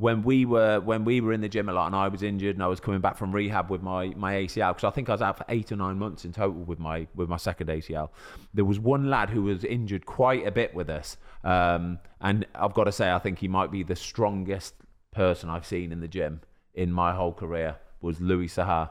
when 0.03 0.21
we 0.21 0.43
were 0.43 0.81
when 0.81 1.05
we 1.05 1.21
were 1.21 1.31
in 1.31 1.39
the 1.39 1.47
gym 1.47 1.69
a 1.69 1.71
lot 1.71 1.85
and 1.87 1.95
I 1.95 2.09
was 2.09 2.23
injured 2.23 2.57
and 2.57 2.61
I 2.61 2.67
was 2.67 2.81
coming 2.81 2.99
back 2.99 3.15
from 3.15 3.31
rehab 3.31 3.69
with 3.69 3.81
my 3.81 4.07
my 4.17 4.33
ACL 4.33 4.71
because 4.71 4.83
I 4.83 4.89
think 4.89 5.07
I 5.07 5.13
was 5.13 5.21
out 5.21 5.37
for 5.37 5.45
eight 5.47 5.71
or 5.71 5.77
nine 5.77 5.97
months 5.97 6.25
in 6.25 6.33
total 6.33 6.61
with 6.61 6.77
my 6.77 7.07
with 7.15 7.29
my 7.29 7.37
second 7.37 7.67
ACL. 7.69 8.09
There 8.53 8.65
was 8.65 8.81
one 8.81 9.09
lad 9.09 9.29
who 9.29 9.43
was 9.43 9.63
injured 9.63 10.05
quite 10.05 10.45
a 10.45 10.51
bit 10.51 10.75
with 10.75 10.89
us, 10.89 11.15
um, 11.45 11.99
and 12.19 12.45
I've 12.53 12.73
got 12.73 12.83
to 12.83 12.91
say 12.91 13.13
I 13.13 13.19
think 13.19 13.39
he 13.39 13.47
might 13.47 13.71
be 13.71 13.81
the 13.81 13.95
strongest 13.95 14.73
person 15.11 15.49
I've 15.49 15.65
seen 15.65 15.93
in 15.93 16.01
the 16.01 16.09
gym 16.09 16.41
in 16.73 16.91
my 16.91 17.13
whole 17.13 17.33
career. 17.33 17.77
Was 18.01 18.19
Louis 18.19 18.47
Saha. 18.47 18.89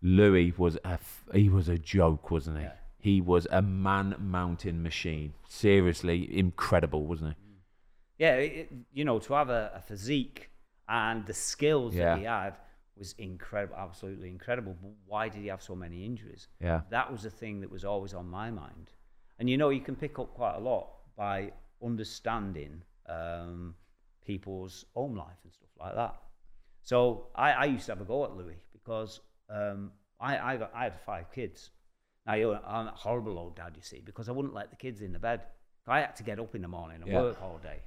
Louis 0.00 0.54
was 0.56 0.76
a 0.84 0.92
f- 0.92 1.24
he 1.34 1.48
was 1.48 1.68
a 1.68 1.76
joke, 1.76 2.30
wasn't 2.30 2.58
he? 2.58 2.68
He 3.00 3.20
was 3.20 3.48
a 3.50 3.62
man 3.62 4.14
mountain 4.20 4.80
machine. 4.80 5.34
Seriously, 5.48 6.38
incredible, 6.38 7.04
wasn't 7.04 7.30
he? 7.30 7.49
Yeah, 8.20 8.34
it, 8.34 8.70
you 8.92 9.06
know, 9.06 9.18
to 9.18 9.32
have 9.32 9.48
a, 9.48 9.72
a 9.74 9.80
physique 9.80 10.50
and 10.86 11.24
the 11.26 11.32
skills 11.32 11.94
Yeah. 11.94 12.04
that 12.04 12.18
he 12.18 12.24
had 12.24 12.54
was 12.94 13.14
incredible, 13.16 13.76
absolutely 13.76 14.28
incredible. 14.28 14.76
But 14.80 14.92
why 15.06 15.30
did 15.30 15.40
he 15.40 15.46
have 15.48 15.62
so 15.62 15.74
many 15.74 16.04
injuries? 16.04 16.48
Yeah. 16.60 16.82
That 16.90 17.10
was 17.10 17.22
the 17.22 17.30
thing 17.30 17.62
that 17.62 17.70
was 17.70 17.82
always 17.82 18.12
on 18.12 18.28
my 18.28 18.50
mind. 18.50 18.90
And 19.38 19.48
you 19.48 19.56
know, 19.56 19.70
you 19.70 19.80
can 19.80 19.96
pick 19.96 20.18
up 20.18 20.34
quite 20.34 20.56
a 20.56 20.60
lot 20.60 20.88
by 21.16 21.52
understanding 21.82 22.82
um, 23.08 23.74
people's 24.22 24.84
home 24.92 25.16
life 25.16 25.40
and 25.44 25.52
stuff 25.54 25.70
like 25.80 25.94
that. 25.94 26.14
So 26.82 27.28
I, 27.34 27.52
I 27.52 27.64
used 27.64 27.86
to 27.86 27.92
have 27.92 28.02
a 28.02 28.04
go 28.04 28.24
at 28.24 28.36
Louis 28.36 28.60
because 28.74 29.20
um, 29.48 29.92
I, 30.20 30.38
I, 30.38 30.56
got, 30.58 30.70
I 30.74 30.84
had 30.84 31.00
five 31.00 31.32
kids. 31.32 31.70
Now, 32.26 32.34
you 32.34 32.52
know, 32.52 32.60
I'm 32.66 32.88
a 32.88 32.90
horrible 32.90 33.38
old 33.38 33.56
dad, 33.56 33.72
you 33.76 33.82
see, 33.82 34.02
because 34.04 34.28
I 34.28 34.32
wouldn't 34.32 34.52
let 34.52 34.68
the 34.68 34.76
kids 34.76 35.00
in 35.00 35.10
the 35.14 35.18
bed. 35.18 35.40
I 35.86 36.00
had 36.00 36.16
to 36.16 36.22
get 36.22 36.38
up 36.38 36.54
in 36.54 36.60
the 36.60 36.68
morning 36.68 37.00
and 37.02 37.10
Yeah. 37.10 37.22
work 37.22 37.42
all 37.42 37.58
day. 37.62 37.80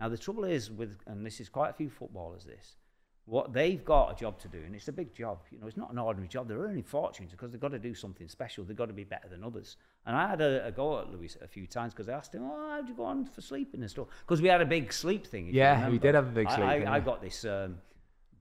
Now, 0.00 0.08
the 0.08 0.18
trouble 0.18 0.44
is 0.44 0.70
with, 0.70 0.98
and 1.06 1.24
this 1.24 1.40
is 1.40 1.48
quite 1.48 1.70
a 1.70 1.72
few 1.72 1.88
footballers, 1.88 2.44
this, 2.44 2.76
what 3.26 3.52
they've 3.52 3.82
got 3.82 4.12
a 4.12 4.14
job 4.14 4.38
to 4.40 4.48
do, 4.48 4.58
and 4.58 4.74
it's 4.74 4.88
a 4.88 4.92
big 4.92 5.14
job. 5.14 5.38
You 5.50 5.58
know, 5.58 5.66
it's 5.66 5.76
not 5.76 5.90
an 5.90 5.98
ordinary 5.98 6.28
job. 6.28 6.46
They're 6.46 6.58
earning 6.58 6.82
fortunes 6.82 7.30
because 7.30 7.52
they've 7.52 7.60
got 7.60 7.70
to 7.70 7.78
do 7.78 7.94
something 7.94 8.28
special. 8.28 8.64
They've 8.64 8.76
got 8.76 8.86
to 8.86 8.92
be 8.92 9.04
better 9.04 9.28
than 9.28 9.42
others. 9.42 9.76
And 10.04 10.14
I 10.14 10.28
had 10.28 10.42
a, 10.42 10.66
a 10.66 10.72
go 10.72 10.98
at 11.00 11.10
Louis 11.10 11.34
a 11.40 11.48
few 11.48 11.66
times 11.66 11.94
because 11.94 12.08
I 12.08 12.12
asked 12.12 12.34
him, 12.34 12.42
"Oh, 12.44 12.70
how'd 12.70 12.86
you 12.86 12.94
go 12.94 13.04
on 13.04 13.24
for 13.24 13.40
sleeping 13.40 13.80
and 13.80 13.90
stuff?" 13.90 14.08
Because 14.20 14.42
we 14.42 14.48
had 14.48 14.60
a 14.60 14.66
big 14.66 14.92
sleep 14.92 15.26
thing. 15.26 15.48
Yeah, 15.52 15.88
we 15.88 15.98
did 15.98 16.14
have 16.14 16.26
a 16.28 16.32
big 16.32 16.50
sleep, 16.50 16.66
I, 16.66 16.74
didn't 16.74 16.88
I 16.88 17.00
got 17.00 17.22
this 17.22 17.46
um, 17.46 17.76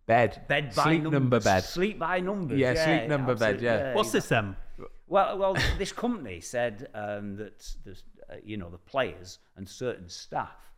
Bed, 0.06 0.42
bed 0.50 0.76
by 0.76 0.84
sleep 0.84 1.04
num- 1.04 1.14
number 1.14 1.40
bed. 1.40 1.64
Sleep 1.64 1.98
by 1.98 2.20
numbers. 2.20 2.60
Yeah, 2.60 2.74
sleep 2.74 3.10
number 3.10 3.36
bed, 3.36 3.56
absolutely, 3.56 3.66
yeah. 3.66 3.94
What's 3.94 4.12
this 4.12 4.28
then? 4.28 4.56
well, 5.08 5.38
well, 5.38 5.56
this 5.78 5.94
company 5.94 6.42
said 6.42 6.90
um, 6.94 7.38
that 7.38 7.74
there's, 7.86 8.04
uh, 8.30 8.36
you 8.44 8.58
know 8.58 8.70
the 8.70 8.78
players 8.78 9.40
and 9.56 9.68
certain 9.68 10.10
staff. 10.10 10.73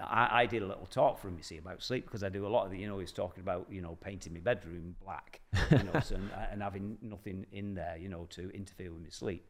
I, 0.00 0.42
I 0.42 0.46
did 0.46 0.62
a 0.62 0.66
little 0.66 0.86
talk 0.86 1.18
for 1.18 1.28
him, 1.28 1.36
you 1.36 1.42
see, 1.42 1.58
about 1.58 1.82
sleep 1.82 2.06
because 2.06 2.22
I 2.22 2.28
do 2.28 2.46
a 2.46 2.48
lot 2.48 2.64
of 2.64 2.70
the, 2.70 2.78
you 2.78 2.88
know, 2.88 2.98
he's 2.98 3.12
talking 3.12 3.42
about, 3.42 3.66
you 3.70 3.82
know, 3.82 3.96
painting 4.00 4.32
my 4.32 4.40
bedroom 4.40 4.96
black, 5.02 5.40
you 5.70 5.78
know, 5.78 6.00
so, 6.04 6.14
and, 6.14 6.30
and 6.50 6.62
having 6.62 6.96
nothing 7.02 7.44
in 7.52 7.74
there, 7.74 7.96
you 7.98 8.08
know, 8.08 8.26
to 8.30 8.50
interfere 8.50 8.92
with 8.92 9.02
my 9.02 9.10
sleep. 9.10 9.46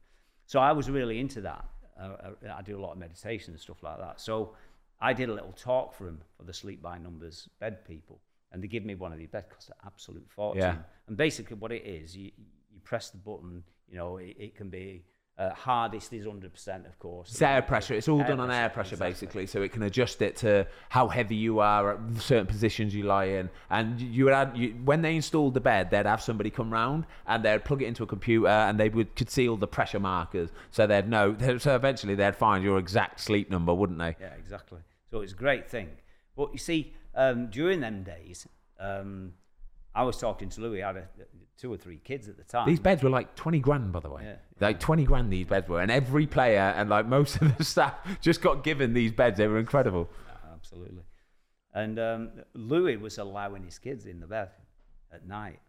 So 0.46 0.58
I 0.58 0.72
was 0.72 0.90
really 0.90 1.20
into 1.20 1.40
that. 1.42 1.64
Uh, 2.00 2.04
uh, 2.04 2.30
I 2.56 2.62
do 2.62 2.76
a 2.78 2.80
lot 2.80 2.92
of 2.92 2.98
meditation 2.98 3.52
and 3.52 3.60
stuff 3.60 3.82
like 3.82 3.98
that. 3.98 4.20
So 4.20 4.54
I 5.00 5.12
did 5.12 5.28
a 5.28 5.32
little 5.32 5.52
talk 5.52 5.94
for 5.94 6.08
him 6.08 6.20
for 6.36 6.44
the 6.44 6.52
sleep 6.52 6.82
by 6.82 6.98
numbers 6.98 7.48
bed 7.60 7.84
people, 7.84 8.20
and 8.50 8.62
they 8.62 8.68
give 8.68 8.84
me 8.84 8.94
one 8.94 9.12
of 9.12 9.18
these 9.18 9.28
beds 9.28 9.46
cost 9.52 9.68
an 9.68 9.76
absolute 9.84 10.28
fortune. 10.28 10.62
Yeah. 10.62 10.76
And 11.06 11.16
basically, 11.16 11.56
what 11.56 11.72
it 11.72 11.84
is, 11.84 12.16
you 12.16 12.30
you 12.72 12.80
press 12.82 13.10
the 13.10 13.18
button. 13.18 13.62
You 13.88 13.98
know, 13.98 14.16
it, 14.16 14.36
it 14.38 14.56
can 14.56 14.70
be 14.70 15.04
uh, 15.42 15.54
hardest 15.54 16.12
is 16.12 16.24
hundred 16.24 16.52
percent, 16.52 16.86
of 16.86 16.98
course. 16.98 17.30
It's 17.30 17.42
air 17.42 17.62
pressure. 17.62 17.94
It's 17.94 18.08
all 18.08 18.18
done 18.18 18.40
on 18.40 18.50
air 18.50 18.68
pressure, 18.68 18.94
exactly. 18.94 19.12
basically, 19.12 19.46
so 19.46 19.62
it 19.62 19.72
can 19.72 19.82
adjust 19.82 20.22
it 20.22 20.36
to 20.36 20.66
how 20.88 21.08
heavy 21.08 21.36
you 21.36 21.60
are 21.60 21.94
at 21.94 22.20
certain 22.20 22.46
positions 22.46 22.94
you 22.94 23.04
lie 23.04 23.24
in. 23.24 23.50
And 23.70 24.00
you 24.00 24.24
would 24.24 24.34
add, 24.34 24.56
you, 24.56 24.70
when 24.84 25.02
they 25.02 25.16
installed 25.16 25.54
the 25.54 25.60
bed, 25.60 25.90
they'd 25.90 26.06
have 26.06 26.22
somebody 26.22 26.50
come 26.50 26.72
round 26.72 27.06
and 27.26 27.44
they'd 27.44 27.64
plug 27.64 27.82
it 27.82 27.86
into 27.86 28.02
a 28.02 28.06
computer 28.06 28.48
and 28.48 28.78
they 28.78 28.88
would 28.88 29.14
could 29.16 29.30
see 29.30 29.48
all 29.48 29.56
the 29.56 29.66
pressure 29.66 30.00
markers, 30.00 30.50
so 30.70 30.86
they'd 30.86 31.08
know. 31.08 31.36
So 31.62 31.76
eventually, 31.76 32.14
they'd 32.14 32.34
find 32.34 32.64
your 32.64 32.78
exact 32.78 33.20
sleep 33.20 33.50
number, 33.50 33.74
wouldn't 33.74 33.98
they? 33.98 34.16
Yeah, 34.20 34.34
exactly. 34.38 34.80
So 35.10 35.20
it's 35.20 35.32
a 35.32 35.36
great 35.36 35.68
thing. 35.68 35.90
But 36.36 36.52
you 36.52 36.58
see, 36.58 36.94
um, 37.14 37.48
during 37.48 37.80
them 37.80 38.02
days, 38.02 38.48
um, 38.80 39.34
I 39.94 40.02
was 40.04 40.16
talking 40.16 40.48
to 40.48 40.60
Louis. 40.60 40.82
I 40.82 40.86
had 40.88 40.96
a, 40.96 41.08
two 41.62 41.72
or 41.72 41.76
three 41.76 41.98
kids 42.02 42.28
at 42.28 42.36
the 42.36 42.42
time. 42.42 42.66
These 42.66 42.80
beds 42.80 43.04
were 43.04 43.08
like 43.08 43.36
20 43.36 43.60
grand, 43.60 43.92
by 43.92 44.00
the 44.00 44.10
way. 44.10 44.22
Yeah. 44.24 44.34
Like 44.60 44.80
20 44.80 45.04
grand 45.04 45.32
these 45.32 45.46
beds 45.46 45.68
were. 45.68 45.80
And 45.80 45.92
every 45.92 46.26
player 46.26 46.74
and 46.76 46.90
like 46.90 47.06
most 47.06 47.40
of 47.40 47.56
the 47.56 47.64
staff 47.72 47.94
just 48.20 48.42
got 48.42 48.64
given 48.64 48.94
these 48.94 49.12
beds. 49.12 49.38
They 49.38 49.46
were 49.46 49.60
incredible. 49.60 50.10
absolutely. 50.52 51.04
And 51.72 52.00
um, 52.00 52.30
Louis 52.54 52.96
was 52.96 53.18
allowing 53.18 53.62
his 53.62 53.78
kids 53.78 54.06
in 54.06 54.18
the 54.18 54.26
bed 54.26 54.50
at 55.12 55.26
night. 55.26 55.60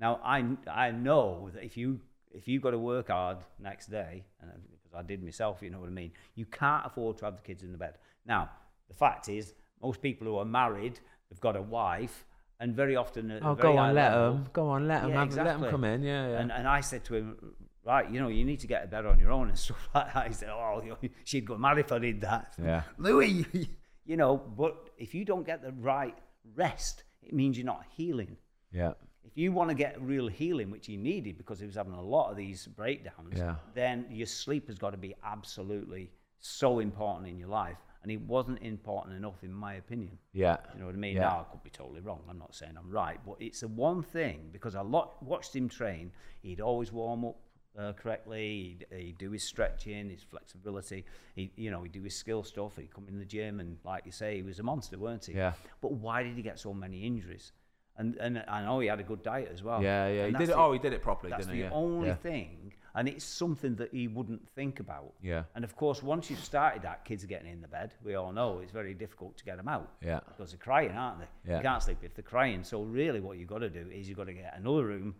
Now 0.00 0.20
I 0.22 0.44
I 0.70 0.90
know 0.90 1.48
that 1.54 1.64
if 1.64 1.76
you 1.76 2.00
if 2.32 2.48
you 2.48 2.60
got 2.60 2.72
to 2.72 2.78
work 2.78 3.08
hard 3.08 3.38
next 3.58 3.86
day, 3.86 4.24
and 4.42 4.50
because 4.70 4.94
I 4.94 5.02
did 5.02 5.22
myself, 5.22 5.62
you 5.62 5.70
know 5.70 5.78
what 5.78 5.88
I 5.88 5.92
mean. 5.92 6.10
You 6.34 6.44
can't 6.44 6.84
afford 6.84 7.18
to 7.18 7.24
have 7.24 7.36
the 7.36 7.42
kids 7.42 7.62
in 7.62 7.72
the 7.72 7.78
bed. 7.78 7.94
Now 8.26 8.50
the 8.88 8.94
fact 8.94 9.28
is, 9.28 9.54
most 9.80 10.02
people 10.02 10.26
who 10.26 10.36
are 10.36 10.44
married, 10.44 10.98
they've 11.30 11.40
got 11.40 11.56
a 11.56 11.62
wife, 11.62 12.26
and 12.60 12.74
very 12.74 12.96
often 12.96 13.30
at 13.30 13.42
Oh, 13.42 13.54
very 13.54 13.74
go 13.74 13.78
on, 13.78 13.94
let 13.94 14.10
level- 14.12 14.32
them. 14.34 14.48
Go 14.52 14.68
on, 14.68 14.88
let 14.88 15.02
them. 15.02 15.10
Yeah, 15.10 15.18
have, 15.20 15.34
Let 15.34 15.60
them 15.60 15.70
come 15.70 15.84
in. 15.84 16.02
Yeah, 16.02 16.28
yeah. 16.30 16.38
And, 16.40 16.52
and 16.52 16.66
I 16.68 16.80
said 16.80 17.04
to 17.06 17.14
him, 17.14 17.36
right, 17.84 18.10
you 18.10 18.20
know, 18.20 18.28
you 18.28 18.44
need 18.44 18.60
to 18.60 18.66
get 18.66 18.84
a 18.84 18.86
bed 18.86 19.06
on 19.06 19.18
your 19.18 19.30
own 19.32 19.48
and 19.48 19.58
stuff 19.66 19.88
like 19.94 20.12
that. 20.14 20.26
He 20.28 20.32
said, 20.34 20.48
oh, 20.50 20.96
she'd 21.24 21.44
go 21.46 21.56
mad 21.58 21.78
if 21.78 21.92
I 21.92 21.98
did 21.98 22.20
that. 22.22 22.54
Yeah. 22.62 22.82
Louis, 22.98 23.46
you 24.06 24.16
know, 24.16 24.36
but 24.36 24.90
if 24.98 25.14
you 25.14 25.24
don't 25.24 25.44
get 25.46 25.62
the 25.62 25.72
right 25.72 26.16
rest, 26.54 27.04
it 27.22 27.32
means 27.34 27.56
you're 27.58 27.66
not 27.66 27.84
healing. 27.96 28.36
yeah. 28.72 28.92
If 29.28 29.36
you 29.36 29.50
want 29.50 29.70
to 29.70 29.74
get 29.74 30.00
real 30.00 30.28
healing, 30.28 30.70
which 30.70 30.86
he 30.86 30.96
needed 30.96 31.36
because 31.36 31.58
he 31.58 31.66
was 31.66 31.74
having 31.74 31.92
a 31.94 32.00
lot 32.00 32.30
of 32.30 32.36
these 32.36 32.68
breakdowns, 32.68 33.34
Yeah. 33.36 33.56
then 33.74 34.06
your 34.08 34.28
sleep 34.28 34.68
has 34.68 34.78
got 34.78 34.90
to 34.90 34.96
be 34.96 35.16
absolutely 35.24 36.10
so 36.38 36.78
important 36.78 37.28
in 37.28 37.36
your 37.36 37.48
life. 37.48 37.76
And 38.06 38.12
it 38.12 38.20
wasn't 38.20 38.62
important 38.62 39.16
enough, 39.16 39.42
in 39.42 39.52
my 39.52 39.74
opinion. 39.74 40.16
Yeah. 40.32 40.58
You 40.74 40.78
know 40.80 40.86
what 40.86 40.94
I 40.94 40.98
mean? 40.98 41.16
Yeah. 41.16 41.22
Now, 41.22 41.40
I 41.48 41.50
could 41.50 41.64
be 41.64 41.70
totally 41.70 42.00
wrong. 42.00 42.20
I'm 42.30 42.38
not 42.38 42.54
saying 42.54 42.74
I'm 42.78 42.88
right, 42.88 43.18
but 43.26 43.34
it's 43.40 43.60
the 43.62 43.66
one 43.68 44.00
thing 44.00 44.48
because 44.52 44.76
I 44.76 44.82
lot, 44.82 45.20
watched 45.24 45.56
him 45.56 45.68
train. 45.68 46.12
He'd 46.40 46.60
always 46.60 46.92
warm 46.92 47.24
up 47.24 47.36
uh, 47.76 47.94
correctly. 47.94 48.78
He'd, 48.92 48.96
he'd 48.96 49.18
do 49.18 49.32
his 49.32 49.42
stretching, 49.42 50.08
his 50.08 50.22
flexibility. 50.22 51.04
He, 51.34 51.50
you 51.56 51.72
know, 51.72 51.82
he'd 51.82 51.90
do 51.90 52.02
his 52.04 52.14
skill 52.14 52.44
stuff. 52.44 52.76
He'd 52.76 52.94
come 52.94 53.06
in 53.08 53.18
the 53.18 53.24
gym, 53.24 53.58
and 53.58 53.76
like 53.84 54.06
you 54.06 54.12
say, 54.12 54.36
he 54.36 54.42
was 54.42 54.60
a 54.60 54.62
monster, 54.62 54.98
weren't 54.98 55.24
he? 55.24 55.32
Yeah. 55.32 55.54
But 55.80 55.94
why 55.94 56.22
did 56.22 56.36
he 56.36 56.42
get 56.42 56.60
so 56.60 56.72
many 56.72 57.02
injuries? 57.04 57.50
And 57.96 58.14
and 58.20 58.44
I 58.46 58.62
know 58.62 58.78
he 58.78 58.86
had 58.86 59.00
a 59.00 59.02
good 59.02 59.24
diet 59.24 59.50
as 59.52 59.64
well. 59.64 59.82
Yeah, 59.82 60.06
yeah. 60.06 60.24
And 60.26 60.36
He 60.36 60.38
did 60.44 60.50
it. 60.50 60.52
the- 60.52 60.58
Oh, 60.58 60.72
he 60.72 60.78
did 60.78 60.92
it 60.92 61.02
properly, 61.02 61.30
That's 61.30 61.46
didn't 61.46 61.58
the 61.60 61.74
only 61.74 62.06
Yeah. 62.08 62.14
thing, 62.14 62.72
and 62.96 63.06
it's 63.08 63.24
something 63.24 63.76
that 63.76 63.92
he 63.92 64.08
wouldn't 64.08 64.48
think 64.56 64.80
about. 64.80 65.12
Yeah. 65.22 65.44
And 65.54 65.64
of 65.64 65.76
course, 65.76 66.02
once 66.02 66.30
you've 66.30 66.42
started 66.42 66.82
that, 66.82 67.04
kids 67.04 67.22
are 67.22 67.28
getting 67.28 67.52
in 67.52 67.60
the 67.60 67.68
bed. 67.68 67.94
We 68.02 68.14
all 68.14 68.32
know 68.32 68.60
it's 68.62 68.72
very 68.72 68.94
difficult 68.94 69.36
to 69.36 69.44
get 69.44 69.58
them 69.58 69.68
out. 69.68 69.92
Yeah. 70.02 70.20
Because 70.26 70.50
they're 70.50 70.58
crying, 70.58 70.90
aren't 70.92 71.20
they? 71.20 71.26
Yeah. 71.48 71.58
You 71.58 71.62
can't 71.62 71.82
sleep 71.82 71.98
if 72.02 72.14
they're 72.14 72.22
crying. 72.24 72.64
So 72.64 72.82
really, 72.82 73.20
what 73.20 73.38
you've 73.38 73.48
got 73.48 73.58
to 73.58 73.70
do 73.70 73.86
is 73.92 74.08
you've 74.08 74.18
got 74.18 74.26
to 74.26 74.32
get 74.32 74.54
another 74.58 74.84
room, 74.86 75.14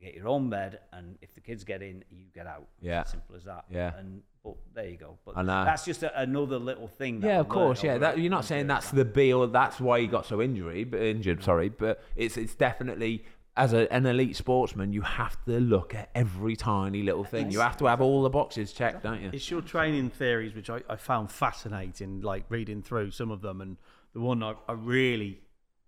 get 0.00 0.14
your 0.14 0.28
own 0.28 0.50
bed, 0.50 0.80
and 0.92 1.16
if 1.22 1.34
the 1.34 1.40
kids 1.40 1.64
get 1.64 1.80
in, 1.82 2.04
you 2.10 2.26
get 2.34 2.46
out. 2.46 2.68
It's 2.78 2.86
Yeah. 2.86 3.00
as 3.00 3.10
simple 3.10 3.34
as 3.36 3.44
that. 3.44 3.64
Yeah. 3.70 3.96
And 3.98 4.22
but 4.44 4.56
there 4.74 4.88
you 4.88 4.96
go. 4.96 5.18
But 5.24 5.36
know. 5.42 5.52
Uh, 5.52 5.64
that's 5.64 5.84
just 5.84 6.02
a, 6.02 6.20
another 6.20 6.58
little 6.58 6.88
thing. 6.88 7.20
That 7.20 7.28
Yeah, 7.28 7.40
of 7.40 7.48
course. 7.48 7.82
Yeah, 7.84 7.98
that, 7.98 8.18
you're 8.18 8.28
not 8.30 8.44
saying 8.44 8.66
that's 8.66 8.88
time. 8.90 8.98
the 8.98 9.04
be 9.04 9.32
or 9.32 9.46
that's 9.46 9.80
why 9.80 10.00
he 10.00 10.06
got 10.08 10.26
so 10.26 10.42
injury, 10.42 10.82
but 10.84 11.00
injured. 11.00 11.42
Sorry, 11.44 11.68
but 11.68 12.02
it's 12.16 12.36
it's 12.36 12.54
definitely 12.56 13.24
as 13.56 13.72
a, 13.74 13.92
an 13.92 14.06
elite 14.06 14.36
sportsman, 14.36 14.92
you 14.92 15.02
have 15.02 15.42
to 15.44 15.60
look 15.60 15.94
at 15.94 16.10
every 16.14 16.56
tiny 16.56 17.02
little 17.02 17.24
thing. 17.24 17.50
You 17.50 17.60
have 17.60 17.76
to 17.78 17.86
have 17.86 18.00
all 18.00 18.22
the 18.22 18.30
boxes 18.30 18.72
checked, 18.72 19.02
don't 19.02 19.20
you? 19.20 19.30
It's 19.32 19.50
your 19.50 19.60
training 19.60 20.10
theories, 20.10 20.54
which 20.54 20.70
I, 20.70 20.80
I 20.88 20.96
found 20.96 21.30
fascinating, 21.30 22.22
like 22.22 22.44
reading 22.48 22.82
through 22.82 23.10
some 23.10 23.30
of 23.30 23.42
them. 23.42 23.60
And 23.60 23.76
the 24.14 24.20
one 24.20 24.42
I, 24.42 24.54
I 24.68 24.72
really 24.72 25.40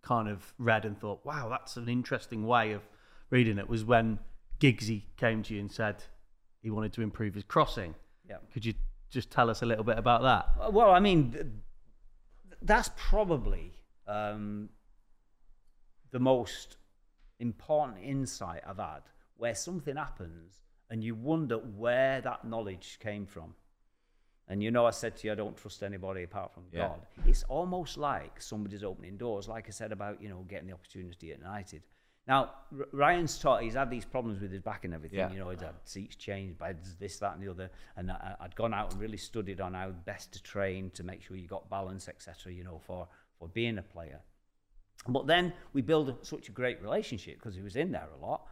kind 0.02 0.28
of 0.28 0.52
read 0.58 0.84
and 0.84 0.98
thought, 0.98 1.24
wow, 1.24 1.48
that's 1.48 1.76
an 1.78 1.88
interesting 1.88 2.46
way 2.46 2.72
of 2.72 2.82
reading 3.30 3.58
it, 3.58 3.68
was 3.68 3.82
when 3.82 4.18
Giggsy 4.60 5.04
came 5.16 5.42
to 5.44 5.54
you 5.54 5.60
and 5.60 5.72
said 5.72 6.04
he 6.60 6.70
wanted 6.70 6.92
to 6.92 7.00
improve 7.02 7.34
his 7.34 7.44
crossing. 7.44 7.94
Yeah. 8.28 8.36
Could 8.52 8.66
you 8.66 8.74
just 9.10 9.30
tell 9.30 9.48
us 9.48 9.62
a 9.62 9.66
little 9.66 9.84
bit 9.84 9.98
about 9.98 10.22
that? 10.22 10.66
Uh, 10.66 10.70
Well, 10.70 10.90
I 10.90 11.00
mean, 11.00 11.62
that's 12.60 12.90
probably 12.96 13.72
um, 14.06 14.68
the 16.10 16.18
most 16.18 16.76
important 17.40 17.98
insight 18.02 18.62
I've 18.66 18.78
had 18.78 19.02
where 19.36 19.54
something 19.54 19.96
happens 19.96 20.60
and 20.90 21.02
you 21.02 21.14
wonder 21.14 21.56
where 21.56 22.20
that 22.20 22.44
knowledge 22.44 22.98
came 23.00 23.26
from. 23.26 23.54
And 24.46 24.62
you 24.62 24.70
know, 24.70 24.84
I 24.86 24.90
said 24.90 25.16
to 25.16 25.26
you, 25.26 25.32
I 25.32 25.36
don't 25.36 25.56
trust 25.56 25.82
anybody 25.82 26.22
apart 26.24 26.52
from 26.52 26.64
Yeah. 26.70 26.88
God. 26.88 27.06
It's 27.26 27.42
almost 27.44 27.96
like 27.96 28.40
somebody's 28.40 28.84
opening 28.84 29.16
doors, 29.16 29.48
like 29.48 29.66
I 29.68 29.70
said 29.70 29.90
about, 29.90 30.20
you 30.22 30.28
know, 30.28 30.44
getting 30.48 30.66
the 30.68 30.74
opportunity 30.74 31.32
at 31.32 31.38
United. 31.38 31.82
Now, 32.26 32.52
R- 32.78 32.86
Ryan's 32.92 33.38
taught, 33.38 33.62
he's 33.62 33.74
had 33.74 33.90
these 33.90 34.04
problems 34.04 34.40
with 34.40 34.50
his 34.52 34.60
back 34.60 34.84
and 34.84 34.92
everything. 34.94 35.18
Yeah. 35.18 35.30
You 35.32 35.38
know, 35.38 35.48
he's 35.50 35.60
had 35.60 35.74
seats 35.84 36.16
changed, 36.16 36.58
beds, 36.58 36.94
this, 36.96 37.18
that, 37.18 37.34
and 37.34 37.42
the 37.42 37.50
other. 37.50 37.70
And 37.96 38.10
I, 38.10 38.34
I'd 38.40 38.54
gone 38.54 38.72
out 38.74 38.92
and 38.92 39.00
really 39.00 39.16
studied 39.16 39.60
on 39.62 39.72
how 39.74 39.90
best 39.90 40.32
to 40.34 40.42
train 40.42 40.90
to 40.90 41.02
make 41.02 41.22
sure 41.22 41.36
you 41.36 41.48
got 41.48 41.68
balance, 41.70 42.08
etc. 42.08 42.52
You 42.52 42.64
know, 42.64 42.78
for 42.86 43.08
for 43.38 43.48
being 43.48 43.78
a 43.78 43.82
player. 43.82 44.20
But 45.08 45.26
then 45.26 45.52
we 45.72 45.82
build 45.82 46.16
such 46.22 46.48
a 46.48 46.52
great 46.52 46.80
relationship 46.82 47.34
because 47.34 47.54
he 47.54 47.62
was 47.62 47.76
in 47.76 47.92
there 47.92 48.08
a 48.18 48.26
lot. 48.26 48.46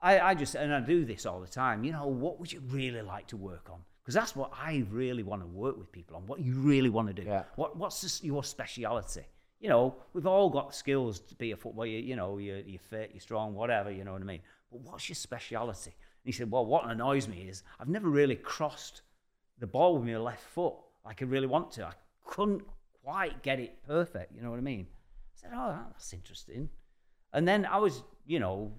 I, 0.00 0.20
I 0.20 0.34
just 0.34 0.54
and 0.54 0.72
I 0.72 0.80
do 0.80 1.04
this 1.04 1.26
all 1.26 1.40
the 1.40 1.48
time. 1.48 1.84
You 1.84 1.92
know, 1.92 2.06
what 2.06 2.38
would 2.38 2.52
you 2.52 2.60
really 2.66 3.02
like 3.02 3.26
to 3.28 3.36
work 3.36 3.68
on? 3.70 3.80
Because 4.02 4.14
that's 4.14 4.36
what 4.36 4.52
I 4.54 4.84
really 4.90 5.22
want 5.22 5.42
to 5.42 5.46
work 5.46 5.78
with 5.78 5.90
people 5.90 6.16
on. 6.16 6.26
What 6.26 6.40
you 6.40 6.54
really 6.54 6.88
want 6.88 7.08
to 7.08 7.14
do. 7.14 7.22
Yeah. 7.22 7.44
What 7.56 7.76
what's 7.76 8.00
this, 8.00 8.22
your 8.22 8.44
speciality? 8.44 9.26
You 9.60 9.68
know, 9.68 9.96
we've 10.12 10.26
all 10.26 10.50
got 10.50 10.74
skills 10.74 11.18
to 11.20 11.34
be 11.34 11.50
a 11.50 11.56
footballer. 11.56 11.88
You, 11.88 11.98
you 11.98 12.16
know, 12.16 12.38
you're, 12.38 12.60
you're 12.60 12.78
fit, 12.78 13.10
you're 13.12 13.20
strong, 13.20 13.54
whatever. 13.54 13.90
You 13.90 14.04
know 14.04 14.12
what 14.12 14.22
I 14.22 14.24
mean. 14.24 14.40
But 14.70 14.80
what's 14.82 15.08
your 15.08 15.16
speciality? 15.16 15.90
And 15.90 16.26
he 16.26 16.32
said, 16.32 16.50
well, 16.50 16.64
what 16.64 16.88
annoys 16.88 17.26
me 17.26 17.48
is 17.48 17.62
I've 17.80 17.88
never 17.88 18.08
really 18.08 18.36
crossed 18.36 19.02
the 19.58 19.66
ball 19.66 19.96
with 19.96 20.04
my 20.04 20.16
left 20.16 20.44
foot 20.44 20.74
like 21.04 21.22
I 21.22 21.24
really 21.24 21.46
want 21.46 21.72
to. 21.72 21.86
I 21.86 21.92
couldn't 22.24 22.62
quite 23.02 23.42
get 23.42 23.58
it 23.58 23.82
perfect. 23.86 24.34
You 24.34 24.42
know 24.42 24.50
what 24.50 24.58
I 24.58 24.62
mean? 24.62 24.86
I 25.38 25.48
said, 25.48 25.50
oh, 25.54 25.78
that's 25.92 26.12
interesting. 26.12 26.68
And 27.32 27.46
then 27.46 27.66
I 27.66 27.78
was, 27.78 28.02
you 28.26 28.40
know, 28.40 28.72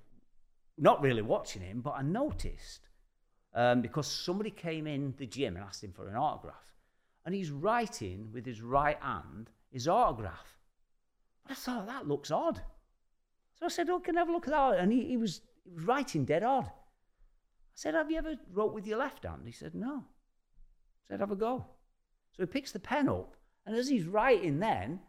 not 0.78 1.02
really 1.02 1.22
watching 1.22 1.62
him, 1.62 1.82
but 1.82 1.92
I 1.92 2.02
noticed 2.02 2.90
um, 3.54 3.82
because 3.82 4.08
somebody 4.08 4.52
came 4.52 4.88
in 4.88 5.14
the 5.18 5.26
gym 5.26 5.56
and 5.56 5.66
asked 5.66 5.84
him 5.84 5.94
for 5.94 6.08
an 6.08 6.16
autograph, 6.16 6.74
and 7.26 7.34
he's 7.34 7.52
writing 7.52 8.30
with 8.34 8.46
his 8.46 8.62
right 8.62 8.98
hand 9.02 9.50
his 9.72 9.88
autograph. 9.88 10.58
But 11.44 11.54
I 11.54 11.56
thought 11.56 11.88
that 11.88 12.08
looks 12.08 12.32
odd, 12.32 12.62
so 13.56 13.66
I 13.66 13.70
said, 13.70 13.90
"Oh, 13.90 14.00
can 14.00 14.18
I 14.18 14.22
have 14.22 14.30
a 14.30 14.32
look 14.32 14.48
at 14.48 14.54
that?" 14.54 14.80
And 14.80 14.92
he, 14.92 15.06
he 15.06 15.18
was 15.18 15.42
he 15.64 15.72
was 15.72 15.86
writing 15.86 16.26
dead 16.26 16.44
odd. 16.44 16.66
I 16.66 17.76
said, 17.76 17.94
"Have 17.94 18.12
you 18.12 18.18
ever 18.18 18.36
wrote 18.54 18.74
with 18.74 18.88
your 18.88 19.00
left 19.00 19.26
hand?" 19.26 19.42
He 19.46 19.52
said, 19.52 19.76
"No." 19.76 20.04
I 20.06 21.14
said, 21.14 21.20
"Have 21.20 21.32
a 21.32 21.36
go." 21.36 21.66
So 22.32 22.44
he 22.44 22.48
picks 22.48 22.72
the 22.72 22.80
pen 22.80 23.10
up, 23.10 23.36
and 23.66 23.76
as 23.76 23.90
he's 23.90 24.06
writing, 24.06 24.60
then 24.60 25.00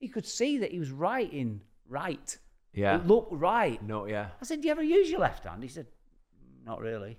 he 0.00 0.08
could 0.08 0.26
see 0.26 0.58
that 0.58 0.72
he 0.72 0.78
was 0.78 0.90
writing 0.90 1.60
right. 1.88 2.36
Yeah. 2.72 2.96
It 2.96 3.06
looked 3.06 3.32
right. 3.32 3.80
No, 3.82 4.06
yeah. 4.06 4.28
I 4.40 4.44
said, 4.44 4.60
Do 4.62 4.66
you 4.68 4.72
ever 4.72 4.82
use 4.82 5.10
your 5.10 5.20
left 5.20 5.44
hand? 5.44 5.62
He 5.62 5.68
said, 5.68 5.86
Not 6.64 6.80
really. 6.80 7.18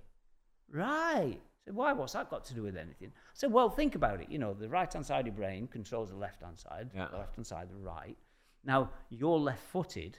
Right. 0.69 1.37
I 1.37 1.65
said, 1.65 1.75
Why? 1.75 1.93
What's 1.93 2.13
that 2.13 2.29
got 2.29 2.43
to 2.45 2.53
do 2.53 2.63
with 2.63 2.75
anything? 2.75 3.11
I 3.15 3.33
said, 3.33 3.51
Well, 3.51 3.69
think 3.69 3.95
about 3.95 4.19
it. 4.21 4.29
You 4.29 4.39
know, 4.39 4.53
the 4.53 4.67
right 4.69 4.91
hand 4.91 5.05
side 5.05 5.21
of 5.21 5.25
your 5.27 5.35
brain 5.35 5.67
controls 5.67 6.09
the 6.09 6.15
left 6.17 6.41
hand 6.41 6.57
side, 6.59 6.89
Yeah. 6.95 7.07
the 7.11 7.17
left 7.17 7.35
hand 7.35 7.47
side, 7.47 7.69
the 7.69 7.75
right. 7.77 8.17
Now, 8.63 8.89
you're 9.09 9.39
left 9.39 9.63
footed, 9.71 10.17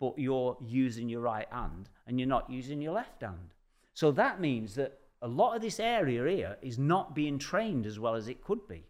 but 0.00 0.18
you're 0.18 0.56
using 0.60 1.08
your 1.08 1.20
right 1.20 1.48
hand 1.50 1.88
and 2.06 2.18
you're 2.18 2.28
not 2.28 2.50
using 2.50 2.80
your 2.80 2.92
left 2.94 3.22
hand. 3.22 3.54
So 3.94 4.10
that 4.12 4.40
means 4.40 4.74
that 4.74 4.98
a 5.20 5.28
lot 5.28 5.54
of 5.54 5.62
this 5.62 5.78
area 5.78 6.24
here 6.28 6.56
is 6.62 6.78
not 6.78 7.14
being 7.14 7.38
trained 7.38 7.86
as 7.86 8.00
well 8.00 8.14
as 8.14 8.26
it 8.26 8.42
could 8.42 8.66
be. 8.66 8.84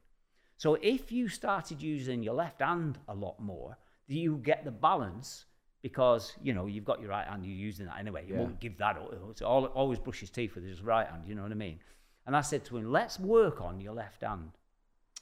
So 0.62 0.78
if 0.80 1.10
you 1.10 1.26
started 1.26 1.82
using 1.82 2.22
your 2.22 2.34
left 2.34 2.60
hand 2.60 2.96
a 3.08 3.14
lot 3.16 3.40
more, 3.40 3.76
you 4.06 4.36
get 4.44 4.64
the 4.64 4.70
balance 4.70 5.46
because 5.82 6.34
you 6.40 6.54
know 6.54 6.66
you've 6.66 6.84
got 6.84 7.00
your 7.00 7.10
right 7.10 7.26
hand, 7.26 7.44
you're 7.44 7.56
using 7.70 7.86
that 7.86 7.98
anyway. 7.98 8.24
You 8.28 8.34
Yeah. 8.34 8.42
won't 8.42 8.60
give 8.60 8.78
that 8.78 8.96
up. 8.96 9.12
It's 9.30 9.42
all, 9.42 9.64
always 9.80 9.98
brush 9.98 10.20
his 10.20 10.30
teeth 10.30 10.54
with 10.54 10.62
his 10.64 10.80
right 10.80 11.08
hand. 11.08 11.26
You 11.26 11.34
know 11.34 11.42
what 11.42 11.50
I 11.50 11.56
mean? 11.56 11.80
And 12.26 12.36
I 12.36 12.42
said 12.42 12.64
to 12.66 12.76
him, 12.76 12.92
"Let's 12.92 13.18
work 13.18 13.60
on 13.60 13.80
your 13.80 13.92
left 13.92 14.20
hand." 14.22 14.52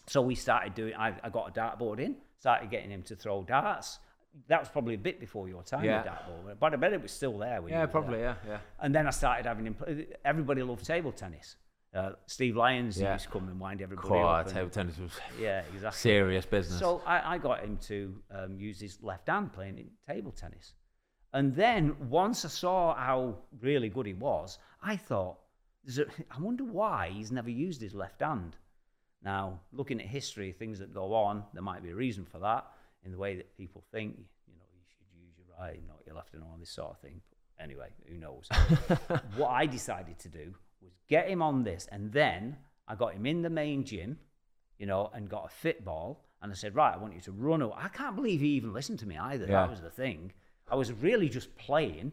So 0.08 0.20
we 0.20 0.34
started 0.34 0.74
doing. 0.74 0.92
I, 0.94 1.14
I 1.24 1.30
got 1.30 1.48
a 1.48 1.52
dartboard 1.58 2.00
in, 2.00 2.16
started 2.38 2.68
getting 2.68 2.90
him 2.90 3.02
to 3.04 3.16
throw 3.16 3.42
darts. 3.42 3.98
That 4.48 4.60
was 4.60 4.68
probably 4.68 4.96
a 4.96 5.04
bit 5.08 5.18
before 5.20 5.48
your 5.48 5.62
time 5.62 5.84
Yeah. 5.86 6.02
with 6.02 6.12
dartboard, 6.12 6.58
but 6.60 6.74
I 6.74 6.76
bet 6.76 6.92
it 6.92 7.00
was 7.00 7.12
still 7.12 7.38
there. 7.38 7.54
Yeah, 7.54 7.60
were 7.60 7.68
there. 7.70 7.86
probably, 7.88 8.18
yeah, 8.20 8.34
yeah. 8.46 8.58
And 8.78 8.94
then 8.94 9.06
I 9.06 9.10
started 9.10 9.46
having 9.46 9.64
him. 9.68 9.76
Everybody 10.22 10.62
loved 10.62 10.84
table 10.84 11.12
tennis. 11.12 11.56
Uh, 11.92 12.12
Steve 12.26 12.56
Lyons 12.56 13.00
Yeah. 13.00 13.14
used 13.14 13.24
to 13.24 13.30
come 13.30 13.48
and 13.48 13.58
wind 13.58 13.82
everybody 13.82 14.08
God, 14.08 14.40
up. 14.42 14.46
and- 14.46 14.54
table 14.54 14.70
tennis 14.70 14.98
was 14.98 15.10
yeah, 15.40 15.62
exactly. 15.74 15.98
serious 15.98 16.46
business. 16.46 16.78
So 16.78 17.02
I, 17.04 17.34
I 17.34 17.38
got 17.38 17.60
him 17.64 17.78
to 17.88 18.14
um, 18.30 18.56
use 18.60 18.78
his 18.80 19.02
left 19.02 19.28
hand 19.28 19.52
playing 19.52 19.78
in 19.78 19.90
table 20.06 20.30
tennis. 20.30 20.74
And 21.32 21.54
then 21.54 21.96
once 22.08 22.44
I 22.44 22.48
saw 22.48 22.94
how 22.94 23.36
really 23.60 23.88
good 23.88 24.06
he 24.06 24.14
was, 24.14 24.58
I 24.82 24.96
thought, 24.96 25.38
a, 25.98 26.02
I 26.30 26.40
wonder 26.40 26.64
why 26.64 27.10
he's 27.12 27.32
never 27.32 27.50
used 27.50 27.80
his 27.80 27.94
left 27.94 28.20
hand. 28.20 28.56
Now, 29.22 29.60
looking 29.72 30.00
at 30.00 30.06
history, 30.06 30.52
things 30.52 30.78
that 30.78 30.94
go 30.94 31.12
on, 31.12 31.44
there 31.52 31.62
might 31.62 31.82
be 31.82 31.90
a 31.90 31.94
reason 31.94 32.24
for 32.24 32.38
that 32.38 32.66
in 33.04 33.10
the 33.12 33.18
way 33.18 33.34
that 33.36 33.56
people 33.56 33.82
think, 33.92 34.16
you 34.46 34.54
know, 34.54 34.64
you 34.72 34.82
should 34.88 35.06
use 35.20 35.34
your 35.36 35.46
right, 35.58 35.80
not 35.88 35.98
your 36.06 36.14
left, 36.14 36.34
and 36.34 36.42
all 36.42 36.56
this 36.58 36.70
sort 36.70 36.90
of 36.90 36.98
thing. 37.00 37.20
But 37.56 37.64
anyway, 37.64 37.88
who 38.08 38.16
knows? 38.16 38.48
what 39.36 39.48
I 39.48 39.66
decided 39.66 40.18
to 40.20 40.28
do 40.28 40.54
was 40.90 41.00
get 41.08 41.28
him 41.28 41.42
on 41.42 41.64
this, 41.64 41.88
and 41.90 42.12
then 42.12 42.56
I 42.88 42.94
got 42.94 43.14
him 43.14 43.26
in 43.26 43.42
the 43.42 43.50
main 43.50 43.84
gym, 43.84 44.18
you 44.78 44.86
know, 44.86 45.10
and 45.14 45.28
got 45.28 45.46
a 45.46 45.48
fit 45.48 45.84
ball. 45.84 46.24
And 46.42 46.50
I 46.50 46.54
said, 46.54 46.74
right, 46.74 46.94
I 46.94 46.96
want 46.96 47.14
you 47.14 47.20
to 47.22 47.32
run. 47.32 47.60
Away. 47.62 47.74
I 47.76 47.88
can't 47.88 48.16
believe 48.16 48.40
he 48.40 48.48
even 48.50 48.72
listened 48.72 48.98
to 49.00 49.06
me 49.06 49.18
either. 49.18 49.44
Yeah. 49.44 49.62
That 49.62 49.70
was 49.70 49.80
the 49.82 49.90
thing. 49.90 50.32
I 50.70 50.74
was 50.74 50.90
really 50.92 51.28
just 51.28 51.54
playing 51.58 52.12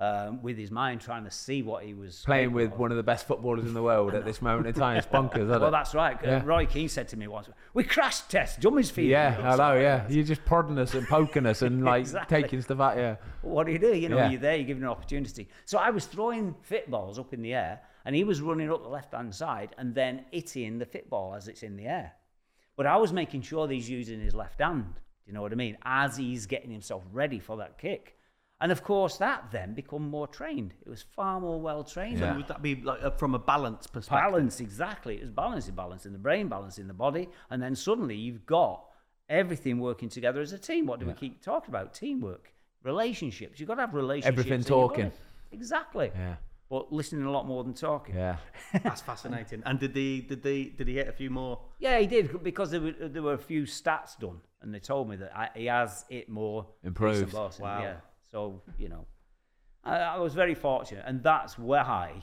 um, 0.00 0.42
with 0.42 0.56
his 0.56 0.70
mind, 0.70 1.00
trying 1.00 1.24
to 1.24 1.30
see 1.30 1.62
what 1.62 1.84
he 1.84 1.92
was 1.94 2.22
Playing 2.24 2.52
with 2.52 2.72
of. 2.72 2.78
one 2.78 2.90
of 2.90 2.96
the 2.96 3.02
best 3.02 3.26
footballers 3.26 3.64
in 3.66 3.74
the 3.74 3.82
world 3.82 4.14
at 4.14 4.24
this 4.24 4.40
moment 4.42 4.66
in 4.68 4.74
time. 4.74 4.96
It's 4.96 5.06
bonkers, 5.06 5.48
Well, 5.48 5.66
it? 5.68 5.70
that's 5.70 5.94
right. 5.94 6.16
Yeah. 6.22 6.42
Roy 6.44 6.66
Keane 6.66 6.88
said 6.88 7.08
to 7.08 7.16
me 7.16 7.26
once, 7.28 7.48
"We 7.74 7.82
crash 7.84 8.20
test 8.22 8.60
dummies 8.60 8.90
for 8.90 9.00
you." 9.00 9.10
Yeah, 9.10 9.32
hello, 9.32 9.74
yeah. 9.78 10.06
You're 10.10 10.24
just 10.24 10.44
prodding 10.44 10.78
us 10.78 10.94
and 10.94 11.06
poking 11.08 11.46
us 11.46 11.62
and 11.62 11.84
like 11.84 12.00
Exactly. 12.02 12.42
taking 12.42 12.62
stuff 12.62 12.80
out, 12.80 12.96
yeah. 12.96 13.16
What 13.42 13.66
do 13.66 13.72
you 13.72 13.78
do? 13.80 13.92
You 13.96 14.08
know, 14.08 14.16
Yeah. 14.18 14.30
you're 14.30 14.40
there, 14.40 14.56
you're 14.56 14.66
given 14.66 14.84
an 14.84 14.88
opportunity. 14.88 15.48
So 15.64 15.78
I 15.78 15.90
was 15.90 16.06
throwing 16.06 16.54
fit 16.62 16.88
balls 16.90 17.18
up 17.18 17.32
in 17.34 17.42
the 17.42 17.54
air, 17.54 17.80
and 18.04 18.14
he 18.14 18.24
was 18.24 18.40
running 18.40 18.70
up 18.70 18.82
the 18.82 18.88
left 18.88 19.12
hand 19.12 19.34
side 19.34 19.74
and 19.78 19.94
then 19.94 20.24
hitting 20.30 20.78
the 20.78 20.86
football 20.86 21.34
as 21.34 21.48
it's 21.48 21.62
in 21.62 21.76
the 21.76 21.86
air. 21.86 22.12
But 22.76 22.86
I 22.86 22.96
was 22.96 23.12
making 23.12 23.42
sure 23.42 23.66
that 23.66 23.74
he's 23.74 23.90
using 23.90 24.20
his 24.20 24.34
left 24.34 24.60
hand. 24.60 24.94
Do 24.94 25.00
you 25.26 25.32
know 25.32 25.42
what 25.42 25.52
I 25.52 25.56
mean? 25.56 25.76
As 25.82 26.16
he's 26.16 26.46
getting 26.46 26.70
himself 26.70 27.02
ready 27.12 27.38
for 27.38 27.56
that 27.58 27.78
kick. 27.78 28.16
And 28.60 28.72
of 28.72 28.82
course, 28.82 29.18
that 29.18 29.50
then 29.52 29.74
become 29.74 30.08
more 30.08 30.26
trained. 30.26 30.74
It 30.84 30.88
was 30.88 31.02
far 31.02 31.40
more 31.40 31.60
well 31.60 31.84
trained. 31.84 32.18
Yeah. 32.18 32.36
Would 32.36 32.48
that 32.48 32.60
be 32.60 32.76
like 32.76 33.02
uh, 33.02 33.10
from 33.10 33.34
a 33.34 33.38
balance 33.38 33.86
perspective? 33.86 34.32
Balance, 34.32 34.60
exactly. 34.60 35.16
It 35.16 35.20
was 35.20 35.30
balancing, 35.30 35.74
balancing 35.74 36.12
the 36.12 36.18
brain, 36.18 36.48
balancing 36.48 36.88
the 36.88 36.94
body, 36.94 37.28
and 37.50 37.62
then 37.62 37.76
suddenly 37.76 38.16
you've 38.16 38.46
got 38.46 38.84
everything 39.28 39.78
working 39.78 40.08
together 40.08 40.40
as 40.40 40.52
a 40.52 40.58
team. 40.58 40.86
What 40.86 40.98
do 40.98 41.06
we 41.06 41.12
keep 41.12 41.40
talking 41.40 41.70
about? 41.70 41.94
Teamwork, 41.94 42.52
relationships. 42.82 43.60
You've 43.60 43.68
got 43.68 43.76
to 43.76 43.82
have 43.82 43.94
relationships. 43.94 44.38
Everything 44.38 44.64
talking. 44.64 45.12
Exactly. 45.52 46.10
Yeah. 46.14 46.36
But 46.70 46.92
listening 46.92 47.24
a 47.24 47.30
lot 47.30 47.46
more 47.46 47.64
than 47.64 47.72
talking. 47.72 48.14
Yeah. 48.14 48.36
That's 48.84 49.00
fascinating. 49.00 49.62
And 49.64 49.78
did 49.78 49.94
the 49.94 50.20
did 50.22 50.42
the 50.42 50.70
did 50.76 50.86
he 50.88 50.96
hit 50.96 51.08
a 51.08 51.12
few 51.12 51.30
more? 51.30 51.60
Yeah, 51.78 51.98
he 51.98 52.06
did 52.06 52.42
because 52.42 52.70
there 52.70 52.80
were 52.80 52.92
there 52.92 53.22
were 53.22 53.34
a 53.34 53.38
few 53.38 53.62
stats 53.62 54.18
done, 54.18 54.40
and 54.60 54.74
they 54.74 54.78
told 54.78 55.08
me 55.08 55.16
that 55.16 55.32
I, 55.34 55.48
he 55.54 55.66
has 55.66 56.04
it 56.10 56.28
more 56.28 56.66
Improved. 56.84 57.32
Boston, 57.32 57.64
Wow. 57.64 57.82
Yeah. 57.82 57.94
So 58.30 58.62
you 58.76 58.90
know, 58.90 59.06
I, 59.82 59.96
I 59.96 60.18
was 60.18 60.34
very 60.34 60.54
fortunate, 60.54 61.04
and 61.06 61.22
that's 61.22 61.58
why 61.58 62.22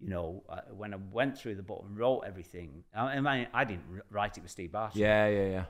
you 0.00 0.10
know 0.10 0.42
uh, 0.48 0.62
when 0.72 0.92
I 0.92 0.98
went 1.12 1.38
through 1.38 1.54
the 1.54 1.62
book 1.62 1.84
and 1.86 1.96
wrote 1.96 2.22
everything. 2.26 2.82
I, 2.92 3.02
I 3.02 3.20
mean, 3.20 3.46
I 3.54 3.64
didn't 3.64 3.84
write 4.10 4.36
it 4.36 4.42
with 4.42 4.50
Steve 4.50 4.72
Barton. 4.72 5.00
Yeah, 5.00 5.28
yeah, 5.28 5.46
yeah. 5.46 5.64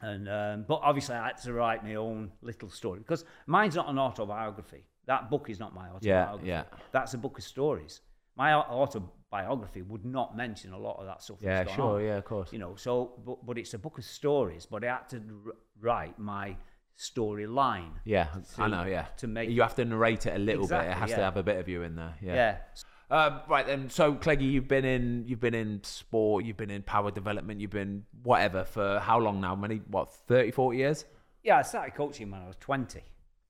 And 0.00 0.28
um, 0.28 0.64
but 0.66 0.80
obviously 0.82 1.14
I 1.14 1.28
had 1.28 1.38
to 1.42 1.52
write 1.52 1.84
my 1.84 1.96
own 1.96 2.30
little 2.42 2.70
story 2.70 3.00
because 3.00 3.24
mine's 3.46 3.74
not 3.74 3.88
an 3.88 3.98
autobiography. 3.98 4.84
That 5.08 5.30
book 5.30 5.50
is 5.50 5.58
not 5.58 5.74
my 5.74 5.88
autobiography. 5.88 6.46
yeah. 6.46 6.64
yeah. 6.70 6.78
That's 6.92 7.14
a 7.14 7.18
book 7.18 7.38
of 7.38 7.44
stories. 7.44 8.02
My 8.36 8.52
autobiography 8.54 9.82
would 9.82 10.04
not 10.04 10.36
mention 10.36 10.72
a 10.72 10.78
lot 10.78 11.00
of 11.00 11.06
that 11.06 11.22
stuff. 11.22 11.38
Yeah, 11.40 11.64
sure, 11.64 11.96
on. 11.98 12.04
yeah, 12.04 12.18
of 12.18 12.24
course. 12.24 12.52
You 12.52 12.60
know, 12.60 12.76
so 12.76 13.14
but, 13.26 13.44
but 13.44 13.58
it's 13.58 13.74
a 13.74 13.78
book 13.78 13.98
of 13.98 14.04
stories. 14.04 14.66
But 14.70 14.84
I 14.84 14.88
had 14.88 15.08
to 15.08 15.20
write 15.80 16.18
my 16.18 16.56
storyline. 16.98 17.92
Yeah, 18.04 18.28
I 18.58 18.68
know, 18.68 18.84
yeah. 18.84 19.06
to 19.18 19.26
make- 19.26 19.50
You 19.50 19.62
have 19.62 19.74
to 19.76 19.84
narrate 19.84 20.26
it 20.26 20.34
a 20.34 20.38
little 20.38 20.68
bit. 20.68 20.74
It 20.76 20.78
Exactly, 20.80 21.00
has 21.00 21.10
to 21.10 21.24
have 21.24 21.36
a 21.36 21.42
bit 21.42 21.56
of 21.56 21.68
you 21.68 21.82
in 21.82 21.96
there. 21.96 22.14
Yeah. 22.20 22.34
Yeah. 22.34 22.56
Um, 23.10 23.40
right 23.48 23.66
then, 23.66 23.88
so 23.88 24.14
Cleggy, 24.14 24.50
you've 24.52 24.68
been 24.68 24.84
in 24.84 25.24
you've 25.26 25.40
been 25.40 25.54
in 25.54 25.82
sport, 25.82 26.44
you've 26.44 26.58
been 26.58 26.70
in 26.70 26.82
power 26.82 27.10
development, 27.10 27.58
you've 27.60 27.70
been 27.70 28.04
whatever 28.22 28.64
for 28.64 28.98
how 28.98 29.18
long 29.18 29.40
now? 29.40 29.54
Many 29.54 29.80
what 29.86 30.10
30, 30.10 30.50
40 30.50 30.76
years? 30.76 31.06
Yeah, 31.42 31.56
I 31.56 31.62
started 31.62 31.94
coaching 31.94 32.30
when 32.30 32.42
I 32.42 32.46
was 32.46 32.56
twenty. 32.60 33.02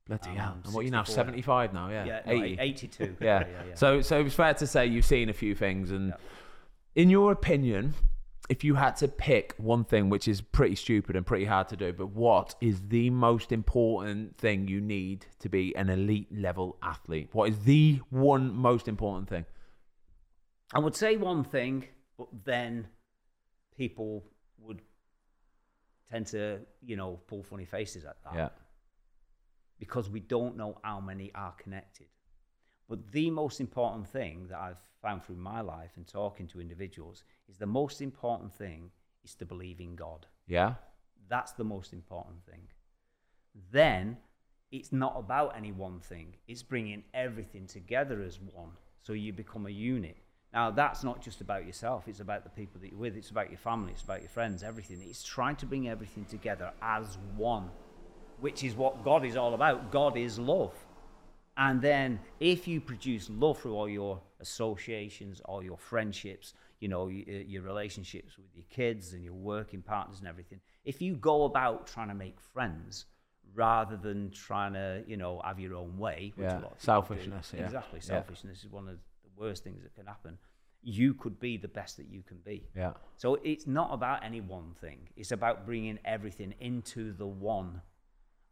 Bloody 0.09 0.31
Um, 0.31 0.37
hell! 0.37 0.59
And 0.65 0.75
what 0.75 0.81
are 0.81 0.85
you 0.85 0.91
now? 0.91 1.05
Seventy 1.05 1.43
five 1.43 1.73
now? 1.75 1.91
Yeah, 1.91 2.05
Yeah, 2.05 2.21
no, 2.27 2.33
80. 2.33 2.57
82. 2.61 3.17
Yeah. 3.21 3.41
Yeah, 3.41 3.47
yeah, 3.47 3.63
yeah. 3.69 3.75
So 3.75 4.01
so 4.01 4.21
it's 4.21 4.35
fair 4.35 4.55
to 4.55 4.67
say 4.67 4.87
you've 4.87 5.05
seen 5.05 5.29
a 5.29 5.35
few 5.35 5.55
things, 5.55 5.91
and 5.91 6.15
in 6.95 7.11
your 7.11 7.31
opinion, 7.31 7.95
if 8.49 8.65
you 8.65 8.75
had 8.75 8.97
to 8.97 9.09
pick 9.09 9.55
one 9.59 9.85
thing, 9.85 10.09
which 10.09 10.27
is 10.27 10.41
pretty 10.41 10.75
stupid 10.75 11.15
and 11.15 11.27
pretty 11.27 11.45
hard 11.45 11.69
to 11.69 11.77
do, 11.77 11.93
but 11.93 12.09
what 12.09 12.55
is 12.63 12.81
the 12.89 13.11
most 13.11 13.53
important 13.53 14.39
thing 14.39 14.67
you 14.67 14.81
need 14.81 15.27
to 15.41 15.49
be 15.51 15.77
an 15.77 15.91
elite 15.91 16.29
level 16.35 16.79
athlete? 16.83 17.29
What 17.33 17.51
is 17.51 17.59
the 17.61 18.01
one 18.09 18.55
most 18.55 18.89
important 18.89 19.29
thing? 19.29 19.45
I 20.73 20.79
would 20.79 20.97
say 20.97 21.17
one 21.17 21.45
thing, 21.45 21.85
but 22.17 22.29
then 22.45 22.89
people 23.77 24.25
would 24.61 24.81
tend 26.11 26.27
to, 26.29 26.61
you 26.83 26.97
know, 26.97 27.21
pull 27.27 27.43
funny 27.43 27.67
faces 27.67 28.05
at 28.05 28.17
that. 28.25 28.35
Yeah. 28.35 28.49
Because 29.79 30.11
we 30.11 30.21
don't 30.21 30.57
know 30.57 30.79
how 30.83 31.01
many 31.01 31.33
are 31.35 31.53
connected. 31.53 32.07
But 32.89 33.13
the 33.13 33.31
most 33.31 33.61
important 33.61 34.09
thing 34.09 34.47
that 34.49 34.59
I've 34.59 34.83
found 35.03 35.23
through 35.23 35.37
my 35.37 35.61
life 35.61 35.93
and 35.97 36.07
talking 36.07 36.47
to 36.49 36.61
individuals 36.61 37.23
is 37.49 37.57
the 37.57 37.67
most 37.67 38.01
important 38.01 38.53
thing 38.53 38.91
is 39.25 39.35
to 39.37 39.45
believe 39.45 39.81
in 39.81 39.95
God. 39.95 40.27
Yeah. 40.47 40.75
That's 41.29 41.53
the 41.53 41.65
most 41.65 41.93
important 41.93 42.45
thing. 42.45 42.63
Then 43.71 44.17
it's 44.71 44.93
not 44.93 45.15
about 45.17 45.57
any 45.57 45.73
one 45.73 46.01
thing, 46.01 46.35
it's 46.47 46.63
bringing 46.63 47.03
everything 47.15 47.67
together 47.67 48.23
as 48.23 48.39
one. 48.41 48.71
So 49.03 49.13
you 49.13 49.33
become 49.33 49.67
a 49.67 49.71
unit. 49.71 50.17
Now, 50.53 50.71
that's 50.71 51.05
not 51.05 51.21
just 51.21 51.41
about 51.41 51.67
yourself, 51.67 52.09
it's 52.09 52.21
about 52.21 52.45
the 52.45 52.51
people 52.51 52.81
that 52.81 52.91
you're 52.91 52.99
with, 52.99 53.17
it's 53.17 53.31
about 53.31 53.51
your 53.51 53.59
family, 53.59 53.93
it's 53.93 54.03
about 54.03 54.21
your 54.21 54.31
friends, 54.31 54.63
everything. 54.63 55.03
It's 55.03 55.23
trying 55.23 55.57
to 55.57 55.67
bring 55.67 55.89
everything 55.89 56.25
together 56.25 56.73
as 56.81 57.19
one, 57.37 57.71
which 58.41 58.65
is 58.65 58.75
what 58.75 59.05
God 59.05 59.25
is 59.25 59.37
all 59.37 59.55
about. 59.55 59.91
God 59.91 60.17
is 60.17 60.39
love. 60.39 60.75
And 61.57 61.83
then 61.83 62.21
if 62.39 62.69
you 62.69 62.81
produce 62.81 63.29
love 63.31 63.59
through 63.59 63.75
all 63.75 63.89
your 63.89 64.21
associations, 64.41 65.41
all 65.45 65.63
your 65.63 65.77
friendships, 65.79 66.55
you 66.81 66.89
know, 66.89 67.09
your, 67.09 67.25
uh, 67.29 67.43
your 67.47 67.63
relationships 67.63 68.37
with 68.39 68.47
your 68.55 68.65
kids 68.71 69.13
and 69.13 69.25
your 69.25 69.35
working 69.35 69.83
partners 69.83 70.21
and 70.21 70.29
everything, 70.29 70.61
if 70.85 71.03
you 71.03 71.15
go 71.17 71.45
about 71.45 71.87
trying 71.87 72.09
to 72.09 72.15
make 72.15 72.41
friends 72.41 73.07
rather 73.55 73.97
than 73.97 74.31
trying 74.31 74.75
to, 74.75 75.03
you 75.07 75.17
know, 75.17 75.41
have 75.45 75.59
your 75.59 75.75
own 75.75 75.99
way, 75.99 76.33
which 76.37 76.45
Yeah, 76.45 76.53
a 76.53 76.55
lot 76.55 76.57
of 76.57 76.63
people 76.63 76.77
do. 76.79 76.85
selfishness, 76.85 77.53
yeah. 77.57 77.65
Exactly. 77.65 77.99
Yeah. 78.01 78.07
Selfishness 78.07 78.63
is 78.63 78.71
one 78.71 78.89
of 78.89 78.95
the 78.95 79.01
worst 79.37 79.65
things 79.65 79.83
that 79.83 79.95
can 79.97 80.07
happen. 80.07 80.39
You 80.83 81.13
could 81.15 81.41
be 81.41 81.57
the 81.57 81.67
best 81.67 81.97
that 81.97 82.07
you 82.09 82.23
can 82.23 82.37
be. 82.45 82.69
Yeah. 82.77 82.93
So 83.17 83.35
it's 83.43 83.67
not 83.67 83.93
about 83.93 84.23
any 84.25 84.41
one 84.41 84.75
thing. 84.81 85.09
It's 85.17 85.33
about 85.33 85.67
bringing 85.67 85.99
everything 86.05 86.55
into 86.61 87.13
the 87.13 87.27
one. 87.27 87.83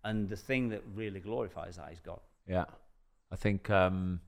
And 0.06 0.28
the 0.28 0.36
thing 0.36 0.68
that 0.68 0.82
really 0.94 1.20
glorifies 1.20 1.76
that 1.76 1.92
is 1.92 2.00
God. 2.00 2.20
Yeah, 2.48 2.66
I 3.32 3.36
think 3.36 3.70
um, 3.70 4.20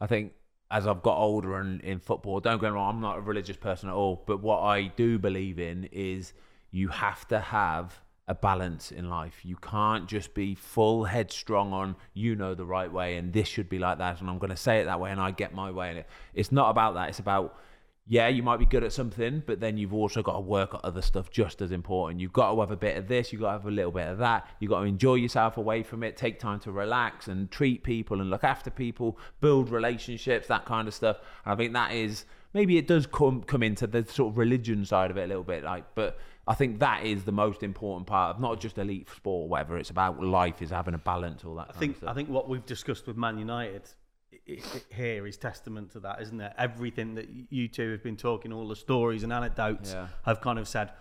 I 0.00 0.06
think 0.06 0.32
as 0.70 0.86
I've 0.86 1.02
got 1.02 1.18
older 1.18 1.58
and 1.58 1.80
in 1.80 1.98
football, 1.98 2.38
don't 2.38 2.60
get 2.60 2.70
me 2.70 2.76
wrong, 2.76 2.94
I'm 2.94 3.00
not 3.00 3.18
a 3.18 3.20
religious 3.20 3.56
person 3.56 3.88
at 3.88 3.94
all, 3.94 4.22
but 4.24 4.40
what 4.40 4.60
I 4.60 4.84
do 4.84 5.18
believe 5.18 5.58
in 5.58 5.88
is 5.90 6.32
you 6.70 6.88
have 6.88 7.26
to 7.28 7.40
have 7.40 8.00
a 8.28 8.34
balance 8.36 8.92
in 8.92 9.10
life. 9.10 9.44
You 9.44 9.56
can't 9.56 10.08
just 10.08 10.32
be 10.32 10.54
full 10.54 11.04
headstrong 11.04 11.72
on 11.72 11.96
you 12.14 12.36
know 12.36 12.54
the 12.54 12.64
right 12.64 12.90
way 12.90 13.16
and 13.16 13.32
this 13.32 13.48
should 13.48 13.68
be 13.68 13.80
like 13.80 13.98
that 13.98 14.20
and 14.20 14.30
I'm 14.30 14.38
going 14.38 14.50
to 14.50 14.56
say 14.56 14.80
it 14.80 14.84
that 14.84 15.00
way 15.00 15.10
and 15.10 15.20
I 15.20 15.32
get 15.32 15.52
my 15.52 15.72
way 15.72 15.88
and 15.88 15.98
it. 15.98 16.06
It's 16.34 16.52
not 16.52 16.70
about 16.70 16.94
that. 16.94 17.08
It's 17.08 17.18
about 17.18 17.58
yeah, 18.06 18.28
you 18.28 18.42
might 18.42 18.56
be 18.56 18.66
good 18.66 18.82
at 18.82 18.92
something, 18.92 19.42
but 19.46 19.60
then 19.60 19.76
you've 19.76 19.94
also 19.94 20.22
got 20.22 20.34
to 20.34 20.40
work 20.40 20.74
at 20.74 20.84
other 20.84 21.02
stuff 21.02 21.30
just 21.30 21.62
as 21.62 21.70
important. 21.70 22.20
You've 22.20 22.32
got 22.32 22.52
to 22.52 22.60
have 22.60 22.70
a 22.70 22.76
bit 22.76 22.96
of 22.96 23.06
this, 23.06 23.32
you've 23.32 23.40
got 23.40 23.48
to 23.48 23.58
have 23.58 23.66
a 23.66 23.70
little 23.70 23.92
bit 23.92 24.08
of 24.08 24.18
that. 24.18 24.48
You've 24.58 24.70
got 24.70 24.80
to 24.80 24.86
enjoy 24.86 25.14
yourself 25.14 25.56
away 25.56 25.82
from 25.82 26.02
it, 26.02 26.16
take 26.16 26.40
time 26.40 26.58
to 26.60 26.72
relax 26.72 27.28
and 27.28 27.50
treat 27.50 27.84
people 27.84 28.20
and 28.20 28.30
look 28.30 28.42
after 28.42 28.70
people, 28.70 29.18
build 29.40 29.70
relationships, 29.70 30.48
that 30.48 30.64
kind 30.64 30.88
of 30.88 30.94
stuff. 30.94 31.18
And 31.44 31.52
I 31.52 31.56
think 31.56 31.72
that 31.74 31.92
is 31.92 32.24
maybe 32.52 32.78
it 32.78 32.86
does 32.88 33.06
come 33.06 33.42
come 33.42 33.62
into 33.62 33.86
the 33.86 34.04
sort 34.06 34.32
of 34.32 34.38
religion 34.38 34.84
side 34.84 35.10
of 35.10 35.16
it 35.16 35.24
a 35.24 35.26
little 35.26 35.44
bit, 35.44 35.62
like, 35.62 35.84
but 35.94 36.18
I 36.48 36.54
think 36.54 36.80
that 36.80 37.04
is 37.04 37.24
the 37.24 37.32
most 37.32 37.62
important 37.62 38.08
part 38.08 38.34
of 38.34 38.40
not 38.40 38.60
just 38.60 38.76
elite 38.78 39.08
sport 39.08 39.44
or 39.44 39.48
whatever. 39.48 39.78
It's 39.78 39.90
about 39.90 40.20
life, 40.20 40.60
is 40.62 40.70
having 40.70 40.94
a 40.94 40.98
balance, 40.98 41.44
all 41.44 41.54
that. 41.56 41.70
I 41.74 41.78
think. 41.78 42.02
I 42.04 42.12
think 42.12 42.28
what 42.28 42.48
we've 42.48 42.66
discussed 42.66 43.06
with 43.06 43.16
Man 43.16 43.38
United 43.38 43.88
here 44.46 45.26
is 45.26 45.36
testament 45.36 45.90
to 45.92 46.00
that, 46.00 46.20
isn't 46.22 46.40
it? 46.40 46.52
Everything 46.58 47.14
that 47.14 47.28
you 47.50 47.68
two 47.68 47.92
have 47.92 48.02
been 48.02 48.16
talking, 48.16 48.52
all 48.52 48.68
the 48.68 48.76
stories 48.76 49.22
and 49.22 49.32
anecdotes, 49.32 49.92
Yeah. 49.92 50.08
have 50.24 50.40
kind 50.40 50.58
of 50.58 50.66
said 50.68 50.92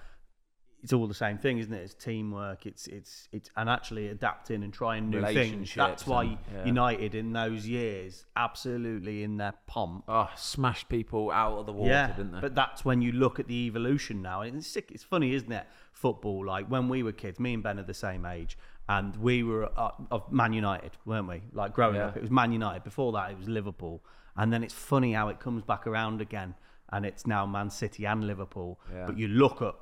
it's 0.81 0.93
all 0.93 1.07
the 1.07 1.13
same 1.13 1.37
thing, 1.37 1.57
isn't 1.57 1.73
it? 1.73 1.81
It's 1.81 1.93
teamwork. 1.93 2.65
It's 2.65 2.87
it's 2.87 3.27
it's 3.33 3.49
and 3.57 3.69
actually 3.69 4.07
adapting 4.07 4.63
and 4.63 4.71
trying 4.73 5.09
new 5.09 5.21
things. 5.25 5.73
That's 5.75 6.07
why 6.07 6.23
and- 6.23 6.37
yeah. 6.53 6.65
United 6.65 7.15
in 7.15 7.33
those 7.33 7.67
years, 7.67 8.25
absolutely 8.37 9.23
in 9.23 9.35
their 9.37 9.53
pomp. 9.67 10.05
oh, 10.07 10.29
smash 10.37 10.87
people 10.87 11.31
out 11.31 11.57
of 11.57 11.65
the 11.65 11.73
water, 11.73 11.91
yeah, 11.91 12.07
didn't 12.07 12.31
they? 12.31 12.39
but 12.39 12.55
that's 12.55 12.85
when 12.85 13.01
you 13.01 13.11
look 13.11 13.39
at 13.41 13.47
the 13.47 13.65
evolution 13.67 14.21
now, 14.21 14.39
and 14.41 14.55
it's 14.57 14.67
sick. 14.67 14.89
It's 14.91 15.03
funny, 15.03 15.33
isn't 15.33 15.51
it? 15.51 15.67
Football, 15.91 16.45
like 16.45 16.67
when 16.67 16.87
we 16.87 17.03
were 17.03 17.11
kids, 17.11 17.41
me 17.41 17.53
and 17.55 17.61
Ben 17.63 17.77
are 17.77 17.83
the 17.83 17.93
same 17.93 18.25
age, 18.25 18.57
and 18.89 19.15
we 19.17 19.43
were 19.43 19.69
uh, 19.77 19.91
of 20.11 20.29
Man 20.31 20.51
United, 20.51 20.91
weren't 21.05 21.27
we? 21.29 21.41
Like 21.53 21.73
growing 21.73 21.95
Yeah. 21.95 22.07
up, 22.07 22.17
it 22.17 22.21
was 22.21 22.31
Man 22.31 22.51
United. 22.51 22.83
Before 22.83 23.11
that, 23.13 23.31
it 23.31 23.37
was 23.37 23.47
Liverpool, 23.47 24.03
and 24.35 24.51
then 24.51 24.63
it's 24.63 24.73
funny 24.73 25.13
how 25.13 25.29
it 25.29 25.39
comes 25.39 25.63
back 25.63 25.87
around 25.87 26.19
again, 26.21 26.55
and 26.91 27.05
it's 27.05 27.25
now 27.25 27.45
Man 27.45 27.69
City 27.69 28.05
and 28.05 28.25
Liverpool. 28.27 28.79
Yeah. 28.93 29.05
But 29.05 29.17
you 29.17 29.27
look 29.29 29.61
at 29.61 29.75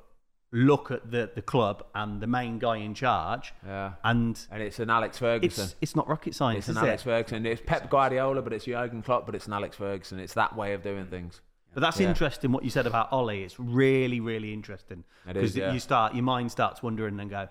look 0.50 0.90
at 0.90 1.10
the 1.10 1.30
the 1.34 1.42
club 1.42 1.84
and 1.94 2.20
the 2.22 2.26
main 2.26 2.58
guy 2.58 2.76
in 2.76 2.94
charge, 2.94 3.52
Yeah. 3.66 3.92
and 4.04 4.38
and 4.50 4.62
it's 4.62 4.78
an 4.78 4.90
Alex 4.90 5.18
Ferguson. 5.18 5.64
it's 5.64 5.74
it's 5.80 5.96
not 5.96 6.06
rocket 6.08 6.34
science, 6.34 6.68
It's 6.68 6.76
an 6.78 6.84
Alex 6.84 7.02
it? 7.02 7.04
Ferguson. 7.04 7.46
It's 7.46 7.62
Pep 7.64 7.90
Guardiola, 7.90 8.42
but 8.42 8.52
it's 8.52 8.64
Jurgen 8.66 9.02
Klopp, 9.02 9.26
but 9.26 9.34
it's 9.34 9.46
an 9.46 9.52
Alex 9.54 9.76
Ferguson. 9.76 10.18
It's 10.20 10.34
that 10.34 10.54
way 10.56 10.74
of 10.74 10.82
doing 10.82 11.06
things. 11.06 11.40
But 11.74 11.80
that's 11.82 12.00
Yeah. 12.00 12.08
interesting 12.08 12.50
what 12.52 12.64
you 12.64 12.70
said 12.70 12.86
about 12.86 13.12
Ollie. 13.12 13.42
It's 13.44 13.60
really, 13.60 14.20
really 14.20 14.52
interesting 14.54 15.04
because 15.26 15.54
yeah. 15.56 15.72
you 15.72 15.78
start 15.80 16.14
your 16.14 16.24
mind 16.24 16.50
starts 16.50 16.82
wondering 16.82 17.20
and 17.20 17.30
go, 17.30 17.48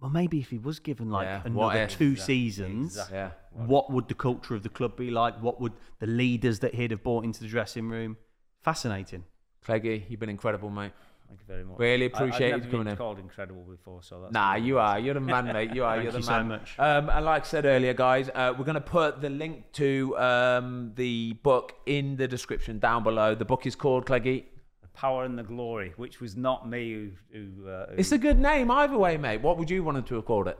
well, 0.00 0.10
maybe 0.10 0.40
if 0.40 0.50
he 0.50 0.58
was 0.58 0.78
given 0.78 1.10
like 1.10 1.26
Yeah, 1.26 1.42
another 1.44 1.82
if? 1.82 1.90
two 1.98 2.12
Exactly, 2.12 2.34
seasons, 2.34 2.86
exactly. 2.96 3.16
Yeah. 3.18 3.30
what 3.66 3.90
would 3.92 4.08
the 4.08 4.14
culture 4.14 4.54
of 4.54 4.62
the 4.62 4.68
club 4.68 4.96
be 4.96 5.10
like? 5.10 5.40
What 5.42 5.60
would 5.60 5.72
the 5.98 6.06
leaders 6.06 6.60
that 6.60 6.74
he'd 6.74 6.90
have 6.90 7.02
brought 7.02 7.24
into 7.24 7.40
the 7.40 7.48
dressing 7.48 7.88
room? 7.88 8.16
Fascinating. 8.62 9.24
Cleggy, 9.66 10.04
you've 10.08 10.20
been 10.20 10.28
incredible, 10.30 10.70
mate. 10.70 10.92
Thank 11.28 11.40
you 11.40 11.46
very 11.46 11.64
much. 11.64 11.78
Really 11.78 12.04
I- 12.04 12.06
appreciate 12.08 12.52
I've 12.54 12.64
you 12.64 12.70
coming 12.70 12.84
been 12.86 12.92
in. 12.92 12.96
called 12.96 13.18
incredible 13.20 13.62
before, 13.62 14.02
so 14.02 14.20
that's 14.20 14.32
Nah, 14.32 14.56
you 14.56 14.78
are. 14.80 14.98
You're 14.98 15.14
the 15.14 15.20
man, 15.20 15.44
mate. 15.46 15.72
You 15.74 15.84
are. 15.84 15.94
Thank 15.94 16.02
You're 16.04 16.12
the 16.12 16.18
you 16.18 16.24
so 16.24 16.42
much. 16.42 16.74
Um, 16.78 17.08
and 17.08 17.24
like 17.24 17.42
I 17.42 17.46
said 17.46 17.66
earlier, 17.66 17.94
guys, 17.94 18.28
uh, 18.34 18.52
we're 18.58 18.64
going 18.64 18.74
to 18.74 18.80
put 18.80 19.20
the 19.20 19.30
link 19.30 19.70
to 19.74 20.18
um, 20.18 20.92
the 20.96 21.34
book 21.44 21.74
in 21.86 22.16
the 22.16 22.26
description 22.26 22.80
down 22.80 23.04
below. 23.04 23.36
The 23.36 23.44
book 23.44 23.64
is 23.64 23.76
called 23.76 24.06
Cleggy. 24.06 24.44
Power 25.00 25.24
and 25.24 25.38
the 25.38 25.42
glory, 25.42 25.92
which 25.96 26.20
was 26.20 26.36
not 26.36 26.68
me 26.68 26.92
who. 26.92 27.10
who, 27.32 27.68
uh, 27.68 27.86
who 27.90 27.96
It's 27.96 28.12
a 28.12 28.18
good 28.18 28.38
name 28.38 28.70
either 28.70 28.98
way, 28.98 29.16
mate. 29.16 29.40
What 29.40 29.56
would 29.58 29.70
you 29.70 29.82
want 29.82 30.06
to 30.06 30.14
have 30.16 30.24
called 30.26 30.48
it? 30.48 30.58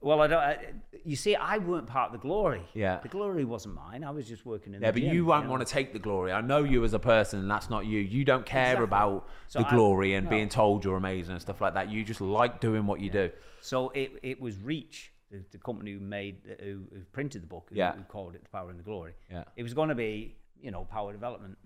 well, 0.00 0.20
I 0.20 0.26
don't. 0.26 0.38
I, 0.42 0.58
you 1.04 1.16
see, 1.16 1.34
I 1.34 1.56
weren't 1.58 1.86
part 1.86 2.06
of 2.08 2.12
the 2.12 2.18
glory. 2.28 2.62
Yeah. 2.74 2.98
The 3.02 3.08
glory 3.08 3.44
wasn't 3.44 3.74
mine. 3.74 4.04
I 4.04 4.10
was 4.10 4.26
just 4.28 4.44
working 4.44 4.74
in. 4.74 4.82
Yeah, 4.82 4.90
the 4.90 5.00
but 5.00 5.06
gym, 5.06 5.14
you 5.14 5.24
won't 5.24 5.44
know. 5.46 5.50
want 5.52 5.66
to 5.66 5.72
take 5.72 5.92
the 5.94 5.98
glory. 5.98 6.30
I 6.32 6.40
know 6.42 6.62
you 6.62 6.84
as 6.84 6.92
a 6.92 6.98
person, 6.98 7.40
and 7.40 7.50
that's 7.50 7.68
not 7.70 7.86
you. 7.86 8.00
You 8.00 8.22
don't 8.24 8.44
care 8.46 8.72
Exactly. 8.74 8.84
about 8.84 9.28
So 9.48 9.60
the 9.60 9.66
I- 9.68 9.70
glory 9.70 10.14
and 10.14 10.24
no. 10.26 10.30
being 10.30 10.48
told 10.50 10.84
you're 10.84 10.96
amazing 10.98 11.32
and 11.32 11.40
stuff 11.40 11.60
like 11.62 11.72
that. 11.74 11.90
You 11.90 12.04
just 12.04 12.20
like 12.20 12.60
doing 12.60 12.86
what 12.86 13.00
you 13.00 13.08
do. 13.10 13.30
So 13.62 13.88
it, 13.90 14.12
it 14.22 14.40
was 14.40 14.58
Reach, 14.58 15.10
the, 15.30 15.42
the 15.52 15.58
company 15.58 15.92
who 15.94 16.00
made 16.00 16.36
who, 16.60 16.82
who 16.92 17.00
printed 17.12 17.42
the 17.42 17.46
book, 17.46 17.66
who, 17.70 17.76
Yeah. 17.76 17.94
who 17.94 18.02
called 18.02 18.34
it 18.34 18.42
the 18.44 18.50
Power 18.50 18.68
and 18.70 18.78
the 18.78 18.82
Glory. 18.84 19.12
Yeah. 19.30 19.44
It 19.56 19.62
was 19.62 19.72
going 19.72 19.88
to 19.88 19.94
be, 19.94 20.36
you 20.60 20.70
know, 20.70 20.84
power 20.84 21.12
development, 21.12 21.56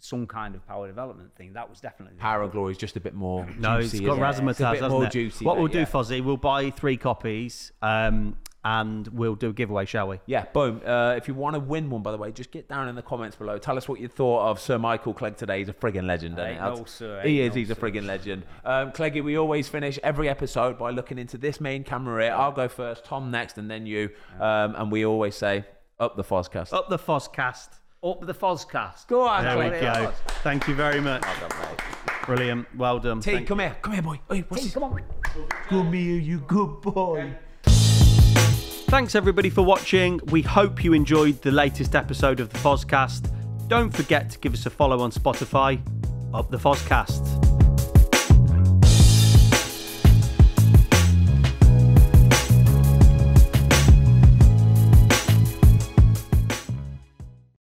some 0.00 0.26
kind 0.26 0.54
of 0.54 0.66
power 0.66 0.86
development 0.86 1.34
thing. 1.36 1.52
That 1.54 1.68
was 1.70 1.80
definitely 1.80 2.18
Power 2.18 2.42
and 2.42 2.52
glory 2.52 2.72
is 2.72 2.78
just 2.78 2.96
a 2.96 3.00
bit 3.00 3.14
more. 3.14 3.46
No, 3.58 3.80
juicy, 3.80 3.98
it's 3.98 4.06
got 4.06 4.14
isn't 4.30 4.48
it? 4.48 4.52
razzmatazz, 4.52 4.68
a 4.68 4.72
bit 4.72 4.82
hasn't 4.82 4.90
more 4.90 5.04
it? 5.04 5.12
juicy. 5.12 5.44
what 5.44 5.56
we'll 5.58 5.68
do, 5.68 5.78
yeah. 5.80 5.84
Fozzie, 5.86 6.22
we'll 6.22 6.36
buy 6.36 6.70
three 6.70 6.96
copies, 6.98 7.72
um, 7.80 8.36
and 8.66 9.06
we'll 9.08 9.34
do 9.34 9.50
a 9.50 9.52
giveaway, 9.52 9.84
shall 9.84 10.08
we? 10.08 10.20
Yeah, 10.26 10.46
boom. 10.52 10.80
Uh, 10.84 11.14
if 11.16 11.28
you 11.28 11.34
want 11.34 11.54
to 11.54 11.60
win 11.60 11.90
one, 11.90 12.02
by 12.02 12.12
the 12.12 12.16
way, 12.16 12.32
just 12.32 12.50
get 12.50 12.66
down 12.68 12.88
in 12.88 12.94
the 12.94 13.02
comments 13.02 13.36
below. 13.36 13.58
Tell 13.58 13.76
us 13.76 13.88
what 13.88 14.00
you 14.00 14.08
thought 14.08 14.48
of 14.50 14.58
Sir 14.60 14.78
Michael 14.78 15.12
Clegg 15.12 15.36
today. 15.36 15.58
He's 15.58 15.68
a 15.68 15.74
friggin' 15.74 16.04
legend, 16.06 16.38
isn't 16.38 16.48
Ain't 16.50 16.60
he? 16.62 16.64
no 16.80 16.84
sir, 16.86 17.20
He 17.22 17.40
ain't 17.42 17.50
is. 17.50 17.54
no 17.56 17.58
He's 17.60 17.70
a 17.70 17.74
sir. 17.74 17.80
friggin' 17.80 18.06
legend. 18.06 18.44
Um, 18.64 18.90
Cleggy, 18.92 19.22
we 19.22 19.36
always 19.36 19.68
finish 19.68 19.98
every 20.02 20.28
episode 20.30 20.78
by 20.78 20.90
looking 20.90 21.18
into 21.18 21.36
this 21.36 21.60
main 21.60 21.84
camera 21.84 22.24
here. 22.24 22.32
I'll 22.34 22.52
go 22.52 22.68
first, 22.68 23.04
Tom 23.04 23.30
next, 23.30 23.58
and 23.58 23.70
then 23.70 23.84
you. 23.86 24.10
Um, 24.40 24.74
and 24.76 24.90
we 24.92 25.04
always 25.04 25.34
say, 25.36 25.64
up 26.00 26.16
the 26.16 26.24
Fozcast. 26.24 26.72
Up 26.72 26.88
the 26.88 26.98
Fozcast. 26.98 27.68
Up 28.04 28.26
the 28.26 28.34
Fozcast. 28.34 29.06
Go 29.06 29.22
on, 29.26 29.44
There 29.44 29.56
we 29.56 29.64
Cleggy. 29.64 29.80
go. 30.04 30.12
Thank 30.42 30.68
you 30.68 30.74
very 30.74 31.00
much. 31.00 31.24
Brilliant. 32.26 32.66
Well 32.76 32.98
done. 32.98 33.20
T, 33.20 33.32
Thank- 33.32 33.48
come 33.48 33.60
here. 33.60 33.76
Come 33.80 33.92
here, 33.94 34.02
boy. 34.02 34.20
Hey, 34.30 34.44
what's 34.48 34.64
this? 34.64 34.74
Come 34.74 34.82
on. 34.84 35.02
Come 35.68 35.92
here, 35.94 36.18
you 36.18 36.40
good 36.40 36.82
boy. 36.82 37.32
Thanks 37.64 39.14
everybody 39.14 39.48
for 39.48 39.62
watching. 39.62 40.20
We 40.26 40.42
hope 40.42 40.84
you 40.84 40.92
enjoyed 40.92 41.40
the 41.42 41.50
latest 41.50 41.94
episode 41.96 42.40
of 42.40 42.50
the 42.50 42.58
Fozcast. 42.58 43.30
Don't 43.68 43.90
forget 43.90 44.28
to 44.30 44.38
give 44.38 44.52
us 44.52 44.66
a 44.66 44.70
follow 44.70 45.00
on 45.00 45.10
Spotify. 45.10 45.80
Up 46.34 46.50
the 46.50 46.58
Fozcast. 46.58 47.63